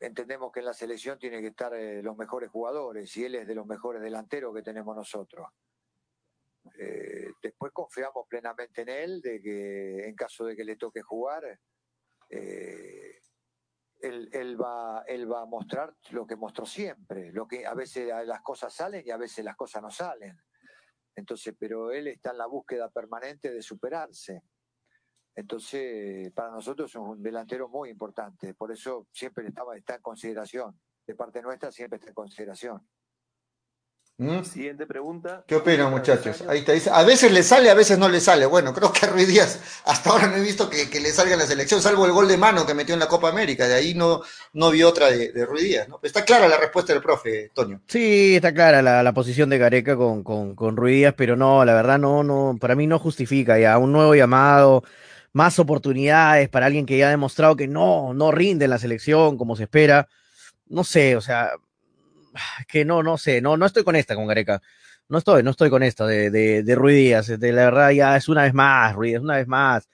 entendemos 0.00 0.50
que 0.50 0.58
en 0.58 0.66
la 0.66 0.74
selección 0.74 1.16
tiene 1.16 1.40
que 1.40 1.46
estar 1.46 1.72
eh, 1.74 2.02
los 2.02 2.16
mejores 2.16 2.50
jugadores 2.50 3.16
y 3.16 3.24
él 3.24 3.36
es 3.36 3.46
de 3.46 3.54
los 3.54 3.66
mejores 3.66 4.02
delanteros 4.02 4.52
que 4.52 4.62
tenemos 4.62 4.96
nosotros. 4.96 5.46
Eh, 6.76 7.28
después 7.40 7.70
confiamos 7.72 8.26
plenamente 8.26 8.82
en 8.82 8.88
él, 8.88 9.20
de 9.20 9.40
que 9.40 10.08
en 10.08 10.16
caso 10.16 10.44
de 10.44 10.56
que 10.56 10.64
le 10.64 10.74
toque 10.74 11.02
jugar, 11.02 11.44
él, 14.02 14.60
va, 14.60 15.04
él 15.06 15.30
va 15.30 15.42
a 15.42 15.46
mostrar 15.46 15.94
lo 16.10 16.26
que 16.26 16.36
mostró 16.36 16.66
siempre, 16.66 17.32
lo 17.32 17.46
que 17.46 17.64
a 17.64 17.74
veces 17.74 18.08
las 18.26 18.42
cosas 18.42 18.74
salen 18.74 19.04
y 19.06 19.10
a 19.10 19.16
veces 19.16 19.44
las 19.44 19.56
cosas 19.56 19.82
no 19.82 19.90
salen. 19.90 20.36
Entonces, 21.14 21.54
pero 21.58 21.92
él 21.92 22.08
está 22.08 22.30
en 22.30 22.38
la 22.38 22.46
búsqueda 22.46 22.90
permanente 22.90 23.52
de 23.52 23.62
superarse. 23.62 24.42
Entonces, 25.34 26.32
para 26.32 26.50
nosotros 26.50 26.90
es 26.90 26.96
un 26.96 27.22
delantero 27.22 27.68
muy 27.68 27.90
importante, 27.90 28.54
por 28.54 28.72
eso 28.72 29.06
siempre 29.12 29.46
estaba, 29.46 29.76
está 29.76 29.94
en 29.94 30.02
consideración. 30.02 30.78
De 31.06 31.14
parte 31.14 31.40
nuestra 31.40 31.70
siempre 31.70 31.96
está 31.96 32.08
en 32.08 32.14
consideración. 32.14 32.88
¿Mm? 34.22 34.44
Siguiente 34.44 34.86
pregunta. 34.86 35.44
¿Qué 35.46 35.56
opinan, 35.56 35.90
muchachos? 35.90 36.42
Ahí 36.48 36.60
está, 36.60 36.72
dice, 36.72 36.90
a 36.92 37.02
veces 37.02 37.32
le 37.32 37.42
sale, 37.42 37.70
a 37.70 37.74
veces 37.74 37.98
no 37.98 38.08
le 38.08 38.20
sale. 38.20 38.46
Bueno, 38.46 38.72
creo 38.72 38.92
que 38.92 39.06
a 39.06 39.08
Ruiz 39.08 39.28
Díaz 39.28 39.60
hasta 39.84 40.10
ahora 40.10 40.28
no 40.28 40.36
he 40.36 40.40
visto 40.40 40.70
que, 40.70 40.86
le 41.00 41.10
salga 41.10 41.32
en 41.32 41.40
la 41.40 41.46
selección, 41.46 41.82
salvo 41.82 42.06
el 42.06 42.12
gol 42.12 42.28
de 42.28 42.36
mano 42.36 42.64
que 42.64 42.74
metió 42.74 42.94
en 42.94 43.00
la 43.00 43.08
Copa 43.08 43.28
América. 43.28 43.66
De 43.66 43.74
ahí 43.74 43.94
no, 43.94 44.22
no 44.52 44.70
vi 44.70 44.82
otra 44.82 45.10
de, 45.10 45.32
de 45.32 45.46
Ruiz 45.46 45.64
Díaz. 45.64 45.88
¿no? 45.88 45.98
Está 46.02 46.24
clara 46.24 46.48
la 46.48 46.58
respuesta 46.58 46.92
del 46.92 47.02
profe, 47.02 47.50
Toño. 47.52 47.80
Sí, 47.88 48.36
está 48.36 48.54
clara 48.54 48.82
la, 48.82 49.12
posición 49.12 49.50
de 49.50 49.58
Gareca 49.58 49.96
con, 49.96 50.22
con, 50.22 50.54
con 50.54 50.76
Ruiz 50.76 50.96
Díaz, 50.96 51.14
pero 51.16 51.36
no, 51.36 51.64
la 51.64 51.74
verdad 51.74 51.98
no, 51.98 52.22
no, 52.22 52.56
para 52.60 52.74
mí 52.74 52.86
no 52.86 52.98
justifica 52.98 53.58
ya 53.58 53.76
un 53.78 53.92
nuevo 53.92 54.14
llamado, 54.14 54.82
más 55.32 55.58
oportunidades 55.58 56.48
para 56.48 56.66
alguien 56.66 56.86
que 56.86 56.98
ya 56.98 57.08
ha 57.08 57.10
demostrado 57.10 57.56
que 57.56 57.68
no, 57.68 58.14
no 58.14 58.30
rinde 58.32 58.66
en 58.66 58.70
la 58.70 58.78
selección 58.78 59.36
como 59.36 59.56
se 59.56 59.64
espera. 59.64 60.08
No 60.68 60.84
sé, 60.84 61.16
o 61.16 61.20
sea, 61.20 61.52
que 62.68 62.84
no, 62.84 63.02
no 63.02 63.18
sé, 63.18 63.40
no, 63.40 63.56
no 63.56 63.66
estoy 63.66 63.84
con 63.84 63.96
esta 63.96 64.14
con 64.14 64.26
Gareca. 64.26 64.60
No 65.08 65.18
estoy, 65.18 65.42
no 65.42 65.50
estoy 65.50 65.68
con 65.68 65.82
esta 65.82 66.06
de, 66.06 66.30
de, 66.30 66.62
de 66.62 66.74
Ruiz 66.74 66.96
Díaz. 66.96 67.26
De 67.26 67.52
la 67.52 67.64
verdad, 67.64 67.90
ya 67.90 68.16
es 68.16 68.28
una 68.28 68.42
vez 68.42 68.54
más, 68.54 68.94
Ruiz 68.94 69.12
Díaz, 69.12 69.22
una 69.22 69.36
vez 69.36 69.46
más. 69.46 69.88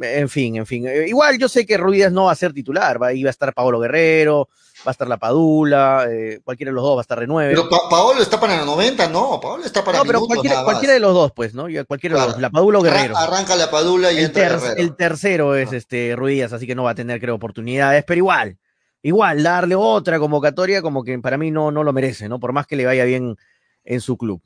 En 0.00 0.28
fin, 0.28 0.56
en 0.56 0.66
fin. 0.66 0.86
Igual 1.06 1.38
yo 1.38 1.48
sé 1.48 1.64
que 1.64 1.78
Ruiz 1.78 1.96
Díaz 1.96 2.12
no 2.12 2.24
va 2.24 2.32
a 2.32 2.36
ser 2.36 2.52
titular, 2.52 3.02
va, 3.02 3.12
iba 3.12 3.28
a 3.28 3.30
estar 3.30 3.54
Pablo 3.54 3.80
Guerrero, 3.80 4.48
va 4.86 4.90
a 4.90 4.92
estar 4.92 5.08
la 5.08 5.16
Padula, 5.16 6.06
eh, 6.10 6.40
cualquiera 6.44 6.70
de 6.70 6.74
los 6.74 6.84
dos 6.84 6.96
va 6.96 7.00
a 7.00 7.02
estar 7.02 7.18
de 7.18 7.26
nueve. 7.26 7.54
Pero 7.54 7.68
Paolo 7.88 8.20
está 8.20 8.38
para 8.38 8.56
la 8.56 8.64
90, 8.64 9.08
no, 9.08 9.40
Paolo 9.40 9.64
está 9.64 9.82
para 9.82 9.98
No, 9.98 10.04
pero 10.04 10.20
cualquiera, 10.20 10.62
cualquiera, 10.62 10.94
de 10.94 11.00
los 11.00 11.14
dos, 11.14 11.32
pues, 11.32 11.54
¿no? 11.54 11.66
Cualquiera 11.86 12.16
de 12.16 12.22
los 12.22 12.32
dos, 12.32 12.40
la 12.40 12.50
Padula 12.50 12.78
o 12.78 12.82
Guerrero. 12.82 13.16
Arranca 13.16 13.56
la 13.56 13.70
Padula 13.70 14.12
y 14.12 14.18
el, 14.18 14.32
el 14.76 14.96
tercero 14.96 15.56
es 15.56 15.72
este 15.72 16.14
Ruiz 16.16 16.52
así 16.52 16.66
que 16.66 16.74
no 16.74 16.84
va 16.84 16.90
a 16.90 16.94
tener, 16.94 17.20
creo, 17.20 17.34
oportunidades, 17.34 18.04
pero 18.06 18.18
igual, 18.18 18.58
igual, 19.02 19.42
darle 19.42 19.74
otra 19.74 20.18
convocatoria 20.18 20.82
como 20.82 21.04
que 21.04 21.18
para 21.18 21.38
mí 21.38 21.50
no, 21.50 21.70
no 21.70 21.84
lo 21.84 21.92
merece, 21.92 22.28
¿no? 22.28 22.38
Por 22.40 22.52
más 22.52 22.66
que 22.66 22.76
le 22.76 22.86
vaya 22.86 23.04
bien 23.04 23.36
en 23.84 24.00
su 24.00 24.16
club. 24.16 24.42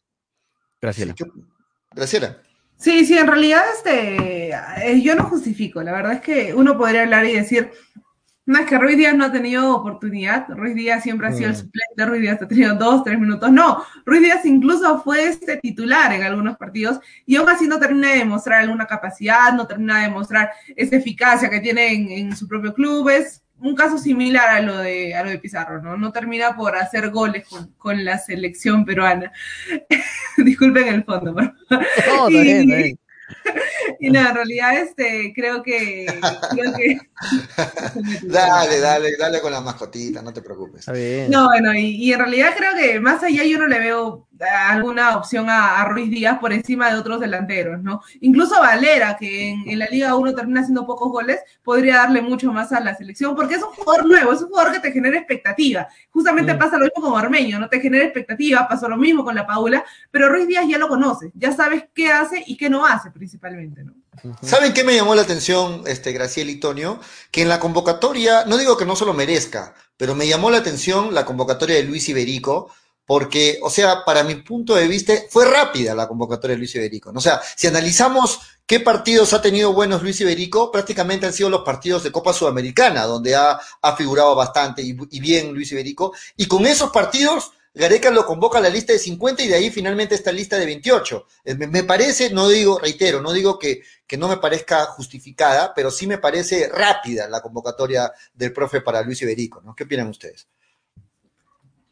Graciela. 0.80 1.14
Graciela. 1.92 2.38
Sí, 2.76 3.06
sí, 3.06 3.16
en 3.16 3.28
realidad 3.28 3.62
este, 3.72 4.50
eh, 4.50 5.00
yo 5.02 5.14
no 5.14 5.24
justifico. 5.24 5.82
La 5.82 5.92
verdad 5.92 6.14
es 6.14 6.20
que 6.20 6.52
uno 6.52 6.76
podría 6.76 7.02
hablar 7.02 7.24
y 7.26 7.34
decir, 7.34 7.70
no, 8.44 8.58
es 8.58 8.66
que 8.66 8.76
Ruiz 8.76 8.96
Díaz 8.96 9.14
no 9.14 9.26
ha 9.26 9.30
tenido 9.30 9.76
oportunidad. 9.76 10.48
Ruiz 10.48 10.74
Díaz 10.74 11.04
siempre 11.04 11.28
ha 11.28 11.32
sido 11.32 11.46
el 11.46 11.52
mm. 11.54 11.58
suplente. 11.58 12.06
Ruiz 12.06 12.22
Díaz 12.22 12.42
ha 12.42 12.48
tenido 12.48 12.74
dos, 12.74 13.04
tres 13.04 13.20
minutos. 13.20 13.52
No, 13.52 13.84
Ruiz 14.04 14.22
Díaz 14.22 14.44
incluso 14.44 15.00
fue 15.00 15.28
este 15.28 15.58
titular 15.58 16.12
en 16.12 16.24
algunos 16.24 16.56
partidos 16.56 16.98
y 17.24 17.36
aún 17.36 17.48
así 17.48 17.68
no 17.68 17.78
termina 17.78 18.08
de 18.08 18.18
demostrar 18.18 18.62
alguna 18.62 18.86
capacidad, 18.86 19.52
no 19.52 19.68
termina 19.68 19.98
de 19.98 20.08
demostrar 20.08 20.50
esa 20.74 20.96
eficacia 20.96 21.48
que 21.48 21.60
tiene 21.60 21.92
en, 21.92 22.10
en 22.10 22.36
su 22.36 22.48
propio 22.48 22.74
club. 22.74 23.08
Es 23.10 23.41
un 23.62 23.74
caso 23.74 23.98
similar 23.98 24.48
a 24.48 24.60
lo 24.60 24.78
de, 24.78 25.14
a 25.14 25.22
lo 25.22 25.30
de 25.30 25.38
Pizarro, 25.38 25.80
¿no? 25.80 25.96
No 25.96 26.12
termina 26.12 26.56
por 26.56 26.76
hacer 26.76 27.10
goles 27.10 27.46
con, 27.48 27.72
con 27.78 28.04
la 28.04 28.18
selección 28.18 28.84
peruana. 28.84 29.32
Disculpen 30.36 30.88
el 30.88 31.04
fondo, 31.04 31.34
pero... 31.34 31.54
No, 32.08 32.30
y, 32.30 32.98
y 34.00 34.10
no, 34.10 34.20
en 34.20 34.34
realidad 34.34 34.76
este, 34.78 35.32
creo 35.34 35.62
que... 35.62 36.06
Creo 36.50 36.72
que... 36.74 36.98
dale, 38.22 38.80
dale, 38.80 39.16
dale 39.16 39.40
con 39.40 39.52
la 39.52 39.60
mascotita, 39.60 40.22
no 40.22 40.32
te 40.32 40.42
preocupes. 40.42 40.86
No, 41.28 41.46
bueno, 41.48 41.74
y, 41.74 41.96
y, 41.96 42.12
en 42.12 42.18
realidad 42.18 42.50
creo 42.56 42.74
que 42.74 43.00
más 43.00 43.22
allá 43.22 43.44
yo 43.44 43.58
no 43.58 43.66
le 43.66 43.78
veo 43.78 44.28
alguna 44.44 45.16
opción 45.16 45.46
a, 45.48 45.84
Ruiz 45.84 46.10
Díaz 46.10 46.38
por 46.38 46.52
encima 46.52 46.90
de 46.90 46.98
otros 46.98 47.20
delanteros, 47.20 47.82
¿no? 47.82 48.02
Incluso 48.20 48.60
Valera, 48.60 49.16
que 49.16 49.50
en, 49.50 49.78
la 49.78 49.86
Liga 49.86 50.14
1 50.14 50.34
termina 50.34 50.60
haciendo 50.60 50.86
pocos 50.86 51.10
goles, 51.10 51.40
podría 51.62 51.96
darle 51.96 52.22
mucho 52.22 52.52
más 52.52 52.72
a 52.72 52.80
la 52.80 52.96
selección, 52.96 53.34
porque 53.34 53.54
es 53.54 53.62
un 53.62 53.70
jugador 53.70 54.06
nuevo, 54.06 54.32
es 54.32 54.42
un 54.42 54.48
jugador 54.48 54.72
que 54.72 54.80
te 54.80 54.92
genera 54.92 55.16
expectativa. 55.18 55.86
Justamente 56.10 56.54
mm. 56.54 56.58
pasa 56.58 56.78
lo 56.78 56.84
mismo 56.84 57.10
con 57.10 57.20
Armeño, 57.20 57.58
no 57.58 57.68
te 57.68 57.80
genera 57.80 58.04
expectativa, 58.04 58.66
pasó 58.68 58.88
lo 58.88 58.96
mismo 58.96 59.24
con 59.24 59.34
la 59.34 59.46
Paula, 59.46 59.84
pero 60.10 60.28
Ruiz 60.28 60.46
Díaz 60.46 60.66
ya 60.68 60.78
lo 60.78 60.88
conoce, 60.88 61.30
ya 61.34 61.52
sabes 61.52 61.84
qué 61.94 62.12
hace 62.12 62.42
y 62.46 62.56
qué 62.56 62.68
no 62.70 62.86
hace 62.86 63.10
principalmente, 63.10 63.84
¿no? 63.84 63.94
¿Saben 64.42 64.74
qué 64.74 64.84
me 64.84 64.94
llamó 64.94 65.14
la 65.14 65.22
atención, 65.22 65.84
este, 65.86 66.12
Graciela 66.12 66.50
y 66.50 66.60
Tonio? 66.60 67.00
Que 67.30 67.42
en 67.42 67.48
la 67.48 67.58
convocatoria, 67.58 68.44
no 68.44 68.58
digo 68.58 68.76
que 68.76 68.84
no 68.84 68.94
se 68.94 69.06
lo 69.06 69.14
merezca, 69.14 69.74
pero 69.96 70.14
me 70.14 70.26
llamó 70.26 70.50
la 70.50 70.58
atención 70.58 71.14
la 71.14 71.24
convocatoria 71.24 71.76
de 71.76 71.84
Luis 71.84 72.08
Iberico, 72.10 72.70
porque, 73.06 73.58
o 73.62 73.70
sea, 73.70 74.04
para 74.04 74.22
mi 74.22 74.36
punto 74.36 74.74
de 74.74 74.86
vista, 74.86 75.12
fue 75.28 75.44
rápida 75.44 75.94
la 75.94 76.06
convocatoria 76.06 76.54
de 76.54 76.58
Luis 76.58 76.74
Iberico. 76.74 77.12
O 77.14 77.20
sea, 77.20 77.40
si 77.56 77.66
analizamos 77.66 78.40
qué 78.66 78.80
partidos 78.80 79.32
ha 79.32 79.42
tenido 79.42 79.72
buenos 79.72 80.02
Luis 80.02 80.20
Iberico, 80.20 80.70
prácticamente 80.70 81.26
han 81.26 81.32
sido 81.32 81.50
los 81.50 81.62
partidos 81.62 82.04
de 82.04 82.12
Copa 82.12 82.32
Sudamericana, 82.32 83.04
donde 83.04 83.34
ha, 83.34 83.60
figurado 83.96 84.34
bastante 84.34 84.82
y, 84.82 85.20
bien 85.20 85.52
Luis 85.52 85.72
Iberico. 85.72 86.14
Y 86.36 86.46
con 86.46 86.64
esos 86.66 86.90
partidos, 86.90 87.52
Gareca 87.74 88.10
lo 88.10 88.24
convoca 88.24 88.58
a 88.58 88.62
la 88.62 88.68
lista 88.68 88.92
de 88.92 88.98
50 88.98 89.42
y 89.42 89.48
de 89.48 89.54
ahí 89.56 89.70
finalmente 89.70 90.14
esta 90.14 90.30
lista 90.30 90.56
de 90.56 90.66
28. 90.66 91.26
Eh, 91.44 91.54
me, 91.54 91.84
parece, 91.84 92.30
no 92.30 92.48
digo, 92.48 92.78
reitero, 92.78 93.20
no 93.20 93.32
digo 93.32 93.58
que, 93.58 93.82
que 94.06 94.16
no 94.16 94.28
me 94.28 94.36
parezca 94.36 94.86
justificada, 94.86 95.74
pero 95.74 95.90
sí 95.90 96.06
me 96.06 96.18
parece 96.18 96.68
rápida 96.68 97.28
la 97.28 97.40
convocatoria 97.40 98.12
del 98.32 98.52
profe 98.52 98.80
para 98.80 99.02
Luis 99.02 99.20
Iberico. 99.22 99.60
¿no? 99.60 99.74
¿Qué 99.74 99.84
opinan 99.84 100.08
ustedes? 100.08 100.46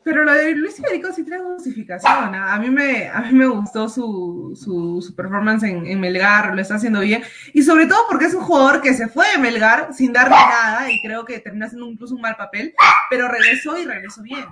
Pero 0.02 0.24
lo 0.24 0.32
de 0.32 0.54
Luis 0.54 0.78
Iberico 0.78 1.12
sí 1.12 1.24
trae 1.24 1.40
justificación. 1.40 2.34
A 2.34 2.58
mí 2.58 2.70
me, 2.70 3.08
a 3.08 3.20
mí 3.20 3.32
me 3.32 3.46
gustó 3.46 3.88
su, 3.88 4.56
su, 4.56 5.14
performance 5.14 5.64
en, 5.64 6.00
Melgar, 6.00 6.54
lo 6.54 6.60
está 6.60 6.76
haciendo 6.76 7.00
bien. 7.00 7.22
Y 7.52 7.62
sobre 7.62 7.86
todo 7.86 8.00
porque 8.08 8.24
es 8.24 8.34
un 8.34 8.42
jugador 8.42 8.80
que 8.80 8.94
se 8.94 9.08
fue 9.08 9.30
de 9.32 9.38
Melgar 9.38 9.92
sin 9.92 10.12
darle 10.12 10.36
nada 10.36 10.90
y 10.90 11.02
creo 11.02 11.26
que 11.26 11.38
termina 11.40 11.66
haciendo 11.66 11.86
incluso 11.86 12.14
un 12.14 12.22
mal 12.22 12.36
papel, 12.36 12.74
pero 13.10 13.28
regresó 13.28 13.76
y 13.76 13.84
regresó 13.84 14.22
bien. 14.22 14.46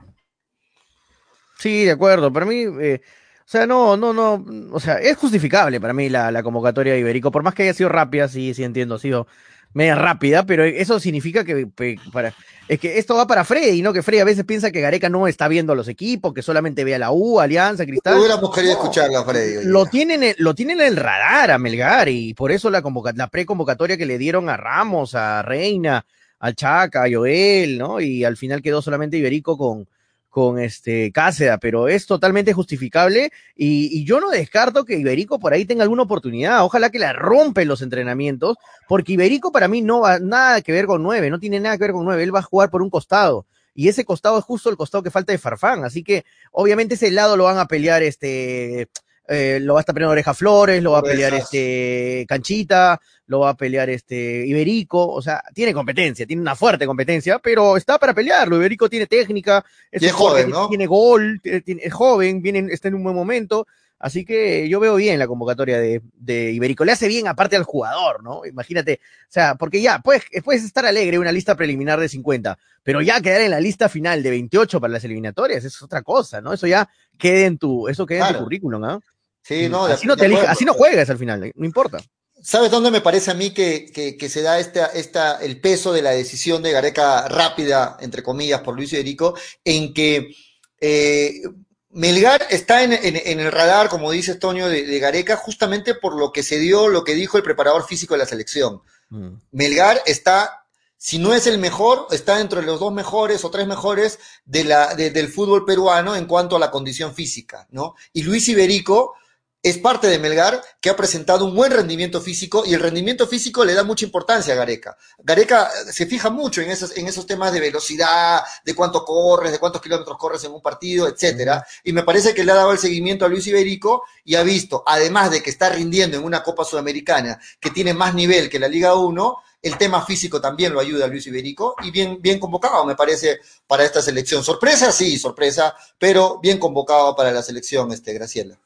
Sí, 1.58 1.84
de 1.84 1.92
acuerdo. 1.92 2.30
Para 2.30 2.44
mí, 2.44 2.64
eh, 2.80 3.00
o 3.38 3.50
sea, 3.50 3.66
no, 3.66 3.96
no, 3.96 4.12
no, 4.12 4.44
o 4.70 4.80
sea, 4.80 4.96
es 4.96 5.16
justificable 5.16 5.80
para 5.80 5.94
mí 5.94 6.10
la, 6.10 6.30
la 6.30 6.42
convocatoria 6.42 6.92
de 6.92 6.98
Iberico, 6.98 7.30
por 7.30 7.42
más 7.42 7.54
que 7.54 7.62
haya 7.62 7.72
sido 7.72 7.88
rápida, 7.88 8.28
sí, 8.28 8.52
sí 8.52 8.64
entiendo, 8.64 8.96
ha 8.96 8.98
sido 8.98 9.26
media 9.72 9.94
rápida, 9.94 10.44
pero 10.46 10.64
eso 10.64 10.98
significa 11.00 11.44
que 11.44 11.68
para 12.12 12.34
es 12.68 12.78
que 12.78 12.98
esto 12.98 13.14
va 13.14 13.26
para 13.26 13.44
Freddy, 13.44 13.80
¿no? 13.80 13.94
Que 13.94 14.02
Freddy 14.02 14.20
a 14.20 14.24
veces 14.24 14.44
piensa 14.44 14.70
que 14.70 14.82
Gareca 14.82 15.08
no 15.08 15.26
está 15.26 15.48
viendo 15.48 15.72
a 15.72 15.76
los 15.76 15.88
equipos, 15.88 16.34
que 16.34 16.42
solamente 16.42 16.84
ve 16.84 16.94
a 16.94 16.98
la 16.98 17.10
U, 17.10 17.40
Alianza, 17.40 17.86
Cristal. 17.86 18.18
Hubiéramos 18.18 18.54
querido 18.54 18.74
escucharlo 18.74 19.18
a 19.18 19.24
Freddy. 19.24 19.64
Lo 19.64 19.86
tienen, 19.86 20.34
lo 20.36 20.54
tienen 20.54 20.80
en 20.80 20.88
el 20.88 20.96
radar 20.96 21.50
a 21.50 21.58
Melgar 21.58 22.10
y 22.10 22.34
por 22.34 22.52
eso 22.52 22.68
la, 22.68 22.82
la 23.14 23.28
preconvocatoria 23.28 23.96
que 23.96 24.04
le 24.04 24.18
dieron 24.18 24.50
a 24.50 24.58
Ramos, 24.58 25.14
a 25.14 25.40
Reina, 25.40 26.04
al 26.40 26.54
Chaca, 26.54 27.04
a 27.04 27.08
Joel, 27.10 27.78
¿no? 27.78 28.00
Y 28.00 28.24
al 28.24 28.36
final 28.36 28.60
quedó 28.60 28.82
solamente 28.82 29.16
Iberico 29.16 29.56
con, 29.56 29.88
con 30.28 30.58
este 30.58 31.10
Cáceda, 31.12 31.58
pero 31.58 31.88
es 31.88 32.06
totalmente 32.06 32.52
justificable 32.52 33.30
y, 33.56 34.04
yo 34.04 34.20
no 34.20 34.30
descarto 34.30 34.84
que 34.84 34.98
Iberico 34.98 35.38
por 35.38 35.52
ahí 35.52 35.64
tenga 35.64 35.82
alguna 35.82 36.02
oportunidad. 36.02 36.64
Ojalá 36.64 36.90
que 36.90 36.98
la 36.98 37.12
rompe 37.12 37.64
los 37.64 37.82
entrenamientos, 37.82 38.56
porque 38.86 39.14
Iberico 39.14 39.52
para 39.52 39.68
mí 39.68 39.82
no 39.82 40.00
va 40.00 40.18
nada 40.18 40.62
que 40.62 40.72
ver 40.72 40.86
con 40.86 41.02
nueve, 41.02 41.30
no 41.30 41.38
tiene 41.38 41.60
nada 41.60 41.76
que 41.76 41.84
ver 41.84 41.92
con 41.92 42.04
nueve, 42.04 42.22
él 42.22 42.34
va 42.34 42.40
a 42.40 42.42
jugar 42.42 42.70
por 42.70 42.82
un 42.82 42.90
costado. 42.90 43.46
Y 43.74 43.88
ese 43.88 44.04
costado 44.04 44.38
es 44.38 44.44
justo 44.44 44.70
el 44.70 44.76
costado 44.76 45.02
que 45.02 45.10
falta 45.10 45.32
de 45.32 45.38
Farfán, 45.38 45.84
así 45.84 46.02
que 46.02 46.24
obviamente 46.52 46.94
ese 46.94 47.10
lado 47.10 47.36
lo 47.36 47.44
van 47.44 47.58
a 47.58 47.66
pelear 47.66 48.02
este 48.02 48.88
eh, 49.28 49.58
lo 49.60 49.74
va 49.74 49.80
a 49.80 49.82
estar 49.82 49.94
peleando 49.94 50.12
Oreja 50.12 50.32
Flores, 50.32 50.82
lo 50.82 50.92
va 50.92 51.00
a 51.00 51.02
pelear 51.02 51.34
este 51.34 52.24
Canchita, 52.26 52.98
lo 53.26 53.40
va 53.40 53.50
a 53.50 53.56
pelear 53.56 53.90
este 53.90 54.46
Iberico, 54.46 55.06
o 55.06 55.20
sea, 55.20 55.42
tiene 55.54 55.74
competencia, 55.74 56.26
tiene 56.26 56.40
una 56.40 56.56
fuerte 56.56 56.86
competencia, 56.86 57.38
pero 57.38 57.76
está 57.76 57.98
para 57.98 58.14
pelearlo. 58.14 58.56
Iberico 58.56 58.88
tiene 58.88 59.06
técnica, 59.06 59.62
es, 59.90 60.10
joven, 60.12 60.48
¿no? 60.48 60.68
tiene 60.68 60.86
gol, 60.86 61.40
es 61.44 61.92
joven, 61.92 62.40
viene, 62.40 62.72
está 62.72 62.88
en 62.88 62.94
un 62.94 63.04
buen 63.04 63.14
momento. 63.14 63.66
Así 63.98 64.24
que 64.24 64.68
yo 64.68 64.78
veo 64.78 64.94
bien 64.94 65.18
la 65.18 65.26
convocatoria 65.26 65.78
de, 65.78 66.00
de, 66.14 66.52
Iberico. 66.52 66.84
Le 66.84 66.92
hace 66.92 67.08
bien 67.08 67.26
aparte 67.26 67.56
al 67.56 67.64
jugador, 67.64 68.22
¿no? 68.22 68.46
Imagínate, 68.46 69.00
o 69.02 69.26
sea, 69.32 69.56
porque 69.56 69.82
ya 69.82 69.98
puedes, 69.98 70.22
puedes 70.44 70.64
estar 70.64 70.86
alegre 70.86 71.18
una 71.18 71.32
lista 71.32 71.56
preliminar 71.56 71.98
de 71.98 72.08
50, 72.08 72.56
pero 72.84 73.02
ya 73.02 73.20
quedar 73.20 73.40
en 73.40 73.50
la 73.50 73.60
lista 73.60 73.88
final 73.88 74.22
de 74.22 74.30
28 74.30 74.80
para 74.80 74.92
las 74.92 75.04
eliminatorias 75.04 75.64
es 75.64 75.82
otra 75.82 76.02
cosa, 76.02 76.40
¿no? 76.40 76.52
Eso 76.52 76.68
ya 76.68 76.88
queda 77.18 77.46
en 77.46 77.58
tu, 77.58 77.88
eso 77.88 78.06
queda 78.06 78.28
en 78.28 78.36
tu 78.36 78.44
currículum, 78.44 78.80
¿no? 78.80 79.02
Sí, 79.48 79.66
no, 79.70 79.86
así, 79.86 80.06
no 80.06 80.14
te 80.14 80.26
así 80.40 80.66
no 80.66 80.74
juegas 80.74 81.08
al 81.08 81.16
final, 81.16 81.50
no 81.54 81.64
importa. 81.64 82.04
¿Sabes 82.42 82.70
dónde 82.70 82.90
me 82.90 83.00
parece 83.00 83.30
a 83.30 83.34
mí 83.34 83.50
que, 83.50 83.90
que, 83.90 84.28
se 84.28 84.42
da 84.42 84.60
esta, 84.60 84.86
esta, 84.88 85.38
el 85.40 85.58
peso 85.58 85.90
de 85.90 86.02
la 86.02 86.10
decisión 86.10 86.62
de 86.62 86.70
Gareca 86.70 87.26
rápida, 87.28 87.96
entre 88.00 88.22
comillas, 88.22 88.60
por 88.60 88.76
Luis 88.76 88.90
Federico, 88.90 89.34
en 89.64 89.94
que 89.94 90.36
eh, 90.80 91.40
Melgar 91.88 92.46
está 92.50 92.84
en, 92.84 92.92
en, 92.92 93.40
el 93.40 93.50
radar, 93.50 93.88
como 93.88 94.10
dice 94.10 94.34
Toño, 94.34 94.68
de, 94.68 94.98
Gareca, 94.98 95.36
justamente 95.36 95.94
por 95.94 96.14
lo 96.14 96.30
que 96.30 96.42
se 96.42 96.58
dio, 96.58 96.88
lo 96.88 97.02
que 97.02 97.14
dijo 97.14 97.38
el 97.38 97.42
preparador 97.42 97.86
físico 97.86 98.12
de 98.12 98.18
la 98.18 98.26
selección. 98.26 98.82
Mm. 99.08 99.30
Melgar 99.52 100.02
está, 100.04 100.66
si 100.98 101.18
no 101.18 101.32
es 101.32 101.46
el 101.46 101.56
mejor, 101.56 102.06
está 102.10 102.38
entre 102.40 102.62
los 102.62 102.78
dos 102.78 102.92
mejores 102.92 103.46
o 103.46 103.50
tres 103.50 103.66
mejores 103.66 104.18
de 104.44 104.64
la, 104.64 104.94
del 104.94 105.28
fútbol 105.28 105.64
peruano 105.64 106.14
en 106.14 106.26
cuanto 106.26 106.56
a 106.56 106.60
la 106.60 106.70
condición 106.70 107.14
física, 107.14 107.66
¿no? 107.70 107.94
Y 108.12 108.22
Luis 108.22 108.46
Iberico 108.50 109.14
es 109.62 109.78
parte 109.78 110.06
de 110.06 110.18
Melgar 110.18 110.62
que 110.80 110.88
ha 110.88 110.96
presentado 110.96 111.44
un 111.44 111.54
buen 111.54 111.72
rendimiento 111.72 112.20
físico 112.20 112.62
y 112.64 112.74
el 112.74 112.80
rendimiento 112.80 113.26
físico 113.26 113.64
le 113.64 113.74
da 113.74 113.82
mucha 113.82 114.04
importancia 114.04 114.54
a 114.54 114.56
Gareca. 114.56 114.96
Gareca 115.18 115.64
eh, 115.64 115.92
se 115.92 116.06
fija 116.06 116.30
mucho 116.30 116.60
en 116.60 116.70
esos, 116.70 116.96
en 116.96 117.08
esos 117.08 117.26
temas 117.26 117.52
de 117.52 117.60
velocidad, 117.60 118.42
de 118.64 118.74
cuánto 118.74 119.04
corres, 119.04 119.50
de 119.50 119.58
cuántos 119.58 119.82
kilómetros 119.82 120.16
corres 120.16 120.44
en 120.44 120.52
un 120.52 120.62
partido, 120.62 121.08
etcétera. 121.08 121.66
Y 121.82 121.92
me 121.92 122.04
parece 122.04 122.34
que 122.34 122.44
le 122.44 122.52
ha 122.52 122.56
dado 122.56 122.72
el 122.72 122.78
seguimiento 122.78 123.24
a 123.24 123.28
Luis 123.28 123.46
Iberico 123.48 124.04
y 124.24 124.36
ha 124.36 124.42
visto, 124.42 124.84
además 124.86 125.30
de 125.32 125.42
que 125.42 125.50
está 125.50 125.68
rindiendo 125.70 126.16
en 126.16 126.24
una 126.24 126.42
Copa 126.42 126.64
Sudamericana 126.64 127.40
que 127.58 127.70
tiene 127.70 127.94
más 127.94 128.14
nivel 128.14 128.48
que 128.48 128.60
la 128.60 128.68
Liga 128.68 128.94
1, 128.94 129.36
el 129.60 129.76
tema 129.76 130.04
físico 130.06 130.40
también 130.40 130.72
lo 130.72 130.78
ayuda 130.78 131.06
a 131.06 131.08
Luis 131.08 131.26
Iberico 131.26 131.74
y 131.82 131.90
bien, 131.90 132.18
bien 132.20 132.38
convocado, 132.38 132.84
me 132.84 132.94
parece, 132.94 133.40
para 133.66 133.84
esta 133.84 134.00
selección. 134.00 134.44
Sorpresa, 134.44 134.92
sí, 134.92 135.18
sorpresa, 135.18 135.74
pero 135.98 136.38
bien 136.38 136.58
convocado 136.58 137.16
para 137.16 137.32
la 137.32 137.42
selección, 137.42 137.90
este, 137.92 138.12
Graciela. 138.12 138.56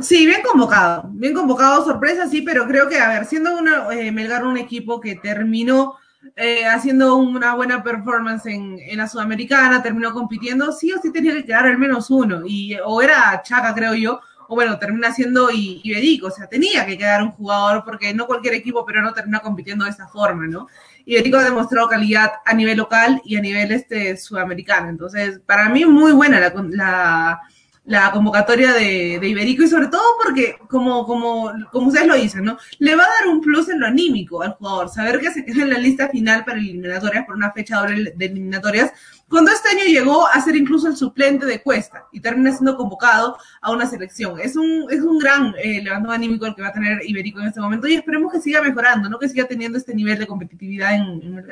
Sí, 0.00 0.26
bien 0.26 0.42
convocado, 0.42 1.08
bien 1.12 1.32
convocado, 1.32 1.84
sorpresa, 1.84 2.28
sí, 2.28 2.42
pero 2.42 2.66
creo 2.66 2.88
que, 2.88 2.98
a 2.98 3.08
ver, 3.08 3.24
siendo 3.24 3.56
una, 3.56 3.92
eh, 3.94 4.12
Melgar 4.12 4.44
un 4.44 4.58
equipo 4.58 5.00
que 5.00 5.16
terminó 5.16 5.96
eh, 6.34 6.66
haciendo 6.66 7.16
una 7.16 7.54
buena 7.54 7.82
performance 7.82 8.46
en, 8.46 8.78
la 8.96 9.08
Sudamericana, 9.08 9.82
terminó 9.82 10.12
compitiendo, 10.12 10.72
sí 10.72 10.92
o 10.92 11.00
sí 11.00 11.12
tenía 11.12 11.32
que 11.32 11.44
quedar 11.44 11.66
al 11.66 11.78
menos 11.78 12.10
uno, 12.10 12.42
y 12.44 12.76
o 12.84 13.00
era 13.00 13.40
Chaca, 13.42 13.74
creo 13.74 13.94
yo, 13.94 14.20
o 14.48 14.54
bueno, 14.54 14.78
termina 14.78 15.12
siendo 15.12 15.48
Iberico, 15.50 16.26
o 16.26 16.30
sea, 16.30 16.46
tenía 16.46 16.84
que 16.84 16.98
quedar 16.98 17.22
un 17.22 17.32
jugador 17.32 17.82
porque 17.84 18.12
no 18.12 18.26
cualquier 18.26 18.54
equipo 18.54 18.84
pero 18.84 19.02
no 19.02 19.12
termina 19.12 19.40
compitiendo 19.40 19.84
de 19.84 19.90
esa 19.90 20.08
forma, 20.08 20.46
¿no? 20.46 20.68
Iberico 21.04 21.38
ha 21.38 21.44
demostrado 21.44 21.88
calidad 21.88 22.32
a 22.44 22.54
nivel 22.54 22.76
local 22.76 23.20
y 23.24 23.36
a 23.36 23.40
nivel 23.40 23.72
este 23.72 24.16
sudamericano, 24.16 24.88
entonces, 24.90 25.40
para 25.46 25.68
mí 25.68 25.84
muy 25.84 26.12
buena 26.12 26.38
la, 26.40 26.52
la 26.70 27.40
la 27.86 28.10
convocatoria 28.10 28.72
de, 28.72 29.18
de, 29.20 29.28
Iberico 29.28 29.62
y 29.62 29.68
sobre 29.68 29.86
todo 29.86 30.02
porque, 30.22 30.58
como, 30.68 31.06
como, 31.06 31.52
como 31.70 31.86
ustedes 31.86 32.08
lo 32.08 32.16
dicen, 32.16 32.44
¿no? 32.44 32.58
Le 32.78 32.96
va 32.96 33.04
a 33.04 33.20
dar 33.20 33.28
un 33.28 33.40
plus 33.40 33.68
en 33.68 33.80
lo 33.80 33.86
anímico 33.86 34.42
al 34.42 34.54
jugador, 34.54 34.88
saber 34.88 35.20
que 35.20 35.30
se 35.30 35.44
queda 35.44 35.62
en 35.62 35.70
la 35.70 35.78
lista 35.78 36.08
final 36.08 36.44
para 36.44 36.58
eliminatorias 36.58 37.24
por 37.24 37.36
una 37.36 37.52
fecha 37.52 37.78
doble 37.78 38.12
de 38.16 38.26
eliminatorias, 38.26 38.92
cuando 39.28 39.52
este 39.52 39.68
año 39.68 39.84
llegó 39.84 40.26
a 40.26 40.40
ser 40.40 40.56
incluso 40.56 40.88
el 40.88 40.96
suplente 40.96 41.46
de 41.46 41.62
Cuesta 41.62 42.04
y 42.12 42.20
termina 42.20 42.52
siendo 42.52 42.76
convocado 42.76 43.38
a 43.60 43.70
una 43.70 43.86
selección. 43.86 44.38
Es 44.40 44.56
un, 44.56 44.86
es 44.90 45.00
un 45.00 45.18
gran 45.18 45.54
eh, 45.58 45.82
levantamiento 45.82 46.10
anímico 46.10 46.46
el 46.46 46.54
que 46.54 46.62
va 46.62 46.68
a 46.68 46.72
tener 46.72 46.98
Iberico 47.04 47.40
en 47.40 47.46
este 47.48 47.60
momento 47.60 47.86
y 47.86 47.94
esperemos 47.94 48.32
que 48.32 48.40
siga 48.40 48.62
mejorando, 48.62 49.08
¿no? 49.08 49.18
Que 49.18 49.28
siga 49.28 49.44
teniendo 49.44 49.78
este 49.78 49.94
nivel 49.94 50.18
de 50.18 50.26
competitividad 50.26 50.94
en, 50.94 51.22
en 51.22 51.38
el 51.38 51.44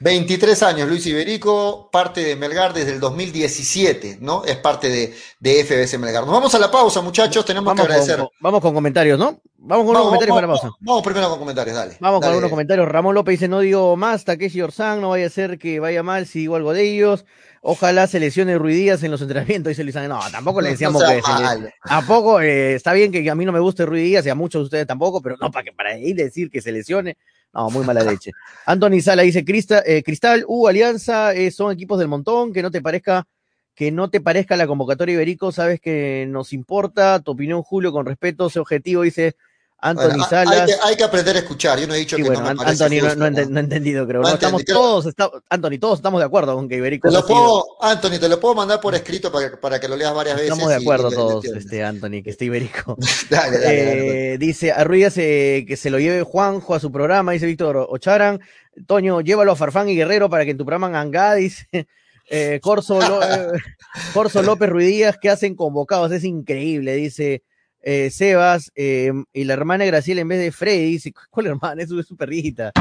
23 0.00 0.62
años, 0.62 0.88
Luis 0.88 1.06
Iberico, 1.06 1.90
parte 1.92 2.22
de 2.22 2.34
Melgar 2.34 2.72
desde 2.72 2.92
el 2.92 3.00
2017, 3.00 4.18
¿no? 4.20 4.44
Es 4.44 4.56
parte 4.56 4.88
de, 4.88 5.14
de 5.38 5.64
FBS 5.64 5.98
Melgar. 5.98 6.24
Nos 6.24 6.32
vamos 6.32 6.54
a 6.54 6.58
la 6.58 6.70
pausa, 6.70 7.02
muchachos, 7.02 7.44
tenemos 7.44 7.74
que 7.74 7.82
agradecer. 7.82 8.18
vamos 8.40 8.60
con 8.62 8.72
comentarios, 8.72 9.18
¿no? 9.18 9.40
Vamos 9.58 9.84
con 9.84 9.94
unos 9.94 10.04
comentarios 10.06 10.34
para 10.34 10.46
la 10.46 10.52
pausa. 10.54 10.70
Vamos, 10.80 11.02
primero 11.02 11.28
con 11.28 11.38
comentarios, 11.38 11.76
dale. 11.76 11.96
Vamos 12.00 12.20
con 12.20 12.30
algunos 12.30 12.48
comentarios. 12.48 12.88
Ramón 12.88 13.14
López 13.14 13.34
dice, 13.34 13.48
no 13.48 13.60
digo 13.60 13.94
más, 13.96 14.24
Takeshi 14.24 14.62
Orzán, 14.62 15.02
no 15.02 15.10
vaya 15.10 15.26
a 15.26 15.30
ser 15.30 15.58
que 15.58 15.80
vaya 15.80 16.02
mal 16.02 16.26
si 16.26 16.40
digo 16.40 16.56
algo 16.56 16.72
de 16.72 16.82
ellos. 16.82 17.26
Ojalá 17.60 18.06
se 18.06 18.20
lesione 18.20 18.56
Ruidías 18.56 19.02
en 19.02 19.10
los 19.10 19.20
entrenamientos, 19.20 19.68
dice 19.68 19.84
Luis 19.84 19.94
No, 19.94 20.18
tampoco 20.32 20.62
le 20.62 20.70
decíamos 20.70 21.02
que 21.04 21.20
se 21.20 21.74
¿A 21.82 22.00
poco? 22.06 22.40
Eh, 22.40 22.74
está 22.74 22.94
bien 22.94 23.12
que 23.12 23.28
a 23.28 23.34
mí 23.34 23.44
no 23.44 23.52
me 23.52 23.60
guste 23.60 23.84
Ruidías 23.84 24.24
y 24.24 24.30
a 24.30 24.34
muchos 24.34 24.62
de 24.62 24.64
ustedes 24.64 24.86
tampoco, 24.86 25.20
pero 25.20 25.36
no 25.38 25.50
para 25.50 25.64
que 25.64 25.72
para 25.72 25.98
ir 25.98 26.16
decir 26.16 26.50
que 26.50 26.62
se 26.62 26.72
lesione. 26.72 27.18
No, 27.52 27.68
muy 27.70 27.84
mala 27.84 28.04
leche. 28.04 28.30
Anthony 28.66 29.00
Sala 29.00 29.22
dice, 29.22 29.44
eh, 29.84 30.02
Cristal, 30.02 30.44
U, 30.46 30.68
Alianza, 30.68 31.34
eh, 31.34 31.50
son 31.50 31.72
equipos 31.72 31.98
del 31.98 32.08
montón, 32.08 32.52
que 32.52 32.62
no 32.62 32.70
te 32.70 32.80
parezca, 32.80 33.26
que 33.74 33.90
no 33.90 34.08
te 34.08 34.20
parezca 34.20 34.56
la 34.56 34.66
convocatoria 34.68 35.14
Iberico, 35.14 35.50
sabes 35.50 35.80
que 35.80 36.26
nos 36.28 36.52
importa, 36.52 37.20
tu 37.20 37.32
opinión, 37.32 37.62
Julio, 37.62 37.90
con 37.90 38.06
respeto, 38.06 38.46
ese 38.46 38.60
objetivo, 38.60 39.02
dice 39.02 39.34
Anthony 39.82 40.24
Salas. 40.28 40.70
Hay 40.84 40.96
que, 40.96 41.04
aprender 41.04 41.36
a 41.36 41.38
escuchar. 41.38 41.78
Yo 41.78 41.86
no 41.86 41.94
he 41.94 41.98
dicho 41.98 42.16
que 42.16 42.22
no 42.22 42.40
me 42.40 42.48
Anthony 42.48 43.16
no, 43.16 43.30
no, 43.30 43.38
he 43.38 43.60
entendido, 43.60 44.06
creo. 44.06 44.22
No, 44.22 44.28
estamos 44.28 44.64
todos, 44.64 45.14
Anthony, 45.48 45.78
todos 45.80 45.98
estamos 45.98 46.20
de 46.20 46.26
acuerdo 46.26 46.54
con 46.54 46.68
que 46.68 46.76
Iberico. 46.76 47.08
Te 47.08 47.14
lo 47.14 47.26
puedo, 47.26 47.82
Anthony, 47.82 48.18
te 48.20 48.28
lo 48.28 48.38
puedo 48.38 48.54
mandar 48.54 48.80
por 48.80 48.94
escrito 48.94 49.32
para, 49.32 49.58
para 49.58 49.80
que 49.80 49.88
lo 49.88 49.96
leas 49.96 50.14
varias 50.14 50.36
veces. 50.36 50.50
Estamos 50.50 50.68
de 50.68 50.76
acuerdo 50.76 51.10
todos, 51.10 51.44
este, 51.44 51.82
Anthony, 51.82 52.22
que 52.22 52.30
esté 52.30 52.44
Iberico. 52.46 52.96
dale, 53.30 53.58
dale, 53.58 54.34
eh, 54.34 54.38
dice 54.38 54.72
a 54.72 54.86
eh, 54.90 55.64
que 55.66 55.76
se 55.76 55.90
lo 55.90 55.98
lleve 55.98 56.22
Juanjo 56.22 56.74
a 56.74 56.80
su 56.80 56.92
programa, 56.92 57.32
dice 57.32 57.46
Víctor 57.46 57.86
Ocharan. 57.88 58.40
Toño, 58.86 59.20
llévalo 59.20 59.52
a 59.52 59.56
Farfán 59.56 59.88
y 59.88 59.96
Guerrero 59.96 60.28
para 60.28 60.44
que 60.44 60.52
en 60.52 60.58
tu 60.58 60.64
programa 60.64 60.98
Angá, 61.00 61.34
dice. 61.34 61.66
Eh, 62.32 62.60
Corso, 62.62 63.00
eh, 63.02 63.48
Corso 64.14 64.40
López 64.40 64.70
Ruidías, 64.70 65.18
que 65.20 65.28
hacen 65.28 65.56
convocados, 65.56 66.12
es 66.12 66.22
increíble, 66.22 66.94
dice 66.94 67.42
eh, 67.82 68.10
Sebas, 68.10 68.70
eh, 68.74 69.10
y 69.32 69.44
la 69.44 69.54
hermana 69.54 69.86
Graciela 69.86 70.20
en 70.20 70.28
vez 70.28 70.38
de 70.38 70.52
Freddy, 70.52 70.92
dice, 70.92 71.12
¿cuál 71.30 71.46
hermana? 71.46 71.82
Es 71.82 71.88
su 71.88 72.16
perrita. 72.16 72.72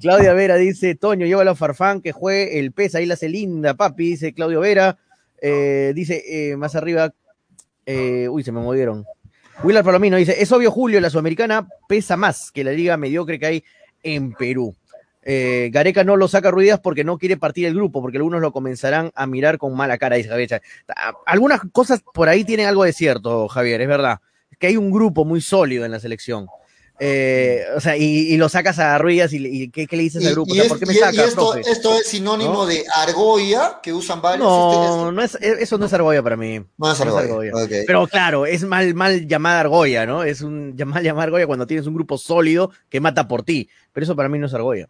Claudia 0.00 0.32
Vera 0.32 0.56
dice, 0.56 0.94
Toño, 0.94 1.26
llévalo 1.26 1.50
a 1.50 1.54
Farfán 1.54 2.00
que 2.00 2.12
juegue 2.12 2.58
el 2.58 2.72
pez, 2.72 2.94
ahí 2.94 3.06
la 3.06 3.14
hace 3.14 3.28
linda, 3.28 3.74
papi, 3.74 4.10
dice 4.10 4.32
Claudio 4.32 4.60
Vera. 4.60 4.98
Eh, 5.40 5.92
dice, 5.94 6.54
más 6.56 6.74
arriba, 6.74 7.12
uy, 7.86 8.42
se 8.42 8.52
me 8.52 8.60
movieron. 8.60 9.04
Willard 9.62 9.84
Palomino 9.84 10.16
dice, 10.16 10.40
es 10.40 10.50
obvio, 10.52 10.70
Julio, 10.70 11.00
la 11.00 11.10
sudamericana 11.10 11.66
pesa 11.88 12.16
más 12.16 12.50
que 12.50 12.64
la 12.64 12.72
liga 12.72 12.96
mediocre 12.96 13.38
que 13.38 13.46
hay 13.46 13.64
en 14.02 14.32
Perú. 14.32 14.74
Gareca 15.22 16.04
no 16.04 16.16
lo 16.16 16.28
saca 16.28 16.50
ruidas 16.50 16.78
porque 16.78 17.02
no 17.02 17.18
quiere 17.18 17.36
partir 17.36 17.66
el 17.66 17.74
grupo, 17.74 18.00
porque 18.00 18.18
algunos 18.18 18.40
lo 18.40 18.52
comenzarán 18.52 19.10
a 19.14 19.26
mirar 19.26 19.58
con 19.58 19.74
mala 19.74 19.98
cara, 19.98 20.16
dice 20.16 20.28
Javier. 20.28 20.62
Algunas 21.26 21.60
cosas 21.72 22.02
por 22.14 22.28
ahí 22.28 22.44
tienen 22.44 22.66
algo 22.66 22.84
de 22.84 22.92
cierto, 22.92 23.48
Javier, 23.48 23.80
es 23.80 23.88
verdad 23.88 24.20
que 24.58 24.68
hay 24.68 24.76
un 24.76 24.90
grupo 24.90 25.24
muy 25.24 25.40
sólido 25.40 25.84
en 25.84 25.90
la 25.90 26.00
selección. 26.00 26.46
Eh, 26.98 27.62
o 27.76 27.80
sea, 27.80 27.94
y, 27.96 28.36
lo 28.38 28.48
sacas 28.48 28.78
a 28.78 28.96
Ruiz 28.96 29.30
y, 29.32 29.70
¿qué, 29.70 29.86
le 29.90 30.02
dices 30.02 30.24
al 30.24 30.32
grupo? 30.32 30.54
¿Por 30.66 30.78
qué 30.78 30.86
me 30.86 30.94
sacas, 30.94 31.28
esto, 31.28 31.54
esto, 31.54 31.94
es 31.98 32.06
sinónimo 32.06 32.64
de 32.64 32.86
argolla 32.94 33.80
que 33.82 33.92
usan 33.92 34.22
varios. 34.22 34.48
No, 34.48 35.12
no 35.12 35.22
es, 35.22 35.34
eso 35.34 35.76
no 35.76 35.86
es 35.86 35.92
argolla 35.92 36.22
para 36.22 36.38
mí. 36.38 36.64
No 36.78 36.92
es 36.92 37.00
argolla. 37.00 37.52
Pero 37.86 38.06
claro, 38.06 38.46
es 38.46 38.64
mal, 38.64 38.94
mal 38.94 39.26
llamada 39.26 39.60
argolla, 39.60 40.06
¿no? 40.06 40.22
Es 40.24 40.40
un 40.40 40.74
mal 40.86 41.02
llamada 41.02 41.24
argolla 41.24 41.46
cuando 41.46 41.66
tienes 41.66 41.86
un 41.86 41.94
grupo 41.94 42.16
sólido 42.16 42.70
que 42.88 43.00
mata 43.00 43.28
por 43.28 43.42
ti. 43.42 43.68
Pero 43.92 44.04
eso 44.04 44.16
para 44.16 44.30
mí 44.30 44.38
no 44.38 44.46
es 44.46 44.54
argolla. 44.54 44.88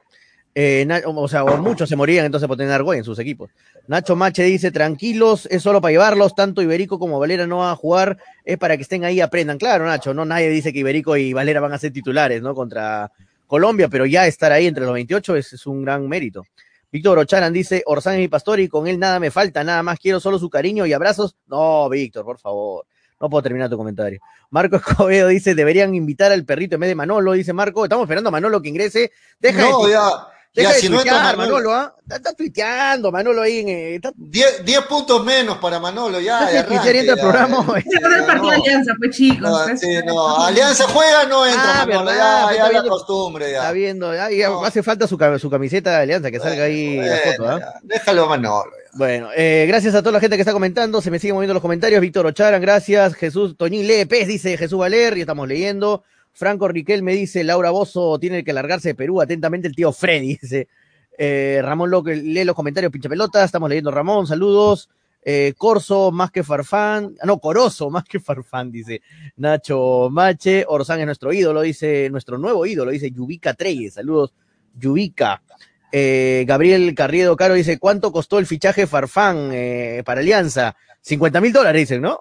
Eh, 0.59 0.89
o 1.05 1.29
sea, 1.29 1.45
muchos 1.45 1.87
se 1.87 1.97
morían 1.97 2.25
entonces 2.25 2.49
por 2.49 2.57
tener 2.57 2.73
Argoy 2.73 2.97
en 2.97 3.05
sus 3.05 3.19
equipos. 3.19 3.51
Nacho 3.89 4.17
Mache 4.17 4.43
dice, 4.43 4.71
tranquilos, 4.71 5.47
es 5.51 5.63
solo 5.63 5.83
para 5.83 5.93
llevarlos, 5.93 6.35
tanto 6.35 6.63
Iberico 6.63 6.99
como 6.99 7.21
Valera 7.21 7.47
no 7.47 7.59
van 7.59 7.73
a 7.73 7.77
jugar, 7.77 8.17
es 8.43 8.57
para 8.57 8.75
que 8.79 8.83
estén 8.85 9.05
ahí 9.05 9.17
y 9.17 9.21
aprendan. 9.21 9.59
Claro, 9.59 9.85
Nacho, 9.85 10.15
no 10.15 10.25
nadie 10.25 10.49
dice 10.49 10.73
que 10.73 10.79
Iberico 10.79 11.15
y 11.19 11.35
Valera 11.35 11.61
van 11.61 11.75
a 11.75 11.79
ser 11.79 11.93
titulares, 11.93 12.41
¿no? 12.41 12.55
Contra 12.55 13.13
Colombia, 13.47 13.89
pero 13.91 14.07
ya 14.07 14.27
estar 14.27 14.51
ahí 14.51 14.67
entre 14.67 14.87
los 14.87 14.95
28 14.95 15.37
es, 15.37 15.67
un 15.67 15.85
gran 15.85 16.09
mérito. 16.09 16.47
Víctor 16.91 17.19
Ocharan 17.19 17.53
dice, 17.53 17.83
Orsán 17.85 18.15
es 18.15 18.21
mi 18.21 18.29
pastor 18.29 18.59
y 18.59 18.69
con 18.69 18.87
él 18.87 18.99
nada 18.99 19.21
me 19.21 19.31
falta, 19.31 19.63
nada 19.63 19.83
más 19.83 19.99
quiero 19.99 20.21
solo 20.21 20.39
su 20.39 20.49
cariño 20.49 20.87
y 20.87 20.95
abrazos. 20.95 21.37
No, 21.49 21.87
Víctor, 21.91 22.25
por 22.25 22.39
favor. 22.39 22.87
No 23.21 23.29
puedo 23.29 23.43
terminar 23.43 23.69
tu 23.69 23.77
comentario. 23.77 24.21
Marco 24.49 24.77
Escobedo 24.77 25.29
dice, 25.29 25.55
deberían 25.55 25.95
invitar 25.95 26.33
al 26.33 26.47
perrito 26.47 26.77
en 26.77 26.81
vez 26.81 26.89
de 26.89 26.95
Manolo, 26.95 27.33
dice 27.33 27.53
Marco. 27.53 27.85
Estamos 27.85 28.05
esperando 28.05 28.29
a 28.29 28.33
Manolo 28.33 28.63
que 28.63 28.71
ingrese. 28.71 29.13
Deja 29.39 29.61
no, 29.61 29.87
ya 29.87 30.29
Deja 30.57 30.73
de 30.73 30.81
si 30.81 30.89
tuitear, 30.89 31.37
Manolo, 31.37 31.75
¿ah? 31.75 31.95
Está, 32.11 32.33
tuiteando, 32.33 33.13
Manolo 33.13 33.43
ahí 33.43 33.59
en. 33.59 34.01
10 34.17 34.63
eh, 34.67 34.79
puntos 34.89 35.23
menos 35.23 35.59
para 35.59 35.79
Manolo, 35.79 36.19
ya. 36.19 36.49
Si 36.49 36.57
arranque, 36.57 36.99
entra 36.99 37.15
el 37.15 37.21
programa. 37.21 37.67
el 37.77 38.25
partido 38.25 38.51
Alianza, 38.51 38.95
pues 38.99 39.15
chicos. 39.15 39.41
No, 39.41 39.65
pues. 39.65 39.81
sí, 39.81 39.99
no. 40.07 40.39
Alianza 40.39 40.85
juega, 40.89 41.27
no 41.27 41.45
entra 41.45 41.83
ah, 41.83 41.87
Manolo, 41.87 42.11
ya, 42.11 42.49
ya 42.57 42.73
la 42.73 42.89
costumbre. 42.89 43.51
Ya. 43.51 43.59
Está 43.59 43.73
viendo, 43.73 44.15
ya, 44.15 44.31
hace 44.65 44.83
falta 44.83 45.07
su, 45.07 45.19
su, 45.39 45.51
camiseta 45.51 45.91
de 45.91 45.97
Alianza, 45.97 46.31
que 46.31 46.41
salga 46.41 46.65
ahí 46.65 46.97
la 46.97 47.19
foto, 47.19 47.49
¿ah? 47.51 47.75
Déjalo 47.83 48.25
a 48.25 48.29
Manolo. 48.29 48.73
Bueno, 48.95 49.29
eh, 49.37 49.67
gracias 49.69 49.95
a 49.95 50.01
toda 50.01 50.13
la 50.13 50.21
gente 50.21 50.37
que 50.37 50.41
está 50.41 50.55
comentando, 50.55 51.03
se 51.03 51.11
me 51.11 51.19
siguen 51.19 51.35
moviendo 51.35 51.53
los 51.53 51.61
comentarios. 51.61 52.01
Víctor 52.01 52.25
Ocharan, 52.25 52.63
gracias. 52.63 53.13
Jesús 53.13 53.55
Toñín 53.59 53.87
Lepes, 53.87 54.27
dice 54.27 54.57
Jesús 54.57 54.79
Valer, 54.79 55.19
y 55.19 55.21
estamos 55.21 55.47
leyendo. 55.47 56.03
Franco 56.37 56.69
Riquel 56.69 57.03
me 57.03 57.15
dice, 57.15 57.43
Laura 57.45 57.71
Bozo 57.71 58.19
tiene 58.19 58.45
que 58.45 58.53
largarse 58.53 58.91
de 58.91 58.95
Perú, 58.95 59.23
atentamente 59.23 59.69
el 59.69 59.75
tío 59.75 59.91
Freddy, 59.91 60.37
dice. 60.43 60.69
Eh, 61.17 61.61
Ramón 61.63 61.91
López 61.91 62.23
lee 62.23 62.45
los 62.45 62.55
comentarios, 62.55 62.93
pinche 62.93 63.09
pelota. 63.09 63.43
Estamos 63.43 63.71
leyendo 63.71 63.91
Ramón, 63.91 64.27
saludos. 64.27 64.91
Eh, 65.25 65.55
Corso, 65.57 66.13
más 66.13 66.31
que 66.31 66.45
Farfán. 66.45 67.15
Ah, 67.23 67.27
no, 67.27 67.39
Corozo, 67.39 67.89
más 67.91 68.05
que 68.05 68.21
Farfán, 68.21 68.71
dice 68.71 69.01
Nacho 69.37 70.09
Mache. 70.11 70.67
Orzán 70.69 71.01
es 71.01 71.07
nuestro 71.07 71.33
ídolo, 71.33 71.63
dice 71.63 72.11
nuestro 72.11 72.37
nuevo 72.37 72.67
ídolo, 72.67 72.91
dice 72.91 73.11
Yubica 73.11 73.55
Treyes. 73.55 73.95
Saludos, 73.95 74.35
Yubica. 74.79 75.43
Eh, 75.91 76.45
Gabriel 76.47 76.95
Carriedo 76.95 77.35
Caro 77.35 77.55
dice: 77.55 77.79
¿Cuánto 77.79 78.13
costó 78.13 78.39
el 78.39 78.45
fichaje 78.45 78.87
Farfán 78.87 79.53
para 80.05 80.21
Alianza? 80.21 80.77
50 81.01 81.41
mil 81.41 81.53
dólares, 81.55 81.89
dicen, 81.89 82.03
¿no? 82.03 82.21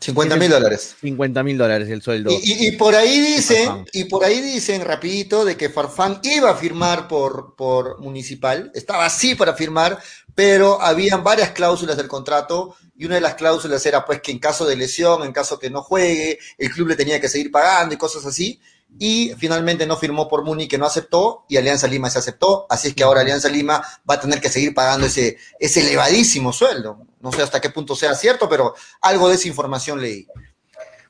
50 0.00 0.36
mil 0.36 0.50
dólares. 0.50 0.96
50 1.00 1.42
mil 1.42 1.58
dólares 1.58 1.88
el 1.88 2.02
sueldo. 2.02 2.30
Y, 2.42 2.72
por 2.72 2.94
ahí 2.94 3.20
dicen, 3.20 3.84
y 3.92 4.04
por 4.04 4.24
ahí 4.24 4.40
dicen 4.40 4.84
rapidito 4.84 5.44
de 5.44 5.56
que 5.56 5.70
Farfán 5.70 6.20
iba 6.22 6.50
a 6.50 6.56
firmar 6.56 7.08
por, 7.08 7.54
por 7.56 8.00
Municipal, 8.00 8.70
estaba 8.74 9.06
así 9.06 9.34
para 9.34 9.54
firmar, 9.54 9.98
pero 10.34 10.80
habían 10.80 11.24
varias 11.24 11.50
cláusulas 11.50 11.96
del 11.96 12.08
contrato 12.08 12.76
y 12.96 13.06
una 13.06 13.16
de 13.16 13.20
las 13.20 13.34
cláusulas 13.34 13.84
era 13.86 14.04
pues 14.04 14.20
que 14.20 14.32
en 14.32 14.38
caso 14.38 14.66
de 14.66 14.76
lesión, 14.76 15.22
en 15.24 15.32
caso 15.32 15.58
que 15.58 15.70
no 15.70 15.82
juegue, 15.82 16.38
el 16.58 16.70
club 16.70 16.88
le 16.88 16.96
tenía 16.96 17.20
que 17.20 17.28
seguir 17.28 17.50
pagando 17.50 17.94
y 17.94 17.98
cosas 17.98 18.24
así 18.26 18.60
y 18.98 19.32
finalmente 19.36 19.86
no 19.86 19.96
firmó 19.96 20.28
por 20.28 20.44
Muni 20.44 20.68
que 20.68 20.78
no 20.78 20.86
aceptó 20.86 21.44
y 21.48 21.56
Alianza 21.56 21.86
Lima 21.86 22.10
se 22.10 22.18
aceptó, 22.18 22.66
así 22.68 22.88
es 22.88 22.94
que 22.94 23.04
ahora 23.04 23.20
Alianza 23.20 23.48
Lima 23.48 23.82
va 24.08 24.14
a 24.14 24.20
tener 24.20 24.40
que 24.40 24.48
seguir 24.48 24.74
pagando 24.74 25.06
ese, 25.06 25.38
ese 25.58 25.80
elevadísimo 25.80 26.52
sueldo. 26.52 27.06
No 27.20 27.32
sé 27.32 27.42
hasta 27.42 27.60
qué 27.60 27.70
punto 27.70 27.94
sea 27.94 28.14
cierto, 28.14 28.48
pero 28.48 28.74
algo 29.00 29.28
de 29.28 29.34
esa 29.34 29.48
información 29.48 30.00
leí. 30.00 30.26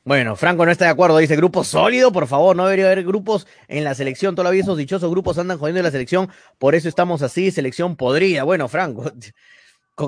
Bueno, 0.05 0.37
Franco 0.37 0.65
no 0.65 0.73
está 0.73 0.87
de 0.87 0.91
acuerdo, 0.91 1.19
dice 1.19 1.37
grupo 1.37 1.65
sólido, 1.65 2.13
por 2.13 2.27
favor, 2.27 2.57
no 2.57 2.65
debería 2.65 2.87
haber 2.87 3.05
grupos 3.05 3.47
en 3.69 3.85
la 3.85 3.95
selección, 3.95 4.35
todavía 4.35 4.63
esos 4.63 4.79
dichosos 4.79 5.11
grupos 5.11 5.37
andan 5.37 5.59
jodiendo 5.59 5.81
en 5.81 5.85
la 5.85 5.91
selección, 5.91 6.31
por 6.59 6.75
eso 6.75 6.89
estamos 6.89 7.21
así, 7.21 7.51
selección 7.51 7.95
podrida. 7.95 8.45
Bueno, 8.45 8.69
Franco, 8.69 9.13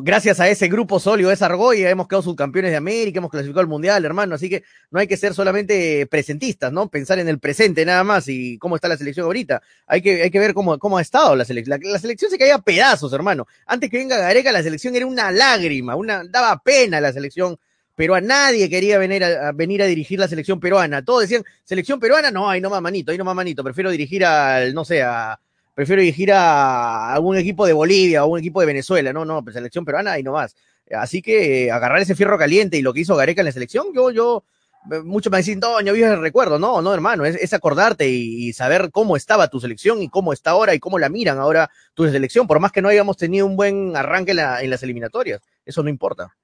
gracias 0.02 0.38
a 0.38 0.48
ese 0.48 0.68
grupo 0.68 1.00
sólido, 1.00 1.32
esa 1.32 1.46
argolla, 1.46 1.90
hemos 1.90 2.06
quedado 2.06 2.22
subcampeones 2.22 2.70
de 2.70 2.76
América, 2.76 3.18
hemos 3.18 3.30
clasificado 3.30 3.60
al 3.60 3.66
Mundial, 3.66 4.04
hermano, 4.04 4.36
así 4.36 4.48
que 4.48 4.62
no 4.90 5.00
hay 5.00 5.08
que 5.08 5.16
ser 5.16 5.34
solamente 5.34 6.06
presentistas, 6.06 6.72
¿no? 6.72 6.88
Pensar 6.88 7.18
en 7.18 7.28
el 7.28 7.40
presente 7.40 7.84
nada 7.84 8.04
más 8.04 8.28
y 8.28 8.58
cómo 8.58 8.76
está 8.76 8.86
la 8.88 8.96
selección 8.96 9.26
ahorita. 9.26 9.60
Hay 9.86 10.00
que, 10.00 10.22
hay 10.22 10.30
que 10.30 10.38
ver 10.38 10.54
cómo, 10.54 10.78
cómo 10.78 10.98
ha 10.98 11.02
estado 11.02 11.34
la 11.34 11.44
selección. 11.44 11.80
La, 11.82 11.98
selección 11.98 12.30
se 12.30 12.38
caía 12.38 12.54
a 12.54 12.62
pedazos, 12.62 13.12
hermano. 13.12 13.46
Antes 13.66 13.90
que 13.90 13.98
venga 13.98 14.16
Gareca, 14.16 14.52
la 14.52 14.62
selección 14.62 14.94
era 14.94 15.06
una 15.06 15.32
lágrima, 15.32 15.96
una, 15.96 16.22
daba 16.24 16.60
pena 16.62 17.00
la 17.00 17.12
selección 17.12 17.58
pero 17.96 18.14
a 18.14 18.20
nadie 18.22 18.70
quería 18.70 18.96
venir 18.96 19.22
a, 19.22 19.52
venir 19.52 19.82
a 19.82 19.86
dirigir 19.86 20.18
la 20.18 20.26
selección 20.26 20.58
peruana. 20.58 21.04
Todos 21.04 21.20
decían, 21.20 21.44
selección 21.64 22.00
peruana, 22.00 22.30
no, 22.30 22.48
ahí 22.48 22.58
no 22.58 22.70
más 22.70 22.80
manito, 22.80 23.12
ahí 23.12 23.18
no 23.18 23.26
más 23.26 23.34
manito, 23.34 23.62
prefiero 23.62 23.90
dirigir 23.90 24.24
al, 24.24 24.72
no 24.72 24.86
sé, 24.86 25.02
a, 25.02 25.38
prefiero 25.74 26.02
dirigir 26.02 26.32
a 26.32 27.12
algún 27.12 27.36
equipo 27.36 27.66
de 27.66 27.72
Bolivia 27.72 28.24
o 28.24 28.28
un 28.28 28.38
equipo 28.38 28.60
de 28.60 28.66
Venezuela, 28.66 29.12
no, 29.12 29.24
no, 29.24 29.42
pues 29.42 29.54
selección 29.54 29.84
peruana 29.84 30.18
y 30.18 30.22
no 30.22 30.32
más. 30.32 30.54
Así 30.90 31.22
que 31.22 31.66
eh, 31.66 31.70
agarrar 31.70 32.00
ese 32.00 32.14
fierro 32.14 32.38
caliente 32.38 32.76
y 32.76 32.82
lo 32.82 32.92
que 32.92 33.00
hizo 33.00 33.16
Gareca 33.16 33.42
en 33.42 33.46
la 33.46 33.52
selección, 33.52 33.86
yo, 33.94 34.10
yo, 34.10 34.44
eh, 34.90 35.00
muchos 35.04 35.30
me 35.30 35.38
dicen, 35.38 35.60
no, 35.60 35.80
yo 35.80 35.94
el 35.94 36.20
recuerdo, 36.20 36.58
no, 36.58 36.82
no, 36.82 36.92
hermano, 36.92 37.24
es, 37.24 37.52
acordarte 37.52 38.08
y, 38.08 38.52
saber 38.52 38.90
cómo 38.90 39.16
estaba 39.16 39.48
tu 39.48 39.60
selección 39.60 40.02
y 40.02 40.08
cómo 40.08 40.32
está 40.32 40.50
ahora 40.50 40.74
y 40.74 40.80
cómo 40.80 40.98
la 40.98 41.08
miran 41.08 41.38
ahora 41.38 41.70
tu 41.94 42.08
selección, 42.08 42.46
por 42.46 42.60
más 42.60 42.72
que 42.72 42.82
no 42.82 42.88
hayamos 42.88 43.16
tenido 43.16 43.46
un 43.46 43.56
buen 43.56 43.96
arranque 43.96 44.32
en 44.32 44.70
las 44.70 44.82
eliminatorias, 44.82 45.40
eso 45.64 45.82
no 45.82 45.90
importa. 45.90 46.36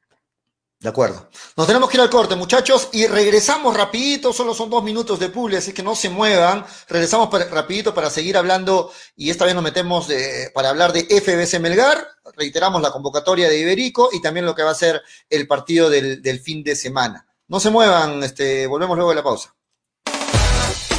De 0.78 0.90
acuerdo. 0.90 1.30
Nos 1.56 1.66
tenemos 1.66 1.88
que 1.88 1.96
ir 1.96 2.02
al 2.02 2.10
corte, 2.10 2.36
muchachos, 2.36 2.90
y 2.92 3.06
regresamos 3.06 3.74
rapidito, 3.74 4.32
solo 4.32 4.54
son 4.54 4.68
dos 4.68 4.84
minutos 4.84 5.18
de 5.18 5.30
publi, 5.30 5.56
así 5.56 5.72
que 5.72 5.82
no 5.82 5.94
se 5.94 6.10
muevan. 6.10 6.66
Regresamos 6.88 7.30
rapidito 7.50 7.94
para 7.94 8.10
seguir 8.10 8.36
hablando, 8.36 8.92
y 9.16 9.30
esta 9.30 9.46
vez 9.46 9.54
nos 9.54 9.64
metemos 9.64 10.08
para 10.52 10.68
hablar 10.68 10.92
de 10.92 11.04
FBC 11.04 11.60
Melgar, 11.60 12.06
reiteramos 12.36 12.82
la 12.82 12.90
convocatoria 12.90 13.48
de 13.48 13.58
Iberico 13.58 14.10
y 14.12 14.20
también 14.20 14.44
lo 14.44 14.54
que 14.54 14.62
va 14.62 14.72
a 14.72 14.74
ser 14.74 15.02
el 15.30 15.46
partido 15.46 15.88
del, 15.88 16.20
del 16.20 16.40
fin 16.40 16.62
de 16.62 16.76
semana. 16.76 17.26
No 17.48 17.58
se 17.58 17.70
muevan, 17.70 18.22
este, 18.22 18.66
volvemos 18.66 18.96
luego 18.96 19.10
de 19.10 19.16
la 19.16 19.22
pausa. 19.22 19.54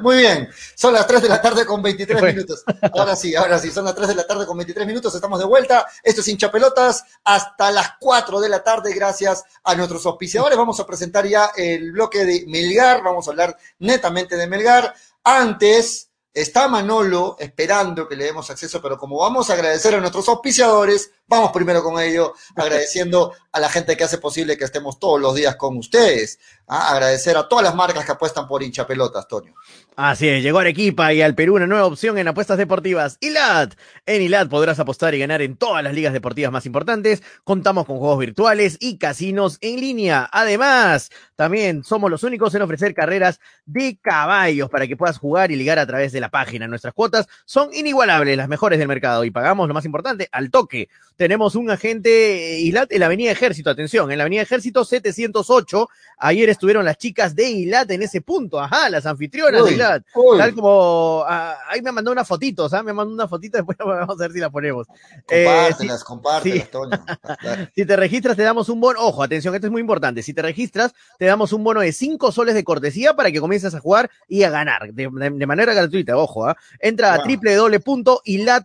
Muy 0.00 0.16
bien, 0.18 0.48
son 0.74 0.92
las 0.92 1.06
3 1.06 1.22
de 1.22 1.28
la 1.28 1.40
tarde 1.40 1.64
con 1.64 1.82
23 1.82 2.22
minutos. 2.22 2.64
Ahora 2.92 3.16
sí, 3.16 3.34
ahora 3.34 3.58
sí, 3.58 3.70
son 3.70 3.84
las 3.84 3.94
3 3.94 4.08
de 4.08 4.14
la 4.14 4.26
tarde 4.26 4.46
con 4.46 4.56
23 4.56 4.86
minutos, 4.86 5.14
estamos 5.14 5.38
de 5.38 5.44
vuelta. 5.44 5.86
Esto 6.02 6.20
es 6.20 6.28
hincha 6.28 6.50
pelotas 6.50 7.04
hasta 7.24 7.70
las 7.70 7.92
4 8.00 8.40
de 8.40 8.48
la 8.48 8.62
tarde, 8.62 8.92
gracias 8.92 9.44
a 9.62 9.74
nuestros 9.74 10.04
auspiciadores. 10.06 10.56
Vamos 10.56 10.80
a 10.80 10.86
presentar 10.86 11.26
ya 11.26 11.50
el 11.56 11.92
bloque 11.92 12.24
de 12.24 12.44
Melgar, 12.46 13.02
vamos 13.02 13.26
a 13.26 13.30
hablar 13.30 13.56
netamente 13.78 14.36
de 14.36 14.46
Melgar. 14.46 14.94
Antes 15.22 16.10
está 16.34 16.66
Manolo 16.66 17.36
esperando 17.38 18.08
que 18.08 18.16
le 18.16 18.24
demos 18.24 18.50
acceso, 18.50 18.82
pero 18.82 18.98
como 18.98 19.18
vamos 19.18 19.48
a 19.48 19.54
agradecer 19.54 19.94
a 19.94 20.00
nuestros 20.00 20.28
auspiciadores, 20.28 21.12
Vamos 21.26 21.52
primero 21.52 21.82
con 21.82 21.98
ello, 22.00 22.34
agradeciendo 22.54 23.32
a 23.50 23.58
la 23.58 23.70
gente 23.70 23.96
que 23.96 24.04
hace 24.04 24.18
posible 24.18 24.58
que 24.58 24.64
estemos 24.64 24.98
todos 24.98 25.18
los 25.18 25.34
días 25.34 25.56
con 25.56 25.78
ustedes. 25.78 26.38
¿ah? 26.66 26.92
Agradecer 26.92 27.36
a 27.36 27.48
todas 27.48 27.64
las 27.64 27.74
marcas 27.74 28.04
que 28.04 28.12
apuestan 28.12 28.46
por 28.46 28.62
hincha 28.62 28.86
pelotas, 28.86 29.26
Toño. 29.26 29.54
Así 29.96 30.28
es, 30.28 30.42
llegó 30.42 30.58
Arequipa 30.58 31.12
y 31.12 31.22
al 31.22 31.34
Perú 31.34 31.54
una 31.54 31.68
nueva 31.68 31.86
opción 31.86 32.18
en 32.18 32.28
apuestas 32.28 32.58
deportivas. 32.58 33.16
ILAT. 33.20 33.74
En 34.06 34.22
ILAT 34.22 34.50
podrás 34.50 34.78
apostar 34.80 35.14
y 35.14 35.20
ganar 35.20 35.40
en 35.40 35.56
todas 35.56 35.82
las 35.84 35.94
ligas 35.94 36.12
deportivas 36.12 36.52
más 36.52 36.66
importantes. 36.66 37.22
Contamos 37.44 37.86
con 37.86 37.98
juegos 37.98 38.18
virtuales 38.18 38.76
y 38.80 38.98
casinos 38.98 39.56
en 39.60 39.80
línea. 39.80 40.28
Además, 40.32 41.10
también 41.36 41.84
somos 41.84 42.10
los 42.10 42.24
únicos 42.24 42.54
en 42.54 42.62
ofrecer 42.62 42.92
carreras 42.92 43.40
de 43.66 43.96
caballos 44.02 44.68
para 44.68 44.86
que 44.86 44.96
puedas 44.96 45.18
jugar 45.18 45.52
y 45.52 45.56
ligar 45.56 45.78
a 45.78 45.86
través 45.86 46.12
de 46.12 46.20
la 46.20 46.28
página. 46.28 46.66
Nuestras 46.66 46.92
cuotas 46.92 47.28
son 47.44 47.72
inigualables, 47.72 48.36
las 48.36 48.48
mejores 48.48 48.78
del 48.78 48.88
mercado 48.88 49.24
y 49.24 49.30
pagamos 49.30 49.68
lo 49.68 49.74
más 49.74 49.84
importante 49.84 50.28
al 50.32 50.50
toque. 50.50 50.88
Tenemos 51.16 51.54
un 51.54 51.70
agente 51.70 52.58
ILAT 52.58 52.90
en 52.92 53.00
la 53.00 53.06
Avenida 53.06 53.30
Ejército, 53.30 53.70
atención, 53.70 54.10
en 54.10 54.18
la 54.18 54.24
Avenida 54.24 54.42
Ejército 54.42 54.84
708. 54.84 55.88
Ayer 56.18 56.48
estuvieron 56.48 56.84
las 56.84 56.98
chicas 56.98 57.36
de 57.36 57.48
ILAT 57.48 57.88
en 57.92 58.02
ese 58.02 58.20
punto, 58.20 58.58
ajá, 58.60 58.90
las 58.90 59.06
anfitrionas 59.06 59.64
de 59.64 59.74
ILAT. 59.74 60.02
Tal 60.38 60.54
como, 60.54 61.22
ah, 61.24 61.56
ahí 61.68 61.82
me 61.82 61.92
mandó 61.92 62.10
una 62.10 62.24
fotito, 62.24 62.68
¿sabes? 62.68 62.86
Me 62.86 62.92
mandó 62.92 63.14
una 63.14 63.28
fotito, 63.28 63.58
después 63.58 63.78
vamos 63.78 64.16
a 64.16 64.22
ver 64.22 64.32
si 64.32 64.40
la 64.40 64.50
ponemos. 64.50 64.88
Compártelas, 65.26 66.00
eh, 66.00 66.04
compártelas, 66.04 66.70
Toño. 66.70 67.04
si 67.76 67.86
te 67.86 67.94
registras, 67.94 68.36
te 68.36 68.42
damos 68.42 68.68
un 68.68 68.80
bono, 68.80 68.98
ojo, 69.00 69.22
atención, 69.22 69.54
esto 69.54 69.68
es 69.68 69.72
muy 69.72 69.82
importante. 69.82 70.20
Si 70.20 70.34
te 70.34 70.42
registras, 70.42 70.94
te 71.18 71.26
damos 71.26 71.52
un 71.52 71.62
bono 71.62 71.80
de 71.80 71.92
5 71.92 72.32
soles 72.32 72.56
de 72.56 72.64
cortesía 72.64 73.14
para 73.14 73.30
que 73.30 73.38
comiences 73.38 73.72
a 73.74 73.80
jugar 73.80 74.10
y 74.26 74.42
a 74.42 74.50
ganar 74.50 74.92
de, 74.92 75.08
manera 75.46 75.74
gratuita, 75.74 76.16
ojo, 76.16 76.48
¿ah? 76.48 76.56
Entra 76.80 77.14
a 77.14 77.18
www.ilat.bet 77.24 78.64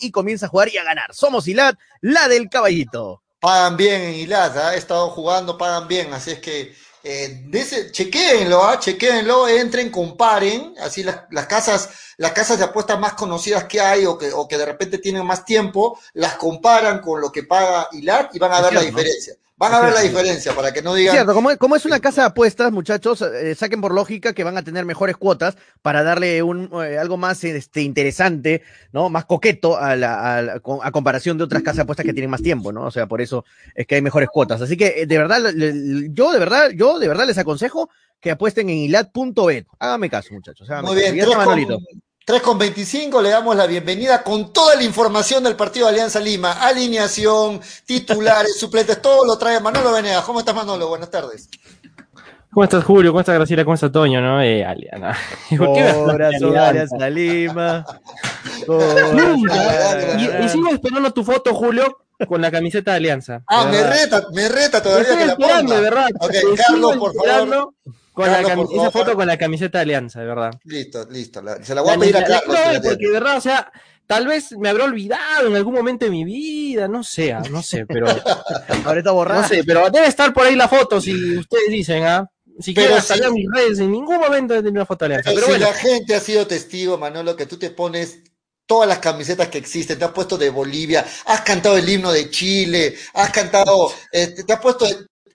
y 0.00 0.10
comienza 0.10 0.46
a 0.46 0.48
jugar 0.48 0.68
y 0.72 0.78
a 0.78 0.84
ganar. 0.84 1.12
Somos 1.12 1.46
ILAT, 1.48 1.65
la 2.00 2.28
del 2.28 2.48
caballito. 2.48 3.22
Pagan 3.40 3.76
bien 3.76 4.02
en 4.02 4.32
¿ah? 4.32 4.74
he 4.74 4.78
estado 4.78 5.10
jugando, 5.10 5.56
pagan 5.56 5.86
bien, 5.86 6.12
así 6.12 6.32
es 6.32 6.40
que 6.40 6.74
eh, 7.04 7.90
chequéenlo, 7.92 8.64
¿ah? 8.64 8.80
chequéenlo, 8.80 9.46
entren, 9.46 9.90
comparen, 9.90 10.74
así 10.80 11.04
las, 11.04 11.22
las, 11.30 11.46
casas, 11.46 11.90
las 12.16 12.32
casas 12.32 12.58
de 12.58 12.64
apuestas 12.64 12.98
más 12.98 13.12
conocidas 13.12 13.64
que 13.64 13.80
hay 13.80 14.06
o 14.06 14.18
que, 14.18 14.32
o 14.32 14.48
que 14.48 14.58
de 14.58 14.66
repente 14.66 14.98
tienen 14.98 15.24
más 15.24 15.44
tiempo, 15.44 16.00
las 16.14 16.34
comparan 16.34 17.00
con 17.00 17.20
lo 17.20 17.30
que 17.30 17.44
paga 17.44 17.88
ILAT 17.92 18.34
y 18.34 18.38
van 18.40 18.52
a 18.52 18.60
ver 18.60 18.74
la 18.74 18.80
diferencia. 18.80 19.34
Van 19.58 19.72
a 19.72 19.80
ver 19.80 19.94
la 19.94 20.02
diferencia 20.02 20.54
para 20.54 20.70
que 20.70 20.82
no 20.82 20.94
digan. 20.94 21.14
Cierto, 21.14 21.32
como, 21.32 21.56
como 21.56 21.76
es 21.76 21.86
una 21.86 21.98
casa 21.98 22.20
de 22.22 22.26
apuestas, 22.26 22.70
muchachos, 22.72 23.22
eh, 23.22 23.54
saquen 23.54 23.80
por 23.80 23.94
lógica 23.94 24.34
que 24.34 24.44
van 24.44 24.58
a 24.58 24.62
tener 24.62 24.84
mejores 24.84 25.16
cuotas 25.16 25.56
para 25.80 26.02
darle 26.02 26.42
un 26.42 26.70
eh, 26.84 26.98
algo 26.98 27.16
más 27.16 27.42
este, 27.42 27.80
interesante, 27.80 28.62
¿no? 28.92 29.08
Más 29.08 29.24
coqueto 29.24 29.78
a, 29.78 29.96
la, 29.96 30.38
a, 30.38 30.60
a, 30.82 30.90
comparación 30.90 31.38
de 31.38 31.44
otras 31.44 31.62
casas 31.62 31.76
de 31.76 31.82
apuestas 31.84 32.04
que 32.04 32.12
tienen 32.12 32.30
más 32.30 32.42
tiempo, 32.42 32.70
¿no? 32.70 32.84
O 32.84 32.90
sea, 32.90 33.06
por 33.06 33.22
eso 33.22 33.46
es 33.74 33.86
que 33.86 33.94
hay 33.94 34.02
mejores 34.02 34.28
cuotas. 34.28 34.60
Así 34.60 34.76
que, 34.76 34.94
eh, 34.94 35.06
de 35.06 35.16
verdad, 35.16 35.40
yo 36.10 36.32
de 36.32 36.38
verdad, 36.38 36.70
yo 36.74 36.98
de 36.98 37.08
verdad 37.08 37.26
les 37.26 37.38
aconsejo 37.38 37.88
que 38.20 38.32
apuesten 38.32 38.68
en 38.68 38.76
ilat.bet. 38.76 39.66
Hágame 39.78 40.10
caso, 40.10 40.34
muchachos. 40.34 40.68
Muy 40.82 40.96
bien, 40.96 41.16
Manolito. 41.34 41.78
3 42.26 42.42
con 42.42 42.58
25, 42.58 43.22
le 43.22 43.30
damos 43.30 43.54
la 43.54 43.68
bienvenida 43.68 44.24
con 44.24 44.52
toda 44.52 44.74
la 44.74 44.82
información 44.82 45.44
del 45.44 45.54
partido 45.54 45.86
de 45.86 45.92
Alianza 45.92 46.18
Lima, 46.18 46.54
alineación, 46.54 47.60
titulares, 47.84 48.56
suplentes, 48.58 49.00
todo 49.00 49.24
lo 49.24 49.38
trae 49.38 49.60
Manolo 49.60 49.92
Venegas. 49.92 50.24
¿Cómo 50.24 50.40
estás, 50.40 50.52
Manolo? 50.52 50.88
Buenas 50.88 51.08
tardes. 51.08 51.48
¿Cómo 52.52 52.64
estás, 52.64 52.82
Julio? 52.82 53.12
¿Cómo 53.12 53.20
estás, 53.20 53.36
Graciela? 53.36 53.62
¿Cómo 53.62 53.74
estás, 53.74 53.92
Toño? 53.92 54.20
¿No? 54.20 54.42
Eh, 54.42 54.64
Aliana. 54.66 55.16
Alianza 55.52 57.10
Lima. 57.10 57.86
y, 60.18 60.44
y 60.44 60.48
sigo 60.48 60.70
esperando 60.72 61.12
tu 61.12 61.22
foto, 61.22 61.54
Julio, 61.54 61.96
con 62.26 62.42
la 62.42 62.50
camiseta 62.50 62.90
de 62.90 62.96
Alianza. 62.96 63.42
Ah, 63.46 63.66
me 63.70 63.84
reta, 63.84 64.24
me 64.32 64.48
reta 64.48 64.82
todavía 64.82 65.02
Estoy 65.04 65.18
que 65.18 65.26
la 65.26 65.36
ponga. 65.36 65.76
de 65.76 65.80
verdad. 65.80 66.08
Ok, 66.18 66.34
Carlos, 66.56 66.96
por 66.96 67.14
favor. 67.14 67.72
Con 68.16 68.32
la 68.32 68.42
Carlos, 68.42 68.68
esa 68.72 68.90
foto 68.90 69.14
con 69.14 69.26
la 69.26 69.36
camiseta 69.38 69.78
de 69.78 69.82
Alianza, 69.82 70.20
de 70.20 70.26
verdad. 70.26 70.52
Listo, 70.64 71.06
listo. 71.10 71.42
la- 71.42 71.62
se 71.62 71.74
la 71.74 71.82
voy 71.82 71.92
a 71.94 71.98
pedir 71.98 72.16
a 72.16 72.20
La- 72.20 72.26
Carlos. 72.26 72.56
no, 72.56 72.70
tiene. 72.70 72.80
porque 72.80 73.06
de 73.06 73.12
verdad, 73.12 73.36
o 73.36 73.40
sea, 73.42 73.70
tal 74.06 74.26
vez 74.26 74.52
me 74.58 74.68
habrá 74.70 74.84
olvidado 74.84 75.46
en 75.48 75.54
algún 75.54 75.74
momento 75.74 76.06
de 76.06 76.10
mi 76.10 76.24
vida, 76.24 76.88
no 76.88 77.04
sé, 77.04 77.32
ah, 77.34 77.42
no 77.50 77.62
sé, 77.62 77.84
pero 77.86 78.06
Ahora 78.86 78.98
está 79.00 79.10
borrada. 79.10 79.42
no 79.42 79.48
sé, 79.48 79.62
pero 79.64 79.88
debe 79.90 80.06
estar 80.06 80.32
por 80.32 80.46
ahí 80.46 80.56
la 80.56 80.66
foto 80.68 81.00
si 81.00 81.12
ustedes 81.38 81.68
dicen, 81.68 82.04
¿ah? 82.04 82.26
Si 82.58 82.72
Pero 82.72 82.86
quieren 82.86 83.02
si- 83.02 83.08
salir 83.08 83.24
a 83.26 83.30
mis 83.30 83.46
redes, 83.54 83.78
en 83.80 83.92
ningún 83.92 84.16
momento 84.18 84.54
he 84.54 84.58
tenido 84.58 84.72
una 84.80 84.86
foto 84.86 85.04
de 85.04 85.16
Alianza. 85.16 85.30
Pero 85.30 85.42
Pero 85.46 85.46
si 85.46 85.60
bueno, 85.60 85.66
la 85.66 85.78
gente 85.78 86.14
ha 86.14 86.20
sido 86.20 86.46
testigo, 86.46 86.96
Manolo, 86.96 87.36
que 87.36 87.44
tú 87.44 87.58
te 87.58 87.68
pones 87.68 88.20
todas 88.64 88.88
las 88.88 88.98
camisetas 88.98 89.48
que 89.48 89.58
existen, 89.58 89.98
te 89.98 90.06
has 90.06 90.12
puesto 90.12 90.38
de 90.38 90.48
Bolivia, 90.48 91.04
has 91.26 91.42
cantado 91.42 91.76
el 91.76 91.86
himno 91.86 92.10
de 92.10 92.30
Chile, 92.30 92.94
has 93.12 93.30
cantado, 93.30 93.92
eh, 94.10 94.28
te 94.46 94.50
has 94.54 94.60
puesto... 94.60 94.86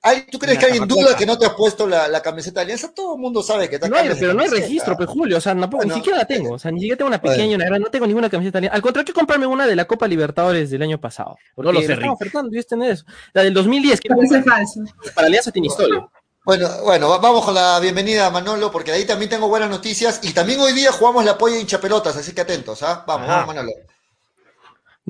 ¿Hay- 0.03 0.25
¿Tú 0.31 0.39
crees 0.39 0.57
que 0.57 0.65
alguien 0.65 0.87
duda 0.87 1.15
que 1.15 1.25
no 1.27 1.37
te 1.37 1.45
has 1.45 1.53
puesto 1.53 1.85
la, 1.85 2.07
la 2.07 2.21
camiseta 2.23 2.59
de 2.59 2.63
Alianza? 2.63 2.91
Todo 2.93 3.15
el 3.15 3.21
mundo 3.21 3.43
sabe 3.43 3.69
que 3.69 3.77
te 3.77 3.87
no 3.87 3.95
hay, 3.95 4.09
pero 4.19 4.33
no 4.33 4.41
hay 4.41 4.49
registro, 4.49 4.97
pues 4.97 5.07
Julio, 5.07 5.37
o 5.37 5.41
sea, 5.41 5.53
Bueno. 5.53 5.79
ni 5.85 5.91
siquiera 5.93 6.17
la 6.17 6.25
tengo, 6.25 6.55
o 6.55 6.59
sea, 6.59 6.71
ni 6.71 6.79
siquiera 6.79 6.97
tengo 6.97 7.09
una 7.09 7.21
pequeña 7.21 7.37
Bueno. 7.45 7.51
y 7.51 7.55
una 7.55 7.65
gran, 7.65 7.81
no 7.83 7.91
tengo 7.91 8.07
ninguna 8.07 8.29
camiseta 8.29 8.53
de 8.53 8.59
Alianza. 8.67 8.75
Al 8.77 8.81
contrario, 8.81 9.03
hay 9.03 9.13
que 9.13 9.19
comprarme 9.19 9.45
una 9.45 9.67
de 9.67 9.75
la 9.75 9.85
Copa 9.85 10.07
Libertadores 10.07 10.71
del 10.71 10.81
año 10.81 10.99
pasado. 10.99 11.37
Porque 11.53 11.67
No 11.67 11.71
lo 11.73 11.81
sé, 11.81 11.87
me 11.89 11.93
estaban 11.93 12.09
Rick. 12.13 12.21
ofertando, 12.21 12.55
y 12.55 12.59
es 12.59 12.67
tener 12.67 12.91
eso. 12.91 13.05
La 13.33 13.43
del 13.43 13.53
2010, 13.53 14.01
que 14.01 14.09
Parece 14.09 14.41
falso. 14.41 14.81
para 15.13 15.27
Alianza 15.27 15.51
tiene 15.51 15.67
historia. 15.67 16.07
Bueno, 16.43 16.67
bueno, 16.83 17.07
va- 17.09 17.19
vamos 17.19 17.45
con 17.45 17.53
la 17.53 17.79
bienvenida 17.79 18.25
a 18.25 18.31
Manolo, 18.31 18.71
porque 18.71 18.89
de 18.89 18.97
ahí 18.97 19.05
también 19.05 19.29
tengo 19.29 19.47
buenas 19.49 19.69
noticias 19.69 20.19
y 20.23 20.33
también 20.33 20.59
hoy 20.61 20.73
día 20.73 20.91
jugamos 20.91 21.23
la 21.23 21.37
polla 21.37 21.59
hincha 21.59 21.79
pelotas, 21.79 22.17
así 22.17 22.33
que 22.33 22.41
atentos, 22.41 22.81
¿ah? 22.81 23.03
Vamos, 23.05 23.29
Ajá. 23.29 23.37
vamos, 23.41 23.55
Manolo. 23.55 23.71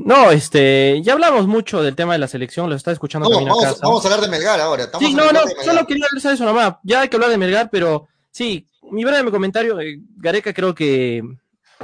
No, 0.06 0.32
este, 0.32 1.02
ya 1.04 1.14
hablamos 1.14 1.48
mucho 1.48 1.82
del 1.82 1.96
tema 1.96 2.14
de 2.14 2.20
la 2.20 2.28
selección, 2.28 2.70
lo 2.70 2.76
está 2.76 2.92
escuchando 2.92 3.30
Vamos, 3.30 3.38
también 3.38 3.52
a 3.52 3.56
vamos, 3.56 3.74
casa. 3.74 3.88
vamos 3.88 4.04
a 4.04 4.08
hablar 4.08 4.22
de 4.22 4.28
Melgar 4.30 4.60
ahora. 4.60 4.84
Estamos 4.84 5.08
Sí, 5.08 5.14
no, 5.14 5.32
no, 5.32 5.42
solo 5.64 5.86
quería 5.86 6.06
hablar 6.06 6.22
de 6.22 6.34
eso 6.34 6.46
nomás. 6.46 6.76
Ya 6.84 7.02
hay 7.02 7.10
que 7.10 7.16
hablar 7.16 7.30
de 7.30 7.38
Melgar, 7.38 7.70
pero 7.70 8.08
sí, 8.32 8.68
mi 8.92 9.04
breve 9.04 9.32
comentario, 9.32 9.80
eh, 9.80 10.00
Gareca 10.18 10.54
creo 10.54 10.76
que 10.76 11.24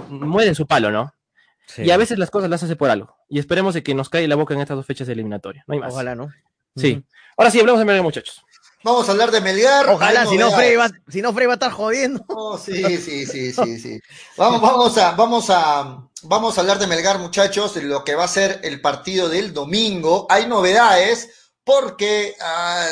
muere 0.10 0.50
en 0.50 0.56
su 0.56 0.68
palo, 0.68 0.92
¿no? 0.92 1.14
Sí. 1.68 1.84
Y 1.84 1.92
a 1.92 1.98
veces 1.98 2.18
las 2.18 2.32
cosas 2.32 2.50
las 2.50 2.64
hace 2.64 2.76
por 2.76 2.90
algo. 2.90 3.16
Y 3.30 3.40
esperemos 3.40 3.74
de 3.74 3.84
que 3.84 3.94
nos 3.94 4.10
caiga 4.10 4.28
la 4.28 4.36
boca 4.36 4.54
en 4.54 4.62
estas 4.62 4.78
dos 4.78 4.86
fechas 4.86 5.10
eliminatorias. 5.10 5.66
No 5.68 5.74
hay 5.74 5.80
más. 5.80 5.94
Ojalá, 5.94 6.16
¿no? 6.16 6.30
Sí. 6.76 7.04
Ahora 7.36 7.52
sí, 7.52 7.60
hablamos 7.60 7.80
de 7.80 7.86
Melgar, 7.86 8.04
muchachos. 8.04 8.44
Vamos 8.84 9.10
a 9.10 9.12
hablar 9.12 9.32
de 9.32 9.42
Melgar. 9.42 9.90
Ojalá, 9.90 10.26
si 10.28 10.38
no, 10.38 10.52
Frey 10.52 10.76
va, 10.76 10.90
si 11.10 11.22
no, 11.22 11.34
Frey 11.34 11.48
va 11.48 11.54
a 11.54 11.56
estar 11.56 11.72
jodiendo. 11.72 12.24
Oh, 12.30 12.58
sí, 12.58 12.84
sí, 13.00 13.26
sí, 13.26 13.52
sí, 13.52 13.80
sí. 13.80 14.00
Vamos, 14.38 14.62
vamos 14.62 14.98
a, 14.98 15.12
vamos 15.12 15.50
a, 15.50 16.08
vamos 16.28 16.58
a 16.58 16.62
hablar 16.62 16.80
de 16.80 16.88
Melgar, 16.88 17.20
muchachos, 17.20 17.74
de 17.76 17.84
lo 17.84 18.04
que 18.04 18.16
va 18.16 18.26
a 18.26 18.30
ser 18.30 18.60
el 18.64 18.82
partido 18.82 19.30
del 19.30 19.54
domingo. 19.54 20.28
Hay 20.30 20.48
novedades 20.48 21.30
porque 21.64 22.36
ah, 22.42 22.88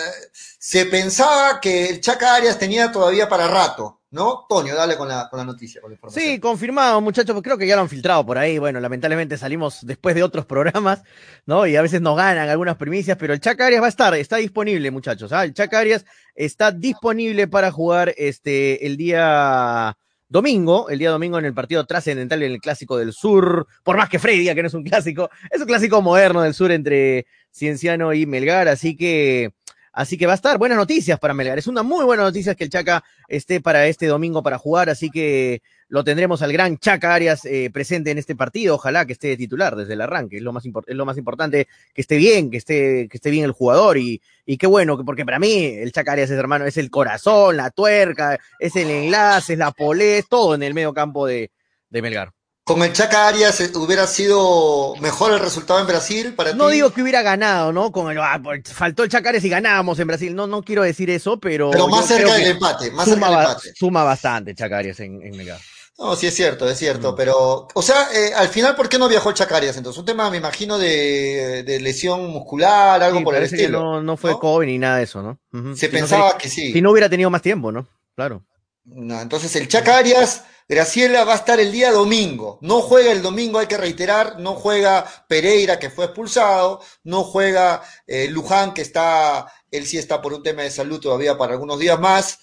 se 0.59 0.85
pensaba 0.85 1.59
que 1.59 1.89
el 1.89 2.01
Chaca 2.01 2.35
Arias 2.35 2.57
tenía 2.57 2.91
todavía 2.91 3.29
para 3.29 3.47
rato, 3.47 4.01
¿no? 4.11 4.45
Toño, 4.49 4.75
dale 4.75 4.97
con 4.97 5.07
la, 5.07 5.29
con 5.29 5.39
la 5.39 5.45
noticia. 5.45 5.81
Sí, 6.09 6.39
confirmado, 6.39 6.99
muchachos, 7.01 7.39
creo 7.41 7.57
que 7.57 7.67
ya 7.67 7.75
lo 7.75 7.83
han 7.83 7.89
filtrado 7.89 8.25
por 8.25 8.37
ahí. 8.37 8.57
Bueno, 8.57 8.79
lamentablemente 8.79 9.37
salimos 9.37 9.85
después 9.85 10.15
de 10.15 10.23
otros 10.23 10.45
programas, 10.45 11.03
¿no? 11.45 11.67
Y 11.67 11.75
a 11.75 11.81
veces 11.81 12.01
nos 12.01 12.17
ganan 12.17 12.49
algunas 12.49 12.77
primicias, 12.77 13.17
pero 13.17 13.33
el 13.33 13.39
Chaca 13.39 13.65
Arias 13.65 13.81
va 13.81 13.87
a 13.87 13.89
estar, 13.89 14.13
está 14.15 14.37
disponible, 14.37 14.91
muchachos. 14.91 15.31
¿ah? 15.31 15.43
El 15.43 15.53
Chaca 15.53 15.79
Arias 15.79 16.05
está 16.33 16.71
disponible 16.71 17.47
para 17.47 17.71
jugar 17.71 18.13
este 18.17 18.85
el 18.85 18.97
día 18.97 19.97
domingo, 20.27 20.89
el 20.89 20.99
día 20.99 21.11
domingo 21.11 21.37
en 21.39 21.45
el 21.45 21.53
partido 21.53 21.85
trascendental 21.85 22.41
en 22.43 22.51
el 22.51 22.59
Clásico 22.59 22.97
del 22.97 23.13
Sur, 23.13 23.67
por 23.83 23.97
más 23.97 24.09
que 24.09 24.19
Frey 24.19 24.39
diga 24.39 24.55
que 24.55 24.61
no 24.61 24.67
es 24.67 24.73
un 24.73 24.83
clásico, 24.83 25.29
es 25.51 25.61
un 25.61 25.67
clásico 25.67 26.01
moderno 26.01 26.41
del 26.41 26.53
sur 26.53 26.71
entre 26.71 27.25
Cienciano 27.51 28.13
y 28.13 28.25
Melgar, 28.25 28.67
así 28.67 28.95
que 28.95 29.51
Así 29.95 30.17
que 30.17 30.25
va 30.25 30.33
a 30.33 30.35
estar 30.35 30.57
buenas 30.57 30.77
noticias 30.77 31.17
para 31.19 31.33
Melgar. 31.33 31.57
Es 31.57 31.67
una 31.67 31.81
muy 31.81 32.03
buena 32.03 32.23
noticia 32.23 32.53
que 32.53 32.65
el 32.65 32.69
Chaca 32.69 33.01
esté 33.29 33.61
para 33.61 33.87
este 33.87 34.07
domingo 34.07 34.43
para 34.43 34.57
jugar, 34.57 34.89
así 34.89 35.09
que 35.09 35.61
lo 35.87 36.03
tendremos 36.03 36.41
al 36.41 36.51
gran 36.51 36.77
Chaca 36.77 37.13
Arias 37.13 37.45
eh, 37.45 37.69
presente 37.71 38.09
en 38.11 38.17
este 38.17 38.35
partido. 38.35 38.75
Ojalá 38.75 39.05
que 39.05 39.13
esté 39.13 39.27
de 39.29 39.37
titular 39.37 39.75
desde 39.75 39.93
el 39.93 40.01
arranque. 40.01 40.37
Es 40.37 40.41
lo 40.41 40.51
más, 40.51 40.63
es 40.65 40.95
lo 40.95 41.05
más 41.05 41.17
importante 41.17 41.67
que 41.93 42.01
esté 42.01 42.17
bien, 42.17 42.49
que 42.49 42.57
esté, 42.57 43.07
que 43.09 43.17
esté 43.17 43.29
bien 43.29 43.45
el 43.45 43.51
jugador 43.51 43.97
y, 43.97 44.21
y 44.45 44.57
qué 44.57 44.65
bueno, 44.67 44.97
que- 44.97 45.03
porque 45.03 45.25
para 45.25 45.37
mí 45.39 45.63
el 45.65 45.91
Chaca 45.91 46.13
Arias 46.13 46.31
es 46.31 46.37
hermano, 46.39 46.65
es 46.65 46.77
el 46.77 46.89
corazón, 46.89 47.57
la 47.57 47.69
tuerca, 47.69 48.39
es 48.59 48.75
el 48.75 48.89
enlace, 48.89 49.53
es 49.53 49.59
la 49.59 49.71
polés, 49.71 50.25
todo 50.27 50.55
en 50.55 50.63
el 50.63 50.73
medio 50.73 50.93
campo 50.93 51.27
de, 51.27 51.51
de 51.89 52.01
Melgar. 52.01 52.31
Con 52.67 52.81
el 52.81 52.91
Chaca 52.93 53.27
Arias 53.27 53.61
eh, 53.61 53.69
hubiera 53.75 54.07
sido 54.07 54.95
mejor 54.99 55.31
el 55.33 55.39
resultado 55.39 55.79
en 55.79 55.85
Brasil 55.85 56.33
para 56.35 56.53
No 56.53 56.67
ti. 56.69 56.73
digo 56.73 56.89
que 56.89 57.03
hubiera 57.03 57.21
ganado, 57.21 57.71
¿no? 57.71 57.91
Con 57.91 58.09
el, 58.11 58.17
ah, 58.19 58.41
pues, 58.43 58.63
faltó 58.73 59.03
el 59.03 59.09
Chaca 59.11 59.29
Arias 59.29 59.43
y 59.45 59.49
ganábamos 59.49 59.99
en 59.99 60.07
Brasil. 60.07 60.33
No, 60.35 60.47
no 60.47 60.63
quiero 60.63 60.81
decir 60.81 61.11
eso, 61.11 61.39
pero. 61.39 61.69
Pero 61.69 61.87
más 61.87 62.07
cerca 62.07 62.33
del 62.33 62.47
empate, 62.47 62.89
más 62.89 63.05
suma, 63.05 63.27
cerca 63.27 63.41
del 63.41 63.49
empate. 63.51 63.73
suma 63.75 64.03
bastante 64.03 64.55
Chaca 64.55 64.79
Arias 64.79 64.99
en, 64.99 65.21
en 65.21 65.37
Melgar. 65.37 65.59
No, 65.97 66.13
sí 66.15 66.27
es 66.27 66.35
cierto, 66.35 66.67
es 66.69 66.77
cierto, 66.77 67.13
Mm. 67.13 67.15
pero, 67.15 67.67
o 67.73 67.81
sea, 67.81 68.09
eh, 68.13 68.33
al 68.35 68.49
final, 68.49 68.75
¿por 68.75 68.89
qué 68.89 68.99
no 68.99 69.07
viajó 69.07 69.29
el 69.29 69.35
Chacarias? 69.35 69.77
Entonces, 69.77 69.97
un 69.99 70.05
tema, 70.05 70.29
me 70.29 70.37
imagino, 70.37 70.77
de, 70.77 71.63
de 71.63 71.79
lesión 71.79 72.27
muscular, 72.27 73.01
algo 73.01 73.19
Sí, 73.19 73.23
por 73.23 73.35
el 73.35 73.43
estilo. 73.43 73.79
no, 73.81 74.01
no 74.03 74.17
fue 74.17 74.31
¿no? 74.31 74.39
COVID 74.39 74.65
ni 74.67 74.77
nada 74.77 74.97
de 74.97 75.03
eso, 75.03 75.21
¿no? 75.21 75.39
Se 75.75 75.87
Si 75.87 75.87
pensaba 75.87 76.37
que 76.37 76.49
sí. 76.49 76.73
Si 76.73 76.81
no 76.81 76.91
hubiera 76.91 77.07
tenido 77.09 77.29
más 77.29 77.41
tiempo, 77.41 77.71
¿no? 77.71 77.87
Claro. 78.15 78.43
No, 78.83 79.19
entonces 79.21 79.55
el 79.55 79.67
Chaca 79.69 79.97
Arias, 79.97 80.43
Graciela 80.67 81.23
va 81.23 81.33
a 81.33 81.37
estar 81.37 81.59
el 81.61 81.71
día 81.71 81.91
domingo. 81.93 82.59
No 82.61 82.81
juega 82.81 83.11
el 83.13 83.21
domingo, 83.21 83.59
hay 83.59 83.67
que 83.67 83.77
reiterar, 83.77 84.37
no 84.39 84.53
juega 84.55 85.05
Pereira, 85.29 85.79
que 85.79 85.89
fue 85.89 86.05
expulsado, 86.05 86.81
no 87.03 87.23
juega 87.23 87.81
eh, 88.05 88.27
Luján, 88.29 88.73
que 88.73 88.81
está, 88.81 89.47
él 89.71 89.85
sí 89.87 89.97
está 89.97 90.21
por 90.21 90.33
un 90.33 90.43
tema 90.43 90.63
de 90.63 90.71
salud 90.71 90.99
todavía 90.99 91.37
para 91.37 91.53
algunos 91.53 91.79
días 91.79 91.99
más, 91.99 92.39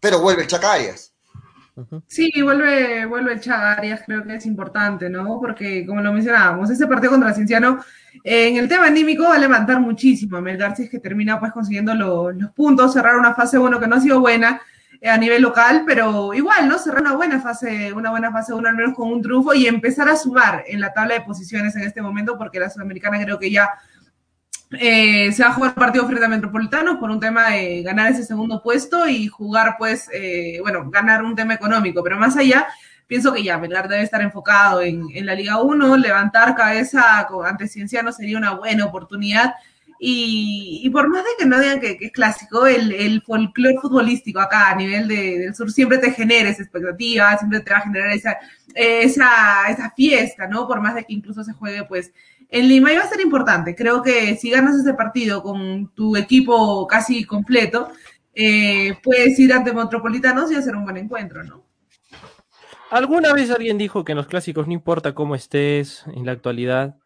pero 0.00 0.20
vuelve 0.20 0.42
el 0.42 0.48
Sí, 2.06 2.30
vuelve, 2.42 3.04
vuelve 3.04 3.34
el 3.34 3.52
Arias, 3.52 4.02
creo 4.06 4.24
que 4.24 4.34
es 4.34 4.46
importante, 4.46 5.10
¿no? 5.10 5.38
Porque, 5.40 5.84
como 5.84 6.00
lo 6.00 6.12
mencionábamos, 6.12 6.70
ese 6.70 6.86
partido 6.86 7.12
contra 7.12 7.34
Cienciano, 7.34 7.84
en 8.24 8.56
el 8.56 8.68
tema 8.68 8.86
anímico 8.86 9.24
va 9.24 9.34
a 9.34 9.38
levantar 9.38 9.80
muchísimo 9.80 10.38
a 10.38 10.40
Melgar 10.40 10.74
si 10.74 10.84
es 10.84 10.90
que 10.90 10.98
termina 10.98 11.38
pues 11.38 11.52
consiguiendo 11.52 11.94
los 11.94 12.50
puntos, 12.52 12.94
cerrar 12.94 13.16
una 13.16 13.34
fase 13.34 13.58
1 13.58 13.78
que 13.78 13.86
no 13.86 13.96
ha 13.96 14.00
sido 14.00 14.20
buena 14.20 14.60
eh, 15.02 15.10
a 15.10 15.18
nivel 15.18 15.42
local, 15.42 15.84
pero 15.86 16.32
igual, 16.32 16.66
¿no? 16.66 16.78
Cerrar 16.78 17.02
una 17.02 17.14
buena 17.14 17.40
fase, 17.40 17.92
una 17.92 18.10
buena 18.10 18.32
fase 18.32 18.54
1 18.54 18.68
al 18.68 18.74
menos 18.74 18.94
con 18.94 19.12
un 19.12 19.20
triunfo 19.20 19.52
y 19.52 19.66
empezar 19.66 20.08
a 20.08 20.16
sumar 20.16 20.64
en 20.66 20.80
la 20.80 20.94
tabla 20.94 21.14
de 21.14 21.20
posiciones 21.20 21.76
en 21.76 21.82
este 21.82 22.00
momento, 22.00 22.38
porque 22.38 22.58
la 22.58 22.70
Sudamericana 22.70 23.22
creo 23.22 23.38
que 23.38 23.50
ya 23.50 23.68
eh, 24.72 25.32
se 25.32 25.42
va 25.42 25.50
a 25.50 25.52
jugar 25.52 25.74
partido 25.74 26.06
frente 26.06 26.24
a 26.24 26.28
Metropolitanos 26.28 26.96
por 26.96 27.10
un 27.10 27.20
tema 27.20 27.50
de 27.50 27.82
ganar 27.82 28.10
ese 28.10 28.24
segundo 28.24 28.62
puesto 28.62 29.08
y 29.08 29.28
jugar, 29.28 29.76
pues, 29.78 30.08
eh, 30.12 30.58
bueno, 30.60 30.90
ganar 30.90 31.22
un 31.22 31.36
tema 31.36 31.54
económico, 31.54 32.02
pero 32.02 32.18
más 32.18 32.36
allá, 32.36 32.66
pienso 33.06 33.32
que 33.32 33.44
ya 33.44 33.58
Melgar 33.58 33.88
debe 33.88 34.02
estar 34.02 34.20
enfocado 34.22 34.82
en, 34.82 35.06
la 35.24 35.34
Liga 35.34 35.60
1, 35.60 35.96
levantar 35.96 36.56
cabeza 36.56 37.26
ante 37.44 37.68
Cienciano 37.68 38.12
sería 38.12 38.38
una 38.38 38.54
buena 38.54 38.84
oportunidad. 38.84 39.54
Y, 39.98 40.88
por 40.90 41.08
más 41.08 41.24
de 41.24 41.30
que 41.38 41.46
no 41.46 41.58
digan 41.58 41.80
que, 41.80 41.98
es 42.00 42.12
clásico, 42.12 42.66
el, 42.66 42.92
el 42.92 43.22
folclore 43.22 43.78
futbolístico 43.80 44.40
acá 44.40 44.70
a 44.70 44.76
nivel 44.76 45.08
del 45.08 45.54
sur 45.54 45.70
siempre 45.70 45.98
te 45.98 46.12
genera 46.12 46.50
esa 46.50 46.62
expectativa, 46.62 47.36
siempre 47.38 47.60
te 47.60 47.70
va 47.70 47.78
a 47.78 47.82
generar 47.82 48.12
esa, 48.12 48.36
esa, 48.74 49.70
esa 49.70 49.90
fiesta, 49.96 50.46
¿no? 50.46 50.66
Por 50.66 50.80
más 50.80 50.94
de 50.94 51.04
que 51.04 51.14
incluso 51.14 51.42
se 51.42 51.52
juegue, 51.52 51.84
pues, 51.84 52.12
en 52.48 52.68
Lima 52.68 52.92
iba 52.92 53.02
a 53.02 53.08
ser 53.08 53.20
importante. 53.20 53.74
Creo 53.74 54.02
que 54.02 54.36
si 54.36 54.50
ganas 54.50 54.76
ese 54.76 54.94
partido 54.94 55.42
con 55.42 55.88
tu 55.94 56.16
equipo 56.16 56.86
casi 56.86 57.24
completo, 57.24 57.88
eh, 58.34 58.98
puedes 59.02 59.38
ir 59.38 59.52
ante 59.52 59.72
Metropolitanos 59.72 60.52
y 60.52 60.56
hacer 60.56 60.76
un 60.76 60.84
buen 60.84 60.98
encuentro, 60.98 61.42
¿no? 61.42 61.64
Alguna 62.90 63.32
vez 63.32 63.50
alguien 63.50 63.78
dijo 63.78 64.04
que 64.04 64.12
en 64.12 64.18
los 64.18 64.28
clásicos 64.28 64.66
no 64.66 64.72
importa 64.72 65.14
cómo 65.14 65.34
estés 65.34 66.04
en 66.14 66.24
la 66.24 66.32
actualidad, 66.32 66.96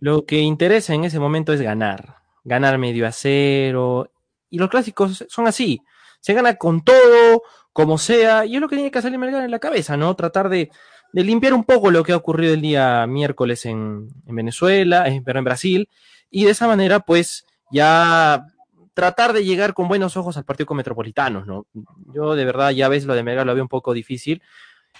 lo 0.00 0.24
que 0.24 0.38
interesa 0.38 0.94
en 0.94 1.04
ese 1.04 1.18
momento 1.18 1.52
es 1.52 1.60
ganar, 1.60 2.17
ganar 2.48 2.78
medio 2.78 3.06
a 3.06 3.12
cero. 3.12 4.10
Y 4.50 4.58
los 4.58 4.70
clásicos 4.70 5.24
son 5.28 5.46
así, 5.46 5.82
se 6.20 6.34
gana 6.34 6.56
con 6.56 6.82
todo, 6.82 7.42
como 7.72 7.98
sea, 7.98 8.46
y 8.46 8.56
es 8.56 8.60
lo 8.60 8.68
que 8.68 8.76
tiene 8.76 8.90
que 8.90 9.02
salir 9.02 9.18
Melgar 9.18 9.44
en 9.44 9.50
la 9.50 9.58
cabeza, 9.58 9.96
¿no? 9.96 10.16
Tratar 10.16 10.48
de 10.48 10.70
de 11.12 11.24
limpiar 11.24 11.54
un 11.54 11.64
poco 11.64 11.90
lo 11.90 12.04
que 12.04 12.12
ha 12.12 12.16
ocurrido 12.16 12.54
el 12.54 12.60
día 12.60 13.06
miércoles 13.06 13.64
en, 13.66 14.08
Venezuela, 14.26 15.06
pero 15.24 15.38
en 15.38 15.44
Brasil, 15.44 15.88
y 16.30 16.44
de 16.44 16.50
esa 16.50 16.66
manera, 16.66 17.00
pues, 17.00 17.46
ya 17.70 18.46
tratar 18.94 19.32
de 19.32 19.44
llegar 19.44 19.74
con 19.74 19.88
buenos 19.88 20.16
ojos 20.16 20.36
al 20.36 20.44
partido 20.44 20.66
con 20.66 20.76
Metropolitanos, 20.76 21.46
¿no? 21.46 21.66
Yo 22.12 22.34
de 22.34 22.44
verdad 22.44 22.70
ya 22.70 22.88
ves 22.88 23.04
lo 23.04 23.14
de 23.14 23.22
Melgar 23.22 23.46
lo 23.46 23.54
veo 23.54 23.62
un 23.62 23.68
poco 23.68 23.92
difícil. 23.92 24.42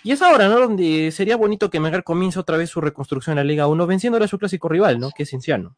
Y 0.05 0.13
es 0.13 0.23
ahora, 0.23 0.49
¿no? 0.49 0.61
Donde 0.61 1.11
sería 1.11 1.37
bonito 1.37 1.69
que 1.69 1.81
Melgar 1.81 2.05
comience 2.05 2.39
otra 2.39 2.57
vez 2.57 2.71
su 2.71 2.81
reconstrucción 2.81 3.33
en 3.33 3.45
la 3.45 3.45
Liga 3.45 3.67
1, 3.67 3.87
venciéndole 3.87 4.27
a 4.27 4.29
su 4.29 4.39
clásico 4.39 4.69
rival, 4.69 5.01
¿no? 5.01 5.11
Que 5.11 5.25
es 5.25 5.31
Cinciano. 5.31 5.77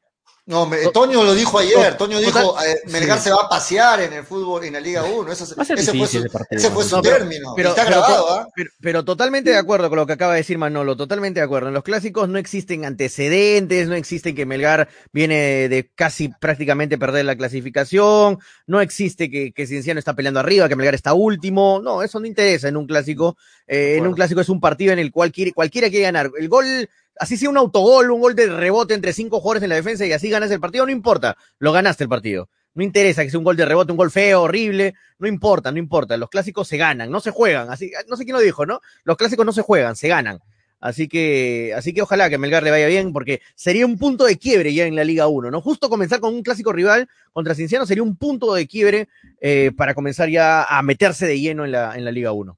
No, 0.51 0.69
Toño 0.93 1.23
lo 1.23 1.33
dijo 1.33 1.61
ayer. 1.61 1.97
Toño 1.97 2.19
dijo, 2.19 2.57
eh, 2.61 2.81
Melgar 2.87 3.21
se 3.21 3.31
va 3.31 3.43
a 3.45 3.49
pasear 3.49 4.01
en 4.01 4.13
el 4.15 4.25
fútbol, 4.25 4.65
en 4.65 4.73
la 4.73 4.81
Liga 4.81 5.05
1. 5.05 5.31
ese, 5.31 5.55
fue 5.55 6.85
su, 6.85 7.01
término. 7.01 7.53
Pero, 7.55 7.69
está 7.69 7.85
grabado, 7.85 8.33
¿ah? 8.33 8.49
pero, 8.81 9.05
totalmente 9.05 9.51
de 9.51 9.57
acuerdo 9.57 9.89
con 9.89 9.99
lo 10.01 10.07
que 10.09 10.15
acaba 10.15 10.33
de 10.33 10.39
decir 10.39 10.59
Manolo. 10.59 10.97
Totalmente 10.97 11.39
de 11.39 11.45
acuerdo. 11.45 11.69
En 11.69 11.75
los 11.75 11.85
clásicos 11.85 12.29
no 12.29 12.37
existen 12.37 12.85
antecedentes, 12.85 13.87
no 13.87 13.95
existe 13.95 14.35
que 14.35 14.45
Melgar 14.45 14.89
viene 15.13 15.69
de 15.69 15.89
casi 15.95 16.31
prácticamente 16.41 16.99
perder 16.99 17.27
la 17.27 17.37
clasificación, 17.37 18.41
no 18.67 18.81
existe 18.81 19.31
que, 19.31 19.53
que 19.53 19.69
Cienciano 19.69 20.01
está 20.01 20.17
peleando 20.17 20.41
arriba, 20.41 20.69
que 20.69 20.75
Melgar 20.75 20.97
está 20.97 21.15
último. 21.15 21.81
No, 21.81 22.03
eso 22.03 22.19
no 22.19 22.27
interesa 22.27 22.67
en 22.67 22.77
un 22.77 22.89
clásico. 22.89 23.37
Eh, 23.69 23.95
en 23.99 24.07
un 24.09 24.15
clásico 24.15 24.41
es 24.41 24.49
un 24.49 24.59
partido 24.59 24.93
en 24.93 24.99
el 24.99 25.13
cual 25.13 25.31
quiere, 25.31 25.53
cualquiera 25.53 25.91
quiere 25.91 26.07
ganar. 26.07 26.29
El 26.37 26.49
gol 26.49 26.89
así 27.21 27.37
sea 27.37 27.51
un 27.51 27.59
autogol, 27.59 28.11
un 28.11 28.21
gol 28.21 28.35
de 28.35 28.47
rebote 28.47 28.95
entre 28.95 29.13
cinco 29.13 29.41
jugadores 29.41 29.63
en 29.63 29.69
la 29.69 29.75
defensa 29.75 30.07
y 30.07 30.13
así 30.13 30.31
ganas 30.31 30.51
el 30.51 30.59
partido, 30.59 30.87
no 30.87 30.91
importa, 30.91 31.37
lo 31.59 31.71
ganaste 31.71 32.05
el 32.05 32.09
partido. 32.09 32.49
No 32.73 32.83
interesa 32.83 33.23
que 33.23 33.31
sea 33.31 33.39
un 33.39 33.45
gol 33.45 33.57
de 33.57 33.67
rebote, 33.67 33.93
un 33.93 33.99
gol 33.99 34.11
feo, 34.11 34.43
horrible, 34.43 34.95
no 35.19 35.29
importa, 35.29 35.71
no 35.71 35.79
importa. 35.79 36.17
Los 36.17 36.31
clásicos 36.31 36.67
se 36.67 36.79
ganan, 36.79 37.11
no 37.11 37.21
se 37.21 37.31
juegan. 37.31 37.69
Así, 37.69 37.93
no 38.09 38.17
sé 38.17 38.25
quién 38.25 38.37
lo 38.37 38.41
dijo, 38.41 38.65
¿no? 38.65 38.81
Los 39.05 39.19
clásicos 39.19 39.45
no 39.45 39.53
se 39.53 39.61
juegan, 39.61 39.97
se 39.97 40.09
ganan. 40.09 40.41
Así 40.81 41.09
que, 41.09 41.75
así 41.77 41.93
que 41.93 42.01
ojalá 42.01 42.31
que 42.31 42.39
Melgar 42.39 42.63
le 42.63 42.71
vaya 42.71 42.87
bien, 42.87 43.13
porque 43.13 43.43
sería 43.55 43.85
un 43.85 43.99
punto 43.99 44.25
de 44.25 44.39
quiebre 44.39 44.73
ya 44.73 44.87
en 44.87 44.97
la 44.97 45.05
Liga 45.05 45.27
1, 45.27 45.51
¿no? 45.51 45.61
Justo 45.61 45.91
comenzar 45.91 46.21
con 46.21 46.33
un 46.33 46.43
clásico 46.43 46.73
rival 46.73 47.07
contra 47.35 47.55
Cinciano 47.55 47.85
sería 47.85 48.03
un 48.03 48.17
punto 48.17 48.55
de 48.55 48.67
quiebre 48.67 49.09
eh, 49.43 49.73
para 49.77 49.93
comenzar 49.93 50.31
ya 50.31 50.65
a 50.65 50.83
meterse 50.83 51.27
de 51.27 51.39
lleno 51.39 51.67
en 51.67 51.73
la, 51.73 51.97
en 51.97 52.05
la 52.07 52.13
Liga 52.13 52.33
1. 52.33 52.57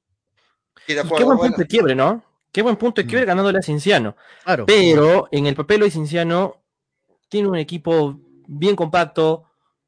qué 0.85 1.01
buen 1.01 1.37
punto 1.37 1.57
de 1.57 1.67
quiebre, 1.67 1.95
¿no? 1.95 2.23
Qué 2.53 2.61
buen 2.61 2.75
punto 2.75 3.01
de 3.01 3.07
quiebre 3.07 3.25
mm. 3.25 3.29
ganándole 3.29 3.57
a 3.57 3.63
Cinciano. 3.63 4.15
Claro. 4.43 4.65
Pero 4.67 5.27
en 5.31 5.47
el 5.47 5.55
papel 5.55 5.81
de 5.81 5.91
Cinciano 5.91 6.61
tiene 7.27 7.47
un 7.47 7.57
equipo 7.57 8.19
bien 8.47 8.75
compacto, 8.75 9.45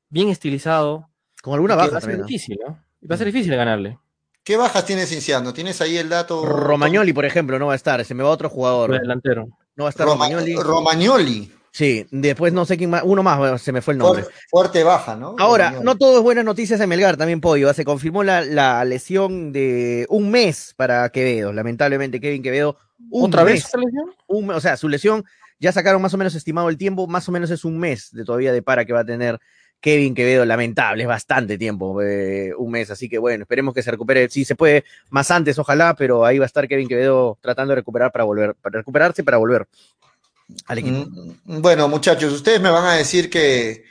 bien 0.09 0.29
estilizado. 0.29 1.07
Con 1.43 1.53
alguna 1.53 1.75
baja. 1.75 1.91
Va 1.91 1.97
a 1.99 2.01
ser 2.01 2.17
difícil, 2.25 2.57
¿no? 2.65 2.83
Va 3.09 3.13
a 3.13 3.17
ser 3.19 3.27
difícil 3.27 3.55
ganarle. 3.55 3.99
¿Qué 4.43 4.57
bajas 4.57 4.83
tiene 4.83 5.05
Cinciano? 5.05 5.53
¿Tienes 5.53 5.79
ahí 5.81 5.95
el 5.97 6.09
dato? 6.09 6.43
Romagnoli, 6.43 7.13
por 7.13 7.25
ejemplo, 7.25 7.59
no 7.59 7.67
va 7.67 7.73
a 7.73 7.75
estar. 7.75 8.03
Se 8.03 8.15
me 8.15 8.23
va 8.23 8.29
otro 8.29 8.49
jugador. 8.49 8.99
delantero. 8.99 9.47
No 9.75 9.83
va 9.83 9.89
a 9.89 9.91
estar 9.91 10.07
Romagnoli. 10.07 10.55
Romagnoli. 10.55 11.51
Sí, 11.75 12.07
después 12.09 12.53
no 12.53 12.63
sé 12.63 12.77
quién 12.77 12.89
más, 12.89 13.01
uno 13.03 13.21
más, 13.21 13.61
se 13.61 13.73
me 13.73 13.81
fue 13.81 13.95
el 13.95 13.97
nombre. 13.97 14.23
Fuerte, 14.49 14.81
baja, 14.85 15.17
¿no? 15.17 15.35
Ahora, 15.37 15.81
no 15.83 15.97
todo 15.97 16.19
es 16.19 16.23
buenas 16.23 16.45
noticias 16.45 16.79
en 16.79 16.87
Melgar, 16.87 17.17
también 17.17 17.41
Pollo. 17.41 17.73
Se 17.73 17.83
confirmó 17.83 18.23
la, 18.23 18.85
lesión 18.85 19.51
de 19.51 20.05
un 20.07 20.31
mes 20.31 20.73
para 20.77 21.09
Quevedo. 21.09 21.51
Lamentablemente, 21.51 22.21
Kevin 22.21 22.43
Quevedo. 22.43 22.77
¿Otra 23.11 23.43
vez 23.43 23.69
lesión? 23.75 24.49
o 24.55 24.61
sea, 24.61 24.77
su 24.77 24.87
lesión, 24.87 25.25
ya 25.59 25.73
sacaron 25.73 26.01
más 26.01 26.13
o 26.13 26.17
menos 26.17 26.33
estimado 26.35 26.69
el 26.69 26.77
tiempo, 26.77 27.07
más 27.07 27.27
o 27.27 27.33
menos 27.33 27.51
es 27.51 27.65
un 27.65 27.77
mes 27.77 28.09
de 28.13 28.23
todavía 28.23 28.53
de 28.53 28.61
para 28.61 28.85
que 28.85 28.93
va 28.93 29.01
a 29.01 29.05
tener 29.05 29.37
Kevin 29.81 30.15
Quevedo. 30.15 30.45
Lamentable, 30.45 31.03
es 31.03 31.09
bastante 31.09 31.57
tiempo, 31.57 32.01
eh, 32.01 32.53
un 32.57 32.71
mes. 32.71 32.89
Así 32.89 33.09
que 33.09 33.17
bueno, 33.17 33.41
esperemos 33.41 33.73
que 33.73 33.83
se 33.83 33.91
recupere. 33.91 34.29
Si 34.29 34.45
se 34.45 34.55
puede 34.55 34.85
más 35.09 35.29
antes, 35.29 35.59
ojalá, 35.59 35.93
pero 35.93 36.23
ahí 36.23 36.39
va 36.39 36.45
a 36.45 36.47
estar 36.47 36.69
Kevin 36.69 36.87
Quevedo 36.87 37.37
tratando 37.41 37.71
de 37.71 37.75
recuperar 37.75 38.13
para 38.13 38.23
volver, 38.23 38.55
para 38.61 38.77
recuperarse 38.77 39.25
para 39.25 39.35
volver. 39.35 39.67
Mm, 40.47 41.61
bueno, 41.61 41.87
muchachos, 41.87 42.31
ustedes 42.31 42.61
me 42.61 42.69
van 42.69 42.85
a 42.85 42.93
decir 42.93 43.29
que, 43.29 43.85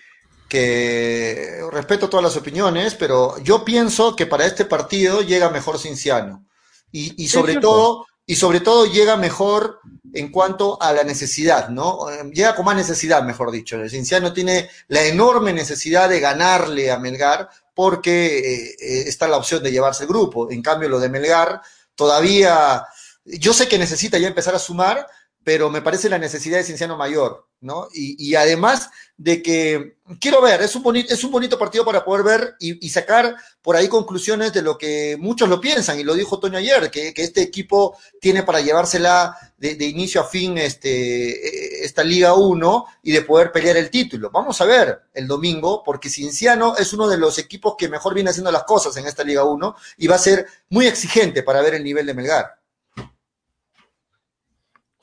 que 0.49 1.61
respeto 1.73 2.09
todas 2.09 2.25
las 2.25 2.37
opiniones, 2.37 2.95
pero 2.95 3.39
yo 3.43 3.65
pienso 3.65 4.15
que 4.15 4.27
para 4.27 4.47
este 4.47 4.65
partido 4.65 5.23
llega 5.23 5.51
mejor 5.51 5.79
Cinciano. 5.79 6.45
Y, 6.93 7.25
y 7.25 7.29
sobre 7.29 7.57
todo, 7.57 8.07
y 8.25 8.37
sobre 8.37 8.61
todo 8.61 8.87
llega 8.87 9.17
mejor 9.17 9.81
en 10.15 10.31
cuanto 10.31 10.81
a 10.81 10.93
la 10.93 11.03
necesidad, 11.03 11.69
¿no? 11.69 12.07
Llega 12.33 12.55
con 12.55 12.65
más 12.65 12.77
necesidad, 12.77 13.25
mejor 13.25 13.51
dicho. 13.51 13.77
El 13.77 13.91
Cinciano 13.91 14.33
tiene 14.33 14.71
la 14.89 15.03
enorme 15.05 15.53
necesidad 15.53 16.09
de 16.09 16.21
ganarle 16.21 16.93
a 16.93 16.99
Melgar 16.99 17.49
porque 17.75 18.39
eh, 18.39 18.77
eh, 18.79 19.05
está 19.07 19.27
la 19.27 19.37
opción 19.37 19.63
de 19.63 19.73
llevarse 19.73 20.05
el 20.05 20.09
grupo. 20.09 20.51
En 20.51 20.63
cambio, 20.63 20.89
lo 20.89 21.01
de 21.01 21.09
Melgar 21.09 21.61
todavía, 21.97 22.85
yo 23.25 23.53
sé 23.53 23.67
que 23.67 23.79
necesita 23.79 24.17
ya 24.19 24.29
empezar 24.29 24.55
a 24.55 24.61
sumar, 24.61 25.05
pero 25.45 25.69
me 25.69 25.83
parece 25.83 26.09
la 26.09 26.19
necesidad 26.19 26.57
de 26.57 26.65
Cienciano 26.65 26.97
mayor, 26.97 27.47
¿no? 27.61 27.89
Y, 27.93 28.35
además 28.35 28.89
de 29.19 29.43
que, 29.43 29.99
quiero 30.19 30.41
ver, 30.41 30.63
es 30.63 30.75
un, 30.75 30.83
bonito, 30.83 31.13
es 31.13 31.23
un 31.23 31.31
bonito 31.31 31.59
partido 31.59 31.85
para 31.85 32.03
poder 32.03 32.25
ver 32.25 32.55
y, 32.59 32.89
sacar 32.89 33.37
por 33.61 33.77
ahí 33.77 33.89
conclusiones 33.89 34.55
de 34.55 34.63
lo 34.63 34.79
que 34.79 35.17
muchos 35.21 35.49
lo 35.49 35.61
piensan, 35.61 36.01
y 36.01 36.03
lo 36.03 36.15
dijo 36.15 36.41
Toño 36.41 36.57
ayer, 36.57 36.91
que, 36.91 37.13
este 37.15 37.43
equipo 37.43 37.97
tiene 38.21 38.43
para 38.43 38.63
llevársela 38.63 39.37
de, 39.59 39.85
inicio 39.85 40.23
a 40.23 40.25
fin 40.25 40.57
este, 40.57 41.85
esta 41.85 42.03
Liga 42.03 42.33
1 42.35 42.87
y 43.03 43.13
de 43.13 43.23
poder 43.23 43.53
pelear 43.53 43.77
el 43.77 43.91
título. 43.91 44.31
Vamos 44.31 44.59
a 44.63 44.65
ver 44.65 45.03
el 45.13 45.27
domingo, 45.27 45.83
porque 45.85 46.09
Cienciano 46.09 46.75
es 46.79 46.95
uno 46.95 47.07
de 47.07 47.19
los 47.19 47.39
equipos 47.39 47.75
que 47.77 47.91
mejor 47.91 48.15
viene 48.15 48.31
haciendo 48.31 48.51
las 48.51 48.65
cosas 48.65 48.97
en 48.97 49.07
esta 49.07 49.25
Liga 49.25 49.45
1 49.45 49.77
y 49.99 50.07
va 50.07 50.17
a 50.17 50.19
ser 50.19 50.47
muy 50.71 50.87
exigente 50.87 51.43
para 51.43 51.61
ver 51.61 51.75
el 51.75 51.85
nivel 51.85 52.07
de 52.07 52.15
Melgar. 52.15 52.64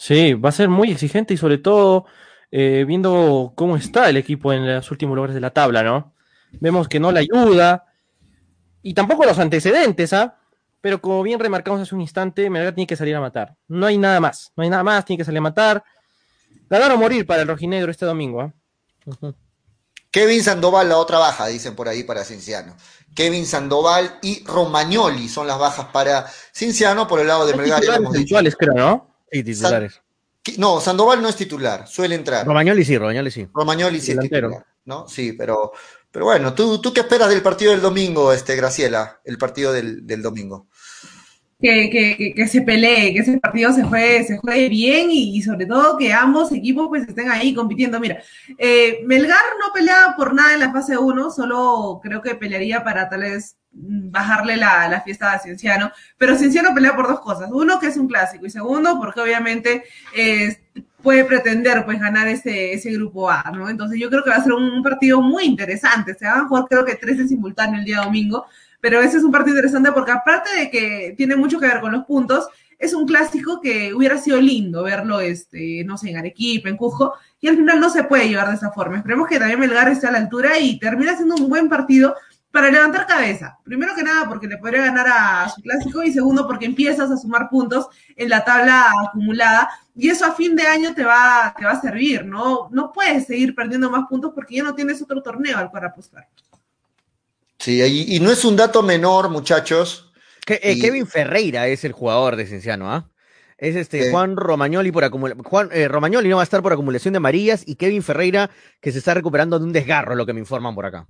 Sí, 0.01 0.33
va 0.33 0.49
a 0.49 0.51
ser 0.51 0.67
muy 0.67 0.89
exigente 0.89 1.35
y 1.35 1.37
sobre 1.37 1.59
todo 1.59 2.07
eh, 2.49 2.85
viendo 2.87 3.53
cómo 3.55 3.77
está 3.77 4.09
el 4.09 4.17
equipo 4.17 4.51
en 4.51 4.65
los 4.65 4.89
últimos 4.89 5.15
lugares 5.15 5.35
de 5.35 5.41
la 5.41 5.51
tabla, 5.51 5.83
¿no? 5.83 6.15
Vemos 6.53 6.87
que 6.87 6.99
no 6.99 7.11
le 7.11 7.19
ayuda 7.19 7.85
y 8.81 8.95
tampoco 8.95 9.25
los 9.25 9.37
antecedentes, 9.37 10.11
¿ah? 10.13 10.39
Pero 10.81 10.99
como 11.01 11.21
bien 11.21 11.39
remarcamos 11.39 11.81
hace 11.81 11.93
un 11.93 12.01
instante, 12.01 12.49
Melgar 12.49 12.73
tiene 12.73 12.87
que 12.87 12.95
salir 12.95 13.15
a 13.15 13.21
matar. 13.21 13.55
No 13.67 13.85
hay 13.85 13.99
nada 13.99 14.19
más, 14.19 14.51
no 14.55 14.63
hay 14.63 14.71
nada 14.71 14.83
más, 14.83 15.05
tiene 15.05 15.19
que 15.19 15.25
salir 15.25 15.37
a 15.37 15.41
matar. 15.41 15.83
Ganar 16.67 16.91
o 16.93 16.97
morir 16.97 17.27
para 17.27 17.43
el 17.43 17.47
rojinegro 17.47 17.91
este 17.91 18.07
domingo, 18.07 18.41
¿ah? 18.41 18.53
Kevin 20.09 20.43
Sandoval, 20.43 20.89
la 20.89 20.97
otra 20.97 21.19
baja, 21.19 21.45
dicen 21.45 21.75
por 21.75 21.87
ahí 21.87 22.01
para 22.01 22.23
Cinciano. 22.23 22.75
Kevin 23.13 23.45
Sandoval 23.45 24.17
y 24.23 24.43
Romagnoli 24.45 25.29
son 25.29 25.45
las 25.45 25.59
bajas 25.59 25.89
para 25.93 26.25
Cinciano 26.51 27.07
por 27.07 27.19
el 27.19 27.27
lado 27.27 27.45
de 27.45 27.53
Melgar. 27.53 27.83
Titulares, 28.11 28.55
creo, 28.55 28.73
¿no? 28.73 29.10
Sí, 29.31 29.43
titulares. 29.43 30.01
no, 30.57 30.81
Sandoval 30.81 31.21
no 31.21 31.29
es 31.29 31.35
titular, 31.35 31.87
suele 31.87 32.15
entrar. 32.15 32.45
Romagnoli 32.45 32.83
sí, 32.83 32.97
Romagnoli 32.97 33.31
sí. 33.31 33.47
Romagnoli 33.53 34.01
sí 34.01 34.11
es 34.11 34.19
titular, 34.19 34.65
¿no? 34.85 35.07
Sí, 35.07 35.33
pero, 35.33 35.71
pero 36.11 36.25
bueno, 36.25 36.53
¿tú, 36.53 36.81
¿tú 36.81 36.93
qué 36.93 37.01
esperas 37.01 37.29
del 37.29 37.41
partido 37.41 37.71
del 37.71 37.81
domingo, 37.81 38.33
este, 38.33 38.55
Graciela? 38.55 39.21
El 39.23 39.37
partido 39.37 39.71
del, 39.71 40.05
del 40.05 40.21
domingo 40.21 40.67
que, 41.61 42.33
que, 42.35 42.47
se 42.47 42.61
pelee, 42.61 43.13
que 43.13 43.19
ese 43.19 43.39
partido 43.39 43.71
se 43.71 43.83
juegue, 43.83 44.23
se 44.23 44.37
juegue 44.37 44.69
bien 44.69 45.09
y, 45.11 45.41
sobre 45.41 45.65
todo 45.65 45.97
que 45.97 46.11
ambos 46.11 46.51
equipos 46.51 46.87
pues 46.87 47.07
estén 47.07 47.29
ahí 47.29 47.53
compitiendo. 47.53 47.99
Mira, 47.99 48.21
eh, 48.57 49.01
Melgar 49.05 49.41
no 49.59 49.71
peleaba 49.73 50.15
por 50.15 50.33
nada 50.33 50.53
en 50.53 50.59
la 50.59 50.71
fase 50.71 50.97
1, 50.97 51.31
solo 51.31 51.99
creo 52.01 52.21
que 52.21 52.35
pelearía 52.35 52.83
para 52.83 53.09
tal 53.09 53.21
vez 53.21 53.57
bajarle 53.73 54.57
la, 54.57 54.89
la 54.89 55.01
fiesta 55.01 55.31
a 55.31 55.39
Cienciano, 55.39 55.91
pero 56.17 56.35
Cienciano 56.35 56.73
pelea 56.73 56.95
por 56.95 57.07
dos 57.07 57.21
cosas. 57.21 57.49
Uno, 57.51 57.79
que 57.79 57.87
es 57.87 57.97
un 57.97 58.07
clásico, 58.07 58.45
y 58.45 58.49
segundo, 58.49 58.99
porque 58.99 59.21
obviamente 59.21 59.83
eh, 60.15 60.57
puede 61.01 61.25
pretender 61.25 61.83
pues 61.85 61.99
ganar 61.99 62.27
ese, 62.27 62.73
ese 62.73 62.91
grupo 62.91 63.29
A, 63.29 63.43
¿no? 63.53 63.69
Entonces 63.69 63.99
yo 63.99 64.09
creo 64.09 64.23
que 64.23 64.29
va 64.29 64.37
a 64.37 64.43
ser 64.43 64.53
un, 64.53 64.83
partido 64.83 65.21
muy 65.21 65.43
interesante. 65.45 66.15
Se 66.15 66.25
van 66.25 66.41
a 66.41 66.47
jugar 66.47 66.65
creo 66.69 66.85
que 66.85 66.95
tres 66.95 67.19
en 67.19 67.29
simultáneo 67.29 67.79
el 67.79 67.85
día 67.85 68.01
domingo 68.01 68.45
pero 68.81 68.99
ese 68.99 69.17
es 69.17 69.23
un 69.23 69.31
partido 69.31 69.55
interesante 69.55 69.91
porque 69.93 70.11
aparte 70.11 70.49
de 70.57 70.69
que 70.69 71.13
tiene 71.15 71.37
mucho 71.37 71.59
que 71.59 71.67
ver 71.67 71.79
con 71.79 71.93
los 71.93 72.03
puntos, 72.05 72.49
es 72.81 72.93
un 72.95 73.05
clásico 73.05 73.61
que 73.61 73.93
hubiera 73.93 74.17
sido 74.17 74.41
lindo 74.41 74.83
verlo, 74.83 75.19
este, 75.19 75.83
no 75.85 75.97
sé, 75.97 76.09
en 76.09 76.17
Arequipa, 76.17 76.67
en 76.67 76.77
Cusco, 76.77 77.13
y 77.39 77.47
al 77.47 77.55
final 77.55 77.79
no 77.79 77.91
se 77.91 78.03
puede 78.03 78.27
llevar 78.27 78.49
de 78.49 78.55
esa 78.55 78.71
forma. 78.71 78.97
Esperemos 78.97 79.27
que 79.27 79.37
también 79.37 79.59
Melgar 79.59 79.87
esté 79.87 80.07
a 80.07 80.11
la 80.11 80.17
altura 80.17 80.57
y 80.59 80.79
termine 80.79 81.15
siendo 81.15 81.35
un 81.35 81.47
buen 81.47 81.69
partido 81.69 82.15
para 82.49 82.71
levantar 82.71 83.05
cabeza. 83.05 83.59
Primero 83.63 83.93
que 83.95 84.03
nada 84.03 84.27
porque 84.27 84.47
le 84.47 84.57
podría 84.57 84.85
ganar 84.85 85.07
a 85.07 85.49
su 85.49 85.61
clásico 85.61 86.03
y 86.03 86.11
segundo 86.11 86.47
porque 86.47 86.65
empiezas 86.65 87.09
a 87.11 87.17
sumar 87.17 87.49
puntos 87.49 87.87
en 88.15 88.29
la 88.29 88.43
tabla 88.43 88.91
acumulada 89.07 89.69
y 89.95 90.09
eso 90.09 90.25
a 90.25 90.33
fin 90.33 90.55
de 90.55 90.63
año 90.63 90.93
te 90.93 91.03
va, 91.03 91.53
te 91.57 91.63
va 91.63 91.71
a 91.71 91.81
servir, 91.81 92.25
¿no? 92.25 92.67
No 92.71 92.91
puedes 92.91 93.27
seguir 93.27 93.53
perdiendo 93.53 93.89
más 93.91 94.07
puntos 94.09 94.31
porque 94.33 94.55
ya 94.55 94.63
no 94.63 94.73
tienes 94.73 95.01
otro 95.01 95.21
torneo 95.21 95.57
al 95.57 95.69
cual 95.69 95.85
apostar. 95.85 96.27
Sí, 97.61 97.81
y, 97.81 98.19
no 98.19 98.31
es 98.31 98.43
un 98.43 98.55
dato 98.55 98.81
menor, 98.81 99.29
muchachos. 99.29 100.11
Eh, 100.47 100.79
Kevin 100.81 101.05
Ferreira 101.05 101.67
es 101.67 101.83
el 101.83 101.91
jugador 101.91 102.35
de 102.35 102.47
Cienciano, 102.47 102.91
¿ah? 102.91 103.07
Es 103.59 103.75
este 103.75 104.09
Juan 104.09 104.35
Romagnoli 104.35 104.91
por 104.91 105.03
acumulación. 105.03 105.43
Juan 105.43 105.69
eh, 105.71 105.87
Romagnoli 105.87 106.27
no 106.27 106.37
va 106.37 106.41
a 106.41 106.43
estar 106.43 106.63
por 106.63 106.73
acumulación 106.73 107.13
de 107.13 107.17
amarillas 107.17 107.61
y 107.63 107.75
Kevin 107.75 108.01
Ferreira 108.01 108.49
que 108.81 108.91
se 108.91 108.97
está 108.97 109.13
recuperando 109.13 109.59
de 109.59 109.65
un 109.65 109.71
desgarro, 109.71 110.15
lo 110.15 110.25
que 110.25 110.33
me 110.33 110.39
informan 110.39 110.73
por 110.73 110.87
acá. 110.87 111.07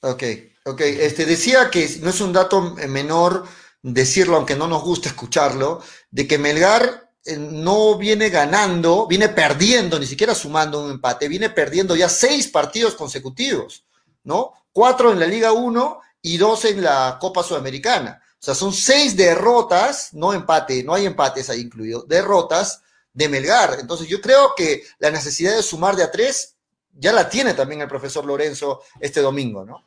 Ok, 0.00 0.24
ok. 0.64 0.80
Este 0.80 1.24
decía 1.24 1.70
que 1.70 1.88
no 2.02 2.10
es 2.10 2.20
un 2.20 2.32
dato 2.32 2.74
menor 2.88 3.44
decirlo, 3.82 4.36
aunque 4.36 4.56
no 4.56 4.66
nos 4.66 4.82
gusta 4.82 5.08
escucharlo, 5.08 5.80
de 6.10 6.26
que 6.26 6.38
Melgar 6.38 7.10
eh, 7.24 7.36
no 7.36 7.96
viene 7.96 8.30
ganando, 8.30 9.06
viene 9.06 9.28
perdiendo, 9.28 10.00
ni 10.00 10.06
siquiera 10.06 10.34
sumando 10.34 10.84
un 10.84 10.90
empate, 10.90 11.28
viene 11.28 11.50
perdiendo 11.50 11.94
ya 11.94 12.08
seis 12.08 12.48
partidos 12.48 12.94
consecutivos, 12.94 13.84
¿no? 14.24 14.54
cuatro 14.72 15.12
en 15.12 15.20
la 15.20 15.26
Liga 15.26 15.52
1 15.52 16.00
y 16.22 16.38
dos 16.38 16.64
en 16.64 16.82
la 16.82 17.18
Copa 17.20 17.42
Sudamericana. 17.42 18.22
O 18.34 18.44
sea, 18.44 18.54
son 18.54 18.72
seis 18.72 19.16
derrotas, 19.16 20.12
no 20.14 20.32
empate, 20.32 20.82
no 20.82 20.94
hay 20.94 21.06
empates 21.06 21.48
ahí 21.50 21.60
incluido, 21.60 22.02
derrotas 22.02 22.82
de 23.12 23.28
Melgar. 23.28 23.76
Entonces 23.78 24.08
yo 24.08 24.20
creo 24.20 24.54
que 24.56 24.82
la 24.98 25.10
necesidad 25.10 25.54
de 25.54 25.62
sumar 25.62 25.94
de 25.94 26.04
a 26.04 26.10
tres 26.10 26.56
ya 26.92 27.12
la 27.12 27.28
tiene 27.28 27.54
también 27.54 27.82
el 27.82 27.88
profesor 27.88 28.24
Lorenzo 28.24 28.82
este 29.00 29.20
domingo, 29.20 29.64
¿no? 29.64 29.86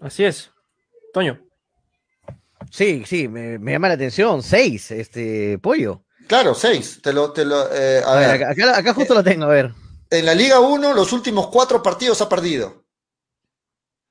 Así 0.00 0.24
es. 0.24 0.50
Toño. 1.12 1.40
Sí, 2.70 3.04
sí, 3.06 3.26
me, 3.26 3.58
llama 3.72 3.88
la 3.88 3.94
atención. 3.94 4.42
Seis, 4.42 4.90
este, 4.90 5.58
pollo. 5.58 6.02
Claro, 6.26 6.54
seis. 6.54 7.00
Te 7.02 7.12
lo, 7.12 7.32
te 7.32 7.44
lo, 7.44 7.72
eh, 7.72 8.02
a, 8.04 8.14
ver, 8.16 8.44
acá, 8.68 8.92
justo 8.92 9.14
lo 9.14 9.24
tengo, 9.24 9.44
a 9.44 9.48
ver 9.48 9.72
en 10.10 10.26
la 10.26 10.34
Liga 10.34 10.60
1 10.60 10.94
los 10.94 11.12
últimos 11.12 11.48
cuatro 11.48 11.82
partidos 11.82 12.20
ha 12.20 12.28
perdido. 12.28 12.84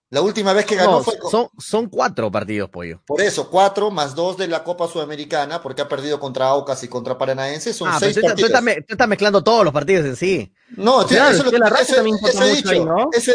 La 0.09 0.21
última 0.21 0.53
vez 0.53 0.65
que 0.65 0.75
ganó 0.75 1.03
fue. 1.03 1.15
Son, 1.29 1.49
son 1.57 1.89
cuatro 1.89 2.31
partidos, 2.31 2.69
pollo. 2.69 3.01
Por 3.05 3.21
eso, 3.21 3.49
cuatro 3.49 3.91
más 3.91 4.15
dos 4.15 4.37
de 4.37 4.47
la 4.47 4.63
Copa 4.63 4.87
Sudamericana, 4.87 5.61
porque 5.61 5.81
ha 5.81 5.89
perdido 5.89 6.17
contra 6.17 6.47
Aucas 6.47 6.81
y 6.83 6.87
contra 6.87 7.17
Paranaense. 7.17 7.73
Son 7.73 7.89
ah, 7.89 7.97
seis 7.99 8.17
partidos. 8.17 8.49
Tú 8.49 8.93
estás, 8.93 9.07
mezclando 9.07 9.43
todos 9.43 9.65
los 9.65 9.73
partidos 9.73 10.05
en 10.05 10.15
sí. 10.15 10.53
No, 10.77 11.01
eso, 11.01 11.13
es 11.13 11.43
lo 11.43 11.51
que 11.51 11.57
he 11.57 12.55
dicho. 12.55 12.85
¿no? 12.85 13.09
Eso, 13.11 13.33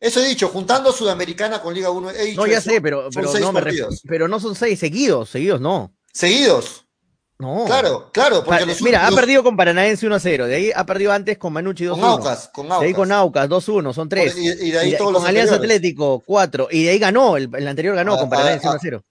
Eso 0.00 0.20
he 0.20 0.28
dicho, 0.28 0.48
juntando 0.48 0.92
Sudamericana 0.92 1.60
con 1.60 1.74
Liga 1.74 1.90
1. 1.90 2.10
He 2.12 2.24
dicho 2.24 2.40
no, 2.40 2.46
ya 2.46 2.62
sé, 2.62 2.80
pero, 2.80 3.10
pero, 3.14 3.52
no 3.52 3.60
pero 4.08 4.28
no 4.28 4.40
son 4.40 4.54
seis 4.54 4.78
seguidos, 4.78 5.28
seguidos 5.28 5.60
no. 5.60 5.94
Seguidos. 6.10 6.83
No. 7.38 7.64
Claro, 7.66 8.10
claro. 8.12 8.44
Porque 8.44 8.64
Mira, 8.80 9.06
ha 9.06 9.10
perdido 9.10 9.42
con 9.42 9.56
Paranaense 9.56 10.06
1-0. 10.06 10.46
De 10.46 10.54
ahí 10.54 10.70
ha 10.74 10.86
perdido 10.86 11.12
antes 11.12 11.36
con 11.36 11.52
Manucci 11.52 11.84
2-1. 11.84 11.90
Con 11.90 12.04
Aucas, 12.04 12.50
con 12.52 12.66
Aucas. 12.66 12.80
De 12.80 12.86
ahí 12.86 12.94
con 12.94 13.12
Aucas 13.12 13.48
2-1, 13.48 13.92
son 13.92 14.08
3. 14.08 14.36
Y, 14.36 14.70
de 14.70 14.78
ahí 14.78 14.96
todos 14.96 15.18
con 15.18 15.26
Alianza 15.26 15.56
Atlético 15.56 16.22
4. 16.24 16.68
Y 16.70 16.84
de 16.84 16.90
ahí 16.90 16.98
ganó, 16.98 17.36
el, 17.36 17.50
el 17.54 17.66
anterior 17.66 17.96
ganó 17.96 18.14
ah, 18.14 18.20
con 18.20 18.30
Paranaense 18.30 18.68
1-0. 18.68 19.00
Ah, 19.02 19.04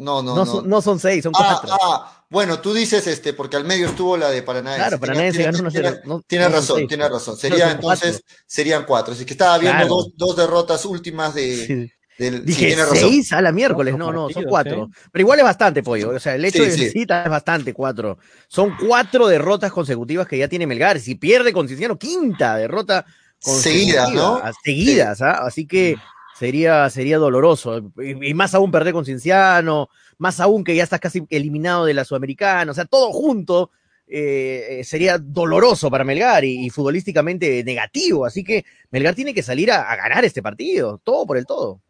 no, 0.00 0.22
no, 0.22 0.34
no. 0.34 0.44
No, 0.44 0.62
no 0.62 0.82
son 0.82 0.98
6, 0.98 1.22
son 1.22 1.32
4. 1.32 1.72
Ah, 1.72 1.78
ah, 1.80 2.24
bueno, 2.28 2.60
tú 2.60 2.74
dices 2.74 3.06
este, 3.06 3.32
porque 3.32 3.56
al 3.56 3.64
medio 3.64 3.86
estuvo 3.86 4.16
la 4.16 4.30
de 4.30 4.42
Paranaense. 4.42 4.80
Claro, 4.80 5.00
Paranaense 5.00 5.42
ganó 5.44 5.58
1-0. 5.58 6.24
Tienes 6.26 6.52
razón, 6.52 6.88
tienes 6.88 7.08
razón. 7.08 7.36
Sería 7.36 7.70
entonces, 7.70 8.24
serían 8.46 8.84
4. 8.84 9.14
Así 9.14 9.24
que 9.24 9.34
estaba 9.34 9.58
viendo 9.58 9.86
dos, 9.86 10.08
dos 10.16 10.36
derrotas 10.36 10.84
últimas 10.84 11.34
de. 11.34 11.66
Sí 11.66 11.92
Dije 12.18 12.76
seis 12.94 13.32
a 13.32 13.40
la 13.40 13.52
miércoles, 13.52 13.96
no, 13.96 14.12
no, 14.12 14.28
son 14.28 14.44
cuatro. 14.44 14.90
Pero 15.12 15.22
igual 15.22 15.38
es 15.38 15.44
bastante, 15.44 15.84
pollo. 15.84 16.10
O 16.10 16.18
sea, 16.18 16.34
el 16.34 16.44
hecho 16.44 16.64
de 16.64 16.72
sí. 16.72 17.06
es 17.06 17.30
bastante, 17.30 17.72
cuatro. 17.72 18.18
Son 18.48 18.74
cuatro 18.76 19.28
derrotas 19.28 19.70
consecutivas 19.70 20.26
que 20.26 20.36
ya 20.36 20.48
tiene 20.48 20.66
Melgar. 20.66 20.98
Si 20.98 21.14
pierde 21.14 21.52
con 21.52 21.68
Cinciano, 21.68 21.96
quinta 21.96 22.56
derrota 22.56 23.06
seguidas, 23.38 24.12
¿no? 24.12 24.42
Seguidas, 24.64 25.22
¿ah? 25.22 25.46
Así 25.46 25.66
que 25.66 25.94
sería, 26.36 26.90
sería 26.90 27.18
doloroso. 27.18 27.92
Y, 28.02 28.34
más 28.34 28.52
aún 28.52 28.72
perder 28.72 28.92
con 28.92 29.04
Cinciano, 29.04 29.88
más 30.18 30.40
aún 30.40 30.64
que 30.64 30.74
ya 30.74 30.82
estás 30.82 30.98
casi 30.98 31.24
eliminado 31.30 31.84
de 31.84 31.94
la 31.94 32.04
Sudamericana. 32.04 32.72
O 32.72 32.74
sea, 32.74 32.84
todo 32.84 33.12
junto. 33.12 33.70
Eh, 34.10 34.80
sería 34.84 35.18
doloroso 35.18 35.90
para 35.90 36.02
Melgar 36.02 36.44
y, 36.44 36.68
futbolísticamente 36.70 37.62
negativo. 37.62 38.26
Así 38.26 38.42
que 38.42 38.64
Melgar 38.90 39.14
tiene 39.14 39.34
que 39.34 39.42
salir 39.44 39.70
a 39.70 39.94
ganar 39.94 40.24
este 40.24 40.42
partido, 40.42 41.00
todo 41.04 41.24
por 41.24 41.36
el 41.36 41.46
todo. 41.46 41.80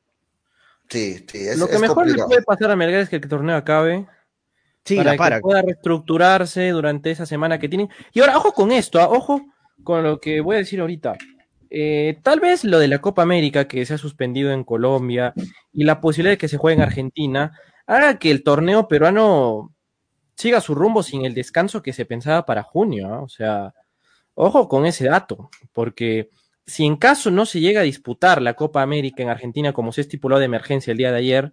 Sí, 0.89 1.25
sí, 1.31 1.47
Lo 1.57 1.69
que 1.69 1.79
mejor 1.79 2.07
le 2.09 2.25
puede 2.25 2.43
pasar 2.43 2.71
a 2.71 2.77
Melgar 2.77 3.01
es 3.01 3.09
que 3.09 3.17
el 3.17 3.29
torneo 3.29 3.57
acabe. 3.57 4.07
Sí, 4.85 4.97
para, 4.97 5.37
que 5.37 5.41
pueda 5.43 5.61
reestructurarse 5.61 6.71
durante 6.71 7.11
esa 7.11 7.27
semana 7.27 7.59
que 7.59 7.69
tienen. 7.69 7.91
Y 8.13 8.21
ahora, 8.21 8.39
ojo 8.39 8.53
con 8.53 8.73
esto, 8.73 8.99
¿ah? 8.99 9.09
ojo 9.09 9.43
con 9.85 10.03
lo 10.03 10.19
que 10.19 10.41
voy 10.41 10.57
a 10.57 10.61
decir 10.61 10.81
ahorita. 10.81 11.17
Eh, 11.71 12.19
tal 12.23 12.41
vez 12.41 12.65
lo 12.65 12.79
de 12.79 12.89
la 12.89 13.01
Copa 13.01 13.23
América 13.23 13.69
que 13.69 13.85
se 13.85 13.95
ha 13.95 13.99
suspendido 13.99 14.51
en 14.53 14.65
Colombia 14.65 15.35
y 15.73 15.85
la 15.85 16.01
posibilidad 16.01 16.33
de 16.33 16.39
que 16.39 16.49
se 16.49 16.57
juegue 16.57 16.77
en 16.77 16.83
Argentina 16.83 17.53
haga 17.87 18.19
que 18.19 18.31
el 18.31 18.43
torneo 18.43 18.89
peruano 18.89 19.75
siga 20.35 20.63
su 20.63 20.75
rumbo 20.75 21.03
sin 21.03 21.27
el 21.27 21.35
descanso 21.35 21.83
que 21.83 21.93
se 21.93 22.07
pensaba 22.07 22.47
para 22.47 22.63
junio. 22.63 23.13
¿ah? 23.13 23.21
O 23.21 23.29
sea, 23.29 23.75
ojo 24.35 24.69
con 24.69 24.87
ese 24.87 25.07
dato, 25.07 25.51
porque 25.73 26.31
si 26.69 26.85
en 26.85 26.97
caso 26.97 27.31
no 27.31 27.47
se 27.47 27.61
llega 27.61 27.81
a 27.81 27.85
disputar 27.85 28.43
la 28.43 28.55
Copa 28.55 28.83
América 28.83 29.23
en 29.23 29.31
Argentina 29.31 29.73
como 29.73 29.91
se 29.91 30.03
estipuló 30.03 30.39
de 30.39 30.45
emergencia 30.45 30.91
el 30.93 30.99
día 30.99 31.11
de 31.11 31.19
ayer, 31.19 31.53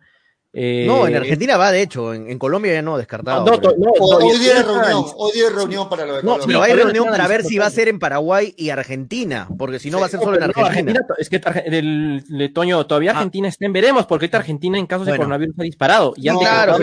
no, 0.55 1.05
en 1.05 1.13
eh, 1.13 1.17
Argentina 1.17 1.57
va, 1.57 1.69
de 1.71 1.81
hecho, 1.81 2.13
en, 2.13 2.39
Colombia 2.39 2.73
ya 2.73 2.81
no, 2.81 2.97
descartado. 2.97 3.43
hoy 3.43 4.37
día 4.39 4.63
reunión, 4.63 5.05
hoy 5.17 5.31
día 5.33 5.49
reunión 5.49 5.89
para 5.89 6.05
lo 6.05 6.15
de 6.15 6.23
No, 6.23 6.37
pero 6.45 6.61
hay 6.61 6.73
reunión 6.73 7.07
para 7.09 7.27
ver 7.27 7.43
si 7.43 7.57
va 7.57 7.65
a 7.65 7.69
ser 7.69 7.89
en 7.89 7.99
Paraguay 7.99 8.53
y 8.57 8.69
Argentina, 8.69 9.49
porque 9.57 9.79
si 9.79 9.91
no 9.91 9.99
va 9.99 10.05
a 10.05 10.09
ser 10.09 10.21
solo 10.21 10.37
en 10.37 10.43
Argentina. 10.43 11.01
es 11.17 11.29
que 11.29 11.41
el, 11.65 12.51
Toño, 12.53 12.85
todavía 12.85 13.11
ah. 13.11 13.17
Argentina 13.17 13.49
está 13.49 13.65
en 13.65 13.73
veremos, 13.73 14.05
porque 14.05 14.25
esta 14.25 14.37
Argentina 14.37 14.77
en 14.77 14.87
casos 14.87 15.07
de 15.07 15.17
coronavirus 15.17 15.55
ha 15.59 15.63
disparado. 15.63 16.13
no, 16.17 16.39
claro, 16.39 16.77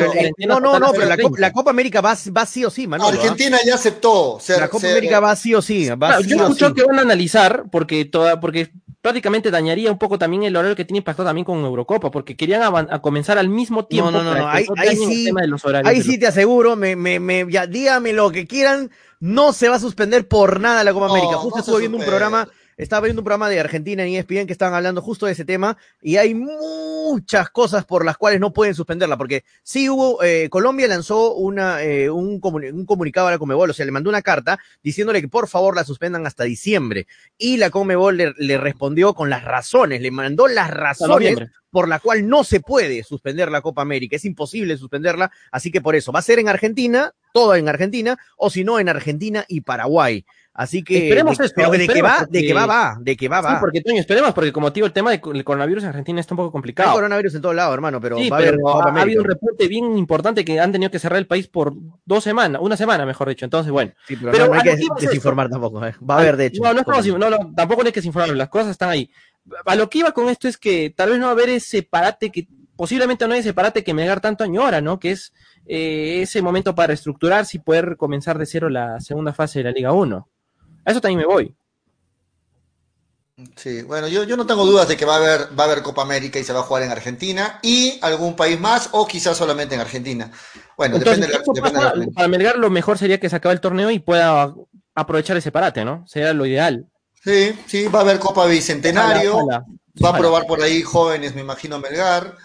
no, 0.47 0.61
no, 0.61 0.79
no, 0.79 0.93
pero 0.93 1.07
la 1.39 1.53
Copa, 1.53 1.71
América 1.71 2.03
va, 2.03 2.17
va 2.37 2.45
sí 2.45 2.65
o 2.65 2.71
sí, 2.71 2.87
Manolo. 2.87 3.19
Argentina 3.19 3.59
ya 3.65 3.77
aceptó. 3.77 4.39
la 4.49 4.69
Copa 4.69 4.89
América 4.91 5.21
va 5.21 5.35
sí 5.35 5.55
o 5.55 5.63
sí. 5.63 5.89
Va 5.91 6.21
yo 6.21 6.37
escucho 6.37 6.75
que 6.75 6.85
van 6.85 6.99
a 6.99 7.03
analizar, 7.03 7.65
porque, 7.71 8.05
toda, 8.05 8.39
porque 8.39 8.71
prácticamente 9.03 9.51
dañaría 9.51 9.91
un 9.91 9.99
poco 9.99 10.17
también 10.17 10.45
el 10.45 10.57
horario 10.57 10.77
que 10.77 10.85
tiene 10.85 10.99
impactado 10.99 11.29
también 11.29 11.45
con 11.45 11.59
Eurocopa, 11.59 12.11
porque 12.11 12.37
querían 12.37 12.63
a, 12.63 13.03
comenzar 13.03 13.37
al 13.37 13.49
mismo 13.49 13.85
tiempo. 13.85 14.13
No, 14.13 14.23
no, 14.23 14.35
no, 14.35 14.49
ahí, 14.49 14.65
sí, 14.97 15.29
ahí 15.85 16.03
sí 16.03 16.19
te 16.19 16.29
aseguro, 16.29 16.77
me, 16.77 16.95
me, 16.95 17.19
me, 17.19 17.45
ya, 17.51 17.67
dígame 17.67 18.13
lo 18.13 18.31
que 18.31 18.47
quieran, 18.47 18.91
no 19.19 19.53
se 19.53 19.69
va 19.69 19.77
a 19.77 19.81
suspender 19.81 20.29
por 20.29 20.61
nada 20.61 20.85
la 20.85 20.95
Copa 20.95 21.07
América. 21.11 21.35
Justo 21.35 21.59
estuve 21.59 21.81
viendo 21.81 21.99
un 21.99 22.05
programa 22.05 22.49
estaba 22.77 23.05
viendo 23.05 23.21
un 23.21 23.25
programa 23.25 23.49
de 23.49 23.61
Argentina 23.61 24.05
en 24.05 24.15
ESPN 24.15 24.47
que 24.47 24.53
estaban 24.53 24.75
hablando 24.75 25.03
justo 25.03 25.27
de 25.27 25.33
ese 25.33 25.45
tema 25.45 25.77
y 26.01 26.17
hay 26.17 26.35
muchas 26.35 27.51
cosas 27.51 27.85
por 27.85 28.05
las 28.05 28.17
cuales 28.17 28.41
no 28.41 28.53
pueden 28.53 28.75
suspenderla, 28.75 29.17
porque 29.17 29.45
sí 29.63 29.89
hubo, 29.89 30.23
eh, 30.23 30.49
Colombia 30.51 30.89
lanzó 30.89 31.35
una, 31.35 31.83
eh, 31.83 32.11
un, 32.11 32.41
un, 32.43 32.87
comunicado 32.87 33.29
a 33.29 33.31
la 33.31 33.39
Comebol, 33.39 33.71
o 33.71 33.73
sea, 33.73 33.87
le 33.87 33.93
mandó 33.93 34.11
una 34.11 34.23
carta 34.23 34.59
diciéndole 34.83 35.21
que 35.21 35.29
por 35.29 35.49
favor 35.49 35.77
la 35.77 35.85
suspendan 35.85 36.27
hasta 36.27 36.45
diciembre. 36.45 37.07
Y 37.39 37.57
la 37.57 37.71
Comebol 37.71 38.17
le, 38.17 38.33
le 38.39 38.59
respondió 38.59 39.15
con 39.15 39.31
las 39.31 39.45
razones, 39.45 40.01
le 40.01 40.11
mandó 40.11 40.49
las 40.49 40.71
razones 40.71 41.39
por 41.73 41.89
la 41.89 41.99
cual 41.99 42.29
no 42.29 42.45
se 42.45 42.61
puede 42.61 43.03
suspender 43.03 43.51
la 43.51 43.63
Copa 43.63 43.81
América, 43.81 44.17
es 44.17 44.27
imposible 44.27 44.77
suspenderla, 44.77 45.33
así 45.51 45.71
que 45.71 45.81
por 45.81 45.97
eso 45.97 46.13
va 46.13 46.19
a 46.19 46.23
ser 46.23 46.39
en 46.39 46.51
Argentina, 46.51 47.15
todo 47.33 47.55
en 47.55 47.67
Argentina, 47.67 48.19
o 48.37 48.51
si 48.51 48.63
no 48.63 48.79
en 48.79 48.91
Argentina 48.91 49.47
y 49.49 49.63
Paraguay. 49.63 50.27
Así 50.55 50.83
que, 50.83 51.05
esperemos 51.05 51.41
esto, 51.41 51.55
pero 51.57 51.71
de 51.71 51.89
que 51.89 52.03
va, 52.03 52.27
de 52.29 52.43
que 52.43 52.53
va, 52.53 52.67
va, 52.67 52.99
de 53.01 53.17
que 53.17 53.27
va, 53.27 53.41
va. 53.41 53.53
Sí, 53.53 53.57
porque 53.59 53.81
Toño, 53.81 54.01
esperemos, 54.01 54.35
porque 54.35 54.53
como 54.53 54.71
digo, 54.71 54.87
el 54.87 54.93
tema 54.93 55.11
del 55.11 55.45
coronavirus 55.45 55.85
en 55.85 55.89
Argentina 55.89 56.21
está 56.21 56.35
un 56.35 56.37
poco 56.37 56.53
complicado. 56.53 56.91
Hay 56.91 56.97
coronavirus 56.97 57.37
en 57.37 57.41
todos 57.41 57.55
lados, 57.55 57.73
hermano, 57.73 58.03
pero 58.03 58.19
sí, 58.19 58.29
va 58.29 58.37
pero 58.37 58.69
a 58.69 58.83
haber 58.83 58.99
ha, 58.99 59.03
habido 59.03 59.23
un 59.23 59.29
reporte 59.29 59.67
bien 59.67 59.97
importante 59.97 60.45
que 60.45 60.61
han 60.61 60.71
tenido 60.71 60.91
que 60.91 60.99
cerrar 60.99 61.19
el 61.19 61.27
país 61.27 61.49
por 61.49 61.73
dos 62.05 62.23
semanas, 62.23 62.61
una 62.63 62.77
semana, 62.77 63.07
mejor 63.07 63.31
dicho. 63.31 63.47
Entonces, 63.47 63.73
bueno. 63.73 63.93
Sí, 64.07 64.15
pero, 64.17 64.47
no, 64.49 64.53
hay 64.53 64.61
que 64.61 64.77
desinformar 65.01 65.49
tampoco, 65.49 65.87
¿eh? 65.87 65.95
va 66.09 66.17
a 66.17 66.21
haber 66.21 66.37
de 66.37 66.47
hecho. 66.47 66.63
No, 66.63 66.75
no, 66.75 66.83
no, 66.83 67.31
no, 67.31 67.53
tampoco 67.57 67.81
hay 67.83 67.93
que 67.93 68.01
desinformar, 68.01 68.37
las 68.37 68.51
cosas 68.51 68.73
están 68.73 68.91
ahí. 68.91 69.11
A 69.65 69.75
lo 69.75 69.89
que 69.89 70.01
iba 70.01 70.13
con 70.13 70.29
esto 70.29 70.49
es 70.49 70.59
que 70.59 70.91
tal 70.95 71.11
vez 71.11 71.19
no 71.19 71.25
va 71.25 71.31
a 71.31 71.35
haber 71.35 71.49
ese 71.49 71.83
parate 71.83 72.31
que 72.31 72.47
posiblemente 72.77 73.27
no 73.27 73.35
hay 73.35 73.41
ese 73.41 73.55
parate 73.55 73.83
que 73.83 73.95
Melgar 73.95 74.21
tanto 74.21 74.45
añora, 74.45 74.83
¿no? 74.83 74.99
Que 74.99 75.13
es 75.13 75.33
eh, 75.67 76.21
ese 76.23 76.43
momento 76.43 76.75
para 76.75 76.89
reestructurarse 76.89 77.57
y 77.57 77.61
poder 77.61 77.97
comenzar 77.97 78.39
de 78.39 78.45
cero 78.45 78.69
la 78.69 79.01
segunda 79.01 79.33
fase 79.33 79.61
de 79.61 79.65
la 79.65 79.71
Liga 79.71 79.93
1. 79.93 80.29
A 80.85 80.91
eso 80.91 81.01
también 81.01 81.21
me 81.21 81.27
voy. 81.27 81.55
Sí, 83.57 83.83
bueno, 83.83 84.09
yo, 84.09 84.25
yo 84.25 84.37
no 84.37 84.47
tengo 84.47 84.65
dudas 84.65 84.89
de 84.89 84.97
que 84.97 85.07
va 85.07 85.15
a 85.15 85.19
haber 85.19 85.59
va 85.59 85.65
a 85.65 85.67
haber 85.67 85.83
Copa 85.83 86.03
América 86.03 86.39
y 86.39 86.45
se 86.45 86.53
va 86.53 86.61
a 86.61 86.65
jugar 86.65 86.83
en 86.83 86.91
Argentina 86.91 87.59
y 87.63 87.99
algún 88.03 88.37
país 88.37 88.61
más 88.61 88.91
o 88.93 89.07
quizás 89.07 89.37
solamente 89.37 89.75
en 89.75 89.81
Argentina. 89.81 90.31
Bueno, 90.77 90.99
depende, 90.99 91.27
de 91.27 91.33
la, 91.73 91.95
Para 92.15 92.29
Melgar 92.29 92.59
lo 92.59 92.71
mejor 92.71 92.99
sería 92.99 93.19
que 93.19 93.31
se 93.31 93.37
acabe 93.37 93.55
el 93.55 93.61
torneo 93.61 93.91
y 93.91 93.99
pueda 93.99 94.55
aprovechar 94.95 95.37
ese 95.37 95.51
parate, 95.51 95.85
¿no? 95.85 96.07
Sería 96.07 96.35
lo 96.35 96.45
ideal. 96.45 96.87
Sí, 97.25 97.59
sí, 97.67 97.89
va 97.89 98.01
a 98.01 98.03
haber 98.03 98.19
Copa 98.19 98.47
Bicentenario, 98.47 99.47
va 99.47 100.09
a 100.09 100.19
probar 100.19 100.47
por 100.47 100.61
ahí 100.61 100.83
jóvenes, 100.83 101.35
me 101.35 101.41
imagino, 101.41 101.79
Melgar. 101.79 102.37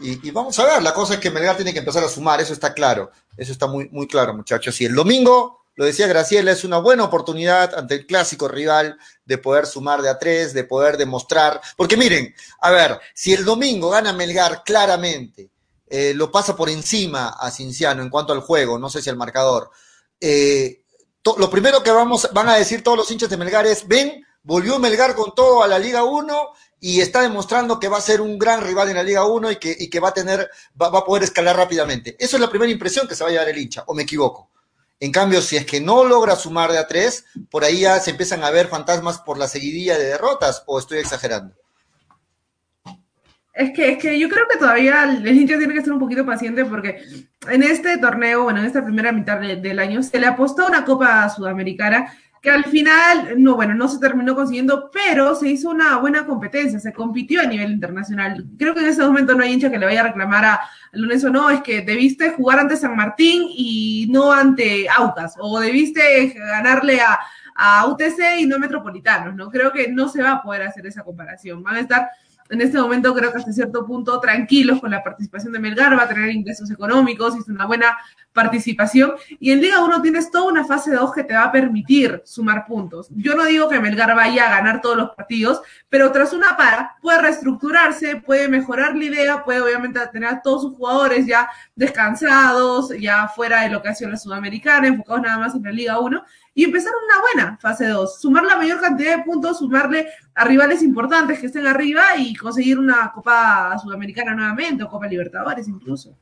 Y, 0.00 0.26
y, 0.26 0.30
vamos 0.30 0.58
a 0.58 0.64
ver, 0.64 0.82
la 0.82 0.94
cosa 0.94 1.14
es 1.14 1.20
que 1.20 1.30
Melgar 1.30 1.56
tiene 1.56 1.72
que 1.72 1.80
empezar 1.80 2.04
a 2.04 2.08
sumar, 2.08 2.40
eso 2.40 2.52
está 2.52 2.72
claro, 2.72 3.10
eso 3.36 3.50
está 3.50 3.66
muy, 3.66 3.88
muy 3.90 4.06
claro, 4.06 4.32
muchachos. 4.34 4.80
Y 4.80 4.84
el 4.84 4.94
domingo 4.94 5.59
lo 5.80 5.86
decía 5.86 6.06
Graciela, 6.06 6.52
es 6.52 6.64
una 6.64 6.76
buena 6.76 7.04
oportunidad 7.04 7.74
ante 7.74 7.94
el 7.94 8.06
clásico 8.06 8.48
rival 8.48 8.98
de 9.24 9.38
poder 9.38 9.64
sumar 9.64 10.02
de 10.02 10.10
a 10.10 10.18
tres, 10.18 10.52
de 10.52 10.64
poder 10.64 10.98
demostrar. 10.98 11.58
Porque 11.74 11.96
miren, 11.96 12.34
a 12.60 12.70
ver, 12.70 13.00
si 13.14 13.32
el 13.32 13.46
domingo 13.46 13.88
gana 13.88 14.12
Melgar 14.12 14.62
claramente, 14.62 15.48
eh, 15.86 16.12
lo 16.14 16.30
pasa 16.30 16.54
por 16.54 16.68
encima 16.68 17.30
a 17.30 17.50
Cinciano 17.50 18.02
en 18.02 18.10
cuanto 18.10 18.34
al 18.34 18.40
juego, 18.40 18.78
no 18.78 18.90
sé 18.90 19.00
si 19.00 19.08
al 19.08 19.16
marcador. 19.16 19.70
Eh, 20.20 20.82
lo 21.38 21.48
primero 21.48 21.82
que 21.82 21.92
vamos, 21.92 22.28
van 22.34 22.50
a 22.50 22.56
decir 22.56 22.84
todos 22.84 22.98
los 22.98 23.10
hinchas 23.10 23.30
de 23.30 23.38
Melgar 23.38 23.66
es, 23.66 23.88
ven, 23.88 24.22
volvió 24.42 24.78
Melgar 24.78 25.14
con 25.14 25.34
todo 25.34 25.62
a 25.62 25.66
la 25.66 25.78
Liga 25.78 26.04
1 26.04 26.52
y 26.78 27.00
está 27.00 27.22
demostrando 27.22 27.80
que 27.80 27.88
va 27.88 27.96
a 27.96 28.02
ser 28.02 28.20
un 28.20 28.38
gran 28.38 28.60
rival 28.60 28.90
en 28.90 28.96
la 28.96 29.02
Liga 29.02 29.24
1 29.24 29.52
y 29.52 29.56
que, 29.56 29.74
y 29.80 29.88
que 29.88 29.98
va 29.98 30.10
a 30.10 30.12
tener, 30.12 30.50
va, 30.78 30.88
a 30.88 31.04
poder 31.06 31.22
escalar 31.22 31.56
rápidamente. 31.56 32.16
Eso 32.18 32.36
es 32.36 32.40
la 32.42 32.50
primera 32.50 32.70
impresión 32.70 33.08
que 33.08 33.14
se 33.14 33.24
va 33.24 33.30
a 33.30 33.32
llevar 33.32 33.48
el 33.48 33.56
hincha, 33.56 33.84
o 33.86 33.94
me 33.94 34.02
equivoco. 34.02 34.50
En 35.00 35.12
cambio, 35.12 35.40
si 35.40 35.56
es 35.56 35.64
que 35.64 35.80
no 35.80 36.04
logra 36.04 36.36
sumar 36.36 36.70
de 36.70 36.78
a 36.78 36.86
tres, 36.86 37.24
por 37.50 37.64
ahí 37.64 37.80
ya 37.80 37.98
se 38.00 38.10
empiezan 38.10 38.44
a 38.44 38.50
ver 38.50 38.68
fantasmas 38.68 39.18
por 39.18 39.38
la 39.38 39.48
seguidilla 39.48 39.98
de 39.98 40.04
derrotas, 40.04 40.62
o 40.66 40.78
estoy 40.78 40.98
exagerando. 40.98 41.54
Es 43.54 43.72
que, 43.74 43.92
es 43.92 43.98
que 43.98 44.18
yo 44.18 44.28
creo 44.28 44.46
que 44.48 44.58
todavía 44.58 45.04
el 45.04 45.26
hincha 45.26 45.58
tiene 45.58 45.74
que 45.74 45.82
ser 45.82 45.92
un 45.92 45.98
poquito 45.98 46.24
paciente 46.24 46.64
porque 46.64 47.02
en 47.48 47.62
este 47.62 47.98
torneo, 47.98 48.44
bueno, 48.44 48.60
en 48.60 48.66
esta 48.66 48.84
primera 48.84 49.10
mitad 49.10 49.40
de, 49.40 49.56
del 49.56 49.78
año, 49.78 50.02
se 50.02 50.20
le 50.20 50.26
apostó 50.26 50.66
una 50.66 50.84
Copa 50.84 51.28
Sudamericana 51.30 52.14
que 52.40 52.50
al 52.50 52.64
final, 52.64 53.34
no, 53.42 53.54
bueno, 53.54 53.74
no 53.74 53.86
se 53.86 53.98
terminó 53.98 54.34
consiguiendo, 54.34 54.90
pero 54.90 55.34
se 55.34 55.48
hizo 55.48 55.68
una 55.68 55.98
buena 55.98 56.24
competencia, 56.24 56.80
se 56.80 56.92
compitió 56.92 57.42
a 57.42 57.46
nivel 57.46 57.72
internacional. 57.72 58.46
Creo 58.58 58.72
que 58.72 58.80
en 58.80 58.86
ese 58.86 59.02
momento 59.02 59.34
no 59.34 59.42
hay 59.42 59.52
hincha 59.52 59.70
que 59.70 59.78
le 59.78 59.84
vaya 59.84 60.00
a 60.00 60.08
reclamar 60.08 60.44
a, 60.44 60.60
Lunes 60.92 61.22
o 61.22 61.30
no, 61.30 61.50
es 61.50 61.62
que 61.62 61.82
debiste 61.82 62.30
jugar 62.30 62.58
ante 62.58 62.76
San 62.76 62.96
Martín 62.96 63.44
y 63.48 64.08
no 64.10 64.32
ante 64.32 64.88
Aucas, 64.88 65.36
o 65.38 65.60
debiste 65.60 66.34
ganarle 66.34 67.00
a, 67.00 67.20
a 67.54 67.86
UTC 67.86 68.40
y 68.40 68.46
no 68.46 68.56
a 68.56 68.58
Metropolitanos, 68.58 69.36
¿no? 69.36 69.50
Creo 69.50 69.70
que 69.70 69.86
no 69.88 70.08
se 70.08 70.20
va 70.20 70.32
a 70.32 70.42
poder 70.42 70.62
hacer 70.62 70.86
esa 70.86 71.04
comparación. 71.04 71.62
Van 71.62 71.76
a 71.76 71.80
estar 71.80 72.10
en 72.50 72.60
este 72.60 72.78
momento 72.78 73.14
creo 73.14 73.32
que 73.32 73.38
hasta 73.38 73.52
cierto 73.52 73.86
punto 73.86 74.18
tranquilos 74.20 74.80
con 74.80 74.90
la 74.90 75.02
participación 75.02 75.52
de 75.52 75.60
Melgar, 75.60 75.96
va 75.96 76.02
a 76.02 76.08
tener 76.08 76.30
ingresos 76.30 76.70
económicos, 76.70 77.36
hizo 77.36 77.52
una 77.52 77.66
buena 77.66 77.96
participación. 78.32 79.12
Y 79.38 79.52
en 79.52 79.60
Liga 79.60 79.82
1 79.82 80.02
tienes 80.02 80.30
toda 80.30 80.50
una 80.50 80.64
fase 80.64 80.92
2 80.92 81.12
que 81.12 81.24
te 81.24 81.34
va 81.34 81.44
a 81.44 81.52
permitir 81.52 82.22
sumar 82.24 82.66
puntos. 82.66 83.08
Yo 83.10 83.34
no 83.34 83.44
digo 83.44 83.68
que 83.68 83.80
Melgar 83.80 84.14
vaya 84.14 84.46
a 84.46 84.56
ganar 84.56 84.80
todos 84.80 84.96
los 84.96 85.10
partidos, 85.10 85.62
pero 85.88 86.10
tras 86.12 86.32
una 86.32 86.56
para 86.56 86.96
puede 87.00 87.22
reestructurarse, 87.22 88.16
puede 88.16 88.48
mejorar 88.48 88.96
la 88.96 89.04
idea, 89.04 89.44
puede 89.44 89.60
obviamente 89.60 90.00
tener 90.12 90.28
a 90.28 90.42
todos 90.42 90.62
sus 90.62 90.76
jugadores 90.76 91.26
ya 91.26 91.48
descansados, 91.74 92.92
ya 92.98 93.28
fuera 93.28 93.62
de 93.62 93.70
lo 93.70 93.82
que 93.82 93.88
ha 93.88 93.94
sido 93.94 94.10
la 94.10 94.16
Sudamericana, 94.16 94.88
enfocados 94.88 95.22
nada 95.22 95.38
más 95.38 95.54
en 95.54 95.62
la 95.62 95.72
Liga 95.72 95.98
1 95.98 96.24
y 96.54 96.64
empezar 96.64 96.92
una 97.06 97.20
buena 97.20 97.58
fase 97.60 97.86
2, 97.86 98.20
sumar 98.20 98.44
la 98.44 98.56
mayor 98.56 98.80
cantidad 98.80 99.16
de 99.16 99.22
puntos, 99.22 99.58
sumarle 99.58 100.08
a 100.34 100.44
rivales 100.44 100.82
importantes 100.82 101.38
que 101.38 101.46
estén 101.46 101.66
arriba 101.66 102.16
y 102.16 102.34
conseguir 102.34 102.78
una 102.78 103.12
Copa 103.12 103.76
Sudamericana 103.82 104.34
nuevamente 104.34 104.82
o 104.82 104.88
Copa 104.88 105.06
Libertadores 105.06 105.68
incluso. 105.68 106.16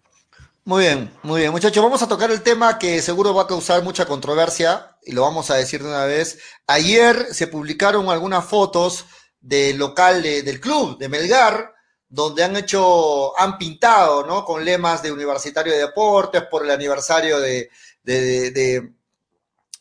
Muy 0.65 0.85
bien, 0.85 1.11
muy 1.23 1.41
bien. 1.41 1.51
Muchachos, 1.51 1.83
vamos 1.83 2.03
a 2.03 2.09
tocar 2.09 2.31
el 2.31 2.43
tema 2.43 2.79
que 2.79 3.01
seguro 3.01 3.33
va 3.33 3.45
a 3.45 3.47
causar 3.47 3.83
mucha 3.83 4.05
controversia 4.05 4.99
y 5.03 5.13
lo 5.13 5.23
vamos 5.23 5.51
a 5.51 5.55
decir 5.55 5.83
de 5.83 5.89
una 5.89 6.05
vez. 6.05 6.39
Ayer 6.67 7.33
se 7.33 7.47
publicaron 7.47 8.11
algunas 8.11 8.45
fotos 8.45 9.07
del 9.41 9.79
local 9.79 10.23
del 10.23 10.61
club 10.61 10.99
de 10.99 11.09
Melgar, 11.09 11.73
donde 12.07 12.45
han 12.45 12.55
hecho, 12.57 13.39
han 13.39 13.57
pintado, 13.57 14.27
¿no? 14.27 14.45
Con 14.45 14.63
lemas 14.63 15.03
de 15.03 15.11
Universitario 15.11 15.73
de 15.73 15.79
Deportes 15.79 16.43
por 16.51 16.65
el 16.65 16.71
aniversario 16.71 17.41
de, 17.41 17.71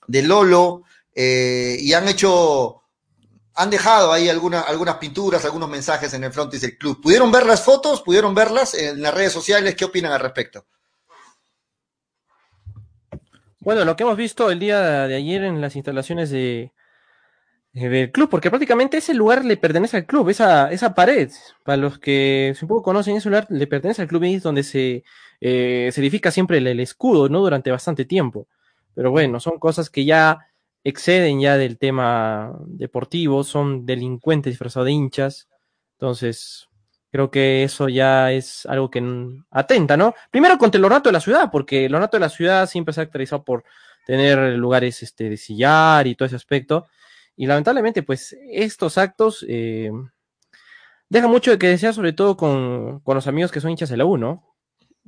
Lolo, 0.07 0.83
eh, 1.13 1.77
y 1.79 1.93
han 1.93 2.07
hecho, 2.07 2.83
han 3.55 3.69
dejado 3.69 4.11
ahí 4.11 4.29
alguna, 4.29 4.61
algunas 4.61 4.97
pinturas, 4.97 5.43
algunos 5.45 5.69
mensajes 5.69 6.13
en 6.13 6.23
el 6.23 6.31
frontis 6.31 6.61
del 6.61 6.77
club. 6.77 7.01
¿Pudieron 7.01 7.31
ver 7.31 7.45
las 7.45 7.63
fotos? 7.63 8.01
¿Pudieron 8.01 8.35
verlas 8.35 8.73
en 8.73 9.01
las 9.01 9.13
redes 9.13 9.33
sociales? 9.33 9.75
¿Qué 9.75 9.85
opinan 9.85 10.11
al 10.11 10.19
respecto? 10.19 10.65
Bueno, 13.59 13.83
lo 13.83 13.95
que 13.95 14.03
hemos 14.03 14.15
visto 14.15 14.49
el 14.49 14.59
día 14.59 15.07
de 15.07 15.15
ayer 15.15 15.43
en 15.43 15.59
las 15.59 15.75
instalaciones 15.75 16.29
de, 16.29 16.71
del 17.73 18.11
club, 18.11 18.29
porque 18.29 18.49
prácticamente 18.49 18.97
ese 18.97 19.13
lugar 19.13 19.43
le 19.43 19.57
pertenece 19.57 19.97
al 19.97 20.05
club, 20.05 20.29
esa, 20.29 20.71
esa 20.71 20.93
pared, 20.93 21.29
para 21.63 21.77
los 21.77 21.99
que 21.99 22.55
un 22.61 22.67
poco 22.67 22.83
conocen 22.83 23.17
ese 23.17 23.29
lugar, 23.29 23.45
le 23.49 23.67
pertenece 23.67 24.01
al 24.01 24.07
club 24.07 24.23
y 24.23 24.35
es 24.35 24.43
donde 24.43 24.63
se, 24.63 25.03
eh, 25.41 25.89
se 25.91 26.01
edifica 26.01 26.31
siempre 26.31 26.59
el, 26.59 26.67
el, 26.67 26.79
escudo, 26.79 27.27
¿no? 27.29 27.41
Durante 27.41 27.71
bastante 27.71 28.05
tiempo. 28.05 28.47
Pero 28.97 29.11
bueno, 29.11 29.39
son 29.39 29.59
cosas 29.59 29.91
que 29.91 30.05
ya 30.05 30.47
exceden 30.83 31.39
ya 31.39 31.55
del 31.55 31.77
tema 31.77 32.51
deportivo, 32.65 33.43
son 33.43 33.85
delincuentes 33.85 34.53
disfrazados 34.53 34.87
de 34.87 34.91
hinchas. 34.93 35.47
Entonces, 35.99 36.67
creo 37.11 37.29
que 37.29 37.63
eso 37.63 37.89
ya 37.89 38.31
es 38.31 38.65
algo 38.65 38.89
que 38.89 39.03
atenta, 39.51 39.97
¿no? 39.97 40.15
Primero 40.31 40.57
contra 40.57 40.79
el 40.79 40.85
ornato 40.85 41.09
de 41.09 41.13
la 41.13 41.19
ciudad, 41.19 41.51
porque 41.51 41.85
el 41.85 41.93
ornato 41.93 42.17
de 42.17 42.21
la 42.21 42.29
ciudad 42.29 42.67
siempre 42.67 42.91
se 42.91 43.01
ha 43.01 43.03
caracterizado 43.03 43.43
por 43.43 43.65
tener 44.07 44.57
lugares 44.57 45.03
este, 45.03 45.29
de 45.29 45.37
sillar 45.37 46.07
y 46.07 46.15
todo 46.15 46.25
ese 46.25 46.35
aspecto. 46.35 46.87
Y 47.35 47.45
lamentablemente, 47.45 48.01
pues, 48.01 48.35
estos 48.51 48.97
actos 48.97 49.45
eh, 49.47 49.91
dejan 51.07 51.29
mucho 51.29 51.51
de 51.51 51.59
que 51.59 51.67
desear, 51.67 51.93
sobre 51.93 52.13
todo 52.13 52.35
con, 52.35 53.01
con, 53.01 53.13
los 53.13 53.27
amigos 53.27 53.51
que 53.51 53.61
son 53.61 53.69
hinchas 53.69 53.89
de 53.89 53.97
la 53.97 54.05
U, 54.05 54.17
¿no? 54.17 54.56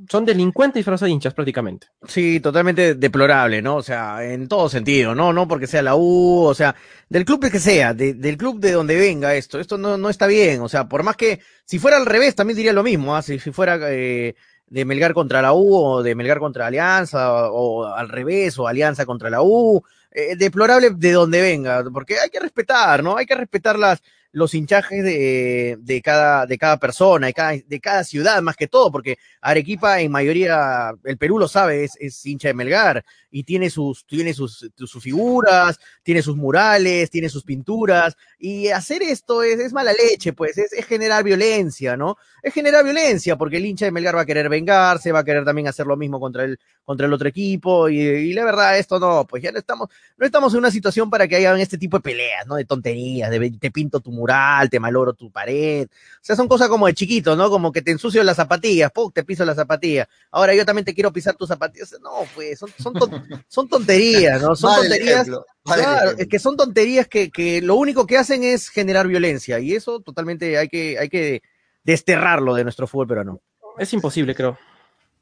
Son 0.07 0.25
delincuentes 0.25 0.79
disfrazados 0.79 1.07
de 1.07 1.13
hinchas 1.13 1.33
prácticamente. 1.33 1.87
Sí, 2.07 2.39
totalmente 2.39 2.95
deplorable, 2.95 3.61
¿no? 3.61 3.77
O 3.77 3.83
sea, 3.83 4.23
en 4.23 4.47
todo 4.47 4.69
sentido, 4.69 5.15
¿no? 5.15 5.33
No 5.33 5.47
porque 5.47 5.67
sea 5.67 5.81
la 5.81 5.95
U, 5.95 6.43
o 6.45 6.53
sea, 6.53 6.75
del 7.09 7.25
club 7.25 7.49
que 7.49 7.59
sea, 7.59 7.93
del 7.93 8.37
club 8.37 8.59
de 8.59 8.71
donde 8.71 8.97
venga 8.97 9.35
esto, 9.35 9.59
esto 9.59 9.77
no, 9.77 9.97
no 9.97 10.09
está 10.09 10.27
bien, 10.27 10.61
o 10.61 10.69
sea, 10.69 10.87
por 10.87 11.03
más 11.03 11.15
que, 11.17 11.41
si 11.65 11.79
fuera 11.79 11.97
al 11.97 12.05
revés, 12.05 12.35
también 12.35 12.57
diría 12.57 12.73
lo 12.73 12.83
mismo, 12.83 13.15
¿ah? 13.15 13.21
si, 13.21 13.39
si, 13.39 13.51
fuera 13.51 13.77
eh, 13.91 14.35
de 14.67 14.85
Melgar 14.85 15.13
contra 15.13 15.41
la 15.41 15.53
U, 15.53 15.75
o 15.75 16.03
de 16.03 16.15
Melgar 16.15 16.39
contra 16.39 16.67
Alianza, 16.67 17.49
o, 17.51 17.85
al 17.85 18.09
revés, 18.09 18.57
o 18.59 18.67
Alianza 18.67 19.05
contra 19.05 19.29
la 19.29 19.41
U, 19.41 19.81
eh, 20.11 20.35
deplorable 20.35 20.91
de 20.91 21.11
donde 21.11 21.41
venga, 21.41 21.83
porque 21.91 22.19
hay 22.19 22.29
que 22.29 22.39
respetar, 22.39 23.03
¿no? 23.03 23.17
Hay 23.17 23.25
que 23.25 23.35
respetar 23.35 23.77
las, 23.77 24.01
los 24.31 24.53
hinchajes 24.53 25.03
de, 25.03 25.77
de, 25.79 26.01
cada, 26.01 26.45
de 26.45 26.57
cada 26.57 26.77
persona, 26.77 27.27
de 27.27 27.79
cada, 27.79 28.03
ciudad, 28.03 28.41
más 28.41 28.55
que 28.55 28.67
todo, 28.67 28.91
porque 28.91 29.17
Arequipa 29.41 30.01
en 30.01 30.11
mayoría, 30.11 30.91
el 31.03 31.17
Perú 31.17 31.39
lo 31.39 31.47
sabe, 31.47 31.83
es, 31.83 31.93
es 31.99 32.25
hincha 32.25 32.49
de 32.49 32.53
Melgar 32.53 33.03
y 33.31 33.43
tiene 33.43 33.69
sus, 33.69 34.05
tiene 34.05 34.33
sus, 34.33 34.69
sus 34.75 35.03
figuras, 35.03 35.79
tiene 36.03 36.21
sus 36.21 36.35
murales, 36.35 37.09
tiene 37.09 37.29
sus 37.29 37.43
pinturas, 37.43 38.15
y 38.37 38.69
hacer 38.69 39.01
esto 39.03 39.43
es, 39.43 39.59
es 39.59 39.73
mala 39.73 39.93
leche, 39.93 40.33
pues, 40.33 40.57
es, 40.57 40.73
es, 40.73 40.85
generar 40.85 41.23
violencia, 41.23 41.97
¿no? 41.97 42.17
Es 42.41 42.53
generar 42.53 42.83
violencia, 42.83 43.35
porque 43.35 43.57
el 43.57 43.65
hincha 43.65 43.85
de 43.85 43.91
Melgar 43.91 44.15
va 44.15 44.21
a 44.21 44.25
querer 44.25 44.49
vengarse, 44.49 45.11
va 45.11 45.19
a 45.19 45.23
querer 45.23 45.45
también 45.45 45.67
hacer 45.67 45.85
lo 45.85 45.97
mismo 45.97 46.19
contra 46.19 46.43
el, 46.43 46.59
contra 46.83 47.05
el 47.07 47.13
otro 47.13 47.27
equipo, 47.27 47.89
y, 47.89 47.99
y 47.99 48.33
la 48.33 48.45
verdad, 48.45 48.77
esto 48.77 48.99
no, 48.99 49.25
pues 49.27 49.43
ya 49.43 49.51
no 49.51 49.59
estamos, 49.59 49.89
no 50.17 50.25
estamos 50.25 50.53
en 50.53 50.59
una 50.59 50.71
situación 50.71 51.09
para 51.09 51.27
que 51.27 51.35
hagan 51.35 51.59
este 51.59 51.77
tipo 51.77 51.97
de 51.97 52.01
peleas, 52.01 52.47
¿no? 52.47 52.55
De 52.55 52.65
tonterías, 52.65 53.29
de 53.29 53.51
te 53.59 53.71
pinto 53.71 53.99
tu 53.99 54.11
mural, 54.19 54.69
te 54.69 54.79
maloro 54.79 55.13
tu 55.13 55.31
pared. 55.31 55.87
O 55.87 56.19
sea, 56.21 56.35
son 56.35 56.47
cosas 56.47 56.67
como 56.67 56.87
de 56.87 56.93
chiquito, 56.93 57.35
¿no? 57.35 57.49
Como 57.49 57.71
que 57.71 57.81
te 57.81 57.91
ensucio 57.91 58.23
las 58.23 58.35
zapatillas, 58.35 58.91
¡pum! 58.91 59.11
te 59.11 59.23
piso 59.23 59.45
las 59.45 59.55
zapatillas. 59.55 60.07
Ahora 60.31 60.53
yo 60.53 60.65
también 60.65 60.85
te 60.85 60.93
quiero 60.93 61.11
pisar 61.11 61.35
tus 61.35 61.47
zapatillas. 61.47 61.95
No, 62.01 62.27
pues, 62.35 62.59
son, 62.59 62.69
son, 62.77 62.93
son 63.47 63.69
tonterías, 63.69 64.41
¿no? 64.41 64.55
Son 64.55 64.75
tonterías. 64.75 65.27
claro, 65.63 66.11
es 66.17 66.27
que 66.27 66.39
son 66.39 66.57
tonterías 66.57 67.07
que, 67.07 67.31
que 67.31 67.61
lo 67.61 67.75
único 67.75 68.05
que 68.05 68.17
hacen 68.17 68.43
es 68.43 68.69
generar 68.69 69.07
violencia. 69.07 69.59
Y 69.59 69.73
eso 69.73 70.01
totalmente 70.01 70.57
hay 70.57 70.67
que, 70.67 70.99
hay 70.99 71.09
que 71.09 71.41
desterrarlo 71.83 72.53
de 72.53 72.63
nuestro 72.63 72.87
fútbol 72.87 73.07
peruano. 73.07 73.41
Es 73.77 73.93
imposible, 73.93 74.35
creo. 74.35 74.57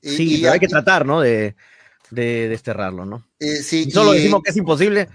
Sí, 0.02 0.36
y, 0.38 0.42
pero 0.42 0.54
hay 0.54 0.60
que 0.60 0.68
tratar, 0.68 1.06
¿no? 1.06 1.22
De, 1.22 1.56
de 2.10 2.48
desterrarlo, 2.48 3.06
¿no? 3.06 3.24
Eh, 3.40 3.58
sí, 3.58 3.90
solo 3.92 4.14
decimos 4.14 4.42
que 4.44 4.52
es 4.52 4.58
imposible, 4.58 5.10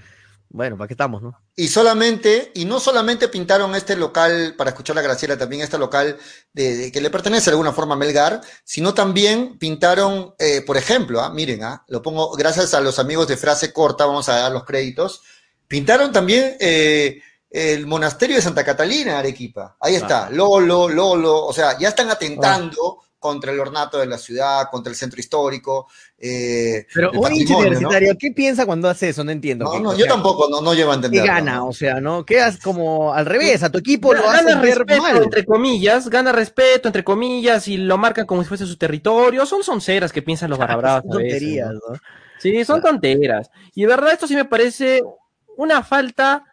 bueno, 0.52 0.76
¿para 0.76 0.86
qué 0.86 0.94
estamos, 0.94 1.22
no? 1.22 1.34
Y 1.56 1.68
solamente, 1.68 2.52
y 2.54 2.66
no 2.66 2.78
solamente 2.78 3.28
pintaron 3.28 3.74
este 3.74 3.96
local, 3.96 4.54
para 4.56 4.70
escuchar 4.70 4.94
la 4.94 5.02
Graciela, 5.02 5.38
también 5.38 5.62
este 5.62 5.78
local 5.78 6.18
de, 6.52 6.92
que 6.92 7.00
le 7.00 7.08
pertenece 7.08 7.46
de 7.46 7.52
alguna 7.52 7.72
forma 7.72 7.94
a 7.94 7.96
Melgar, 7.96 8.42
sino 8.62 8.92
también 8.92 9.58
pintaron, 9.58 10.34
eh, 10.38 10.62
por 10.66 10.76
ejemplo, 10.76 11.22
ah, 11.22 11.30
miren, 11.30 11.64
ah, 11.64 11.82
lo 11.88 12.02
pongo, 12.02 12.32
gracias 12.32 12.74
a 12.74 12.82
los 12.82 12.98
amigos 12.98 13.28
de 13.28 13.38
Frase 13.38 13.72
Corta, 13.72 14.04
vamos 14.04 14.28
a 14.28 14.40
dar 14.40 14.52
los 14.52 14.64
créditos, 14.64 15.22
pintaron 15.66 16.12
también 16.12 16.54
eh, 16.60 17.22
el 17.48 17.86
monasterio 17.86 18.36
de 18.36 18.42
Santa 18.42 18.62
Catalina, 18.62 19.18
Arequipa. 19.18 19.76
Ahí 19.80 19.94
está, 19.94 20.28
Lolo, 20.28 20.86
Lolo, 20.86 21.46
o 21.46 21.52
sea, 21.54 21.78
ya 21.78 21.88
están 21.88 22.10
atentando 22.10 22.98
contra 23.22 23.52
el 23.52 23.60
ornato 23.60 23.98
de 23.98 24.06
la 24.06 24.18
ciudad, 24.18 24.66
contra 24.68 24.90
el 24.90 24.96
centro 24.96 25.20
histórico. 25.20 25.86
Eh, 26.18 26.88
Pero 26.92 27.12
un 27.12 27.32
hincha 27.32 27.56
universitario, 27.56 28.16
¿qué 28.18 28.32
piensa 28.32 28.66
cuando 28.66 28.88
hace 28.88 29.10
eso? 29.10 29.22
No 29.22 29.30
entiendo. 29.30 29.64
No, 29.64 29.78
no, 29.78 29.96
yo 29.96 30.06
tampoco, 30.06 30.48
no, 30.50 30.60
no 30.60 30.74
llevo 30.74 30.90
a 30.90 30.96
entender. 30.96 31.22
¿Qué 31.22 31.28
gana? 31.28 31.64
O 31.64 31.72
sea, 31.72 32.00
¿no? 32.00 32.24
Quedas 32.24 32.58
como 32.58 33.14
al 33.14 33.24
revés, 33.24 33.62
a 33.62 33.70
tu 33.70 33.78
equipo 33.78 34.12
lo 34.12 34.28
hace 34.28 34.56
respeto, 34.56 35.22
entre 35.22 35.44
comillas, 35.44 36.10
gana 36.10 36.32
respeto, 36.32 36.88
entre 36.88 37.04
comillas, 37.04 37.68
y 37.68 37.76
lo 37.76 37.96
marcan 37.96 38.26
como 38.26 38.42
si 38.42 38.48
fuese 38.48 38.66
su 38.66 38.76
territorio. 38.76 39.46
Son 39.46 39.62
sonceras 39.62 40.12
que 40.12 40.22
piensan 40.22 40.50
los 40.50 40.58
barra 40.58 41.00
Son 41.02 41.10
tonterías, 41.10 41.72
¿no? 41.74 41.96
Sí, 42.40 42.64
son 42.64 42.82
tonteras. 42.82 43.52
Y 43.72 43.82
de 43.82 43.86
verdad 43.86 44.12
esto 44.12 44.26
sí 44.26 44.34
me 44.34 44.44
parece 44.44 45.00
una 45.56 45.84
falta 45.84 46.44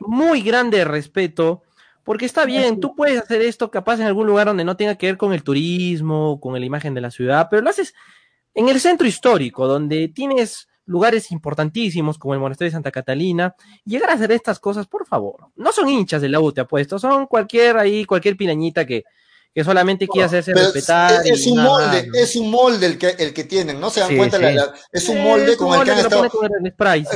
muy 0.00 0.42
grande 0.42 0.78
de 0.78 0.84
respeto 0.84 1.62
porque 2.04 2.26
está 2.26 2.44
bien, 2.44 2.80
tú 2.80 2.94
puedes 2.94 3.20
hacer 3.20 3.42
esto 3.42 3.70
capaz 3.70 4.00
en 4.00 4.06
algún 4.06 4.26
lugar 4.26 4.46
donde 4.46 4.64
no 4.64 4.76
tenga 4.76 4.96
que 4.96 5.06
ver 5.06 5.16
con 5.16 5.32
el 5.32 5.42
turismo, 5.42 6.40
con 6.40 6.58
la 6.58 6.64
imagen 6.64 6.94
de 6.94 7.00
la 7.00 7.10
ciudad, 7.10 7.48
pero 7.50 7.62
lo 7.62 7.70
haces 7.70 7.94
en 8.54 8.68
el 8.68 8.80
centro 8.80 9.06
histórico, 9.06 9.66
donde 9.66 10.08
tienes 10.08 10.68
lugares 10.84 11.30
importantísimos 11.30 12.18
como 12.18 12.34
el 12.34 12.40
monasterio 12.40 12.68
de 12.68 12.74
Santa 12.74 12.90
Catalina, 12.90 13.54
llegar 13.84 14.10
a 14.10 14.14
hacer 14.14 14.32
estas 14.32 14.58
cosas, 14.58 14.86
por 14.86 15.06
favor. 15.06 15.46
No 15.56 15.72
son 15.72 15.88
hinchas 15.88 16.22
de 16.22 16.28
la 16.28 16.40
U, 16.40 16.52
te 16.52 16.60
apuesto, 16.60 16.98
son 16.98 17.26
cualquier 17.26 17.78
ahí, 17.78 18.04
cualquier 18.04 18.36
pirañita 18.36 18.84
que, 18.84 19.04
que 19.54 19.64
solamente 19.64 20.08
quiere 20.08 20.26
hacerse 20.26 20.52
respetar. 20.52 21.24
Es, 21.24 21.46
un 21.46 21.62
molde, 21.62 22.10
es 22.14 22.36
un 22.36 22.50
molde 22.50 22.86
el 22.86 22.98
que, 22.98 23.10
el 23.10 23.32
que 23.32 23.44
tienen, 23.44 23.80
¿no 23.80 23.90
se 23.90 24.00
dan 24.00 24.16
cuenta? 24.16 24.38
es 24.90 25.08
un 25.08 25.22
molde 25.22 25.56
con 25.56 25.78
el 25.78 25.84
que 25.84 25.90
han 25.92 25.98
estado. 25.98 26.24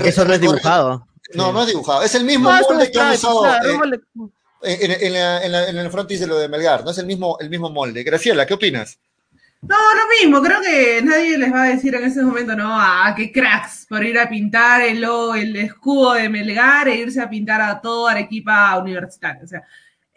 Eso 0.05 0.25
no 0.25 0.33
es 0.35 0.41
dibujado. 0.41 1.07
No, 1.35 1.53
no 1.53 1.63
es 1.63 1.69
dibujado, 1.69 2.03
es 2.03 2.15
el 2.15 2.25
mismo 2.25 2.51
molde 2.51 2.91
que 2.91 3.01
han 3.01 3.15
usado. 3.15 3.47
Eh, 3.47 4.31
en, 4.63 5.79
el 5.79 5.91
frontis 5.91 6.21
de 6.21 6.27
lo 6.27 6.39
de 6.39 6.49
Melgar, 6.49 6.85
¿no? 6.85 6.91
Es 6.91 6.99
el 6.99 7.07
mismo, 7.07 7.37
el 7.41 7.51
mismo 7.51 7.71
molde. 7.71 8.03
Graciela, 8.03 8.47
¿qué 8.47 8.55
opinas? 8.55 8.99
No, 9.63 9.77
lo 9.77 10.03
mismo, 10.21 10.43
creo 10.43 10.61
que 10.61 11.01
nadie 11.03 11.39
les 11.39 11.53
va 11.53 11.65
a 11.65 11.69
decir 11.69 11.95
en 11.95 12.05
ese 12.05 12.23
momento, 12.23 12.55
no, 12.55 12.79
a 12.79 13.13
qué 13.17 13.33
cracks 13.33 13.87
por 13.89 14.05
ir 14.05 14.19
a 14.19 14.29
pintar 14.29 14.83
el, 14.83 15.03
el 15.03 15.57
escudo 15.57 16.15
de 16.15 16.29
Melgar 16.29 16.89
e 16.89 16.97
irse 16.97 17.21
a 17.21 17.29
pintar 17.29 17.61
a 17.61 17.81
toda 17.81 18.13
Arequipa 18.13 18.79
universitaria. 18.79 19.43
O 19.43 19.47
sea, 19.47 19.63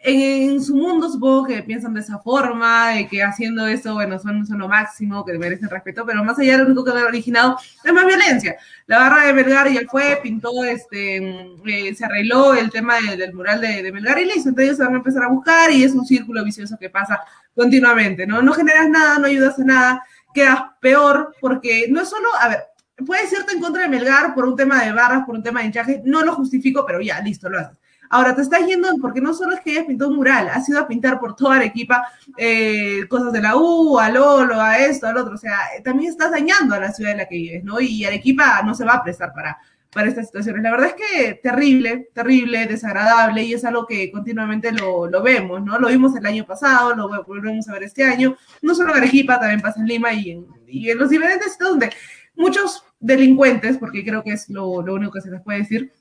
en, 0.02 0.62
su 0.62 0.74
mundo 0.74 1.10
supongo 1.10 1.46
que 1.46 1.62
piensan 1.62 1.92
de 1.92 2.00
esa 2.00 2.18
forma, 2.18 2.90
de 2.90 3.06
que 3.06 3.22
haciendo 3.22 3.66
eso, 3.66 3.94
bueno, 3.94 4.18
son, 4.18 4.46
son 4.46 4.58
lo 4.58 4.68
máximo, 4.68 5.24
que 5.24 5.36
merecen 5.38 5.68
respeto, 5.68 6.06
pero 6.06 6.24
más 6.24 6.38
allá 6.38 6.56
lo 6.56 6.64
único 6.64 6.84
que 6.84 6.90
ha 6.90 7.04
originado 7.04 7.58
es 7.84 7.92
más 7.92 8.06
violencia. 8.06 8.56
La 8.86 8.98
barra 8.98 9.26
de 9.26 9.34
Melgar 9.34 9.68
ya 9.70 9.82
fue, 9.90 10.18
pintó, 10.22 10.64
este, 10.64 11.18
eh, 11.66 11.94
se 11.94 12.04
arregló 12.04 12.54
el 12.54 12.70
tema 12.70 12.94
del 13.16 13.34
mural 13.34 13.60
de, 13.60 13.82
de, 13.82 13.92
Melgar 13.92 14.18
y 14.18 14.24
listo, 14.24 14.48
entonces 14.48 14.78
se 14.78 14.84
van 14.84 14.94
a 14.94 14.98
empezar 14.98 15.24
a 15.24 15.28
buscar 15.28 15.70
y 15.70 15.84
es 15.84 15.92
un 15.92 16.06
círculo 16.06 16.42
vicioso 16.44 16.78
que 16.78 16.88
pasa 16.88 17.20
continuamente, 17.54 18.26
¿no? 18.26 18.40
No 18.40 18.54
generas 18.54 18.88
nada, 18.88 19.18
no 19.18 19.26
ayudas 19.26 19.58
a 19.58 19.64
nada, 19.64 20.02
quedas 20.32 20.62
peor 20.80 21.36
porque 21.40 21.88
no 21.90 22.00
es 22.00 22.08
solo, 22.08 22.28
a 22.40 22.48
ver, 22.48 22.60
puedes 23.06 23.30
irte 23.32 23.52
en 23.52 23.60
contra 23.60 23.82
de 23.82 23.88
Melgar 23.88 24.34
por 24.34 24.46
un 24.46 24.56
tema 24.56 24.82
de 24.82 24.92
barras, 24.92 25.24
por 25.26 25.34
un 25.34 25.42
tema 25.42 25.60
de 25.60 25.66
hinchaje, 25.66 26.02
no 26.06 26.24
lo 26.24 26.34
justifico, 26.34 26.86
pero 26.86 27.02
ya, 27.02 27.20
listo, 27.20 27.50
lo 27.50 27.58
haces 27.58 27.80
Ahora 28.12 28.34
te 28.34 28.42
estás 28.42 28.66
yendo, 28.66 28.88
porque 29.00 29.20
no 29.20 29.32
solo 29.32 29.54
es 29.54 29.60
que 29.60 29.70
hayas 29.70 29.86
pintado 29.86 30.10
un 30.10 30.16
mural, 30.16 30.48
has 30.48 30.68
ido 30.68 30.80
a 30.80 30.88
pintar 30.88 31.20
por 31.20 31.36
toda 31.36 31.56
Arequipa 31.56 32.08
eh, 32.36 33.06
cosas 33.08 33.32
de 33.32 33.40
la 33.40 33.56
U, 33.56 34.00
a 34.00 34.10
Lolo, 34.10 34.60
a 34.60 34.78
esto, 34.78 35.06
al 35.06 35.16
otro. 35.16 35.34
O 35.34 35.38
sea, 35.38 35.56
también 35.84 36.10
estás 36.10 36.32
dañando 36.32 36.74
a 36.74 36.80
la 36.80 36.92
ciudad 36.92 37.12
en 37.12 37.18
la 37.18 37.26
que 37.26 37.36
vives, 37.36 37.62
¿no? 37.62 37.80
Y 37.80 38.04
Arequipa 38.04 38.62
no 38.64 38.74
se 38.74 38.84
va 38.84 38.94
a 38.94 39.04
prestar 39.04 39.32
para, 39.32 39.58
para 39.92 40.08
estas 40.08 40.26
situaciones. 40.26 40.60
La 40.60 40.72
verdad 40.72 40.88
es 40.88 40.94
que 40.94 41.34
terrible, 41.34 42.08
terrible, 42.12 42.66
desagradable, 42.66 43.44
y 43.44 43.54
es 43.54 43.64
algo 43.64 43.86
que 43.86 44.10
continuamente 44.10 44.72
lo, 44.72 45.06
lo 45.06 45.22
vemos, 45.22 45.62
¿no? 45.62 45.78
Lo 45.78 45.86
vimos 45.86 46.16
el 46.16 46.26
año 46.26 46.44
pasado, 46.44 46.96
lo 46.96 47.08
volvemos 47.24 47.68
a 47.68 47.72
ver 47.74 47.84
este 47.84 48.04
año. 48.04 48.36
No 48.60 48.74
solo 48.74 48.90
en 48.90 48.98
Arequipa, 48.98 49.38
también 49.38 49.60
pasa 49.60 49.78
en 49.78 49.86
Lima 49.86 50.12
y 50.12 50.32
en, 50.32 50.46
y 50.66 50.90
en 50.90 50.98
los 50.98 51.10
diferentes 51.10 51.52
sitios 51.52 51.70
donde 51.70 51.90
muchos 52.34 52.84
delincuentes, 52.98 53.78
porque 53.78 54.04
creo 54.04 54.24
que 54.24 54.32
es 54.32 54.48
lo, 54.48 54.82
lo 54.82 54.94
único 54.94 55.12
que 55.12 55.20
se 55.20 55.30
les 55.30 55.42
puede 55.42 55.58
decir, 55.60 55.92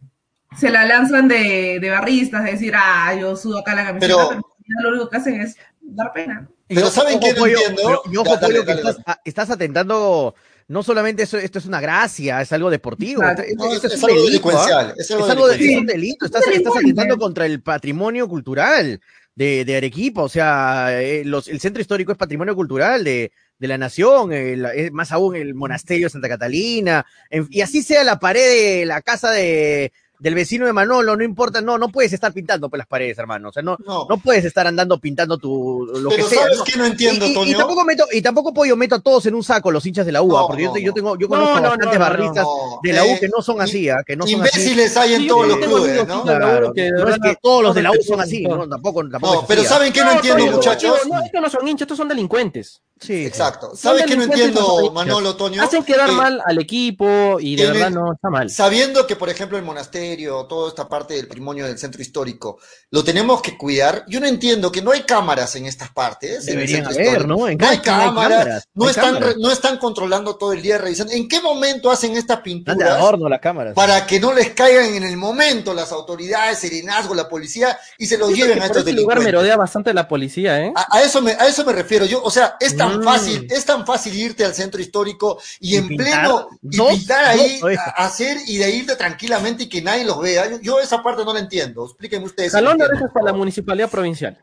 se 0.57 0.69
la 0.69 0.85
lanzan 0.85 1.27
de, 1.27 1.79
de 1.79 1.89
barristas, 1.89 2.43
de 2.43 2.51
decir, 2.51 2.73
ah, 2.75 3.13
yo 3.19 3.35
sudo 3.35 3.59
acá 3.59 3.75
la 3.75 3.85
camiseta, 3.85 4.13
pero, 4.15 4.41
lo 4.81 4.89
único 4.89 5.09
que 5.09 5.17
hacen 5.17 5.41
es 5.41 5.57
dar 5.81 6.13
pena. 6.13 6.47
Pero 6.67 6.89
¿saben 6.89 7.19
qué 7.19 7.33
no 7.33 7.47
entiendo? 7.47 8.03
yo, 8.11 8.23
dale, 8.23 8.63
que 8.63 8.71
estás, 8.71 8.97
estás, 9.25 9.49
atentando, 9.49 10.35
no 10.67 10.83
solamente 10.83 11.23
eso, 11.23 11.37
esto 11.37 11.57
es 11.57 11.65
una 11.65 11.81
gracia, 11.81 12.41
es 12.41 12.51
algo 12.51 12.69
deportivo. 12.69 13.23
Esto, 13.23 13.41
es, 13.41 13.83
es, 13.83 14.03
algo 14.03 14.23
delito, 14.23 14.49
¿ah? 14.49 14.93
es, 14.95 15.11
algo, 15.11 15.25
es 15.25 15.31
algo 15.31 15.47
de, 15.47 15.77
un 15.79 15.85
delito. 15.87 16.25
Estás, 16.25 16.45
estás 16.47 16.77
atentando 16.77 17.17
contra 17.17 17.47
el 17.47 17.61
patrimonio 17.63 18.27
cultural 18.27 19.01
de, 19.33 19.65
de 19.65 19.77
Arequipa. 19.77 20.21
O 20.21 20.29
sea, 20.29 21.01
eh, 21.01 21.23
los, 21.25 21.47
el 21.47 21.59
centro 21.59 21.81
histórico 21.81 22.11
es 22.11 22.17
patrimonio 22.19 22.55
cultural 22.55 23.03
de, 23.03 23.31
de 23.57 23.67
la 23.67 23.77
nación, 23.77 24.31
el, 24.31 24.91
más 24.91 25.11
aún 25.11 25.35
el 25.35 25.55
monasterio 25.55 26.05
de 26.05 26.11
Santa 26.11 26.29
Catalina, 26.29 27.05
en, 27.29 27.47
y 27.49 27.61
así 27.61 27.81
sea 27.81 28.03
la 28.03 28.19
pared 28.19 28.79
de 28.79 28.85
la 28.85 29.01
casa 29.01 29.31
de 29.31 29.91
del 30.19 30.35
vecino 30.35 30.65
de 30.65 30.73
Manolo, 30.73 31.15
no 31.15 31.23
importa, 31.23 31.61
no, 31.61 31.77
no 31.77 31.89
puedes 31.89 32.11
estar 32.11 32.33
pintando 32.33 32.69
por 32.69 32.77
las 32.77 32.87
paredes, 32.87 33.17
hermano. 33.17 33.49
O 33.49 33.51
sea, 33.53 33.63
no, 33.63 33.77
no. 33.85 34.17
puedes 34.23 34.43
estar 34.43 34.67
andando 34.67 34.99
pintando 34.99 35.37
tu 35.37 35.85
lo 35.85 36.09
que 36.09 36.23
sea. 36.23 36.41
¿sabes 36.41 36.61
que 36.61 36.77
no 36.77 36.85
entiendo, 36.85 37.25
y, 37.25 37.51
y, 37.51 37.55
tampoco 37.55 37.85
meto, 37.85 38.05
y 38.11 38.21
tampoco 38.21 38.53
pollo 38.53 38.75
meto 38.75 38.95
a 38.95 38.99
todos 38.99 39.25
en 39.25 39.35
un 39.35 39.43
saco 39.43 39.71
los 39.71 39.85
hinchas 39.85 40.05
de 40.05 40.11
la 40.11 40.21
UA, 40.21 40.47
porque 40.47 40.63
yo, 40.63 40.77
yo, 40.77 40.93
tengo, 40.93 41.17
yo 41.17 41.27
conozco 41.27 41.61
bastantes 41.61 41.99
barristas 41.99 42.45
de 42.83 42.93
la 42.93 43.05
U 43.05 43.19
que 43.19 43.29
no 43.29 43.41
son 43.41 43.61
así, 43.61 43.89
¿ah? 43.89 44.03
que 44.05 44.15
no 44.15 44.25
son 44.25 44.33
Imbéciles 44.33 44.95
hay 44.97 45.13
en 45.13 45.27
todos 45.27 45.47
los 45.47 45.57
clubes, 45.57 46.07
¿no? 46.07 46.23
Claro, 46.23 46.73
no 46.75 47.09
es 47.09 47.19
que 47.19 47.37
todos 47.41 47.63
los 47.63 47.75
de 47.75 47.81
la 47.81 47.91
U 47.91 47.97
son 48.05 48.19
así, 48.19 48.43
no, 48.43 48.67
tampoco, 48.67 49.07
tampoco. 49.09 49.35
No, 49.35 49.47
pero 49.47 49.63
¿saben 49.63 49.93
qué 49.93 50.03
no 50.03 50.11
entiendo, 50.11 50.45
muchachos? 50.47 50.97
No, 51.07 51.21
estos 51.23 51.41
no 51.41 51.49
son 51.49 51.67
hinchas, 51.67 51.81
estos 51.83 51.97
son 51.97 52.07
delincuentes. 52.07 52.81
Sí, 52.99 53.25
exacto. 53.25 53.71
¿Sabes 53.75 54.03
qué 54.05 54.17
no 54.17 54.23
entiendo, 54.23 54.91
Manolo, 54.91 55.35
Toño? 55.37 55.63
Hacen 55.63 55.83
quedar 55.83 56.11
mal 56.11 56.41
al 56.45 56.59
equipo 56.59 57.37
y 57.39 57.55
de 57.55 57.67
verdad 57.67 57.91
no 57.91 58.13
está 58.13 58.29
mal. 58.29 58.49
Sabiendo 58.49 59.07
que, 59.07 59.15
por 59.15 59.29
ejemplo, 59.29 59.57
el 59.57 59.63
monasterio, 59.63 60.08
toda 60.47 60.69
esta 60.69 60.87
parte 60.87 61.13
del 61.13 61.27
patrimonio 61.27 61.65
del 61.65 61.77
centro 61.77 62.01
histórico, 62.01 62.59
lo 62.91 63.03
tenemos 63.03 63.41
que 63.41 63.57
cuidar. 63.57 64.03
Yo 64.07 64.19
no 64.19 64.27
entiendo 64.27 64.71
que 64.71 64.81
no 64.81 64.91
hay 64.91 65.03
cámaras 65.03 65.55
en 65.55 65.65
estas 65.65 65.91
partes. 65.91 66.45
Deberían 66.45 66.85
haber, 66.85 67.27
¿no? 67.27 67.37
no 67.37 67.45
hay 67.45 67.79
cámaras, 67.79 68.67
no, 68.73 68.89
están, 68.89 69.19
no 69.37 69.51
están 69.51 69.77
controlando 69.77 70.35
todo 70.35 70.53
el 70.53 70.61
día 70.61 70.77
revisando. 70.77 71.13
¿En 71.13 71.27
qué 71.27 71.41
momento 71.41 71.89
hacen 71.91 72.17
estas 72.17 72.41
pinturas? 72.41 72.99
las 73.29 73.39
cámaras. 73.39 73.73
Para 73.75 74.05
que 74.05 74.19
no 74.19 74.33
les 74.33 74.51
caigan 74.51 74.93
en 74.95 75.03
el 75.03 75.15
momento 75.15 75.73
las 75.73 75.91
autoridades, 75.91 76.59
serenazgo, 76.59 77.13
la 77.13 77.29
policía 77.29 77.77
y 77.97 78.07
se 78.07 78.17
los 78.17 78.29
lleven 78.33 78.61
a 78.61 78.65
estos 78.65 78.83
delincuentes. 78.83 78.95
lugar 78.95 79.19
merodea 79.21 79.55
bastante 79.55 79.93
la 79.93 80.07
policía, 80.07 80.59
¿eh? 80.65 80.73
A, 80.75 81.01
eso 81.01 81.21
me, 81.21 81.31
a 81.31 81.47
eso 81.47 81.63
me 81.63 81.73
refiero 81.73 82.05
yo. 82.05 82.21
O 82.23 82.31
sea, 82.31 82.55
esta 82.59 82.89
tan 82.89 83.03
fácil, 83.03 83.47
es 83.49 83.65
tan 83.65 83.85
fácil 83.85 84.15
irte 84.15 84.45
al 84.45 84.53
centro 84.53 84.81
histórico 84.81 85.39
y, 85.59 85.75
en 85.75 85.87
pleno 85.87 86.49
y 86.61 86.77
pintar 86.77 87.25
ahí, 87.25 87.59
hacer 87.95 88.37
y 88.47 88.57
de 88.57 88.71
irte 88.71 88.95
tranquilamente 88.95 89.63
y 89.63 89.69
que 89.69 89.81
nadie 89.81 89.98
los 90.05 90.19
vea. 90.21 90.59
Yo, 90.61 90.79
esa 90.79 91.01
parte 91.01 91.23
no 91.23 91.33
la 91.33 91.39
entiendo. 91.39 91.85
Explíquenme 91.85 92.25
ustedes. 92.25 92.51
Jalón 92.51 92.77
de 92.77 92.85
orejas 92.85 93.11
para 93.13 93.25
la 93.27 93.33
municipalidad 93.33 93.89
provincial. 93.89 94.37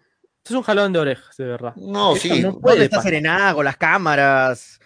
es 0.44 0.50
un 0.50 0.62
jalón 0.62 0.92
de 0.92 0.98
orejas, 0.98 1.36
de 1.36 1.44
verdad. 1.44 1.74
No, 1.76 2.16
sí. 2.16 2.40
No 2.40 2.58
puede 2.58 2.84
estar 2.84 3.02
Serenago, 3.02 3.62
las 3.62 3.76
cámaras 3.76 4.80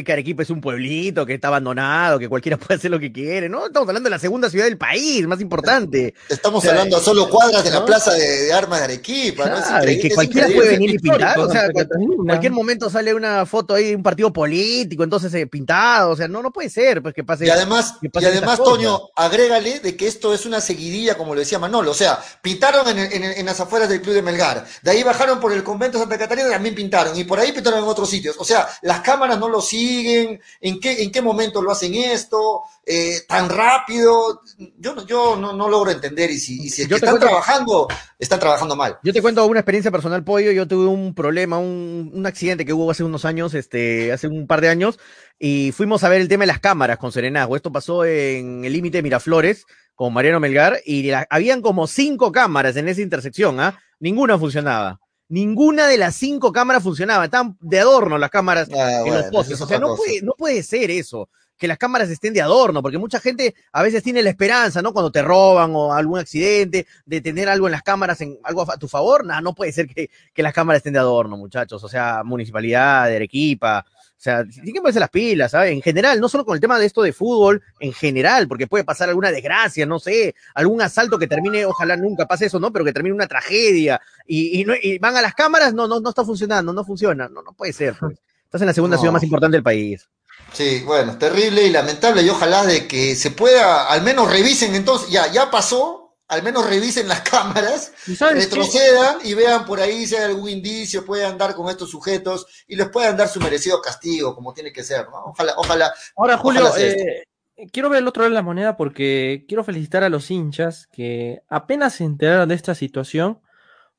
que 0.00 0.12
Arequipa 0.12 0.42
es 0.42 0.48
un 0.48 0.62
pueblito, 0.62 1.26
que 1.26 1.34
está 1.34 1.48
abandonado, 1.48 2.18
que 2.18 2.28
cualquiera 2.28 2.56
puede 2.58 2.76
hacer 2.76 2.90
lo 2.90 2.98
que 2.98 3.12
quiere, 3.12 3.48
¿no? 3.50 3.66
Estamos 3.66 3.88
hablando 3.88 4.06
de 4.06 4.12
la 4.12 4.18
segunda 4.18 4.48
ciudad 4.48 4.64
del 4.64 4.78
país, 4.78 5.26
más 5.26 5.40
importante. 5.42 6.14
Estamos 6.28 6.64
hablando 6.64 6.96
a 6.96 7.00
solo 7.00 7.28
cuadras 7.28 7.62
de 7.62 7.70
la 7.70 7.84
plaza 7.84 8.14
de, 8.14 8.50
armas 8.52 8.78
de 8.78 8.84
Arequipa, 8.84 9.46
¿no? 9.46 9.56
que 9.82 10.10
cualquiera 10.14 10.48
puede 10.48 10.70
venir 10.70 10.94
y 10.94 10.98
pintar, 10.98 11.38
o 11.38 11.50
sea, 11.50 11.66
en 11.66 12.26
cualquier 12.26 12.52
momento 12.52 12.88
sale 12.88 13.12
una 13.12 13.44
foto 13.44 13.74
ahí 13.74 13.90
de 13.90 13.96
un 13.96 14.02
partido 14.02 14.32
político, 14.32 15.04
entonces 15.04 15.32
eh, 15.34 15.46
pintado, 15.46 16.10
o 16.10 16.16
sea, 16.16 16.28
no, 16.28 16.42
no 16.42 16.50
puede 16.50 16.70
ser, 16.70 17.02
pues 17.02 17.12
que 17.14 17.24
pase. 17.24 17.46
Y 17.46 17.50
además, 17.50 17.96
y 18.00 18.24
además 18.24 18.62
Toño, 18.62 19.10
agrégale 19.16 19.80
de 19.80 19.96
que 19.96 20.06
esto 20.06 20.32
es 20.32 20.46
una 20.46 20.60
seguidilla, 20.60 21.16
como 21.16 21.34
lo 21.34 21.40
decía 21.40 21.58
Manolo, 21.58 21.90
o 21.90 21.94
sea, 21.94 22.18
pintaron 22.40 22.88
en, 22.88 22.98
en, 22.98 23.46
las 23.46 23.60
afueras 23.60 23.88
del 23.88 24.00
Club 24.00 24.14
de 24.14 24.22
Melgar, 24.22 24.64
de 24.82 24.90
ahí 24.90 25.02
bajaron 25.02 25.40
por 25.40 25.52
el 25.52 25.62
convento 25.62 25.98
de 25.98 26.04
Santa 26.04 26.18
Catarina 26.18 26.48
y 26.48 26.52
también 26.52 26.74
pintaron, 26.74 27.16
y 27.16 27.24
por 27.24 27.38
ahí 27.38 27.52
pintaron 27.52 27.80
en 27.80 27.86
otros 27.86 28.08
sitios, 28.08 28.36
o 28.38 28.44
sea, 28.44 28.68
las 28.82 29.00
cámaras 29.00 29.38
no 29.38 29.48
lo 29.48 29.60
siguen 29.60 29.81
siguen? 29.82 30.40
¿En 30.60 30.80
qué, 30.80 31.02
en 31.02 31.10
qué 31.10 31.22
momento 31.22 31.62
lo 31.62 31.70
hacen 31.70 31.94
esto? 31.94 32.62
Eh, 32.84 33.20
¿Tan 33.28 33.48
rápido? 33.48 34.40
Yo, 34.78 35.06
yo 35.06 35.36
no, 35.36 35.52
no 35.52 35.68
logro 35.68 35.90
entender 35.90 36.30
y 36.30 36.38
si, 36.38 36.68
si 36.68 36.82
están 36.82 37.18
trabajando, 37.18 37.88
están 38.18 38.40
trabajando 38.40 38.76
mal. 38.76 38.98
Yo 39.02 39.12
te 39.12 39.22
cuento 39.22 39.44
una 39.46 39.60
experiencia 39.60 39.90
personal, 39.90 40.24
Pollo. 40.24 40.50
Yo 40.52 40.66
tuve 40.66 40.86
un 40.86 41.14
problema, 41.14 41.58
un, 41.58 42.10
un 42.12 42.26
accidente 42.26 42.64
que 42.64 42.72
hubo 42.72 42.90
hace 42.90 43.04
unos 43.04 43.24
años, 43.24 43.54
este, 43.54 44.12
hace 44.12 44.28
un 44.28 44.46
par 44.46 44.60
de 44.60 44.68
años, 44.68 44.98
y 45.38 45.72
fuimos 45.72 46.04
a 46.04 46.08
ver 46.08 46.20
el 46.20 46.28
tema 46.28 46.42
de 46.42 46.48
las 46.48 46.60
cámaras 46.60 46.98
con 46.98 47.12
Serenazgo. 47.12 47.56
Esto 47.56 47.72
pasó 47.72 48.04
en 48.04 48.64
el 48.64 48.72
límite 48.72 48.98
de 48.98 49.02
Miraflores 49.02 49.66
con 49.94 50.12
Mariano 50.12 50.40
Melgar 50.40 50.80
y 50.84 51.10
habían 51.30 51.60
como 51.62 51.86
cinco 51.86 52.32
cámaras 52.32 52.76
en 52.76 52.88
esa 52.88 53.02
intersección, 53.02 53.60
¿ah? 53.60 53.78
Ninguna 54.00 54.38
funcionaba 54.38 54.98
ninguna 55.32 55.86
de 55.86 55.96
las 55.96 56.14
cinco 56.14 56.52
cámaras 56.52 56.82
funcionaba, 56.82 57.24
estaban 57.24 57.56
de 57.62 57.80
adorno 57.80 58.18
las 58.18 58.28
cámaras 58.28 58.68
ah, 58.76 59.02
en 59.06 59.14
los 59.14 59.24
postes. 59.26 59.58
O 59.62 59.66
sea, 59.66 59.78
no 59.78 59.96
puede, 59.96 60.20
no 60.20 60.34
puede 60.36 60.62
ser 60.62 60.90
eso, 60.90 61.30
que 61.56 61.66
las 61.66 61.78
cámaras 61.78 62.10
estén 62.10 62.34
de 62.34 62.42
adorno, 62.42 62.82
porque 62.82 62.98
mucha 62.98 63.18
gente 63.18 63.54
a 63.72 63.82
veces 63.82 64.02
tiene 64.02 64.22
la 64.22 64.28
esperanza, 64.28 64.82
¿no? 64.82 64.92
Cuando 64.92 65.10
te 65.10 65.22
roban 65.22 65.72
o 65.74 65.94
algún 65.94 66.18
accidente, 66.18 66.86
de 67.06 67.20
tener 67.22 67.48
algo 67.48 67.66
en 67.66 67.72
las 67.72 67.82
cámaras, 67.82 68.20
en 68.20 68.38
algo 68.44 68.70
a 68.70 68.76
tu 68.76 68.88
favor, 68.88 69.24
nada, 69.24 69.40
no 69.40 69.54
puede 69.54 69.72
ser 69.72 69.86
que, 69.86 70.10
que 70.34 70.42
las 70.42 70.52
cámaras 70.52 70.80
estén 70.80 70.92
de 70.92 70.98
adorno, 70.98 71.38
muchachos. 71.38 71.82
O 71.82 71.88
sea, 71.88 72.22
municipalidad 72.22 73.04
Arequipa, 73.04 73.86
o 74.22 74.24
sea, 74.24 74.44
tiene 74.44 74.72
que 74.72 74.80
ponerse 74.80 75.00
las 75.00 75.10
pilas, 75.10 75.50
¿sabes? 75.50 75.72
En 75.72 75.82
general, 75.82 76.20
no 76.20 76.28
solo 76.28 76.44
con 76.44 76.54
el 76.54 76.60
tema 76.60 76.78
de 76.78 76.86
esto 76.86 77.02
de 77.02 77.12
fútbol, 77.12 77.60
en 77.80 77.92
general, 77.92 78.46
porque 78.46 78.68
puede 78.68 78.84
pasar 78.84 79.08
alguna 79.08 79.32
desgracia, 79.32 79.84
no 79.84 79.98
sé, 79.98 80.36
algún 80.54 80.80
asalto 80.80 81.18
que 81.18 81.26
termine, 81.26 81.66
ojalá 81.66 81.96
nunca 81.96 82.24
pase 82.24 82.46
eso, 82.46 82.60
¿no? 82.60 82.72
Pero 82.72 82.84
que 82.84 82.92
termine 82.92 83.16
una 83.16 83.26
tragedia 83.26 84.00
y, 84.24 84.64
van 85.00 85.16
a 85.16 85.22
las 85.22 85.34
cámaras, 85.34 85.74
no, 85.74 85.88
no, 85.88 85.98
no 85.98 86.08
está 86.08 86.24
funcionando, 86.24 86.72
no 86.72 86.84
funciona, 86.84 87.28
no, 87.28 87.42
no 87.42 87.52
puede 87.52 87.72
ser. 87.72 87.96
Pues. 87.98 88.16
Estás 88.44 88.60
en 88.60 88.68
la 88.68 88.74
segunda 88.74 88.96
ciudad 88.96 89.12
más 89.12 89.24
importante 89.24 89.56
del 89.56 89.64
país. 89.64 90.08
Sí, 90.52 90.84
bueno, 90.86 91.18
terrible 91.18 91.66
y 91.66 91.70
lamentable 91.70 92.22
y 92.22 92.28
ojalá 92.28 92.64
de 92.64 92.86
que 92.86 93.16
se 93.16 93.32
pueda, 93.32 93.88
al 93.88 94.02
menos 94.02 94.30
revisen 94.30 94.76
entonces, 94.76 95.10
ya, 95.10 95.32
ya 95.32 95.50
pasó, 95.50 96.01
al 96.32 96.42
menos 96.42 96.66
revisen 96.66 97.08
las 97.08 97.20
cámaras, 97.30 97.92
retrocedan 98.06 99.18
y 99.22 99.34
vean 99.34 99.66
por 99.66 99.80
ahí 99.80 100.06
si 100.06 100.16
hay 100.16 100.24
algún 100.24 100.48
indicio, 100.48 101.04
puedan 101.04 101.36
dar 101.36 101.54
con 101.54 101.68
estos 101.68 101.90
sujetos 101.90 102.46
y 102.66 102.74
les 102.74 102.88
puedan 102.88 103.18
dar 103.18 103.28
su 103.28 103.38
merecido 103.38 103.82
castigo, 103.82 104.34
como 104.34 104.54
tiene 104.54 104.72
que 104.72 104.82
ser, 104.82 105.04
¿no? 105.10 105.24
Ojalá, 105.26 105.52
ojalá. 105.58 105.92
Ahora, 106.16 106.38
Julio, 106.38 106.74
eh, 106.78 107.24
quiero 107.70 107.90
ver 107.90 107.98
el 107.98 108.08
otro 108.08 108.22
lado 108.22 108.30
de 108.30 108.34
la 108.34 108.42
moneda 108.42 108.78
porque 108.78 109.44
quiero 109.46 109.62
felicitar 109.62 110.04
a 110.04 110.08
los 110.08 110.30
hinchas 110.30 110.88
que 110.90 111.42
apenas 111.50 111.96
se 111.96 112.04
enteraron 112.04 112.48
de 112.48 112.54
esta 112.54 112.74
situación, 112.74 113.42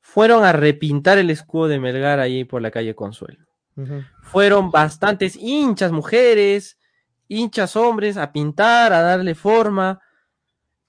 fueron 0.00 0.44
a 0.44 0.52
repintar 0.52 1.18
el 1.18 1.30
escudo 1.30 1.68
de 1.68 1.78
Melgar 1.78 2.18
ahí 2.18 2.44
por 2.44 2.62
la 2.62 2.72
calle 2.72 2.96
Consuelo. 2.96 3.46
Fueron 4.22 4.72
bastantes 4.72 5.36
hinchas, 5.36 5.92
mujeres, 5.92 6.78
hinchas 7.28 7.76
hombres, 7.76 8.16
a 8.16 8.32
pintar, 8.32 8.92
a 8.92 9.02
darle 9.02 9.36
forma 9.36 10.00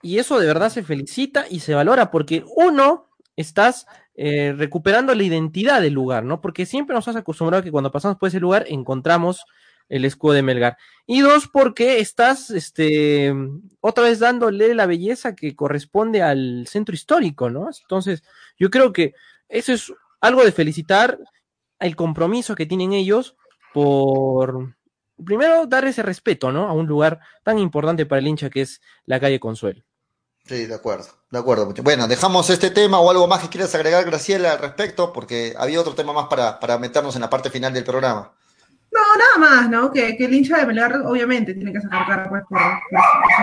y 0.06 0.19
eso 0.19 0.40
de 0.40 0.45
verdad 0.45 0.69
se 0.69 0.84
felicita 0.84 1.45
y 1.49 1.61
se 1.61 1.73
valora 1.73 2.11
porque 2.11 2.45
uno, 2.56 3.10
estás 3.36 3.88
eh, 4.14 4.53
recuperando 4.56 5.15
la 5.15 5.23
identidad 5.23 5.82
del 5.82 5.94
lugar, 5.94 6.23
¿no? 6.23 6.41
Porque 6.41 6.68
siempre 6.68 6.94
nos 6.94 7.07
has 7.07 7.15
acostumbrado 7.15 7.64
que 7.64 7.72
cuando 7.72 7.91
pasamos 7.91 8.18
por 8.18 8.30
ese 8.30 8.40
lugar 8.40 8.65
encontramos 8.68 9.45
el 9.90 10.06
escudo 10.06 10.34
de 10.34 10.44
Melgar. 10.44 10.77
Y 11.07 11.22
dos, 11.22 11.48
porque 11.48 11.98
estás 12.02 12.52
este, 12.52 13.34
otra 13.82 14.03
vez 14.03 14.19
dándole 14.19 14.76
la 14.76 14.86
belleza 14.86 15.36
que 15.36 15.56
corresponde 15.56 16.22
al 16.22 16.68
centro 16.68 16.94
histórico, 16.94 17.49
¿no? 17.49 17.68
Entonces, 17.82 18.23
yo 18.60 18.69
creo 18.69 18.94
que 18.94 19.15
eso 19.49 19.73
es 19.73 19.91
algo 20.22 20.45
de 20.45 20.52
felicitar 20.52 21.18
el 21.80 21.95
compromiso 21.95 22.53
que 22.53 22.68
tienen 22.68 22.94
ellos 22.94 23.38
por, 23.73 24.76
primero, 25.26 25.65
dar 25.65 25.86
ese 25.86 26.03
respeto, 26.03 26.52
¿no? 26.52 26.68
A 26.68 26.73
un 26.73 26.86
lugar 26.86 27.22
tan 27.44 27.57
importante 27.57 28.06
para 28.06 28.19
el 28.19 28.27
hincha 28.27 28.52
que 28.52 28.61
es 28.61 28.82
la 29.07 29.19
calle 29.19 29.40
Consuelo. 29.40 29.85
Sí, 30.45 30.67
de 30.67 30.76
acuerdo, 30.76 31.07
de 31.31 31.39
acuerdo. 31.39 31.73
Bueno, 31.81 32.07
dejamos 32.07 32.49
este 32.51 32.69
tema 32.69 32.99
o 32.99 33.09
algo 33.09 33.27
más 33.27 33.41
que 33.41 33.49
quieras 33.49 33.73
agregar, 33.73 34.05
Graciela, 34.05 34.51
al 34.51 34.59
respecto, 34.59 35.11
porque 35.11 35.55
había 35.57 35.81
otro 35.81 35.95
tema 35.95 36.13
más 36.13 36.27
para, 36.27 36.59
para 36.59 36.77
meternos 36.77 37.15
en 37.15 37.22
la 37.22 37.30
parte 37.31 37.49
final 37.49 37.73
del 37.73 37.84
programa. 37.84 38.31
No, 38.91 39.01
nada 39.17 39.38
más, 39.38 39.69
¿no? 39.69 39.91
Que, 39.91 40.09
el 40.19 40.34
hincha 40.34 40.57
de 40.57 40.67
Melgar 40.67 41.01
obviamente 41.05 41.55
tiene 41.55 41.73
que 41.73 41.81
sacar 41.81 42.05
cara 42.05 42.30
pues, 42.30 42.43
por, 42.47 42.61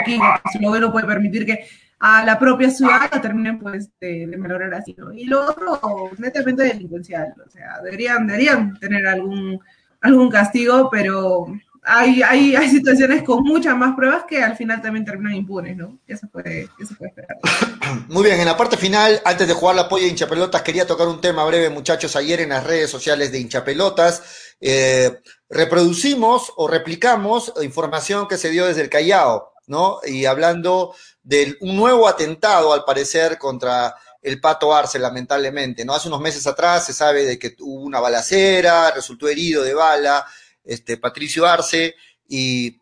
equipos, 0.00 0.28
si 0.52 0.60
luego 0.60 0.78
no 0.78 0.92
puede 0.92 1.06
permitir 1.06 1.44
que 1.44 1.66
a 1.98 2.24
la 2.24 2.38
propia 2.38 2.70
ciudad 2.70 3.10
la 3.12 3.20
terminen 3.20 3.58
pues 3.58 3.90
de, 4.00 4.26
de 4.26 4.76
así, 4.76 4.94
¿no? 4.96 5.12
Y 5.12 5.24
lo 5.24 5.44
otro, 5.44 6.10
netamente 6.18 6.62
delincuencial, 6.62 7.34
o 7.44 7.50
sea, 7.50 7.80
deberían, 7.82 8.26
deberían 8.26 8.78
tener 8.78 9.06
algún, 9.06 9.60
algún 10.00 10.30
castigo, 10.30 10.88
pero 10.90 11.46
hay, 11.84 12.22
hay, 12.22 12.70
situaciones 12.70 13.24
con 13.24 13.42
muchas 13.42 13.76
más 13.76 13.96
pruebas 13.96 14.24
que 14.28 14.40
al 14.40 14.56
final 14.56 14.80
también 14.80 15.04
terminan 15.04 15.34
impunes, 15.34 15.76
¿no? 15.76 15.98
Eso 16.06 16.28
puede, 16.30 16.68
eso 16.80 16.94
puede 16.96 17.10
esperar. 17.10 17.38
Muy 18.08 18.22
bien, 18.22 18.38
en 18.38 18.46
la 18.46 18.56
parte 18.56 18.76
final, 18.76 19.20
antes 19.24 19.48
de 19.48 19.54
jugar 19.54 19.74
la 19.74 19.88
polla 19.88 20.04
de 20.04 20.10
hinchapelotas, 20.10 20.62
quería 20.62 20.86
tocar 20.86 21.08
un 21.08 21.20
tema 21.20 21.44
breve, 21.44 21.70
muchachos. 21.70 22.14
Ayer 22.14 22.40
en 22.40 22.50
las 22.50 22.64
redes 22.64 22.88
sociales 22.88 23.32
de 23.32 23.40
hinchapelotas 23.40 24.22
eh, 24.60 25.22
reproducimos 25.50 26.52
o 26.56 26.68
replicamos 26.68 27.52
información 27.62 28.28
que 28.28 28.38
se 28.38 28.50
dio 28.50 28.66
desde 28.66 28.82
el 28.82 28.88
Callao, 28.88 29.52
¿no? 29.66 29.98
Y 30.06 30.26
hablando 30.26 30.94
de 31.24 31.56
un 31.62 31.74
nuevo 31.74 32.06
atentado, 32.06 32.72
al 32.72 32.84
parecer, 32.84 33.38
contra 33.38 33.96
el 34.22 34.40
Pato 34.40 34.72
Arce, 34.72 35.00
lamentablemente, 35.00 35.84
¿no? 35.84 35.94
Hace 35.94 36.06
unos 36.06 36.20
meses 36.20 36.46
atrás 36.46 36.86
se 36.86 36.92
sabe 36.92 37.24
de 37.24 37.40
que 37.40 37.56
hubo 37.58 37.82
una 37.82 37.98
balacera, 37.98 38.92
resultó 38.92 39.26
herido 39.26 39.64
de 39.64 39.74
bala 39.74 40.24
este, 40.64 40.96
Patricio 40.96 41.46
Arce, 41.46 41.94
y 42.28 42.78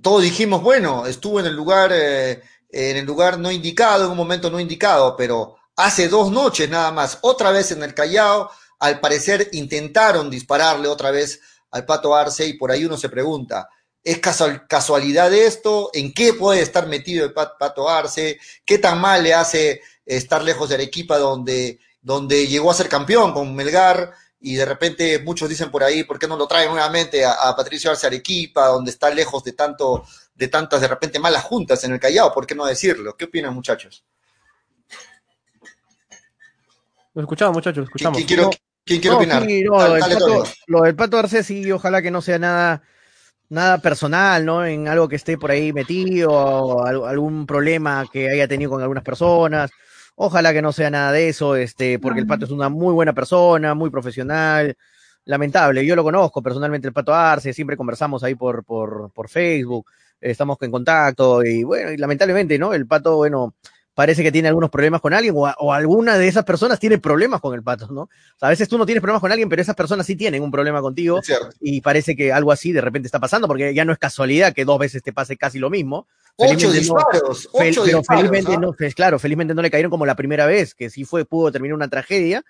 todos 0.00 0.22
dijimos, 0.22 0.62
bueno, 0.62 1.06
estuvo 1.06 1.40
en 1.40 1.46
el 1.46 1.54
lugar, 1.54 1.90
eh, 1.92 2.42
en 2.70 2.96
el 2.96 3.04
lugar 3.04 3.38
no 3.38 3.50
indicado, 3.50 4.04
en 4.04 4.10
un 4.10 4.16
momento 4.16 4.50
no 4.50 4.60
indicado, 4.60 5.16
pero 5.16 5.56
hace 5.76 6.08
dos 6.08 6.30
noches 6.30 6.68
nada 6.68 6.90
más, 6.92 7.18
otra 7.22 7.50
vez 7.50 7.72
en 7.72 7.82
el 7.82 7.94
Callao, 7.94 8.50
al 8.78 9.00
parecer 9.00 9.48
intentaron 9.52 10.30
dispararle 10.30 10.88
otra 10.88 11.10
vez 11.10 11.40
al 11.70 11.84
Pato 11.84 12.14
Arce 12.14 12.46
y 12.46 12.54
por 12.54 12.70
ahí 12.70 12.84
uno 12.84 12.96
se 12.96 13.08
pregunta, 13.08 13.68
¿es 14.02 14.18
casualidad 14.18 15.32
esto? 15.32 15.90
¿En 15.92 16.12
qué 16.12 16.34
puede 16.34 16.60
estar 16.62 16.86
metido 16.86 17.24
el 17.24 17.32
Pato 17.32 17.88
Arce? 17.88 18.38
¿Qué 18.64 18.78
tan 18.78 19.00
mal 19.00 19.22
le 19.22 19.34
hace 19.34 19.80
estar 20.04 20.42
lejos 20.42 20.68
de 20.68 20.74
Arequipa 20.74 21.18
donde, 21.18 21.78
donde 22.00 22.46
llegó 22.46 22.70
a 22.70 22.74
ser 22.74 22.88
campeón 22.88 23.32
con 23.32 23.54
Melgar? 23.54 24.12
Y 24.42 24.56
de 24.56 24.64
repente 24.64 25.20
muchos 25.20 25.48
dicen 25.48 25.70
por 25.70 25.84
ahí, 25.84 26.02
¿por 26.02 26.18
qué 26.18 26.26
no 26.26 26.36
lo 26.36 26.48
traen 26.48 26.70
nuevamente 26.70 27.24
a, 27.24 27.54
Patricio 27.56 27.90
Arce 27.90 28.06
Arequipa, 28.06 28.66
donde 28.66 28.90
está 28.90 29.08
lejos 29.08 29.44
de 29.44 29.52
tanto, 29.52 30.04
de 30.34 30.48
tantas 30.48 30.80
de 30.80 30.88
repente 30.88 31.20
malas 31.20 31.44
juntas 31.44 31.82
en 31.84 31.92
el 31.92 32.00
Callao? 32.00 32.32
¿Por 32.34 32.46
qué 32.46 32.54
no 32.54 32.66
decirlo? 32.66 33.16
¿Qué 33.16 33.26
opinan, 33.26 33.54
muchachos? 33.54 34.04
Lo 37.14 37.22
escuchamos, 37.22 37.54
muchachos, 37.54 37.84
escuchamos. 37.84 38.16
¿Quién, 38.16 38.26
quiere, 39.00 39.14
opinar? 39.14 39.46
lo, 40.66 40.82
del 40.82 40.96
Pato, 40.96 41.18
Arce 41.18 41.44
sí, 41.44 41.70
ojalá 41.70 42.02
que 42.02 42.10
no 42.10 42.20
sea 42.20 42.38
nada 42.38 42.82
nada 43.48 43.78
personal, 43.78 44.44
¿no? 44.44 44.64
En 44.64 44.88
algo 44.88 45.08
que 45.08 45.16
esté 45.16 45.36
por 45.36 45.50
ahí 45.50 45.72
metido, 45.72 46.32
o 46.32 46.84
algún 47.06 47.46
problema 47.46 48.06
que 48.10 48.30
haya 48.30 48.48
tenido 48.48 48.70
con 48.70 48.82
algunas 48.82 49.04
personas. 49.04 49.70
Ojalá 50.24 50.52
que 50.52 50.62
no 50.62 50.70
sea 50.70 50.88
nada 50.88 51.10
de 51.10 51.28
eso, 51.28 51.56
este, 51.56 51.98
porque 51.98 52.20
el 52.20 52.28
Pato 52.28 52.44
es 52.44 52.52
una 52.52 52.68
muy 52.68 52.94
buena 52.94 53.12
persona, 53.12 53.74
muy 53.74 53.90
profesional. 53.90 54.76
Lamentable, 55.24 55.84
yo 55.84 55.96
lo 55.96 56.04
conozco 56.04 56.40
personalmente, 56.40 56.86
el 56.86 56.94
Pato 56.94 57.12
Arce, 57.12 57.52
siempre 57.52 57.76
conversamos 57.76 58.22
ahí 58.22 58.36
por, 58.36 58.62
por, 58.62 59.10
por 59.10 59.28
Facebook, 59.28 59.84
estamos 60.20 60.58
en 60.60 60.70
contacto 60.70 61.44
y 61.44 61.64
bueno, 61.64 61.90
y 61.90 61.96
lamentablemente, 61.96 62.56
¿no? 62.56 62.72
El 62.72 62.86
Pato, 62.86 63.16
bueno, 63.16 63.54
parece 63.94 64.22
que 64.22 64.32
tiene 64.32 64.48
algunos 64.48 64.70
problemas 64.70 65.00
con 65.00 65.12
alguien 65.12 65.34
o, 65.36 65.72
alguna 65.72 66.16
de 66.16 66.28
esas 66.28 66.44
personas 66.44 66.78
tiene 66.78 66.98
problemas 66.98 67.40
con 67.40 67.54
el 67.54 67.62
pato, 67.62 67.88
¿no? 67.88 68.08
a 68.40 68.48
veces 68.48 68.68
tú 68.68 68.78
no 68.78 68.86
tienes 68.86 69.00
problemas 69.00 69.20
con 69.20 69.30
alguien, 69.30 69.48
pero 69.48 69.60
esas 69.60 69.74
personas 69.74 70.06
sí 70.06 70.16
tienen 70.16 70.42
un 70.42 70.50
problema 70.50 70.80
contigo 70.80 71.20
y 71.60 71.80
parece 71.80 72.16
que 72.16 72.32
algo 72.32 72.52
así 72.52 72.72
de 72.72 72.80
repente 72.80 73.06
está 73.06 73.20
pasando 73.20 73.46
porque 73.46 73.74
ya 73.74 73.84
no 73.84 73.92
es 73.92 73.98
casualidad 73.98 74.54
que 74.54 74.64
dos 74.64 74.78
veces 74.78 75.02
te 75.02 75.12
pase 75.12 75.36
casi 75.36 75.58
lo 75.58 75.70
mismo. 75.70 76.06
Ocho 76.36 76.72
disparos, 76.72 77.48
ocho 77.52 77.82
pero 77.84 78.02
felizmente 78.02 78.56
¿no? 78.56 78.74
claro, 78.94 79.18
felizmente 79.18 79.54
no 79.54 79.60
le 79.60 79.70
cayeron 79.70 79.90
como 79.90 80.06
la 80.06 80.16
primera 80.16 80.46
vez, 80.46 80.74
que 80.74 80.88
sí 80.88 81.04
fue, 81.04 81.26
pudo 81.26 81.52
terminar 81.52 81.74
una 81.74 81.88
tragedia, 81.88 82.42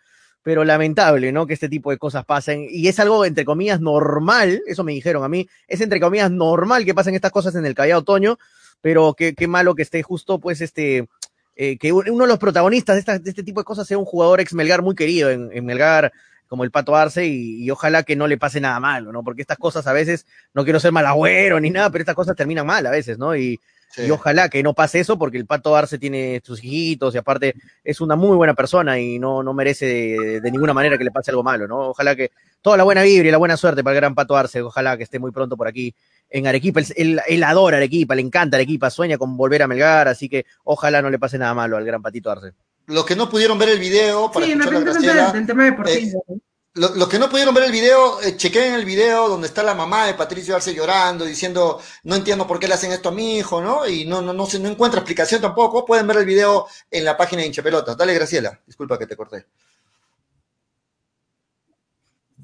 pero 0.43 0.65
lamentable, 0.65 1.33
¿no? 1.33 1.47
Que 1.47 1.55
este 1.55 1.69
tipo 1.69 1.91
de 1.91 1.99
cosas 1.99 2.25
pasen. 2.25 2.67
Y 2.71 2.89
es 2.89 2.99
algo, 3.01 3.25
entre 3.25 3.45
comillas, 3.45 3.81
normal, 3.81 4.63
eso 4.67 4.85
me 4.85 4.93
dijeron 4.93 5.25
a 5.25 5.29
mí, 5.29 5.49
es 5.67 5.81
entre 5.81 6.01
comillas 6.01 6.31
normal 6.31 6.85
que 6.85 6.95
pasen 6.95 7.15
estas 7.15 7.33
cosas 7.33 7.55
en 7.55 7.67
el 7.67 7.75
Callao 7.75 8.01
Otoño, 8.01 8.39
pero 8.81 9.15
qué, 9.15 9.35
qué 9.35 9.47
malo 9.47 9.75
que 9.75 9.83
esté 9.83 10.03
justo, 10.03 10.39
pues, 10.39 10.61
este, 10.61 11.09
eh, 11.57 11.77
que 11.79 11.93
uno 11.93 12.25
de 12.25 12.29
los 12.29 12.39
protagonistas 12.39 13.05
de, 13.05 13.31
este 13.31 13.43
tipo 13.43 13.61
de 13.61 13.65
cosas 13.65 13.87
sea 13.87 13.99
un 13.99 14.05
jugador 14.05 14.41
ex 14.41 14.55
Melgar 14.55 14.83
muy 14.83 14.95
querido 14.95 15.31
en, 15.31 15.65
Melgar, 15.65 16.13
como 16.49 16.65
el 16.65 16.71
Pato 16.71 16.97
Arce, 16.97 17.27
y, 17.27 17.71
ojalá 17.71 18.03
que 18.03 18.17
no 18.17 18.27
le 18.27 18.39
pase 18.39 18.61
nada 18.61 18.81
malo, 18.81 19.13
¿no? 19.13 19.23
Porque 19.23 19.43
estas 19.43 19.59
cosas 19.59 19.87
a 19.87 19.93
veces, 19.93 20.27
no 20.55 20.65
quiero 20.65 20.81
ser 20.81 20.93
malagüero 20.93 21.61
ni 21.61 21.71
nada, 21.71 21.91
pero 21.91 22.03
estas 22.03 22.17
cosas 22.17 22.37
terminan 22.37 22.67
mal 22.67 22.87
a 22.87 22.91
veces, 22.91 23.19
¿no? 23.19 23.37
Y, 23.37 23.61
y 23.99 24.11
ojalá 24.11 24.49
que 24.49 24.63
no 24.63 24.73
pase 24.73 25.01
eso, 25.01 25.19
porque 25.19 25.37
el 25.37 25.47
Pato 25.47 25.77
Arce 25.77 25.99
tiene 25.99 26.41
sus 26.45 26.65
hijitos 26.65 27.15
y 27.15 27.19
aparte 27.19 27.55
es 27.85 28.01
una 28.01 28.17
muy 28.17 28.37
buena 28.37 28.55
persona 28.55 28.99
y 28.99 29.19
no, 29.19 29.43
no 29.43 29.53
merece 29.53 29.87
de, 30.41 30.51
ninguna 30.51 30.73
manera 30.73 30.97
que 30.97 31.05
le 31.05 31.11
pase 31.11 31.31
algo 31.31 31.43
malo, 31.43 31.69
¿no? 31.69 31.91
Ojalá 31.91 32.17
que 32.17 32.31
toda 32.63 32.77
la 32.77 32.85
buena 32.85 33.03
vibra 33.03 33.29
y 33.29 33.31
la 33.31 33.37
buena 33.37 33.57
suerte 33.57 33.85
para 33.85 33.95
el 33.95 34.01
gran 34.01 34.15
Pato 34.15 34.37
Arce, 34.37 34.63
ojalá 34.63 34.97
que 34.97 35.03
esté 35.03 35.19
muy 35.19 35.31
pronto 35.31 35.57
por 35.57 35.69
aquí 35.69 35.95
en 36.33 36.47
Arequipa. 36.47 36.81
Él, 36.97 37.21
él, 37.27 37.45
adora 37.45 37.77
Arequipa, 37.77 38.15
le 38.15 38.23
encanta 38.23 38.57
Arequipa, 38.57 38.91
sueña 38.91 39.19
con 39.19 39.37
volver 39.37 39.63
a 39.63 39.69
Melgar, 39.69 40.09
así 40.09 40.29
que 40.29 40.47
ojalá 40.65 41.03
no 41.03 41.11
le 41.11 41.19
pase 41.19 41.39
nada 41.39 41.55
malo 41.55 41.77
al 41.77 41.85
gran 41.85 42.03
Patito 42.03 42.31
Arce. 42.31 42.53
Los 42.87 43.07
que 43.07 43.15
no 43.15 43.29
pudieron 43.29 43.59
ver 43.59 43.69
el 43.69 43.79
video, 43.79 44.31
para 44.31 44.47
sí, 44.47 44.55
deportivo. 44.55 46.25
Eh, 46.29 46.39
los 46.75 47.07
que 47.07 47.19
no 47.19 47.29
pudieron 47.29 47.55
ver 47.55 47.65
el 47.65 47.73
video, 47.73 48.21
eh, 48.23 48.35
chequen 48.37 48.73
el 48.73 48.87
video 48.87 49.29
donde 49.29 49.47
está 49.47 49.63
la 49.63 49.75
mamá 49.75 50.07
de 50.07 50.15
Patricio 50.15 50.57
Arce 50.57 50.75
llorando, 50.75 51.27
diciendo, 51.27 51.79
no 52.05 52.17
entiendo 52.17 52.47
por 52.47 52.59
qué 52.59 52.67
le 52.67 52.75
hacen 52.75 52.93
esto 52.93 53.11
a 53.11 53.13
mi 53.13 53.37
hijo, 53.37 53.61
¿no? 53.61 53.87
Y 53.87 54.07
no, 54.07 54.23
no, 54.23 54.33
no, 54.33 54.47
se, 54.47 54.59
no 54.59 54.71
encuentra 54.71 55.01
explicación 55.01 55.43
tampoco. 55.43 55.85
Pueden 55.85 56.07
ver 56.07 56.17
el 56.17 56.25
video 56.25 56.67
en 56.91 57.05
la 57.05 57.17
página 57.17 57.43
de 57.43 57.49
Hinchapelotas. 57.49 57.97
Dale, 57.97 58.15
Graciela. 58.15 58.59
Disculpa 58.67 58.99
que 58.99 59.07
te 59.07 59.17
corté. 59.17 59.45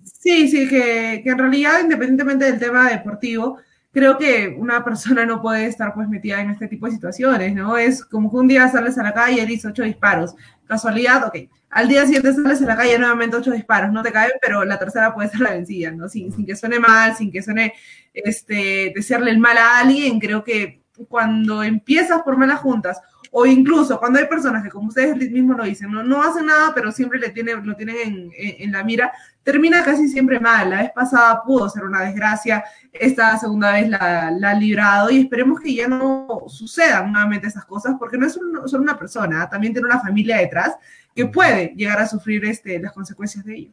Sí, 0.04 0.48
sí, 0.48 0.68
que, 0.68 1.22
que 1.24 1.30
en 1.30 1.38
realidad, 1.38 1.80
independientemente 1.80 2.44
del 2.44 2.58
tema 2.58 2.90
deportivo, 2.90 3.58
creo 3.92 4.18
que 4.18 4.54
una 4.58 4.84
persona 4.84 5.24
no 5.24 5.40
puede 5.40 5.66
estar 5.66 5.94
pues 5.94 6.08
metida 6.08 6.40
en 6.40 6.50
este 6.50 6.68
tipo 6.68 6.86
de 6.86 6.92
situaciones, 6.92 7.54
¿no? 7.54 7.76
Es 7.76 8.04
como 8.04 8.30
que 8.30 8.36
un 8.36 8.48
día 8.48 8.68
sales 8.68 8.98
a 8.98 9.02
la 9.02 9.14
calle 9.14 9.42
y 9.42 9.46
dices 9.46 9.70
ocho 9.70 9.82
disparos. 9.82 10.34
Casualidad, 10.66 11.24
ok. 11.26 11.48
Al 11.70 11.88
día 11.88 12.04
siguiente 12.04 12.32
sales 12.32 12.62
a 12.62 12.66
la 12.66 12.76
calle 12.76 12.98
nuevamente 12.98 13.36
ocho 13.36 13.52
disparos, 13.52 13.92
no 13.92 14.02
te 14.02 14.12
caen, 14.12 14.32
pero 14.40 14.64
la 14.64 14.78
tercera 14.78 15.14
puede 15.14 15.30
ser 15.30 15.40
la 15.40 15.50
vencida, 15.50 15.90
¿no? 15.90 16.08
Sin, 16.08 16.32
sin 16.32 16.46
que 16.46 16.56
suene 16.56 16.78
mal, 16.78 17.16
sin 17.16 17.30
que 17.30 17.42
suene 17.42 17.74
este, 18.12 18.92
desearle 18.94 19.30
el 19.30 19.38
mal 19.38 19.58
a 19.58 19.78
alguien, 19.80 20.18
creo 20.18 20.44
que 20.44 20.82
cuando 21.08 21.62
empiezas 21.62 22.22
por 22.22 22.36
malas 22.36 22.60
juntas 22.60 23.00
o 23.30 23.46
incluso 23.46 23.98
cuando 23.98 24.18
hay 24.18 24.26
personas 24.26 24.62
que, 24.62 24.70
como 24.70 24.88
ustedes 24.88 25.16
mismos 25.30 25.56
lo 25.56 25.64
dicen, 25.64 25.90
no, 25.90 26.02
no 26.02 26.22
hacen 26.22 26.46
nada, 26.46 26.72
pero 26.74 26.92
siempre 26.92 27.18
le 27.18 27.30
tiene, 27.30 27.54
lo 27.54 27.74
tienen 27.76 27.96
en, 28.04 28.30
en, 28.36 28.72
la 28.72 28.82
mira, 28.82 29.12
termina 29.42 29.84
casi 29.84 30.08
siempre 30.08 30.40
mal. 30.40 30.70
La 30.70 30.82
vez 30.82 30.90
pasada 30.94 31.42
pudo 31.42 31.68
ser 31.68 31.84
una 31.84 32.02
desgracia, 32.02 32.64
esta 32.92 33.38
segunda 33.38 33.72
vez 33.72 33.88
la, 33.88 34.30
la 34.30 34.50
ha 34.50 34.54
librado 34.54 35.10
y 35.10 35.20
esperemos 35.20 35.60
que 35.60 35.74
ya 35.74 35.88
no 35.88 36.44
sucedan 36.48 37.12
nuevamente 37.12 37.46
esas 37.46 37.64
cosas, 37.64 37.96
porque 37.98 38.18
no 38.18 38.26
es 38.26 38.32
solo 38.32 38.82
una 38.82 38.98
persona, 38.98 39.48
también 39.48 39.72
tiene 39.72 39.88
una 39.88 40.00
familia 40.00 40.38
detrás 40.38 40.76
que 41.14 41.26
puede 41.26 41.74
llegar 41.76 41.98
a 41.98 42.06
sufrir 42.06 42.44
este, 42.44 42.78
las 42.78 42.92
consecuencias 42.92 43.44
de 43.44 43.56
ello. 43.56 43.72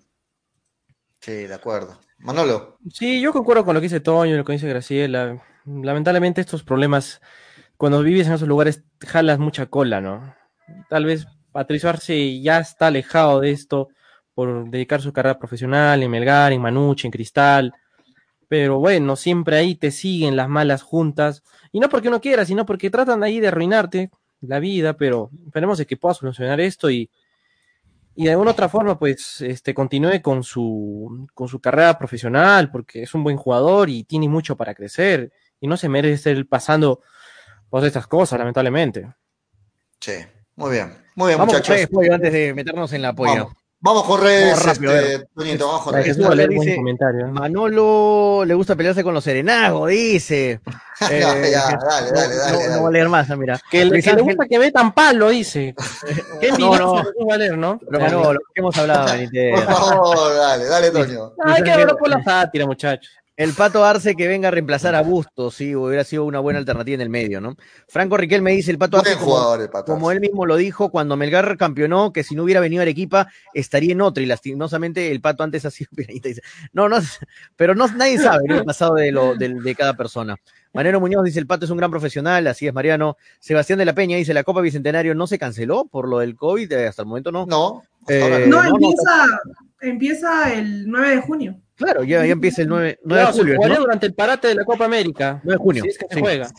Sí, 1.20 1.32
de 1.32 1.54
acuerdo. 1.54 2.00
Manolo. 2.20 2.78
Sí, 2.92 3.20
yo 3.22 3.34
concuerdo 3.34 3.66
con 3.66 3.74
lo 3.74 3.82
que 3.82 3.86
dice 3.86 4.00
Toño, 4.00 4.38
lo 4.38 4.46
que 4.46 4.54
dice 4.54 4.68
Graciela. 4.68 5.42
Lamentablemente 5.66 6.42
estos 6.42 6.64
problemas 6.64 7.22
cuando 7.78 8.02
vives 8.02 8.28
en 8.28 8.34
esos 8.34 8.48
lugares 8.48 8.84
jalas 9.00 9.40
mucha 9.40 9.66
cola, 9.68 10.02
¿no? 10.02 10.36
Tal 10.90 11.06
vez 11.06 11.28
Patricio 11.52 11.90
Arce 11.90 12.42
ya 12.42 12.60
está 12.60 12.88
alejado 12.88 13.40
de 13.42 13.52
esto 13.52 13.90
por 14.34 14.70
dedicar 14.70 15.02
su 15.02 15.14
carrera 15.14 15.40
profesional 15.40 16.04
en 16.04 16.12
Melgar, 16.12 16.52
en 16.52 16.62
Manuche, 16.62 17.08
en 17.08 17.12
Cristal, 17.12 17.74
pero 18.48 18.80
bueno, 18.80 19.16
siempre 19.16 19.58
ahí 19.58 19.76
te 19.76 19.92
siguen 19.92 20.36
las 20.36 20.50
malas 20.50 20.84
juntas, 20.84 21.44
y 21.72 21.80
no 21.80 21.90
porque 21.90 22.10
uno 22.10 22.22
quiera, 22.22 22.46
sino 22.46 22.66
porque 22.66 22.90
tratan 22.90 23.24
ahí 23.24 23.40
de 23.40 23.48
arruinarte 23.48 24.12
la 24.42 24.60
vida, 24.60 24.94
pero 24.98 25.30
esperemos 25.46 25.78
de 25.78 25.86
que 25.86 25.98
pueda 25.98 26.14
solucionar 26.14 26.60
esto 26.60 26.90
y, 26.90 27.10
y 28.16 28.26
de 28.26 28.32
alguna 28.32 28.52
otra 28.52 28.70
forma, 28.70 29.00
pues, 29.00 29.42
este, 29.42 29.74
continúe 29.74 30.22
con 30.22 30.44
su, 30.44 31.28
con 31.34 31.48
su 31.48 31.60
carrera 31.60 31.98
profesional, 31.98 32.70
porque 32.72 33.04
es 33.04 33.14
un 33.14 33.24
buen 33.24 33.38
jugador 33.38 33.90
y 33.90 34.04
tiene 34.04 34.30
mucho 34.30 34.56
para 34.56 34.76
crecer, 34.76 35.32
y 35.60 35.68
no 35.68 35.78
se 35.78 35.90
merece 35.90 36.32
estar 36.32 36.46
pasando 36.46 37.02
de 37.72 37.88
estas 37.88 38.08
cosas, 38.08 38.40
lamentablemente. 38.40 39.08
Sí, 40.00 40.14
muy 40.56 40.72
bien. 40.72 40.94
Muy 41.16 41.28
bien, 41.28 41.40
Vamos 41.40 41.54
muchachos. 41.54 41.88
Con 41.92 42.12
antes 42.12 42.32
de 42.34 42.54
meternos 42.54 42.92
en 42.94 43.02
la 43.02 43.10
apoyo. 43.10 43.50
Vamos. 43.80 44.04
con 44.06 44.20
redes, 44.20 44.66
este, 44.66 45.28
vamos 45.58 45.84
con 45.84 45.94
redes. 45.94 46.18
Dice, 46.18 46.80
Manolo 47.32 48.44
le 48.44 48.54
gusta 48.56 48.76
pelearse 48.76 49.04
con 49.04 49.14
los 49.14 49.24
serenagos, 49.24 49.90
dice. 49.90 50.60
eh, 51.12 51.50
ya, 51.52 51.78
dale, 51.78 52.12
dale, 52.12 52.36
dale, 52.36 52.70
no, 52.70 52.80
voy 52.80 52.88
a 52.88 52.92
leer 52.92 53.10
más, 53.10 53.38
mira. 53.38 53.60
Que, 53.70 53.86
le, 53.86 54.02
que 54.02 54.14
le 54.14 54.22
gusta 54.24 54.46
que 54.48 54.58
metan 54.58 54.94
palo, 54.94 55.30
dice. 55.30 55.76
Qué 56.42 56.52
no, 56.54 56.78
no. 56.78 57.04
no 57.04 57.28
va 57.30 57.36
a 57.36 57.38
leer, 57.38 57.58
¿no? 57.58 57.80
Pero 57.90 58.10
no, 58.10 58.34
lo 58.34 58.40
que 58.40 58.62
hemos 58.62 58.78
hablado, 58.78 59.06
Por 59.06 59.64
favor, 59.66 60.36
dale, 60.36 60.66
dale, 60.66 60.92
Toño. 60.92 61.34
Hay 61.46 61.62
que 61.62 61.72
hablar 61.72 61.96
por 61.98 62.10
la 62.10 62.24
sátira, 62.24 62.66
muchachos. 62.66 63.12
El 63.38 63.52
Pato 63.52 63.84
Arce 63.84 64.16
que 64.16 64.30
venga 64.30 64.48
a 64.48 64.52
reemplazar 64.52 64.96
a 64.96 65.02
Bustos, 65.02 65.56
sí, 65.56 65.76
hubiera 65.76 66.06
sido 66.06 66.24
una 66.24 66.40
buena 66.40 66.58
alternativa 66.58 66.96
en 66.96 67.02
el 67.02 67.10
medio, 67.10 67.42
¿no? 67.42 67.58
Franco 67.86 68.16
Riquel 68.16 68.42
me 68.42 68.54
dice, 68.54 68.72
el 68.72 68.78
Pato 68.78 68.98
Arce, 68.98 69.18
como, 69.86 70.10
él 70.12 70.22
mismo 70.22 70.46
lo 70.46 70.56
dijo, 70.56 70.90
cuando 70.90 71.18
Melgar 71.18 71.58
campeonó, 71.58 72.14
que 72.14 72.24
si 72.24 72.34
no 72.34 72.44
hubiera 72.44 72.62
venido 72.62 72.82
a 72.82 72.84
Arequipa, 72.84 73.28
estaría 73.54 73.92
en 73.92 74.00
otra, 74.00 74.24
y 74.24 74.26
lastimosamente 74.26 75.12
el 75.12 75.20
Pato 75.20 75.44
antes 75.44 75.66
ha 75.66 75.72
sido 75.72 75.90
Dice, 76.24 76.42
no, 76.72 76.88
no, 76.88 77.00
pero 77.58 77.76
no, 77.76 77.88
nadie 77.90 78.20
sabe 78.20 78.46
el 78.48 78.64
pasado 78.64 78.96
de, 78.96 79.12
lo, 79.12 79.36
de, 79.36 79.76
cada 79.76 79.98
persona. 79.98 80.38
Mariano 80.74 81.02
Muñoz 81.02 81.26
dice, 81.26 81.40
el 81.40 81.48
Pato 81.48 81.66
es 81.66 81.72
un 81.72 81.78
gran 81.78 81.92
profesional, 81.92 82.48
así 82.48 82.68
es 82.68 82.74
Mariano. 82.74 83.18
Sebastián 83.40 83.80
de 83.80 83.86
la 83.86 83.94
Peña 83.94 84.16
dice, 84.16 84.34
la 84.34 84.46
Copa 84.46 84.62
Bicentenario 84.62 85.14
no 85.14 85.28
se 85.28 85.38
canceló 85.38 85.86
por 85.86 86.08
lo 86.08 86.20
del 86.20 86.36
COVID, 86.36 86.72
eh, 86.72 86.88
hasta 86.88 87.02
el 87.02 87.10
momento 87.10 87.34
no. 87.34 87.46
No, 87.46 87.84
eh, 88.08 88.46
no, 88.48 88.64
empieza, 88.64 89.26
empieza 89.82 90.54
el 90.54 90.88
9 90.90 91.16
de 91.16 91.22
junio. 91.22 91.62
Claro, 91.76 92.04
ya, 92.04 92.26
empieza 92.26 92.62
el 92.62 92.70
9, 92.70 93.00
de 93.04 93.26
julio. 93.26 93.58
¿no? 93.68 93.80
durante 93.80 94.06
el 94.06 94.14
parate 94.14 94.48
de 94.48 94.56
la 94.56 94.66
Copa 94.66 94.86
América. 94.86 95.42
9 95.44 95.58
de 95.58 95.64
junio. 95.64 95.84
Si 95.84 95.90
es 95.90 95.98
que 95.98 96.06
se 96.10 96.20
juega. 96.20 96.50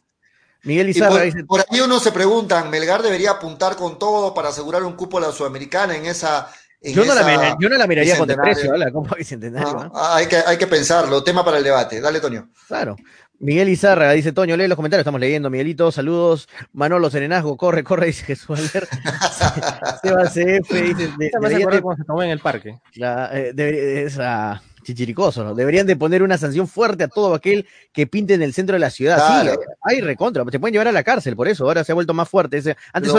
Miguel 0.63 0.91
Izarra 0.91 1.23
dice. 1.23 1.45
Por 1.45 1.61
ahí 1.61 1.81
uno 1.81 2.01
se 2.01 2.13
pregunta, 2.13 2.63
¿Melgar 2.65 3.03
debería 3.03 3.33
apuntar 3.33 3.77
con 3.77 3.99
todo 3.99 4.35
para 4.35 4.49
asegurar 4.49 4.83
un 4.83 4.95
cupo 4.95 5.19
a 5.19 5.21
la 5.23 5.33
Sudamericana 5.33 5.97
en 5.97 6.07
esa. 6.07 6.49
yo, 6.83 7.05
no 7.05 7.15
la, 7.15 7.57
yo, 7.61 7.69
no 7.69 7.79
la, 7.79 7.87
miraría 7.87 8.19
con 8.19 8.27
desprecio, 8.27 8.75
¿eh? 8.75 8.79
la 8.79 8.91
Copa 8.91 9.15
Bicentenario. 9.17 9.93
Ah, 9.95 10.17
hay, 10.17 10.27
que, 10.27 10.37
hay 10.37 10.59
que 10.59 10.67
pensarlo, 10.67 11.23
tema 11.23 11.45
para 11.45 11.59
el 11.59 11.65
debate. 11.65 12.01
Dale, 12.01 12.21
Toño. 12.21 12.51
Claro. 12.67 12.97
Miguel 13.39 13.69
Izarra 13.69 14.13
dice, 14.13 14.33
Toño, 14.33 14.57
lee 14.57 14.67
los 14.67 14.77
comentarios, 14.77 15.03
estamos 15.03 15.21
leyendo. 15.21 15.51
Miguelito, 15.51 15.93
saludos. 15.93 16.49
Manolo 16.73 17.11
Serenazgo, 17.11 17.57
corre, 17.57 17.85
corre, 17.85 18.07
dice 18.07 18.25
Jesús 18.25 18.59
Alder. 18.59 18.89
Seba 20.03 20.25
CF 20.25 20.73
dice... 20.73 21.13
De, 21.19 21.31
de, 21.31 21.81
cómo 21.81 21.97
se 21.97 22.05
tomó 22.05 22.23
en 22.23 22.31
el 22.31 22.41
parque. 22.41 22.79
La, 22.95 23.31
eh, 23.33 23.53
de, 23.55 24.05
esa 24.05 24.63
chichiricoso, 24.87 25.45
¿no? 25.45 25.55
Deberían 25.55 25.87
de 25.87 25.97
poner 25.97 26.23
una 26.23 26.39
sanción 26.39 26.69
fuerte 26.69 27.05
a 27.05 27.09
todo 27.09 27.35
aquel 27.35 27.67
que 27.93 28.07
pinte 28.07 28.35
en 28.35 28.43
el 28.43 28.55
centro 28.55 28.75
de 28.75 28.81
la 28.81 28.91
ciudad. 28.91 29.43
Sí, 29.43 29.51
hay 29.83 30.01
recontra, 30.01 30.45
te 30.45 30.61
pueden 30.61 30.73
llevar 30.73 30.89
a 30.89 30.93
la 30.93 31.03
cárcel 31.03 31.35
por 31.37 31.49
eso, 31.49 31.65
ahora 31.65 31.85
se 31.85 31.93
ha 31.93 31.95
vuelto 31.95 32.15
más 32.15 32.29
fuerte. 32.29 32.57
Antes, 32.93 33.13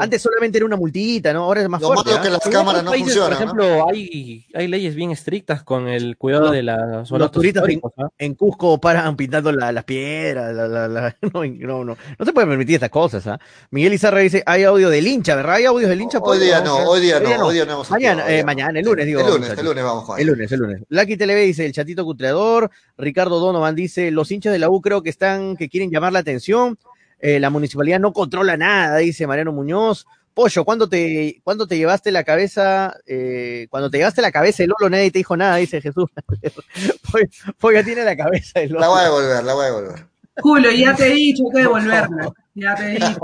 antes 0.00 0.22
solamente 0.22 0.58
era 0.58 0.64
una 0.64 0.76
multita, 0.76 1.32
¿no? 1.32 1.44
Ahora 1.44 1.62
es 1.62 1.68
más 1.68 1.82
fuerte. 1.82 2.10
Lo 2.10 2.22
que 2.22 2.28
¿ah? 2.28 2.30
las 2.30 2.48
cámaras 2.48 2.84
no 2.84 2.92
funcionan. 2.92 3.30
Por 3.30 3.42
ejemplo, 3.42 3.88
hay, 3.88 4.46
hay 4.54 4.68
leyes 4.68 4.94
bien 4.94 5.10
estrictas 5.10 5.62
con 5.62 5.88
el 5.88 6.16
cuidado 6.16 6.50
de 6.50 6.62
las 6.62 7.10
Los 7.10 7.30
turistas 7.32 7.64
¿ah? 7.98 8.08
en, 8.16 8.34
Cusco 8.34 8.80
paran 8.80 9.16
pintando 9.16 9.50
las 9.50 9.84
piedras, 9.84 10.54
no, 11.22 11.44
no, 11.44 11.84
no, 11.84 11.96
no 12.18 12.24
se 12.24 12.32
puede 12.32 12.46
permitir 12.46 12.76
estas 12.76 12.90
cosas, 12.90 13.26
¿ah? 13.26 13.40
Miguel 13.70 13.94
Izarra 13.94 14.20
dice, 14.20 14.42
hay 14.46 14.62
audio 14.64 14.90
del 14.90 15.06
hincha, 15.06 15.34
¿verdad? 15.34 15.56
¿Hay 15.56 15.64
audios 15.64 15.90
del 15.90 16.00
hincha? 16.00 16.18
Hoy 16.20 16.38
día 16.38 16.60
no, 16.60 16.76
hoy 16.76 17.00
día 17.00 17.18
no, 17.20 17.46
hoy 17.46 17.54
día 17.54 17.64
no. 17.64 17.82
Mañana, 17.90 18.24
eh, 18.28 18.44
mañana, 18.44 18.78
el 18.78 18.84
lunes, 18.84 19.06
digo. 19.06 19.20
El 19.20 19.26
lunes, 19.26 19.50
el 19.50 19.64
lunes 19.64 19.84
vamos 19.84 20.10
a 20.10 20.20
El 20.20 20.26
lunes, 20.28 20.52
el 20.52 20.60
lunes. 20.60 20.67
Lucky 20.88 21.16
TV 21.16 21.34
dice 21.44 21.66
el 21.66 21.72
chatito 21.72 22.04
cutreador. 22.04 22.70
Ricardo 22.96 23.40
Donovan 23.40 23.74
dice, 23.74 24.10
los 24.10 24.30
hinchas 24.30 24.52
de 24.52 24.58
la 24.58 24.70
U 24.70 24.80
creo 24.80 25.02
que 25.02 25.10
están, 25.10 25.56
que 25.56 25.68
quieren 25.68 25.90
llamar 25.90 26.12
la 26.12 26.20
atención. 26.20 26.78
Eh, 27.20 27.40
la 27.40 27.50
municipalidad 27.50 27.98
no 27.98 28.12
controla 28.12 28.56
nada, 28.56 28.98
dice 28.98 29.26
Mariano 29.26 29.52
Muñoz. 29.52 30.06
Pollo, 30.34 30.64
¿cuándo 30.64 30.88
te, 30.88 31.40
cuando 31.42 31.66
te 31.66 31.76
llevaste 31.76 32.12
la 32.12 32.22
cabeza, 32.22 32.96
eh, 33.06 33.66
cuando 33.70 33.90
te 33.90 33.98
llevaste 33.98 34.22
la 34.22 34.30
cabeza 34.30 34.62
el 34.62 34.70
Lolo, 34.70 34.88
nadie 34.88 35.10
te 35.10 35.18
dijo 35.18 35.36
nada, 35.36 35.56
dice 35.56 35.80
Jesús. 35.80 36.06
Pollo 37.60 37.84
tiene 37.84 38.04
la 38.04 38.16
cabeza 38.16 38.60
el 38.60 38.70
Lolo. 38.70 38.80
La 38.80 38.88
voy 38.88 39.00
a 39.00 39.04
devolver, 39.04 39.44
la 39.44 39.54
voy 39.54 39.62
a 39.64 39.66
devolver. 39.66 40.06
Julio, 40.40 40.70
ya 40.70 40.94
te 40.94 41.08
he 41.08 41.14
dicho 41.14 41.42
que 41.52 41.62
devolverla. 41.62 42.32
Ya 42.60 42.74
te 42.74 42.86
dije, 42.86 43.16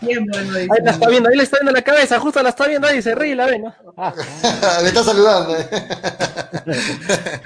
tiempo 0.00 0.36
Ahí 0.38 0.66
la 0.82 0.90
está 0.92 1.08
viendo, 1.08 1.28
ahí 1.28 1.36
le 1.36 1.42
está 1.42 1.58
viendo 1.58 1.72
la 1.72 1.82
cabeza, 1.82 2.18
justo 2.18 2.42
la 2.42 2.48
está 2.50 2.66
viendo 2.66 2.86
ahí, 2.88 3.02
se 3.02 3.14
ríe 3.14 3.32
y 3.32 3.34
la 3.34 3.46
ve, 3.46 3.58
¿no? 3.58 3.74
Me 4.82 4.88
está 4.88 5.04
saludando. 5.04 5.56
eh. 5.56 5.66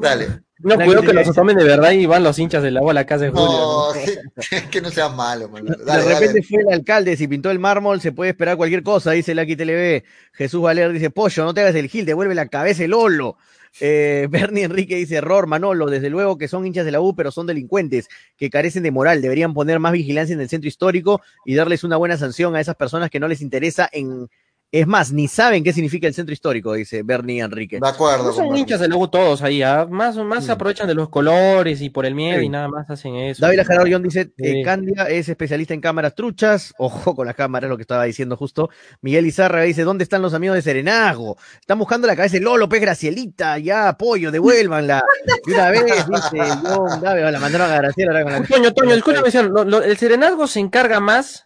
Dale. 0.00 0.28
No, 0.58 0.76
cuidado 0.76 1.02
que 1.02 1.12
los 1.12 1.34
tomen 1.34 1.56
de 1.56 1.64
verdad 1.64 1.90
y 1.90 2.06
van 2.06 2.22
los 2.22 2.38
hinchas 2.38 2.62
del 2.62 2.76
agua 2.76 2.92
a 2.92 2.94
la 2.94 3.04
casa 3.06 3.24
de 3.24 3.30
Julio. 3.30 3.46
No, 3.46 3.88
¿no? 3.88 4.00
que, 4.48 4.68
que 4.70 4.80
no 4.80 4.90
seas 4.90 5.12
malo, 5.12 5.48
Manolo. 5.48 5.76
de 5.76 5.84
Dale, 5.84 6.02
repente 6.04 6.26
dale. 6.26 6.42
fue 6.44 6.62
el 6.62 6.72
alcalde, 6.72 7.16
si 7.16 7.26
pintó 7.26 7.50
el 7.50 7.58
mármol, 7.58 8.00
se 8.00 8.12
puede 8.12 8.30
esperar 8.30 8.56
cualquier 8.56 8.82
cosa, 8.84 9.10
dice 9.10 9.34
Lucky 9.34 9.56
TLB. 9.56 10.04
Jesús 10.34 10.62
Valer 10.62 10.92
dice, 10.92 11.10
pollo, 11.10 11.44
no 11.44 11.52
te 11.54 11.62
hagas 11.62 11.74
el 11.74 11.88
gil, 11.88 12.06
devuelve 12.06 12.34
la 12.36 12.46
cabeza 12.46 12.84
el 12.84 12.94
Olo. 12.94 13.38
Eh, 13.80 14.26
Bernie 14.30 14.64
Enrique 14.64 14.96
dice, 14.96 15.16
error, 15.16 15.46
Manolo, 15.46 15.86
desde 15.86 16.10
luego 16.10 16.38
que 16.38 16.48
son 16.48 16.66
hinchas 16.66 16.84
de 16.84 16.92
la 16.92 17.00
U, 17.00 17.14
pero 17.14 17.30
son 17.30 17.46
delincuentes 17.46 18.08
que 18.36 18.50
carecen 18.50 18.82
de 18.82 18.90
moral, 18.90 19.22
deberían 19.22 19.54
poner 19.54 19.78
más 19.78 19.92
vigilancia 19.92 20.34
en 20.34 20.40
el 20.40 20.48
centro 20.48 20.68
histórico 20.68 21.20
y 21.44 21.54
darles 21.54 21.84
una 21.84 21.96
buena 21.96 22.16
sanción 22.16 22.54
a 22.56 22.60
esas 22.60 22.76
personas 22.76 23.10
que 23.10 23.20
no 23.20 23.28
les 23.28 23.40
interesa 23.40 23.88
en... 23.92 24.28
Es 24.74 24.86
más, 24.86 25.12
ni 25.12 25.28
saben 25.28 25.62
qué 25.62 25.74
significa 25.74 26.06
el 26.06 26.14
centro 26.14 26.32
histórico, 26.32 26.72
dice 26.72 27.02
Bernie 27.02 27.40
Enrique. 27.42 27.78
De 27.78 27.86
acuerdo. 27.86 28.24
No 28.24 28.32
son 28.32 28.56
hinchas 28.56 28.80
de 28.80 28.88
U 28.88 29.06
todos 29.06 29.42
ahí, 29.42 29.62
¿ah? 29.62 29.86
más, 29.90 30.16
más 30.16 30.44
Mm. 30.44 30.46
se 30.46 30.52
aprovechan 30.52 30.86
de 30.88 30.94
los 30.94 31.10
colores 31.10 31.82
y 31.82 31.90
por 31.90 32.06
el 32.06 32.14
miedo 32.14 32.40
Sí. 32.40 32.46
y 32.46 32.48
nada 32.48 32.68
más 32.68 32.88
hacen 32.88 33.14
eso. 33.16 33.44
David 33.44 33.60
John 33.92 34.02
dice, 34.02 34.32
eh, 34.38 34.52
Sí. 34.54 34.62
Candia 34.64 35.04
es 35.10 35.28
especialista 35.28 35.74
en 35.74 35.82
cámaras 35.82 36.14
truchas, 36.14 36.72
ojo 36.78 37.14
con 37.14 37.26
las 37.26 37.36
cámaras, 37.36 37.68
lo 37.68 37.76
que 37.76 37.82
estaba 37.82 38.04
diciendo 38.04 38.34
justo. 38.38 38.70
Miguel 39.02 39.26
Izarra 39.26 39.60
dice, 39.60 39.82
¿dónde 39.84 40.04
están 40.04 40.22
los 40.22 40.32
amigos 40.32 40.54
de 40.56 40.62
Serenazgo? 40.62 41.36
Están 41.60 41.78
buscando 41.78 42.06
la 42.06 42.16
cabeza 42.16 42.38
de 42.38 42.40
Lolo, 42.40 42.66
Pez 42.66 42.80
Gracielita, 42.80 43.58
ya, 43.58 43.88
apoyo, 43.90 44.30
devuélvanla. 44.30 45.04
De 45.46 45.52
una 45.52 45.68
vez, 45.70 45.84
dice 45.84 46.38
John 46.64 47.00
David, 47.02 47.22
la 47.30 47.38
mandaron 47.40 47.70
a 47.70 47.76
Graciela. 47.76 48.42
Toño, 48.48 48.72
Toño, 48.72 48.94
lo- 49.66 49.82
el 49.82 49.98
serenazgo 49.98 50.46
se 50.46 50.60
encarga 50.60 50.98
más 50.98 51.44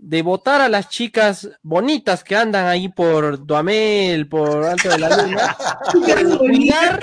de 0.00 0.22
votar 0.22 0.60
a 0.60 0.68
las 0.68 0.88
chicas 0.88 1.48
bonitas 1.62 2.22
que 2.22 2.36
andan 2.36 2.66
ahí 2.66 2.88
por 2.88 3.44
Duamel, 3.44 4.28
por 4.28 4.64
Alto 4.64 4.88
de 4.90 4.98
la 4.98 5.08
Luna, 5.16 5.56
cuidar, 6.38 7.00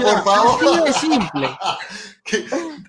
por 0.00 0.24
favor. 0.24 0.60
Así 0.64 0.84
de 0.84 0.92
simple, 0.92 1.48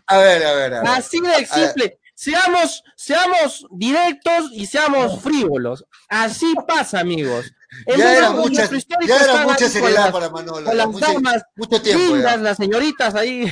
A 0.07 0.17
ver, 0.17 0.45
a 0.45 0.53
ver, 0.53 0.73
a 0.73 0.81
ver. 0.81 0.89
así 0.89 1.19
de 1.21 1.45
simple. 1.45 1.99
Seamos, 2.15 2.83
seamos 2.97 3.65
directos 3.71 4.49
y 4.51 4.65
seamos 4.65 5.21
frívolos. 5.21 5.85
Así 6.09 6.53
pasa, 6.67 6.99
amigos. 6.99 7.49
En 7.85 7.97
Ya 7.99 8.17
era 8.17 8.31
mucha, 8.31 8.67
ya 9.07 9.15
era 9.23 9.43
mucha 9.45 9.69
seriedad 9.69 10.05
las- 10.05 10.11
para 10.11 10.29
Manolo. 10.29 10.65
con 10.65 10.75
las 10.75 10.87
mucha- 10.87 11.13
damas 11.13 11.43
mucho 11.55 11.81
tiempo. 11.81 12.03
lindas, 12.15 12.35
ya. 12.35 12.41
las 12.41 12.57
señoritas 12.57 13.15
ahí, 13.15 13.49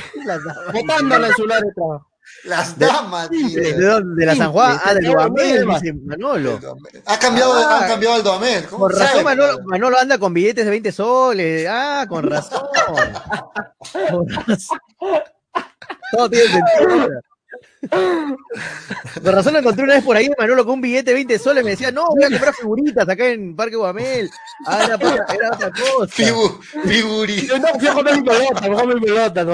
votándola 0.74 1.28
en 1.28 1.34
su 1.34 1.42
lugar 1.44 1.62
de 1.62 1.72
trabajo. 1.72 2.07
Las 2.44 2.78
damas, 2.78 3.28
tío. 3.30 3.60
¿De, 3.60 3.72
dónde? 3.74 4.20
¿De 4.20 4.26
la 4.26 4.36
San 4.36 4.52
Juan? 4.52 4.78
Ah, 4.84 4.94
del 4.94 5.06
simple. 5.06 5.64
dice 5.74 5.92
Manolo. 6.04 6.58
Ha 7.06 7.18
cambiado, 7.18 7.52
Ah. 7.54 7.80
han 7.82 7.88
cambiado 7.88 8.16
el 8.16 8.22
Duamel. 8.22 8.64
¿Cómo 8.66 8.84
Con 8.84 8.92
razón 8.92 9.06
sabe? 9.08 9.24
Manolo, 9.24 9.58
Manolo 9.64 9.98
anda 9.98 10.18
con 10.18 10.32
billetes 10.32 10.64
de 10.64 10.70
20 10.70 10.92
soles. 10.92 11.66
Ah, 11.68 12.06
con 12.08 12.28
razón. 12.30 12.62
Con 14.10 14.28
razón. 14.28 14.78
Todo 16.12 16.30
tiene 16.30 16.46
sentido. 16.46 17.08
Con 19.22 19.32
razón 19.34 19.52
lo 19.54 19.58
encontré 19.60 19.84
una 19.84 19.94
vez 19.94 20.04
por 20.04 20.16
ahí, 20.16 20.30
Manolo, 20.38 20.64
con 20.64 20.74
un 20.74 20.80
billete 20.80 21.10
de 21.10 21.14
20 21.14 21.38
soles. 21.38 21.64
Me 21.64 21.70
decía, 21.70 21.90
no, 21.90 22.06
voy 22.08 22.24
a 22.24 22.28
comprar 22.30 22.54
figuritas 22.54 23.08
acá 23.08 23.26
en 23.28 23.54
Parque 23.56 23.76
Guamel. 23.76 24.30
Ah, 24.66 24.84
era, 24.84 24.98
para- 24.98 25.24
era 25.34 25.50
otra 25.52 25.70
cosa. 25.70 26.06
Figu, 26.08 26.60
figuri. 26.84 27.46
Yo 27.46 27.58
no, 27.58 27.68
fui 27.78 27.88
a 27.88 27.94
comer 27.94 28.16
mi 28.16 28.22
pelota, 28.22 28.62
fui 28.62 28.74
a 28.76 28.80
comer 28.80 28.96
mi 28.96 29.06
pelota, 29.06 29.44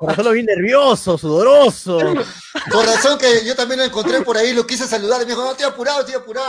Con 0.00 0.08
razón 0.08 0.24
lo 0.24 0.30
vi 0.30 0.42
nervioso, 0.42 1.18
sudoroso. 1.18 1.98
Con 2.72 2.86
razón 2.86 3.18
que 3.18 3.44
yo 3.44 3.54
también 3.54 3.80
lo 3.80 3.84
encontré 3.84 4.22
por 4.22 4.34
ahí, 4.38 4.54
lo 4.54 4.66
quise 4.66 4.86
saludar 4.86 5.20
y 5.20 5.26
me 5.26 5.32
dijo, 5.32 5.44
no, 5.44 5.50
estoy 5.50 5.66
apurado, 5.66 6.00
estoy 6.00 6.14
apurado. 6.14 6.48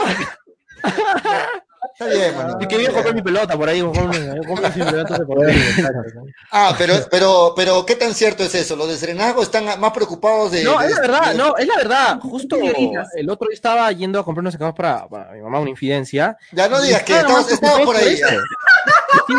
Está 1.92 2.06
bien, 2.06 2.34
Manolo. 2.34 2.58
Y 2.62 2.66
que 2.66 2.76
voy 2.76 2.86
a 2.86 2.92
comprar 2.92 3.14
mi 3.14 3.20
pelota 3.20 3.54
por 3.58 3.68
ahí, 3.68 3.82
por. 5.26 5.50
Ah, 6.50 6.74
pero, 6.78 6.94
pero, 7.10 7.52
pero, 7.54 7.84
¿qué 7.84 7.94
tan 7.96 8.14
cierto 8.14 8.42
es 8.42 8.54
eso? 8.54 8.74
Los 8.74 8.88
de 8.88 8.96
Serenazgo 8.96 9.42
están 9.42 9.78
más 9.78 9.92
preocupados 9.92 10.52
de. 10.52 10.64
No, 10.64 10.78
de- 10.78 10.86
es 10.86 10.92
la 10.92 11.00
verdad, 11.00 11.32
de- 11.32 11.34
no, 11.38 11.56
es 11.58 11.66
la 11.66 11.76
verdad. 11.76 12.20
Justo 12.20 12.56
el 12.56 13.28
otro 13.28 13.48
día 13.48 13.54
estaba 13.54 13.92
yendo 13.92 14.18
a 14.18 14.24
comprar 14.24 14.40
unos 14.46 14.56
para, 14.74 15.06
para 15.06 15.32
mi 15.32 15.42
mamá, 15.42 15.60
una 15.60 15.68
infidencia. 15.68 16.38
Ya 16.52 16.68
no 16.70 16.80
digas 16.80 17.02
que 17.02 17.18
Estaba 17.18 17.40
estabas, 17.42 17.80
por 17.82 17.96
ahí. 17.96 18.18
Sí. 19.26 19.34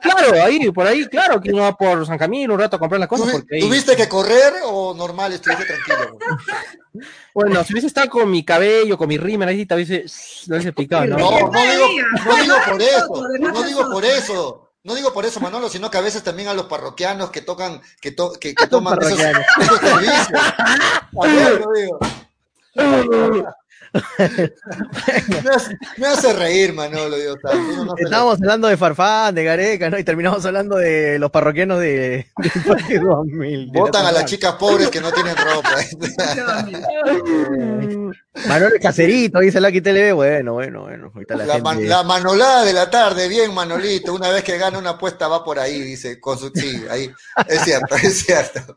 Claro, 0.00 0.42
ahí, 0.42 0.70
por 0.70 0.86
ahí, 0.86 1.06
claro, 1.06 1.40
que 1.40 1.50
uno 1.50 1.62
va 1.62 1.76
por 1.76 2.06
San 2.06 2.18
Camilo 2.18 2.54
un 2.54 2.60
rato 2.60 2.76
a 2.76 2.78
comprar 2.78 2.98
las 3.00 3.08
cosas. 3.08 3.26
¿Tuvi- 3.28 3.32
Porque 3.32 3.54
ahí- 3.56 3.60
¿Tuviste 3.62 3.96
que 3.96 4.08
correr 4.08 4.52
o 4.64 4.94
normal 4.94 5.32
estuviste 5.32 5.64
tranquilo? 5.64 6.18
Bueno, 7.34 7.64
si 7.64 7.72
hubiese 7.72 7.88
estado 7.88 8.08
con 8.08 8.30
mi 8.30 8.44
cabello, 8.44 8.96
con 8.96 9.08
mi 9.08 9.18
rímel, 9.18 9.48
ahí 9.48 9.66
te 9.66 9.74
hubiese, 9.74 10.04
lo 10.46 10.56
hubiese 10.56 10.72
picado, 10.72 11.06
¿no? 11.06 11.16
No, 11.18 11.30
no 11.30 11.60
digo, 11.60 11.86
no 12.26 12.36
digo 12.42 12.56
por 12.70 12.82
eso, 12.82 13.28
no 13.52 13.62
digo 13.62 13.90
por 13.90 14.04
eso. 14.04 14.60
No 14.86 14.94
digo 14.94 15.14
por 15.14 15.24
eso, 15.24 15.40
Manolo, 15.40 15.70
sino 15.70 15.90
que 15.90 15.96
a 15.96 16.02
veces 16.02 16.22
también 16.22 16.46
a 16.48 16.52
los 16.52 16.66
parroquianos 16.66 17.30
que 17.30 17.40
tocan, 17.40 17.80
que, 18.02 18.10
to- 18.12 18.34
que, 18.38 18.54
que 18.54 18.66
toman 18.66 18.98
esos, 19.00 19.18
parroquianos. 19.18 19.46
esos 19.62 19.80
servicios. 19.80 20.28
A 21.22 21.26
ver, 21.26 21.60
lo 21.64 21.72
digo. 21.72 21.98
Me 25.44 25.50
hace, 25.50 25.78
me 25.98 26.06
hace 26.06 26.32
reír, 26.32 26.72
Manolo, 26.72 27.16
Dios 27.16 27.36
no 27.42 27.84
la- 27.84 27.94
Estábamos 27.98 28.34
hablando 28.40 28.68
de 28.68 28.76
Farfán, 28.76 29.34
de 29.34 29.44
Gareca, 29.44 29.90
¿no? 29.90 29.98
Y 29.98 30.04
terminamos 30.04 30.44
hablando 30.44 30.76
de 30.76 31.18
los 31.18 31.30
parroquianos 31.30 31.80
de, 31.80 31.96
de 31.96 32.26
Parque 32.66 32.98
2000. 32.98 33.70
de 33.72 33.80
Votan 33.80 34.02
la 34.04 34.08
a 34.08 34.12
las 34.12 34.24
chicas 34.24 34.54
pobres 34.54 34.88
que 34.88 35.00
no 35.00 35.12
tienen 35.12 35.36
ropa. 35.36 35.70
Manuel 38.48 38.80
Caserito, 38.80 39.38
dice 39.40 39.60
Lucky 39.60 39.80
TLB. 39.80 40.14
Bueno, 40.14 40.54
bueno, 40.54 40.82
bueno. 40.82 41.10
Ahorita 41.14 41.36
la, 41.36 41.46
La, 41.46 41.58
man- 41.58 41.76
gente... 41.76 41.88
la 41.88 42.02
manolada 42.02 42.64
de 42.64 42.72
la 42.72 42.90
tarde, 42.90 43.28
bien 43.28 43.54
Manolito, 43.54 44.14
una 44.14 44.30
vez 44.30 44.42
que 44.42 44.58
gana 44.58 44.78
una 44.78 44.90
apuesta 44.90 45.28
va 45.28 45.44
por 45.44 45.58
ahí, 45.58 45.80
dice, 45.80 46.20
con 46.20 46.38
su, 46.38 46.50
sí, 46.54 46.84
ahí, 46.90 47.10
es 47.48 47.60
cierto, 47.62 47.94
es 47.96 48.18
cierto. 48.24 48.76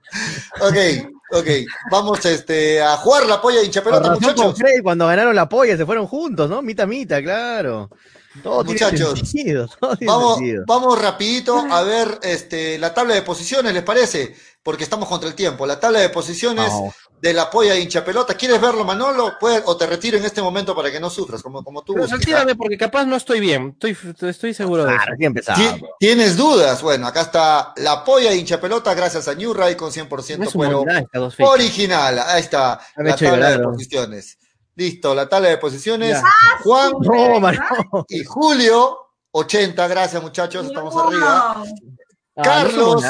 Ok, 0.61 1.09
ok, 1.31 1.47
vamos 1.91 2.25
este, 2.25 2.81
a 2.81 2.97
jugar 2.97 3.25
la 3.25 3.41
polla 3.41 3.59
de 3.59 3.65
hincha 3.65 3.81
Con 3.81 3.91
pelota, 3.91 4.09
razón 4.09 4.23
con 4.23 4.33
muchachos. 4.35 4.59
Freddy, 4.59 4.81
cuando 4.81 5.07
ganaron 5.07 5.35
la 5.35 5.49
polla 5.49 5.77
se 5.77 5.85
fueron 5.85 6.07
juntos, 6.07 6.49
¿no? 6.49 6.61
Mita, 6.61 6.85
mita, 6.85 7.21
claro. 7.21 7.89
Todo 8.43 8.63
Muchachos, 8.63 9.13
tiene 9.13 9.27
sentido. 9.27 9.67
Todo 9.79 9.95
tiene 9.95 10.13
Vamos, 10.13 10.37
sentido. 10.37 10.63
vamos 10.67 11.01
rapidito 11.01 11.57
a 11.71 11.81
ver 11.83 12.19
este, 12.21 12.77
la 12.77 12.93
tabla 12.93 13.15
de 13.15 13.21
posiciones, 13.23 13.73
¿les 13.73 13.83
parece? 13.83 14.35
Porque 14.61 14.83
estamos 14.83 15.07
contra 15.09 15.29
el 15.29 15.35
tiempo. 15.35 15.65
La 15.65 15.79
tabla 15.79 15.99
de 15.99 16.09
posiciones. 16.09 16.71
De 17.19 17.33
la 17.33 17.49
polla 17.49 17.73
de 17.73 17.79
hincha 17.81 18.05
pelota. 18.05 18.35
¿Quieres 18.35 18.61
verlo, 18.61 18.83
Manolo? 18.83 19.33
O 19.65 19.75
te 19.77 19.87
retiro 19.87 20.17
en 20.17 20.25
este 20.25 20.41
momento 20.41 20.75
para 20.75 20.91
que 20.91 20.99
no 20.99 21.09
sufras, 21.09 21.41
como, 21.41 21.63
como 21.63 21.81
tú 21.81 21.93
Pero 21.93 22.05
¿ah? 22.05 22.09
retírame 22.11 22.55
porque 22.55 22.77
capaz 22.77 23.05
no 23.05 23.15
estoy 23.15 23.39
bien. 23.39 23.75
Estoy, 23.81 23.97
estoy 24.29 24.53
seguro 24.53 24.85
de 24.85 24.91
Ah, 24.91 24.95
eso. 24.97 25.05
recién 25.11 25.27
empezamos. 25.27 25.75
Ti- 25.75 25.85
¿Tienes 25.99 26.37
dudas? 26.37 26.81
Bueno, 26.81 27.07
acá 27.07 27.21
está 27.21 27.73
la 27.77 28.03
polla 28.03 28.29
de 28.29 28.37
hincha 28.37 28.61
pelota 28.61 28.93
gracias 28.93 29.27
a 29.27 29.33
New 29.33 29.53
Ray 29.53 29.75
con 29.75 29.91
100% 29.91 30.37
No 30.37 30.43
es 30.45 30.53
cuero 30.53 30.85
original. 31.39 32.19
Ahí 32.19 32.41
está 32.41 32.79
me 32.97 33.09
la 33.09 33.15
tabla 33.15 33.49
de 33.51 33.59
posiciones. 33.59 34.37
Listo, 34.75 35.15
la 35.15 35.27
tabla 35.27 35.49
de 35.49 35.57
posiciones. 35.57 36.11
Ya. 36.11 36.23
Juan 36.63 36.91
No, 37.01 38.05
y 38.09 38.23
Julio, 38.23 38.97
80. 39.31 39.87
Gracias, 39.87 40.21
muchachos. 40.21 40.67
Estamos 40.67 40.95
arriba. 40.95 41.63
Ah, 42.35 42.41
Carlos. 42.43 43.03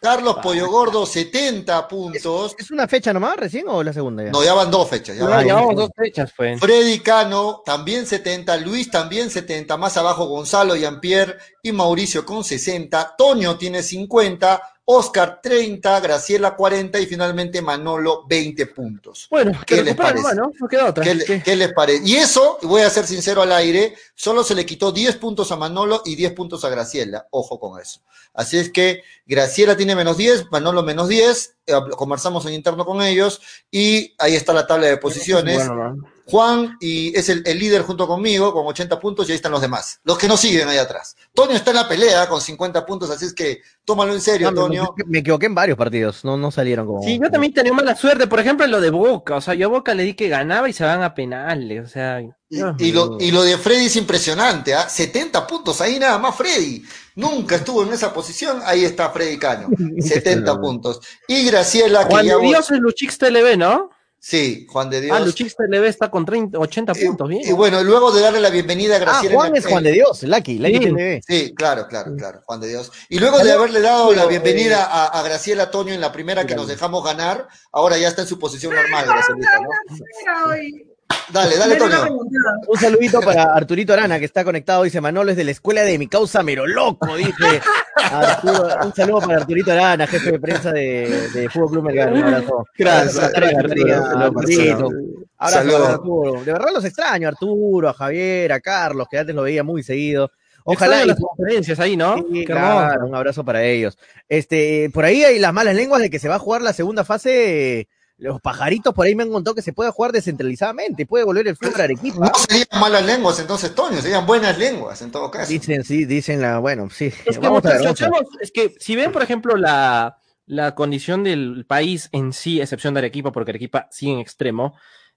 Carlos 0.00 0.36
Pollo 0.42 0.68
Gordo, 0.70 1.04
70 1.04 1.86
puntos. 1.86 2.54
¿Es 2.58 2.70
una 2.70 2.88
fecha 2.88 3.12
nomás 3.12 3.36
recién 3.36 3.66
o 3.68 3.82
la 3.82 3.92
segunda 3.92 4.24
ya? 4.24 4.30
No, 4.30 4.42
ya 4.42 4.54
van 4.54 4.70
dos 4.70 4.88
fechas. 4.88 5.14
ya 5.16 5.22
Ya 5.24 5.28
van 5.28 5.36
dos. 5.40 5.46
llevamos 5.46 5.76
dos 5.76 5.90
fechas, 5.94 6.32
pues. 6.34 6.58
Freddy 6.58 7.00
Cano, 7.00 7.62
también 7.64 8.06
70. 8.06 8.56
Luis, 8.58 8.90
también 8.90 9.28
70. 9.28 9.76
Más 9.76 9.96
abajo, 9.98 10.24
Gonzalo, 10.26 10.74
Jean-Pierre 10.74 11.36
y 11.62 11.72
Mauricio 11.72 12.24
con 12.24 12.42
60. 12.44 13.14
Toño 13.18 13.58
tiene 13.58 13.82
50. 13.82 14.62
Oscar 14.92 15.40
30. 15.42 16.00
Graciela 16.00 16.56
40. 16.56 16.98
Y 17.00 17.06
finalmente 17.06 17.62
Manolo 17.62 18.24
20 18.28 18.66
puntos. 18.66 19.26
Bueno, 19.30 19.52
¿Qué 19.66 19.76
que 19.76 19.82
les 19.84 19.94
parece? 19.96 20.34
nomás, 20.34 20.36
¿no? 20.60 20.68
Queda 20.68 20.86
otra. 20.90 21.04
¿Qué, 21.04 21.14
le- 21.14 21.24
¿Qué? 21.24 21.42
qué 21.42 21.56
les 21.56 21.72
parece? 21.72 22.02
Y 22.04 22.16
eso, 22.16 22.58
y 22.62 22.66
voy 22.66 22.82
a 22.82 22.90
ser 22.90 23.06
sincero 23.06 23.42
al 23.42 23.52
aire, 23.52 23.94
solo 24.14 24.42
se 24.44 24.54
le 24.54 24.66
quitó 24.66 24.92
10 24.92 25.16
puntos 25.16 25.52
a 25.52 25.56
Manolo 25.56 26.02
y 26.04 26.16
10 26.16 26.32
puntos 26.32 26.64
a 26.64 26.68
Graciela. 26.70 27.26
Ojo 27.30 27.58
con 27.60 27.80
eso. 27.80 28.00
Así 28.34 28.58
es 28.58 28.70
que 28.70 29.02
Graciela 29.26 29.76
tiene 29.76 29.94
menos 29.96 30.16
10, 30.16 30.50
Manolo 30.50 30.82
menos 30.82 31.08
10. 31.08 31.54
eh, 31.66 31.72
conversamos 31.96 32.44
en 32.46 32.54
interno 32.54 32.84
con 32.84 33.02
ellos 33.02 33.40
y 33.70 34.14
ahí 34.18 34.34
está 34.34 34.52
la 34.52 34.66
tabla 34.66 34.86
de 34.88 34.96
posiciones. 34.96 35.66
Bueno. 35.66 35.96
Juan 36.30 36.76
y 36.80 37.16
es 37.18 37.28
el, 37.28 37.42
el 37.44 37.58
líder 37.58 37.82
junto 37.82 38.06
conmigo 38.06 38.52
con 38.52 38.66
80 38.66 39.00
puntos 39.00 39.28
y 39.28 39.32
ahí 39.32 39.36
están 39.36 39.52
los 39.52 39.60
demás, 39.60 40.00
los 40.04 40.16
que 40.16 40.28
nos 40.28 40.40
siguen 40.40 40.68
ahí 40.68 40.78
atrás. 40.78 41.16
Toño 41.34 41.52
está 41.52 41.70
en 41.70 41.76
la 41.76 41.88
pelea 41.88 42.28
con 42.28 42.40
50 42.40 42.86
puntos, 42.86 43.10
así 43.10 43.26
es 43.26 43.34
que 43.34 43.60
tómalo 43.84 44.14
en 44.14 44.20
serio, 44.20 44.52
Toño. 44.54 44.94
Me, 45.06 45.18
equivoqué 45.18 45.46
en 45.46 45.54
varios 45.54 45.76
partidos, 45.76 46.24
no, 46.24 46.36
no 46.36 46.50
salieron 46.50 46.86
como. 46.86 47.02
Sí, 47.02 47.18
yo 47.20 47.30
también 47.30 47.52
tenía 47.52 47.72
mala 47.72 47.96
suerte, 47.96 48.26
por 48.26 48.38
ejemplo, 48.40 48.64
en 48.64 48.70
lo 48.70 48.80
de 48.80 48.90
Boca. 48.90 49.36
O 49.36 49.40
sea, 49.40 49.54
yo 49.54 49.66
a 49.66 49.70
Boca 49.70 49.94
le 49.94 50.04
di 50.04 50.14
que 50.14 50.28
ganaba 50.28 50.68
y 50.68 50.72
se 50.72 50.84
van 50.84 51.02
a 51.02 51.14
penales. 51.14 51.84
O 51.84 51.88
sea. 51.88 52.20
Y, 52.48 52.92
lo, 52.92 53.16
y 53.20 53.30
lo 53.30 53.42
de 53.42 53.56
Freddy 53.58 53.86
es 53.86 53.96
impresionante, 53.96 54.74
¿ah? 54.74 54.88
70 54.88 55.46
puntos, 55.46 55.80
ahí 55.80 55.98
nada 55.98 56.18
más 56.18 56.34
Freddy. 56.34 56.82
Nunca 57.14 57.56
estuvo 57.56 57.82
en 57.84 57.92
esa 57.92 58.12
posición, 58.12 58.60
ahí 58.64 58.84
está 58.84 59.10
Freddy 59.10 59.38
Cano. 59.38 59.68
70 59.98 60.56
puntos. 60.60 61.00
Y 61.28 61.44
Graciela, 61.44 62.08
que 62.08 62.14
Juan 62.14 62.26
ya 62.26 62.38
Dios 62.38 62.70
es 62.70 62.78
Luchix 62.80 63.18
TLB, 63.18 63.56
¿no? 63.56 63.90
Sí, 64.22 64.66
Juan 64.68 64.90
de 64.90 65.00
Dios. 65.00 65.16
Ah, 65.16 65.20
Luchix 65.20 65.56
TLB 65.56 65.84
está 65.86 66.10
con 66.10 66.26
30, 66.26 66.58
80 66.58 66.92
puntos, 66.92 67.26
bien. 67.26 67.40
Y 67.42 67.52
bueno, 67.52 67.82
luego 67.82 68.12
de 68.12 68.20
darle 68.20 68.38
la 68.38 68.50
bienvenida 68.50 68.94
a 68.94 68.96
ah, 68.96 69.00
Graciela. 69.00 69.34
Ah, 69.34 69.38
Juan 69.38 69.56
es 69.56 69.66
Juan 69.66 69.82
de 69.82 69.92
Dios, 69.92 70.22
Lucky, 70.24 70.58
Lucky 70.58 70.74
sí. 70.74 70.84
TLB. 70.84 71.20
Sí, 71.26 71.54
claro, 71.54 71.88
claro, 71.88 72.14
claro, 72.14 72.42
Juan 72.44 72.60
de 72.60 72.68
Dios. 72.68 72.92
Y 73.08 73.18
luego 73.18 73.38
de 73.38 73.50
haberle 73.50 73.80
dado 73.80 74.12
la 74.12 74.26
bienvenida 74.26 74.84
a, 74.84 75.06
a, 75.06 75.22
Graciela 75.22 75.70
Toño 75.70 75.94
en 75.94 76.02
la 76.02 76.12
primera 76.12 76.46
que 76.46 76.54
nos 76.54 76.68
dejamos 76.68 77.02
ganar, 77.02 77.48
ahora 77.72 77.96
ya 77.96 78.08
está 78.08 78.20
en 78.20 78.28
su 78.28 78.38
posición 78.38 78.74
normal, 78.74 79.06
Graciela, 79.06 79.60
¿no? 79.60 80.89
Dale, 81.32 81.56
dale, 81.56 81.76
Toño. 81.76 82.18
Un 82.66 82.78
saludito 82.78 83.20
para 83.20 83.44
Arturito 83.54 83.92
Arana, 83.92 84.18
que 84.18 84.24
está 84.24 84.44
conectado. 84.44 84.82
Dice 84.82 85.00
Manolo 85.00 85.30
es 85.30 85.36
de 85.36 85.44
la 85.44 85.50
escuela 85.52 85.82
de 85.82 85.98
mi 85.98 86.08
causa 86.08 86.42
Mero 86.42 86.66
Loco. 86.66 87.14
Dice 87.16 87.60
Arturo, 87.96 88.68
un 88.84 88.94
saludo 88.94 89.20
para 89.20 89.36
Arturito 89.38 89.72
Arana, 89.72 90.06
jefe 90.06 90.32
de 90.32 90.40
prensa 90.40 90.72
de, 90.72 91.28
de 91.32 91.48
Fútbol 91.48 91.70
Club 91.70 91.84
Melgar. 91.84 92.12
Un 92.12 92.24
abrazo. 92.24 92.66
Gracias, 92.76 93.32
Arturito. 93.34 94.90
Saludos. 95.38 95.88
Arturo. 95.88 96.44
De 96.44 96.52
verdad 96.52 96.70
los 96.74 96.84
extraño, 96.84 97.28
Arturo, 97.28 97.88
a 97.88 97.94
Javier, 97.94 98.52
a 98.52 98.60
Carlos, 98.60 99.06
que 99.10 99.18
antes 99.18 99.34
lo 99.34 99.42
veía 99.42 99.62
muy 99.62 99.82
seguido. 99.82 100.30
Ojalá 100.64 101.04
las 101.04 101.18
conferencias 101.18 101.80
ahí, 101.80 101.96
¿no? 101.96 102.24
claro, 102.46 103.06
un 103.06 103.14
abrazo 103.14 103.44
para 103.44 103.62
ellos. 103.62 103.96
Este, 104.28 104.90
por 104.92 105.04
ahí 105.04 105.24
hay 105.24 105.38
las 105.38 105.52
malas 105.52 105.74
lenguas 105.74 106.02
de 106.02 106.10
que 106.10 106.18
se 106.18 106.28
va 106.28 106.36
a 106.36 106.40
jugar 106.40 106.62
la 106.62 106.72
segunda 106.72 107.04
fase 107.04 107.88
los 108.20 108.40
pajaritos 108.40 108.94
por 108.94 109.06
ahí 109.06 109.14
me 109.14 109.22
han 109.22 109.30
contado 109.30 109.54
que 109.54 109.62
se 109.62 109.72
puede 109.72 109.90
jugar 109.90 110.12
descentralizadamente, 110.12 111.06
puede 111.06 111.24
volver 111.24 111.48
el 111.48 111.56
fútbol 111.56 111.80
a 111.80 111.84
Arequipa. 111.84 112.26
No 112.26 112.32
serían 112.34 112.80
malas 112.80 113.04
lenguas 113.04 113.40
entonces, 113.40 113.74
Toño, 113.74 114.00
serían 114.00 114.26
buenas 114.26 114.58
lenguas 114.58 115.00
en 115.02 115.10
todo 115.10 115.30
caso. 115.30 115.50
Dicen, 115.50 115.82
sí, 115.84 116.04
dicen 116.04 116.40
la, 116.40 116.58
bueno, 116.58 116.88
sí. 116.90 117.06
Es 117.24 117.38
que, 117.38 117.48
vamos 117.48 117.64
a 117.64 117.70
ver, 117.78 117.94
es 118.40 118.52
que 118.52 118.74
si 118.78 118.94
ven, 118.94 119.10
por 119.10 119.22
ejemplo, 119.22 119.56
la, 119.56 120.18
la 120.46 120.74
condición 120.74 121.24
del 121.24 121.64
país 121.66 122.08
en 122.12 122.32
sí, 122.32 122.60
excepción 122.60 122.94
de 122.94 122.98
Arequipa, 122.98 123.32
porque 123.32 123.52
Arequipa 123.52 123.88
sí 123.90 124.10
en 124.10 124.18
extremo, 124.18 124.74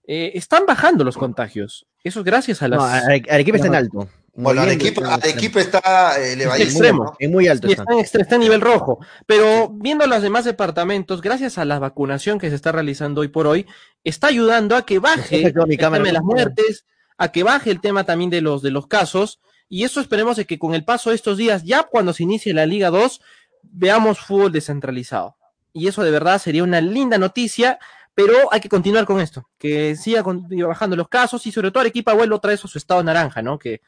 eh, 0.07 0.31
están 0.35 0.65
bajando 0.65 1.03
los 1.03 1.17
contagios. 1.17 1.85
Eso 2.03 2.21
es 2.21 2.25
gracias 2.25 2.61
a 2.61 2.67
las... 2.67 2.79
No, 2.79 2.85
Arequipa 2.85 3.57
está 3.57 3.67
en 3.67 3.75
alto. 3.75 4.09
Bueno, 4.35 4.61
Arequipa, 4.61 5.13
Arequipa 5.13 5.61
está 5.61 6.17
elevadísimo. 6.17 6.71
extremo, 6.71 7.15
es 7.19 7.29
muy 7.29 7.47
alto. 7.47 7.67
está, 7.67 7.83
está, 7.99 8.35
en 8.35 8.41
nivel 8.41 8.61
rojo. 8.61 8.99
Pero 9.27 9.69
viendo 9.69 10.07
los 10.07 10.23
demás 10.23 10.43
departamentos, 10.43 11.21
gracias 11.21 11.59
a 11.59 11.65
la 11.65 11.77
vacunación 11.77 12.39
que 12.39 12.49
se 12.49 12.55
está 12.55 12.71
realizando 12.71 13.21
hoy 13.21 13.27
por 13.27 13.45
hoy, 13.45 13.67
está 14.03 14.27
ayudando 14.27 14.75
a 14.75 14.85
que 14.85 14.97
baje 14.97 15.45
el 15.55 15.77
tema 15.77 15.99
de 15.99 16.11
las 16.11 16.23
muertes, 16.23 16.85
a 17.17 17.31
que 17.31 17.43
baje 17.43 17.69
el 17.69 17.79
tema 17.79 18.05
también 18.05 18.31
de 18.31 18.41
los, 18.41 18.63
de 18.63 18.71
los 18.71 18.87
casos. 18.87 19.39
Y 19.69 19.83
eso 19.83 20.01
esperemos 20.01 20.37
de 20.37 20.45
que 20.45 20.57
con 20.57 20.73
el 20.73 20.83
paso 20.83 21.11
de 21.11 21.15
estos 21.15 21.37
días, 21.37 21.63
ya 21.63 21.83
cuando 21.83 22.11
se 22.11 22.23
inicie 22.23 22.53
la 22.53 22.65
Liga 22.65 22.89
2, 22.89 23.21
veamos 23.61 24.19
fútbol 24.19 24.51
descentralizado. 24.51 25.37
Y 25.73 25.87
eso 25.87 26.01
de 26.03 26.11
verdad 26.11 26.41
sería 26.41 26.63
una 26.63 26.81
linda 26.81 27.19
noticia 27.19 27.77
pero 28.15 28.51
hay 28.51 28.61
que 28.61 28.69
continuar 28.69 29.05
con 29.05 29.19
esto, 29.19 29.49
que 29.57 29.95
siga 29.95 30.23
bajando 30.23 30.95
los 30.95 31.07
casos 31.07 31.45
y 31.47 31.51
sobre 31.51 31.71
todo 31.71 31.81
Arequipa 31.81 32.13
vuelve 32.13 32.35
otra 32.35 32.51
vez 32.51 32.63
a 32.63 32.67
su 32.67 32.77
estado 32.77 33.03
naranja, 33.03 33.41
¿no? 33.41 33.57
Que 33.57 33.81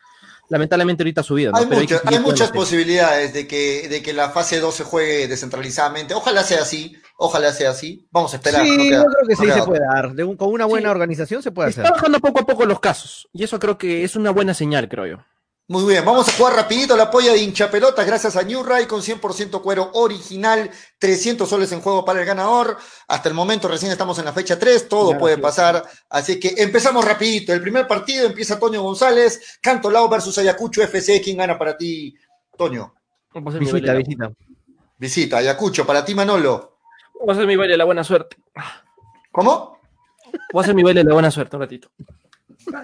lamentablemente 0.50 1.04
ahorita 1.04 1.22
ha 1.22 1.24
subido. 1.24 1.52
Hay, 1.56 1.68
hay, 2.06 2.20
muchas 2.20 2.52
posibilidades 2.52 3.34
de 3.34 3.48
que, 3.48 3.88
de 3.90 4.02
que 4.02 4.14
la 4.14 4.30
fase 4.30 4.60
2 4.60 4.74
se 4.74 4.84
juegue 4.84 5.28
descentralizadamente. 5.28 6.14
Ojalá 6.14 6.44
sea 6.44 6.62
así, 6.62 6.98
ojalá 7.18 7.52
sea 7.54 7.72
así. 7.72 8.08
Vamos 8.12 8.34
a 8.34 8.38
esperar. 8.38 8.66
Sí, 8.66 8.92
yo 8.92 9.06
creo 9.06 9.28
que 9.28 9.36
sí 9.36 9.52
se 9.52 9.64
puede 9.64 9.82
dar. 9.82 10.16
con 10.38 10.54
una 10.54 10.66
buena 10.66 10.92
organización 10.92 11.42
se 11.42 11.52
puede 11.52 11.70
hacer. 11.70 11.86
Está 11.86 11.96
bajando 11.96 12.20
poco 12.20 12.42
a 12.42 12.46
poco 12.46 12.66
los 12.66 12.80
casos 12.80 13.28
y 13.34 13.44
eso 13.44 13.60
creo 13.60 13.78
que 13.78 14.04
es 14.04 14.16
una 14.16 14.32
buena 14.32 14.54
señal, 14.54 14.90
creo 14.90 15.06
yo. 15.06 15.18
Muy 15.68 15.84
bien, 15.92 16.06
vamos 16.06 16.28
a 16.30 16.32
jugar 16.34 16.54
rapidito 16.54 16.96
la 16.96 17.10
polla 17.10 17.32
de 17.32 17.40
hincha 17.40 17.72
pelota 17.72 18.04
gracias 18.04 18.36
a 18.36 18.44
New 18.44 18.62
Ray 18.62 18.86
con 18.86 19.02
100% 19.02 19.64
cuero 19.64 19.90
original, 19.94 20.70
300 21.00 21.50
soles 21.50 21.72
en 21.72 21.82
juego 21.82 22.06
para 22.06 22.20
el 22.20 22.26
ganador. 22.28 22.78
Hasta 23.08 23.30
el 23.30 23.36
momento 23.36 23.68
recién 23.68 23.92
estamos 23.92 24.20
en 24.20 24.26
la 24.26 24.34
fecha 24.34 24.60
3, 24.60 24.88
todo 24.88 25.18
puede 25.18 25.40
pasar. 25.40 25.84
Así 26.08 26.40
que 26.40 26.54
empezamos 26.58 27.04
rapidito. 27.04 27.52
El 27.52 27.62
primer 27.62 27.88
partido 27.88 28.28
empieza 28.28 28.60
Toño 28.60 28.84
González, 28.84 29.58
Canto 29.60 29.90
Lao 29.90 30.08
versus 30.08 30.38
Ayacucho 30.38 30.84
FC. 30.84 31.20
¿Quién 31.20 31.38
gana 31.38 31.58
para 31.58 31.76
ti, 31.76 32.14
Toño? 32.56 32.94
Visita, 33.34 33.94
visita. 33.96 34.32
Visita, 35.00 35.38
Ayacucho. 35.38 35.84
Para 35.84 36.06
ti, 36.06 36.14
Manolo. 36.14 36.78
Voy 37.20 37.30
a 37.30 37.34
hacer 37.34 37.48
mi 37.48 37.56
baile 37.56 37.72
de 37.74 37.78
la 37.80 37.86
buena 37.86 38.04
suerte. 38.04 38.38
¿Cómo? 39.32 39.80
Voy 40.54 40.62
a 40.62 40.64
hacer 40.64 40.76
mi 40.76 40.84
baile 40.84 41.00
de 41.00 41.10
la 41.10 41.14
buena 41.14 41.32
suerte 41.32 41.56
un 41.56 41.64
ratito. 41.64 41.90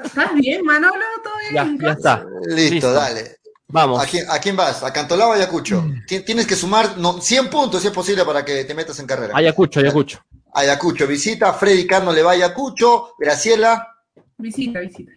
¿Estás 0.04 0.34
bien, 0.36 0.64
Manolo? 0.64 1.06
¿Todo 1.24 1.34
bien? 1.50 1.78
Ya, 1.78 1.86
ya 1.86 1.92
está. 1.94 2.26
Listo, 2.48 2.92
dale. 2.94 3.38
Vamos. 3.68 4.04
¿A 4.04 4.06
quién, 4.06 4.30
¿A 4.30 4.40
quién, 4.40 4.56
vas? 4.56 4.84
¿A 4.84 4.92
Cantolao 4.92 5.30
o 5.30 5.34
Ayacucho? 5.34 5.82
Mm. 5.82 6.06
Tienes 6.26 6.46
que 6.46 6.56
sumar 6.56 6.98
no, 6.98 7.22
100 7.22 7.50
puntos 7.50 7.82
si 7.82 7.88
es 7.88 7.94
posible 7.94 8.26
para 8.26 8.44
que 8.44 8.66
te 8.66 8.76
metas 8.76 9.00
en 9.00 9.08
carrera. 9.08 9.34
Ayacucho, 9.36 9.80
Ayacucho. 9.80 10.20
Ayacucho, 10.54 11.08
visita. 11.08 11.54
Freddy 11.54 11.88
Carno 11.88 12.12
le 12.12 12.22
va 12.22 12.32
a 12.32 12.34
Ayacucho. 12.34 13.16
Graciela. 13.18 13.96
Visita, 14.38 14.80
visita. 14.80 15.12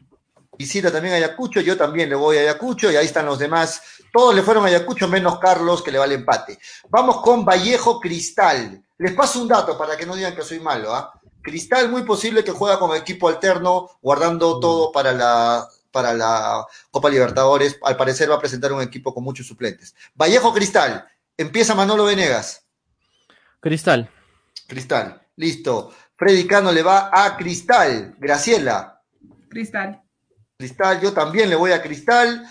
Visita 0.57 0.93
también 0.93 1.15
a 1.15 1.17
Ayacucho. 1.17 1.61
Yo 1.61 1.77
también 1.77 2.09
le 2.09 2.15
voy 2.15 2.37
a 2.37 2.43
Ayacucho. 2.43 2.93
Y 2.93 2.97
ahí 2.97 3.07
están 3.07 3.27
los 3.27 3.41
demás. 3.41 3.83
Todos 4.13 4.35
le 4.35 4.43
fueron 4.43 4.65
a 4.65 4.69
Ayacucho, 4.69 5.09
menos 5.09 5.41
Carlos, 5.41 5.83
que 5.83 5.91
le 5.91 5.99
va 5.99 6.05
el 6.05 6.13
empate. 6.13 6.59
Vamos 6.89 7.21
con 7.23 7.45
Vallejo 7.45 7.99
Cristal. 7.99 8.81
Les 8.99 9.13
paso 9.13 9.43
un 9.43 9.49
dato 9.49 9.77
para 9.77 9.97
que 9.97 10.07
no 10.07 10.15
digan 10.15 10.37
que 10.37 10.43
soy 10.43 10.61
malo. 10.61 10.95
¿ah? 10.95 11.13
Cristal 11.45 11.91
muy 11.91 12.05
posible 12.05 12.43
que 12.43 12.53
juega 12.53 12.79
como 12.79 12.95
equipo 12.95 13.29
alterno, 13.29 13.91
guardando 14.01 14.57
mm. 14.57 14.61
todo 14.61 14.93
para 14.93 15.13
la, 15.13 15.69
para 15.93 16.15
la 16.15 16.67
Copa 16.91 17.11
Libertadores. 17.11 17.79
Al 17.83 17.99
parecer 17.99 18.31
va 18.31 18.37
a 18.37 18.41
presentar 18.41 18.73
un 18.73 18.81
equipo 18.81 19.13
con 19.13 19.23
muchos 19.23 19.47
suplentes. 19.47 19.95
Vallejo 20.15 20.55
Cristal. 20.55 21.07
Empieza 21.37 21.75
Manolo 21.75 22.05
Venegas. 22.05 22.65
Cristal. 23.61 24.09
Cristal. 24.67 25.21
Listo. 25.37 25.93
Freddy 26.17 26.47
Cano 26.47 26.73
le 26.73 26.83
va 26.83 27.11
a 27.13 27.37
Cristal. 27.37 28.15
Graciela. 28.19 29.03
Cristal. 29.51 30.03
Cristal, 30.57 31.03
yo 31.03 31.13
también 31.13 31.51
le 31.51 31.57
voy 31.57 31.73
a 31.73 31.83
Cristal. 31.83 32.43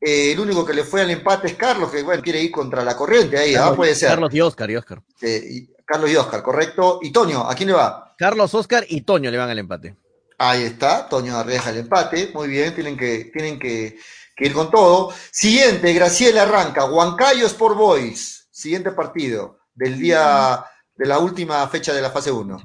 Eh, 0.00 0.32
el 0.32 0.40
único 0.40 0.66
que 0.66 0.74
le 0.74 0.82
fue 0.82 1.02
al 1.02 1.10
empate 1.10 1.46
es 1.46 1.54
Carlos, 1.54 1.92
que 1.92 2.02
bueno, 2.02 2.20
quiere 2.20 2.42
ir 2.42 2.50
contra 2.50 2.82
la 2.82 2.96
corriente 2.96 3.38
ahí, 3.38 3.54
¿ah? 3.54 3.74
puede 3.76 3.94
ser. 3.94 4.08
Carlos 4.08 4.34
y 4.34 4.40
Oscar, 4.40 4.70
y 4.70 4.76
Oscar. 4.76 5.02
Eh, 5.20 5.68
Carlos 5.90 6.08
y 6.08 6.14
Oscar, 6.14 6.40
correcto. 6.40 7.00
Y 7.02 7.10
Toño, 7.10 7.50
¿a 7.50 7.54
quién 7.56 7.70
le 7.70 7.74
va? 7.74 8.14
Carlos, 8.16 8.54
Oscar 8.54 8.84
y 8.88 9.00
Toño 9.00 9.28
le 9.28 9.38
van 9.38 9.50
al 9.50 9.58
empate. 9.58 9.96
Ahí 10.38 10.62
está, 10.62 11.08
Toño 11.08 11.36
arriesga 11.36 11.70
el 11.70 11.78
empate. 11.78 12.30
Muy 12.32 12.46
bien, 12.46 12.72
tienen 12.72 12.96
que, 12.96 13.24
tienen 13.32 13.58
que, 13.58 13.98
ir 14.38 14.52
con 14.52 14.70
todo. 14.70 15.12
Siguiente, 15.32 15.92
Graciela 15.92 16.42
arranca. 16.42 16.84
Huancayo 16.84 17.44
Sport 17.44 17.76
Boys. 17.76 18.46
Siguiente 18.52 18.92
partido 18.92 19.58
del 19.74 19.98
día 19.98 20.64
de 20.94 21.06
la 21.06 21.18
última 21.18 21.66
fecha 21.66 21.92
de 21.92 22.02
la 22.02 22.10
fase 22.10 22.30
1. 22.30 22.60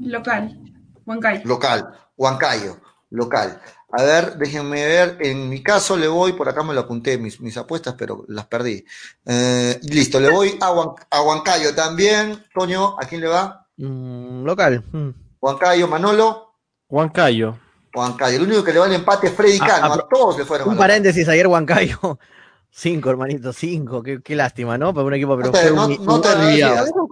Local. 0.00 0.60
Huancayo. 1.06 1.40
Local. 1.46 1.98
Huancayo. 2.14 2.76
Local. 3.08 3.58
A 3.98 4.02
ver, 4.02 4.36
déjenme 4.36 4.84
ver. 4.84 5.16
En 5.20 5.48
mi 5.48 5.62
caso 5.62 5.96
le 5.96 6.06
voy, 6.06 6.34
por 6.34 6.48
acá 6.48 6.62
me 6.62 6.74
lo 6.74 6.80
apunté 6.80 7.16
mis, 7.16 7.40
mis 7.40 7.56
apuestas, 7.56 7.94
pero 7.96 8.26
las 8.28 8.46
perdí. 8.46 8.84
Eh, 9.24 9.80
listo, 9.84 10.20
le 10.20 10.28
voy 10.28 10.58
a, 10.60 11.22
Huancayo 11.22 11.74
también. 11.74 12.44
Toño, 12.54 12.94
¿a 13.00 13.06
quién 13.06 13.22
le 13.22 13.28
va? 13.28 13.66
Mm, 13.78 14.44
local. 14.44 14.84
Mm. 14.92 15.08
Huancayo, 15.40 15.88
Manolo. 15.88 16.56
Huancayo. 16.90 17.56
Huancayo. 17.94 18.36
El 18.36 18.42
único 18.42 18.62
que 18.62 18.74
le 18.74 18.80
va 18.80 18.86
el 18.86 18.92
empate 18.92 19.28
es 19.28 19.32
Freddy 19.32 19.58
ah, 19.62 19.66
Cano. 19.66 19.94
A, 19.94 20.08
todos 20.08 20.36
le 20.36 20.44
fueron. 20.44 20.68
Un 20.68 20.76
paréntesis, 20.76 21.26
ayer 21.28 21.46
Huancayo. 21.46 22.18
Cinco, 22.70 23.08
hermanito, 23.08 23.54
cinco. 23.54 24.02
Qué, 24.02 24.20
qué, 24.22 24.36
lástima, 24.36 24.76
¿no? 24.76 24.92
Para 24.92 25.06
un 25.06 25.14
equipo, 25.14 25.34
pero 25.34 25.50
no 25.50 25.52
te, 25.52 25.70
no, 25.70 25.88
no 25.88 26.20
te 26.20 26.34
rías. 26.34 26.92
No 26.94 27.08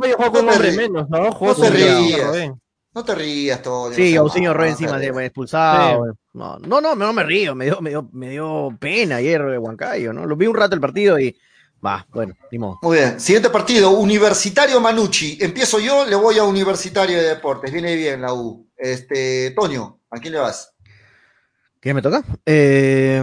te 1.57 1.71
rías. 1.71 2.53
No 2.95 3.05
te 3.05 3.15
rías, 3.15 3.61
todo. 3.61 3.93
Sí, 3.93 4.15
Ausinho 4.15 4.55
Roy 4.55 4.71
encima 4.71 4.99
de 4.99 5.27
expulsado. 5.27 6.17
No, 6.33 6.59
no, 6.59 6.81
no, 6.81 6.95
no 6.95 7.13
me 7.13 7.25
río, 7.25 7.55
me 7.55 7.65
dio, 7.65 7.81
me 7.81 7.91
dio, 7.91 8.09
me 8.13 8.31
dio 8.31 8.77
pena 8.79 9.17
ayer 9.17 9.43
de 9.43 9.59
Huancayo, 9.59 10.13
¿no? 10.13 10.27
Lo 10.27 10.37
vi 10.37 10.47
un 10.47 10.55
rato 10.55 10.77
el 10.77 10.81
partido 10.81 11.19
y 11.19 11.37
va, 11.85 12.07
bueno, 12.11 12.35
ni 12.53 12.59
Muy 12.59 12.77
bien. 12.93 13.19
Siguiente 13.19 13.51
partido, 13.51 13.91
Universitario 13.91 14.81
Manucci. 14.81 15.39
Empiezo 15.41 15.81
yo, 15.81 16.07
le 16.07 16.15
voy 16.15 16.39
a 16.39 16.45
Universitario 16.45 17.17
de 17.17 17.29
Deportes. 17.29 17.73
Viene 17.73 17.97
bien 17.97 18.23
la 18.23 18.33
U. 18.33 18.69
Este, 18.77 19.51
Toño, 19.51 20.01
¿a 20.11 20.19
quién 20.19 20.35
le 20.35 20.39
vas? 20.39 20.73
¿Quién 21.81 21.97
me 21.97 22.03
toca? 22.03 22.23
Eh, 22.47 23.21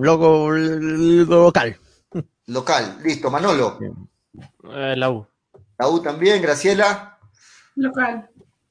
loco, 0.00 0.50
local. 0.50 1.78
Local, 2.46 2.98
listo. 3.04 3.30
Manolo. 3.30 3.78
Eh, 4.74 4.94
la 4.96 5.10
U. 5.10 5.26
La 5.78 5.88
U 5.88 6.00
también, 6.00 6.40
Graciela. 6.40 7.17
Local. 7.78 8.28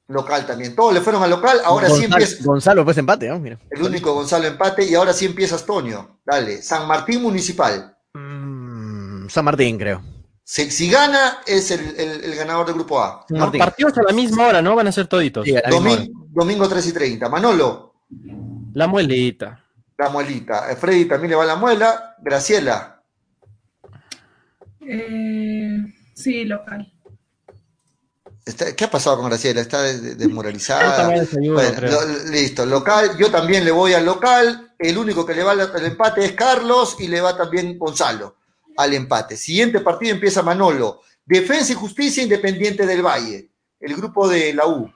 Local 0.10 0.46
también. 0.46 0.76
Todos 0.76 0.94
le 0.94 1.02
fueron 1.02 1.22
al 1.24 1.30
local. 1.30 1.60
Ahora 1.66 1.88
Gonzalo, 1.90 1.96
sí 1.98 2.06
empieza. 2.06 2.44
Gonzalo 2.44 2.86
pues 2.86 2.98
empate, 2.98 3.28
¿no? 3.28 3.40
Mira. 3.40 3.58
El 3.70 3.84
único 3.84 4.14
Gonzalo 4.14 4.46
empate. 4.48 4.86
Y 4.86 4.96
ahora 4.96 5.12
sí 5.14 5.26
empieza 5.26 5.56
Antonio. 5.56 6.20
Dale. 6.26 6.62
San 6.62 6.88
Martín 6.88 7.22
Municipal. 7.22 7.96
Mm, 8.14 9.28
San 9.28 9.44
Martín, 9.46 9.78
creo. 9.78 10.02
Si, 10.44 10.72
si 10.72 10.90
gana, 10.90 11.40
es 11.46 11.72
el, 11.72 11.82
el- 12.00 12.24
el 12.24 12.36
ganador 12.36 12.66
del 12.68 12.76
grupo 12.76 13.02
A. 13.04 13.26
San 13.28 13.38
No, 13.38 13.44
Martín. 13.46 13.60
partidos 13.60 13.98
a 13.98 14.04
la 14.04 14.14
misma 14.14 14.48
hora, 14.48 14.62
¿no? 14.62 14.76
Van 14.76 14.88
a 14.88 14.92
ser 14.94 15.08
toditos. 15.08 15.44
Sí, 15.46 15.56
a 15.58 15.62
la 15.62 15.70
misma 15.70 15.92
hora. 15.92 16.02
Domingo, 16.02 16.28
domingo 16.32 16.70
3 16.70 16.88
y 16.88 16.94
30. 16.94 17.28
Manolo, 17.30 17.96
La 18.74 18.88
muelita. 18.88 19.62
la 19.98 20.10
muelita. 20.10 20.72
Eh, 20.72 20.76
Freddy 20.78 21.04
también 21.06 21.32
le 21.32 21.36
va 21.36 21.44
la 21.46 21.56
muela. 21.58 22.16
Graciela, 22.22 23.02
Eh, 24.82 25.80
sí, 26.14 26.46
local. 26.46 26.94
Está- 28.48 28.76
¿qué 28.76 28.84
ha 28.86 28.90
pasado 28.92 29.18
con 29.18 29.28
Graciela? 29.30 29.62
¿Está 29.62 29.82
desmoralizada? 29.84 30.96
también 30.98 31.20
desayuno, 31.22 31.54
Bueno, 31.54 31.76
creo. 31.76 31.92
lo- 32.02 32.32
listo, 32.32 32.66
local. 32.66 33.18
Yo 33.18 33.30
también 33.32 33.64
le 33.66 33.72
voy 33.72 33.94
al 33.94 34.06
local. 34.06 34.74
El 34.80 34.98
único 34.98 35.26
que 35.26 35.34
le 35.36 35.44
va 35.44 35.52
al 35.54 35.62
al 35.62 35.86
empate 35.86 36.26
es 36.26 36.32
Carlos 36.34 36.96
y 37.00 37.08
le 37.08 37.22
va 37.22 37.36
también 37.38 37.78
Gonzalo 37.78 38.36
al 38.78 38.94
empate. 38.94 39.36
Siguiente 39.38 39.80
partido 39.82 40.14
empieza 40.14 40.42
Manolo. 40.44 41.02
Defensa 41.26 41.72
y 41.74 41.76
Justicia 41.76 42.24
Independiente 42.24 42.86
del 42.86 43.02
Valle. 43.02 43.50
El 43.80 43.96
grupo 43.96 44.28
de 44.28 44.54
la 44.54 44.66
U. 44.68 44.92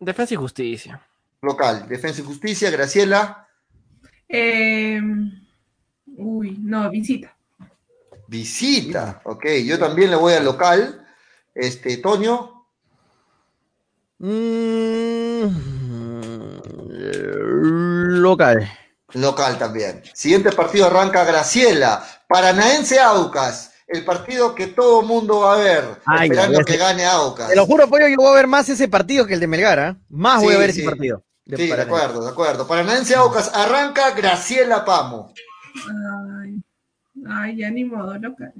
Defensa 0.00 0.34
y 0.34 0.36
justicia. 0.36 1.00
Local. 1.42 1.86
Defensa 1.88 2.20
y 2.20 2.24
Justicia. 2.24 2.70
Graciela. 2.70 3.46
Eh, 4.28 5.00
uy, 6.16 6.56
no, 6.60 6.88
visita. 6.90 7.34
Visita. 8.26 9.20
Ok, 9.24 9.46
yo 9.64 9.78
también 9.78 10.10
le 10.10 10.16
voy 10.16 10.34
al 10.34 10.44
local. 10.44 11.06
Este, 11.54 11.98
Toño. 11.98 12.51
Mm, 14.22 15.50
local. 18.20 18.70
Local 19.14 19.58
también. 19.58 20.00
Siguiente 20.14 20.52
partido 20.52 20.86
arranca 20.86 21.24
Graciela. 21.24 22.06
Paranaense 22.28 23.00
Aucas. 23.00 23.72
El 23.88 24.04
partido 24.04 24.54
que 24.54 24.68
todo 24.68 25.02
mundo 25.02 25.40
va 25.40 25.54
a 25.54 25.58
ver. 25.58 25.84
Ay, 26.06 26.28
esperando 26.28 26.60
que 26.64 26.76
gane 26.76 27.04
Aucas. 27.04 27.48
Te 27.48 27.56
lo 27.56 27.66
juro, 27.66 27.88
pollo, 27.88 28.06
yo 28.06 28.14
voy 28.16 28.30
a 28.30 28.36
ver 28.36 28.46
más 28.46 28.68
ese 28.68 28.86
partido 28.86 29.26
que 29.26 29.34
el 29.34 29.40
de 29.40 29.48
Melgar, 29.48 29.80
¿ah? 29.80 29.96
Más 30.08 30.40
voy 30.40 30.54
a 30.54 30.58
ver 30.58 30.72
sí. 30.72 30.80
ese 30.80 30.88
partido. 30.88 31.24
de 31.44 31.56
Sí, 31.56 31.66
de 31.66 31.82
acuerdo, 31.82 32.24
de 32.24 32.30
acuerdo. 32.30 32.66
Paranaense 32.66 33.16
Aucas 33.16 33.50
arranca 33.52 34.12
Graciela 34.12 34.84
Pamo. 34.84 35.34
Ay, 36.40 36.62
ay, 37.28 37.56
ya 37.56 37.70
ni 37.70 37.84
modo, 37.84 38.16
local. 38.18 38.54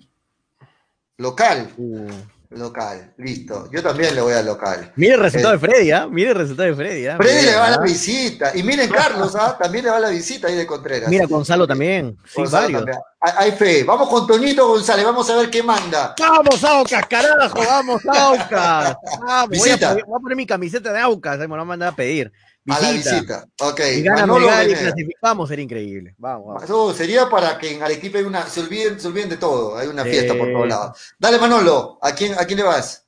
Local. 1.19 1.73
Uh. 1.77 2.11
Local. 2.55 3.15
Listo. 3.19 3.71
Yo 3.73 3.83
también 3.83 4.15
le 4.15 4.21
voy 4.21 4.35
al 4.35 4.45
local. 4.47 4.93
Mire 4.97 5.15
el 5.15 5.21
resultado 5.21 5.55
Eh. 5.55 5.59
de 5.59 5.67
Freddy, 5.67 5.91
¿ah? 5.91 6.07
Mire 6.11 6.31
el 6.31 6.37
resultado 6.37 6.69
de 6.69 6.75
Freddy, 6.75 7.07
¿ah? 7.07 7.17
Freddy 7.17 7.47
le 7.47 7.55
va 7.55 7.67
a 7.67 7.71
la 7.71 7.79
visita. 7.81 8.53
Y 8.55 8.63
miren, 8.63 8.91
Carlos, 8.91 9.35
¿ah? 9.37 9.57
también 9.59 9.85
le 9.85 9.91
va 9.91 9.97
a 9.97 10.01
la 10.01 10.09
visita 10.11 10.49
ahí 10.49 10.57
de 10.57 10.67
Contreras. 10.67 11.09
Mira, 11.09 11.27
Gonzalo 11.27 11.67
también. 11.67 12.17
Sí, 12.27 12.33
Gonzalo 12.37 12.63
varios. 12.65 12.81
también. 12.81 13.03
Hay 13.21 13.53
fe. 13.53 13.85
Vamos 13.85 14.09
con 14.09 14.27
Toñito 14.27 14.67
González. 14.69 15.05
Vamos 15.05 15.31
a 15.31 15.37
ver 15.37 15.49
qué 15.51 15.63
manda. 15.63 16.15
¡Vamos, 16.19 16.63
Aucas, 16.65 17.07
carajo! 17.07 17.59
¡Vamos, 17.65 18.03
Aucas! 18.07 18.97
Vamos, 19.27 19.59
voy 19.59 19.71
a, 19.71 19.77
voy 19.95 20.01
a 20.03 20.21
poner 20.21 20.37
mi 20.37 20.47
camiseta 20.47 20.93
de 20.93 21.01
Aucas, 21.01 21.39
me 21.39 21.45
lo 21.47 21.51
van 21.53 21.61
a 21.61 21.65
mandar 21.65 21.89
a 21.93 21.97
pedir. 21.97 22.33
A 22.69 22.81
la 22.81 22.91
Visita. 22.93 23.15
visita. 23.15 23.47
Ok. 23.61 23.81
Y 23.97 24.03
gana 24.03 24.21
Manolo 24.21 24.47
Melgar 24.47 24.69
y 24.71 24.75
clasificamos, 24.75 25.49
sería 25.49 25.65
increíble. 25.65 26.15
Vamos, 26.19 26.47
vamos. 26.47 26.63
Eso 26.63 26.95
sería 26.95 27.29
para 27.29 27.59
que 27.59 27.75
en 27.75 27.83
Arequipa 27.83 28.19
hay 28.19 28.25
una, 28.25 28.47
se 28.47 28.61
olviden, 28.61 29.01
se 29.01 29.09
olviden 29.09 29.31
de 29.31 29.37
todo, 29.37 29.77
hay 29.77 29.89
una 29.89 30.05
fiesta 30.05 30.35
por 30.37 30.53
todos 30.53 30.69
lados. 30.69 31.15
Dale 31.19 31.39
Manolo, 31.39 31.99
¿a 32.01 32.13
quién, 32.15 32.35
a 32.35 32.45
quién 32.45 32.59
le 32.59 32.65
vas? 32.65 33.05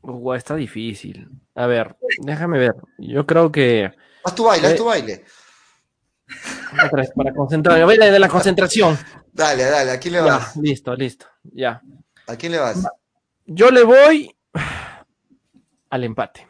Ua, 0.00 0.36
está 0.36 0.54
difícil. 0.56 1.28
A 1.54 1.66
ver, 1.66 1.96
déjame 2.22 2.58
ver. 2.58 2.74
Yo 2.98 3.26
creo 3.26 3.52
que. 3.52 3.92
Haz 4.24 4.34
tu 4.34 4.44
baile, 4.44 4.66
haz 4.68 4.72
Eh. 4.72 4.76
tu 4.76 4.84
baile. 4.86 5.24
otra 6.84 7.00
vez, 7.02 7.10
para 7.14 7.32
concentrar. 7.34 7.80
A 7.80 7.86
ver, 7.86 7.98
de 7.98 8.18
la 8.18 8.28
concentración. 8.28 8.98
Dale, 9.32 9.64
dale, 9.64 9.90
¿a 9.90 10.00
quién 10.00 10.14
le 10.14 10.20
Ya, 10.20 10.24
vas? 10.24 10.56
listo, 10.56 10.94
listo. 10.96 11.26
Ya. 11.42 11.82
¿A 12.26 12.36
quién 12.36 12.52
le 12.52 12.58
vas? 12.58 12.78
Yo 13.44 13.70
le 13.70 13.84
voy 13.84 14.34
al 15.90 16.04
empate. 16.04 16.46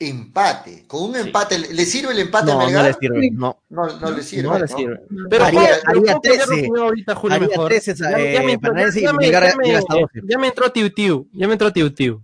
Empate. 0.00 0.84
Con 0.86 1.02
un 1.10 1.14
Sí. 1.14 1.20
empate, 1.22 1.58
¿le 1.58 1.84
sirve 1.84 2.12
el 2.12 2.20
empate 2.20 2.52
a 2.52 2.54
No, 2.54 2.60
no 2.60 2.66
Melgar? 2.66 2.84
le 2.84 2.94
sirve. 2.94 3.30
No. 3.32 3.62
No, 3.68 3.98
no 3.98 4.10
le 4.12 4.22
sirve. 4.22 4.42
No 4.44 4.54
le 4.54 4.60
¿no? 4.60 4.76
sirve. 4.76 5.00
Pero 5.28 5.44
Haría- 5.44 5.60
haría 5.60 5.80
puedo 5.82 6.04
cambiar 6.04 6.20
13. 6.20 6.38
de 6.38 6.44
opinión 6.60 6.78
ahorita, 6.78 7.14
Julio, 7.16 7.34
Haría 7.36 7.48
mejor. 7.48 7.68
13, 7.68 7.94
Ya- 7.94 8.10
ya 8.10 8.42
me 8.42 8.52
entró- 8.52 8.74
ya 8.76 8.86
me- 8.86 9.00
ya 9.02 9.12
me- 9.12 9.26
llega 9.66 9.78
hasta 9.80 9.94
12. 9.94 10.20
Ya 10.22 10.38
me 10.38 10.46
entró 10.46 10.70
Tiu 10.70 10.90
Tiu. 10.94 11.28
Ya 11.32 11.46
me 11.48 11.52
entró 11.54 11.72
Tiu 11.72 11.90
Tiu. 11.90 12.22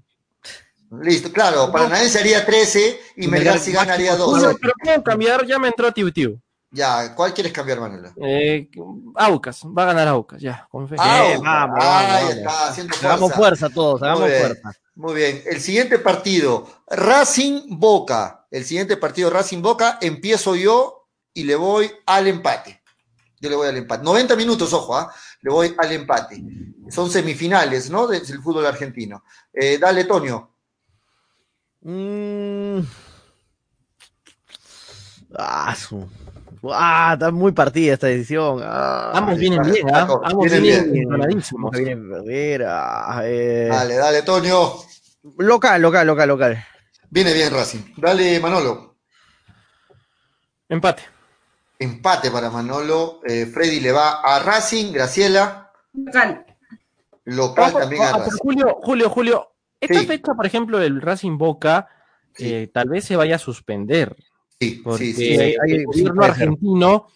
Listo, 1.03 1.33
claro, 1.33 1.73
Paranaense 1.73 2.21
haría 2.21 2.47
13 2.47 3.01
y 3.17 3.25
Y 3.25 3.27
Melgar 3.29 3.55
Melgar 3.55 3.59
sí 3.59 3.73
ganaría 3.73 4.11
máximo 4.13 4.27
12. 4.31 4.41
Julio, 4.47 4.59
pero 4.63 4.73
puedo 4.81 5.03
cambiar. 5.03 5.45
Ya 5.47 5.59
me 5.59 5.67
entró 5.67 5.91
Tiu 5.93 6.13
Tiu. 6.13 6.41
Ya, 6.75 7.15
¿cuál 7.15 7.33
quieres 7.33 7.53
cambiar, 7.53 7.79
Manolo? 7.79 8.13
Eh, 8.17 8.69
Aucas. 9.15 9.63
Va 9.65 9.85
a 9.85 9.87
ganar 9.87 10.09
Aucas. 10.09 10.41
Ya, 10.41 10.67
con 10.69 10.89
fe. 10.89 10.97
Ah, 10.99 11.37
vamos, 11.41 11.79
ahí 11.81 12.23
vamos, 12.25 12.37
está, 12.37 12.69
haciendo 12.69 12.93
fuerza. 12.95 13.09
Hagamos 13.13 13.33
fuerza 13.33 13.71
todos, 13.71 14.03
hagamos 14.03 14.23
Muy 14.23 14.31
bien, 14.31 14.41
fuerza. 14.43 14.73
Muy 14.97 15.15
bien. 15.15 15.43
El 15.47 15.61
siguiente 15.61 15.99
partido, 16.01 16.67
Racing 16.89 17.79
Boca. 17.79 18.47
El 18.51 18.65
siguiente 18.65 18.97
partido, 18.97 19.31
Racing 19.31 19.63
Boca, 19.63 19.99
empiezo 20.01 20.57
yo 20.57 21.07
y 21.33 21.45
le 21.45 21.55
voy 21.55 21.93
al 22.07 22.27
empate. 22.27 22.83
Yo 23.41 23.51
le 23.51 23.57
voy 23.57 23.69
al 23.69 23.77
empate. 23.77 24.03
90 24.03 24.35
minutos, 24.35 24.73
ojo, 24.73 24.97
¿ah? 24.97 25.15
le 25.43 25.51
voy 25.51 25.75
al 25.79 25.93
empate. 25.93 26.43
Son 26.91 27.09
semifinales, 27.09 27.89
¿no? 27.89 28.09
Del 28.09 28.27
del 28.27 28.43
fútbol 28.43 28.67
argentino. 28.67 29.23
Eh, 29.53 29.79
dale, 29.79 30.05
Tonio. 30.05 30.51
Mm. 31.83 32.81
Ah, 35.37 35.75
su- 35.77 36.09
ah, 36.73 37.11
está 37.15 37.31
muy 37.31 37.53
partida 37.53 37.95
esta 37.95 38.09
edición. 38.09 38.61
Ah, 38.63 39.13
Ambos 39.15 39.39
vienen 39.39 39.63
bien, 39.63 39.87
¿ah? 39.95 40.07
Ambos 40.25 40.51
vienen 40.51 40.63
bien. 40.63 42.11
eh, 43.25 43.69
Dale, 43.71 43.95
dale, 43.95 44.23
Tonio. 44.23 44.75
Local, 45.39 45.81
local, 45.83 46.07
local, 46.07 46.29
local. 46.29 46.65
Viene 47.11 47.33
bien 47.33 47.53
Racing. 47.53 47.81
Dale, 47.97 48.39
Manolo. 48.41 48.97
Empate. 50.69 51.03
Empate 51.79 52.31
para 52.31 52.51
Manolo. 52.51 53.21
Eh, 53.27 53.47
Freddy 53.47 53.81
le 53.81 53.93
va 53.93 54.21
a 54.21 54.39
Racing. 54.41 54.93
Graciela. 54.93 55.71
Local. 55.93 56.45
Local 57.25 57.73
también 57.73 58.03
a 58.03 58.13
Racing. 58.19 58.39
Julio, 58.39 58.77
Julio, 58.83 59.11
Julio. 59.11 59.49
Esta 59.81 60.01
Sí. 60.01 60.07
fecha, 60.07 60.35
por 60.35 60.47
ejemplo, 60.47 60.79
del 60.79 61.01
Racing 61.01 61.37
Boca, 61.37 61.89
Sí. 62.35 62.53
eh, 62.53 62.71
tal 62.73 62.89
vez 62.89 63.05
se 63.05 63.17
vaya 63.17 63.37
a 63.37 63.39
suspender. 63.39 64.17
Sí, 64.61 64.81
Porque 64.85 65.05
sí, 65.07 65.13
sí. 65.15 65.25
hay- 65.33 65.57
hay- 65.63 65.73
el 65.73 65.79
sí, 65.81 65.85
gobierno 65.85 66.23
argentino, 66.25 67.07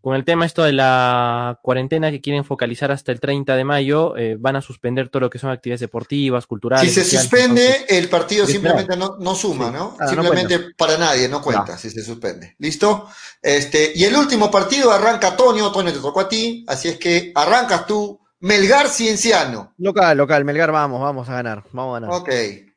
con 0.00 0.16
el 0.16 0.24
tema 0.24 0.44
esto 0.46 0.64
de 0.64 0.72
la 0.72 1.60
cuarentena 1.62 2.10
que 2.10 2.20
quieren 2.20 2.44
focalizar 2.44 2.90
hasta 2.90 3.12
el 3.12 3.20
30 3.20 3.54
de 3.54 3.62
mayo, 3.64 4.16
eh, 4.16 4.36
van 4.36 4.56
a 4.56 4.60
suspender 4.60 5.08
todo 5.08 5.20
lo 5.20 5.30
que 5.30 5.38
son 5.38 5.50
actividades 5.50 5.80
deportivas, 5.80 6.44
culturales. 6.48 6.88
Si 6.88 6.92
se 6.94 7.04
sociales, 7.04 7.30
suspende, 7.30 7.66
entonces- 7.66 7.98
el 7.98 8.08
partido 8.08 8.46
simplemente 8.46 8.96
no, 8.96 9.16
no 9.20 9.34
suma, 9.36 9.66
Sí. 9.68 9.72
¿no? 9.74 9.96
Ah, 10.00 10.06
no 10.06 10.10
simplemente 10.10 10.58
para 10.76 10.98
nadie, 10.98 11.28
no 11.28 11.40
cuenta 11.40 11.78
si 11.78 11.88
se 11.90 12.02
suspende. 12.02 12.56
¿Listo? 12.58 13.06
Este, 13.40 13.92
y 13.94 14.02
el 14.04 14.16
último 14.16 14.50
partido 14.50 14.90
arranca 14.90 15.36
Tonio, 15.36 15.70
Tonio 15.70 15.92
te 15.92 16.00
tocó 16.00 16.18
a 16.20 16.28
ti, 16.28 16.64
así 16.66 16.88
es 16.88 16.98
que 16.98 17.30
arrancas 17.36 17.86
tú, 17.86 18.18
Melgar 18.40 18.88
Cienciano. 18.88 19.72
Local, 19.78 20.18
local, 20.18 20.44
Melgar, 20.44 20.72
vamos, 20.72 21.00
vamos 21.00 21.28
a 21.28 21.34
ganar, 21.34 21.62
vamos 21.70 21.96
a 21.96 22.00
ganar. 22.00 22.16
Ok, 22.20 22.28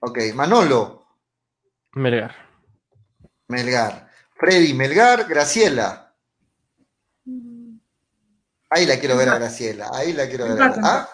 ok. 0.02 0.19
Manolo, 0.36 1.07
Melgar. 1.94 2.45
Melgar. 3.48 4.10
Freddy, 4.38 4.74
Melgar, 4.74 5.28
Graciela. 5.28 6.14
Ahí 8.70 8.86
la 8.86 9.00
quiero 9.00 9.16
ver 9.16 9.30
a 9.30 9.36
Graciela, 9.38 9.90
ahí 9.94 10.14
la 10.14 10.28
quiero 10.28 10.46
ver. 10.46 10.54
Empate, 10.54 10.80
¿Ah? 10.84 11.10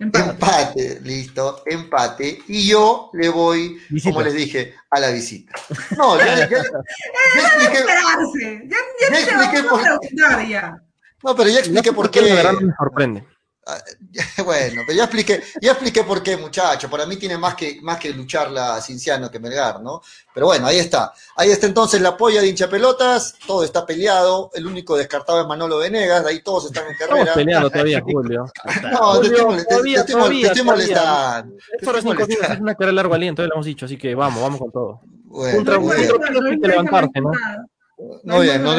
Empate. 0.00 0.30
Empate, 0.30 1.00
listo, 1.02 1.62
empate. 1.66 2.38
Y 2.48 2.68
yo 2.68 3.10
le 3.12 3.28
voy, 3.28 3.80
Visita. 3.90 4.12
como 4.12 4.24
les 4.24 4.34
dije, 4.34 4.74
a 4.90 5.00
la 5.00 5.10
visita. 5.10 5.52
No, 5.96 6.16
ya, 6.18 6.38
ya- 6.38 6.48
ya 6.48 6.58
expliqué. 6.58 7.84
Ya, 8.68 9.10
ya, 9.10 9.18
expliqué 9.20 9.62
por- 9.68 10.48
ya. 10.48 10.76
no, 11.22 11.36
pero 11.36 11.48
ya 11.50 11.58
expliqué 11.60 11.92
por 11.92 12.10
qué. 12.10 12.20
me 12.22 12.72
sorprende. 12.78 13.24
Bueno, 14.44 14.82
pero 14.86 14.96
ya 14.96 15.04
expliqué, 15.04 15.42
ya 15.60 15.72
expliqué 15.72 16.02
por 16.04 16.22
qué, 16.22 16.36
muchacho. 16.36 16.88
Para 16.88 17.04
mí 17.06 17.16
tiene 17.16 17.36
más 17.36 17.54
que, 17.54 17.78
más 17.82 17.98
que 17.98 18.10
luchar 18.10 18.50
la 18.50 18.80
Cinciano 18.80 19.30
que 19.30 19.38
Melgar, 19.38 19.82
¿no? 19.82 20.00
Pero 20.32 20.46
bueno, 20.46 20.66
ahí 20.66 20.78
está. 20.78 21.12
Ahí 21.36 21.50
está 21.50 21.66
entonces 21.66 22.00
la 22.00 22.16
polla 22.16 22.40
de 22.40 22.48
hinchapelotas, 22.48 23.34
todo 23.46 23.64
está 23.64 23.84
peleado. 23.84 24.50
El 24.54 24.66
único 24.66 24.96
descartado 24.96 25.40
es 25.42 25.46
Manolo 25.46 25.78
Venegas, 25.78 26.24
ahí 26.24 26.40
todos 26.42 26.66
están 26.66 26.86
en 26.86 26.92
Estamos 26.92 27.14
carrera. 27.16 27.34
peleando 27.34 27.70
todavía, 27.72 28.00
Julio. 28.00 28.46
No, 28.92 29.20
te 29.20 29.26
estoy, 29.26 29.40
Julio, 29.42 29.58
te- 29.58 29.64
todavía, 29.66 30.04
te 30.04 30.12
todavía, 30.12 30.46
estoy 30.46 30.64
todavía. 30.64 30.64
molestando. 30.64 31.56
Es 32.52 32.60
una 32.60 32.74
carrera 32.74 32.92
largo 32.92 33.14
aliento, 33.14 33.42
ya 33.42 33.48
lo 33.48 33.54
hemos 33.54 33.66
dicho, 33.66 33.84
así 33.86 33.98
que 33.98 34.14
vamos, 34.14 34.40
vamos 34.42 34.58
con 34.60 34.70
todo. 34.72 35.00
Bueno, 35.24 35.56
Contra 35.56 35.78
muy 35.78 35.94
un 35.94 36.46
hay 36.46 36.58
que 36.60 36.68
levantarse, 36.68 37.20
¿no? 37.20 37.30
No, 38.22 38.40
bien, 38.40 38.62
no, 38.62 38.72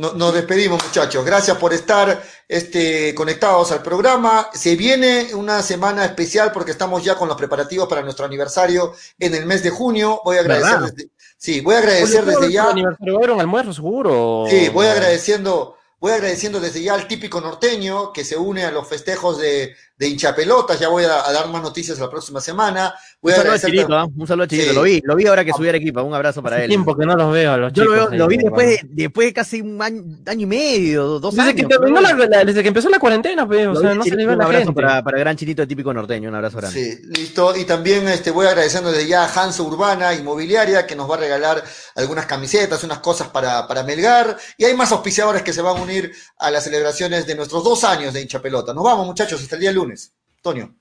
des- 0.00 0.14
nos 0.14 0.34
despedimos, 0.34 0.82
muchachos. 0.84 1.24
Gracias 1.24 1.56
por 1.56 1.72
estar 1.72 2.22
este, 2.46 3.14
conectados 3.14 3.72
al 3.72 3.82
programa. 3.82 4.48
Se 4.52 4.76
viene 4.76 5.34
una 5.34 5.62
semana 5.62 6.04
especial 6.04 6.52
porque 6.52 6.70
estamos 6.70 7.04
ya 7.04 7.16
con 7.16 7.28
los 7.28 7.36
preparativos 7.36 7.88
para 7.88 8.02
nuestro 8.02 8.26
aniversario 8.26 8.94
en 9.18 9.34
el 9.34 9.46
mes 9.46 9.62
de 9.62 9.70
junio. 9.70 10.20
Voy 10.24 10.36
a 10.36 10.40
agradecer 10.40 10.80
desde, 10.80 11.10
sí, 11.36 11.60
voy 11.60 11.74
a 11.74 11.78
agradecer 11.78 12.24
desde 12.24 12.52
ya. 12.52 12.70
Aniversario 12.70 13.34
un 13.34 13.40
almuerzo 13.40 13.72
seguro. 13.72 14.44
Sí, 14.48 14.68
voy 14.68 14.86
agradeciendo 14.86 15.78
Voy 16.00 16.12
agradeciendo 16.12 16.60
desde 16.60 16.80
ya 16.80 16.94
al 16.94 17.08
típico 17.08 17.40
norteño 17.40 18.12
que 18.12 18.24
se 18.24 18.36
une 18.36 18.64
a 18.64 18.70
los 18.70 18.86
festejos 18.86 19.36
de, 19.38 19.74
de 19.98 20.08
hinchapelotas. 20.08 20.78
Ya 20.78 20.88
voy 20.88 21.04
a, 21.04 21.08
dar 21.08 21.48
más 21.48 21.62
noticias 21.62 21.98
la 21.98 22.08
próxima 22.08 22.40
semana. 22.40 22.94
un, 23.20 23.32
saludo 23.32 23.52
a 23.52 23.58
Chirito, 23.58 23.98
¿ah? 23.98 24.08
un 24.16 24.26
saludo 24.26 24.44
a 24.44 24.48
Chirito, 24.48 24.72
lo 24.72 24.82
vi, 24.82 25.02
lo 25.04 25.16
vi 25.16 25.26
ahora 25.26 25.44
que 25.44 25.52
subí 25.52 25.66
a 25.66 25.70
Arequipa. 25.70 26.02
Un 26.02 26.14
abrazo 26.14 26.42
para 26.42 26.62
él. 26.62 26.68
tiempo 26.68 26.96
que 26.96 27.04
no 27.04 27.16
los 27.16 27.32
veo 27.32 27.56
los 27.58 27.72
Yo 27.72 27.82
chicos. 27.82 28.16
lo, 28.16 28.28
vi 28.28 28.36
después 28.36 28.68
de, 28.68 28.80
después 28.88 29.26
de 29.26 29.32
casi 29.32 29.60
un 29.60 29.82
año, 29.82 30.04
año 30.26 30.42
y 30.42 30.46
medio, 30.46 31.18
dos 31.18 31.34
desde 31.34 31.50
años. 31.50 31.66
Que 31.68 32.46
desde 32.46 32.62
que 32.62 32.68
empezó 32.68 32.88
la 32.88 33.00
cuarentena, 33.00 33.46
pues, 33.46 33.66
o 33.66 33.74
sea, 33.74 33.94
no 33.94 34.04
se 34.04 34.14
le 34.14 34.24
ve 34.24 34.34
Un 34.34 34.42
abrazo 34.42 34.72
para, 34.72 35.02
para 35.02 35.16
el 35.16 35.24
gran 35.24 35.36
Chirito 35.36 35.62
de 35.62 35.66
típico 35.66 35.92
norteño, 35.92 36.28
un 36.28 36.36
abrazo 36.36 36.58
grande. 36.58 36.78
Sí, 36.80 37.02
listo. 37.08 37.56
Y 37.56 37.64
también 37.64 38.06
este, 38.08 38.30
voy 38.30 38.46
agradeciendo 38.46 38.92
desde 38.92 39.08
ya 39.08 39.24
a 39.24 39.42
Hanso 39.42 39.64
Urbana 39.64 40.14
Inmobiliaria 40.14 40.86
que 40.86 40.94
nos 40.94 41.10
va 41.10 41.16
a 41.16 41.18
regalar 41.18 41.64
algunas 41.96 42.26
camisetas, 42.26 42.84
unas 42.84 42.98
cosas 43.00 43.28
para, 43.28 43.66
para 43.66 43.82
Melgar. 43.82 44.36
Y 44.56 44.64
hay 44.64 44.74
más 44.74 44.92
auspiciadores 44.92 45.42
que 45.42 45.52
se 45.52 45.60
van 45.60 45.76
a 45.76 45.80
unir 45.80 46.12
a 46.38 46.50
las 46.52 46.62
celebraciones 46.62 47.26
de 47.26 47.34
nuestros 47.34 47.64
dos 47.64 47.82
años 47.82 48.14
de 48.14 48.22
hincha 48.22 48.40
pelota. 48.40 48.72
Nos 48.72 48.84
vamos, 48.84 49.04
muchachos, 49.06 49.42
hasta 49.42 49.56
el 49.56 49.60
día 49.60 49.72
lunes. 49.72 49.87
Antonio. 50.36 50.74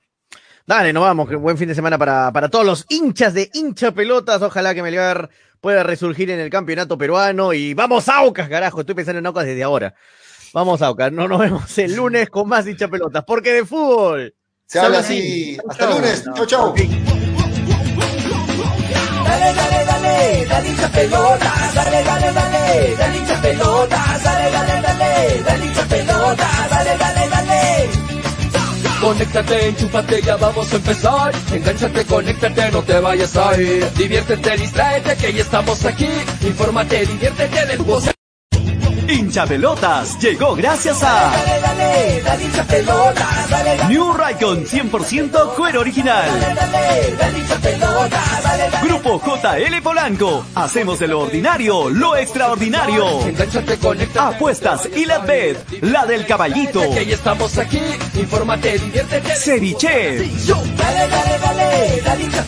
Dale, 0.65 0.91
nos 0.91 1.03
vamos. 1.03 1.29
Buen 1.39 1.57
fin 1.57 1.69
de 1.69 1.75
semana 1.75 1.97
para, 1.97 2.31
para 2.33 2.49
todos 2.49 2.65
los 2.65 2.85
hinchas 2.89 3.33
de 3.33 3.49
hincha 3.53 3.93
pelotas. 3.93 4.41
Ojalá 4.41 4.75
que 4.75 4.83
Melgar 4.83 5.29
pueda 5.61 5.81
resurgir 5.83 6.29
en 6.29 6.41
el 6.41 6.49
campeonato 6.49 6.97
peruano. 6.97 7.53
Y 7.53 7.73
vamos, 7.73 8.09
Aucas, 8.09 8.49
carajo. 8.49 8.81
Estoy 8.81 8.95
pensando 8.95 9.19
en 9.19 9.25
Aucas 9.27 9.45
desde 9.45 9.63
ahora. 9.63 9.95
Vamos, 10.53 10.81
Aucas. 10.81 11.11
No 11.11 11.27
nos 11.27 11.39
vemos 11.39 11.77
el 11.77 11.95
lunes 11.95 12.29
con 12.29 12.49
más 12.49 12.67
hincha 12.67 12.89
pelotas. 12.89 13.23
Porque 13.25 13.53
de 13.53 13.65
fútbol. 13.65 14.35
Se 14.65 14.79
habla 14.79 14.99
así. 14.99 15.57
Hasta 15.69 15.85
el 15.85 15.95
lunes. 15.95 16.25
Chau, 16.35 16.45
chau. 16.45 16.75
Dale, 19.27 19.53
dale, 19.53 19.85
dale, 19.85 20.45
dale 20.45 20.69
hincha 20.69 20.89
pelota, 20.89 21.53
dale, 21.75 22.03
dale, 22.03 22.33
dale, 22.33 22.95
dale 22.97 23.17
hincha 23.17 23.41
pelota, 23.41 24.19
dale, 24.23 24.51
dale, 24.51 24.81
dale, 24.81 25.43
dale 25.43 25.65
hincha 25.65 25.83
pelota, 25.83 26.67
dale, 26.69 26.97
dale, 26.97 27.29
dale. 27.29 27.36
Conéctate, 29.01 29.67
enchúfate, 29.69 30.21
ya 30.21 30.37
vamos 30.37 30.73
a 30.73 30.75
empezar. 30.75 31.31
Engánchate, 31.53 32.05
conéctate, 32.05 32.71
no 32.71 32.81
te 32.81 32.99
vayas 32.99 33.35
a 33.37 33.61
ir. 33.61 33.85
Diviértete, 33.93 34.57
distráete, 34.57 35.15
que 35.15 35.33
ya 35.33 35.41
estamos 35.41 35.85
aquí. 35.85 36.09
Infórmate, 36.41 37.05
diviértete 37.05 37.65
del 37.67 37.83
voz. 37.83 38.16
Hincha 39.07 39.45
Pelotas 39.45 40.19
llegó 40.19 40.55
gracias 40.55 41.01
a 41.03 41.31
Dale, 41.31 41.61
dale, 41.61 42.21
dale. 42.23 43.87
New 43.87 44.13
Raycon 44.13 44.65
100% 44.65 45.55
cuero 45.55 45.79
original. 45.79 46.29
Dale, 46.39 46.55
dale, 46.55 47.15
dale 47.17 47.37
hincha 47.39 47.55
pelota, 47.55 48.21
dale, 48.43 48.69
dale. 48.69 48.87
Grupo 48.87 49.21
JL 49.25 49.81
Polanco. 49.81 50.45
Hacemos 50.55 50.99
de 50.99 51.07
lo 51.07 51.21
ordinario 51.21 51.89
lo 51.89 52.15
extraordinario. 52.15 53.19
Apuestas 54.19 54.89
y 54.95 55.05
la 55.05 55.19
bed, 55.19 55.57
la 55.81 56.05
del 56.05 56.25
caballito. 56.25 56.83
Estamos 56.83 57.57
aquí. 57.57 57.81
Infórmate. 58.15 58.79
Ceviche. 59.37 60.17
Dale, 60.17 61.07
dale, 61.07 61.39
dale, 61.39 62.01
dale 62.03 62.23
hincha 62.23 62.43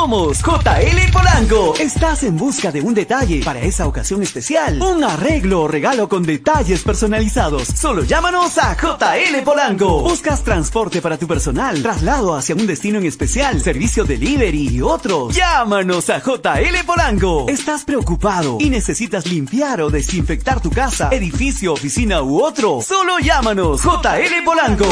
Somos 0.00 0.38
JL 0.38 1.12
Polanco. 1.12 1.74
Estás 1.78 2.22
en 2.22 2.34
busca 2.38 2.72
de 2.72 2.80
un 2.80 2.94
detalle 2.94 3.42
para 3.44 3.60
esa 3.60 3.86
ocasión 3.86 4.22
especial. 4.22 4.80
Un 4.80 5.04
arreglo 5.04 5.64
o 5.64 5.68
regalo 5.68 6.08
con 6.08 6.22
detalles 6.22 6.82
personalizados. 6.82 7.68
Solo 7.68 8.02
llámanos 8.04 8.56
a 8.56 8.74
JL 8.74 9.42
Polanco. 9.44 10.00
Buscas 10.00 10.42
transporte 10.42 11.02
para 11.02 11.18
tu 11.18 11.28
personal, 11.28 11.82
traslado 11.82 12.34
hacia 12.34 12.54
un 12.54 12.66
destino 12.66 12.98
en 12.98 13.04
especial, 13.04 13.60
servicio 13.60 14.04
delivery 14.04 14.68
y 14.68 14.80
otros. 14.80 15.36
Llámanos 15.36 16.08
a 16.08 16.18
JL 16.20 16.82
Polanco. 16.86 17.44
¿Estás 17.50 17.84
preocupado 17.84 18.56
y 18.58 18.70
necesitas 18.70 19.26
limpiar 19.26 19.82
o 19.82 19.90
desinfectar 19.90 20.62
tu 20.62 20.70
casa, 20.70 21.10
edificio, 21.12 21.74
oficina 21.74 22.22
u 22.22 22.42
otro? 22.42 22.80
Solo 22.80 23.18
llámanos 23.18 23.82
JL 23.82 24.44
Polanco. 24.46 24.86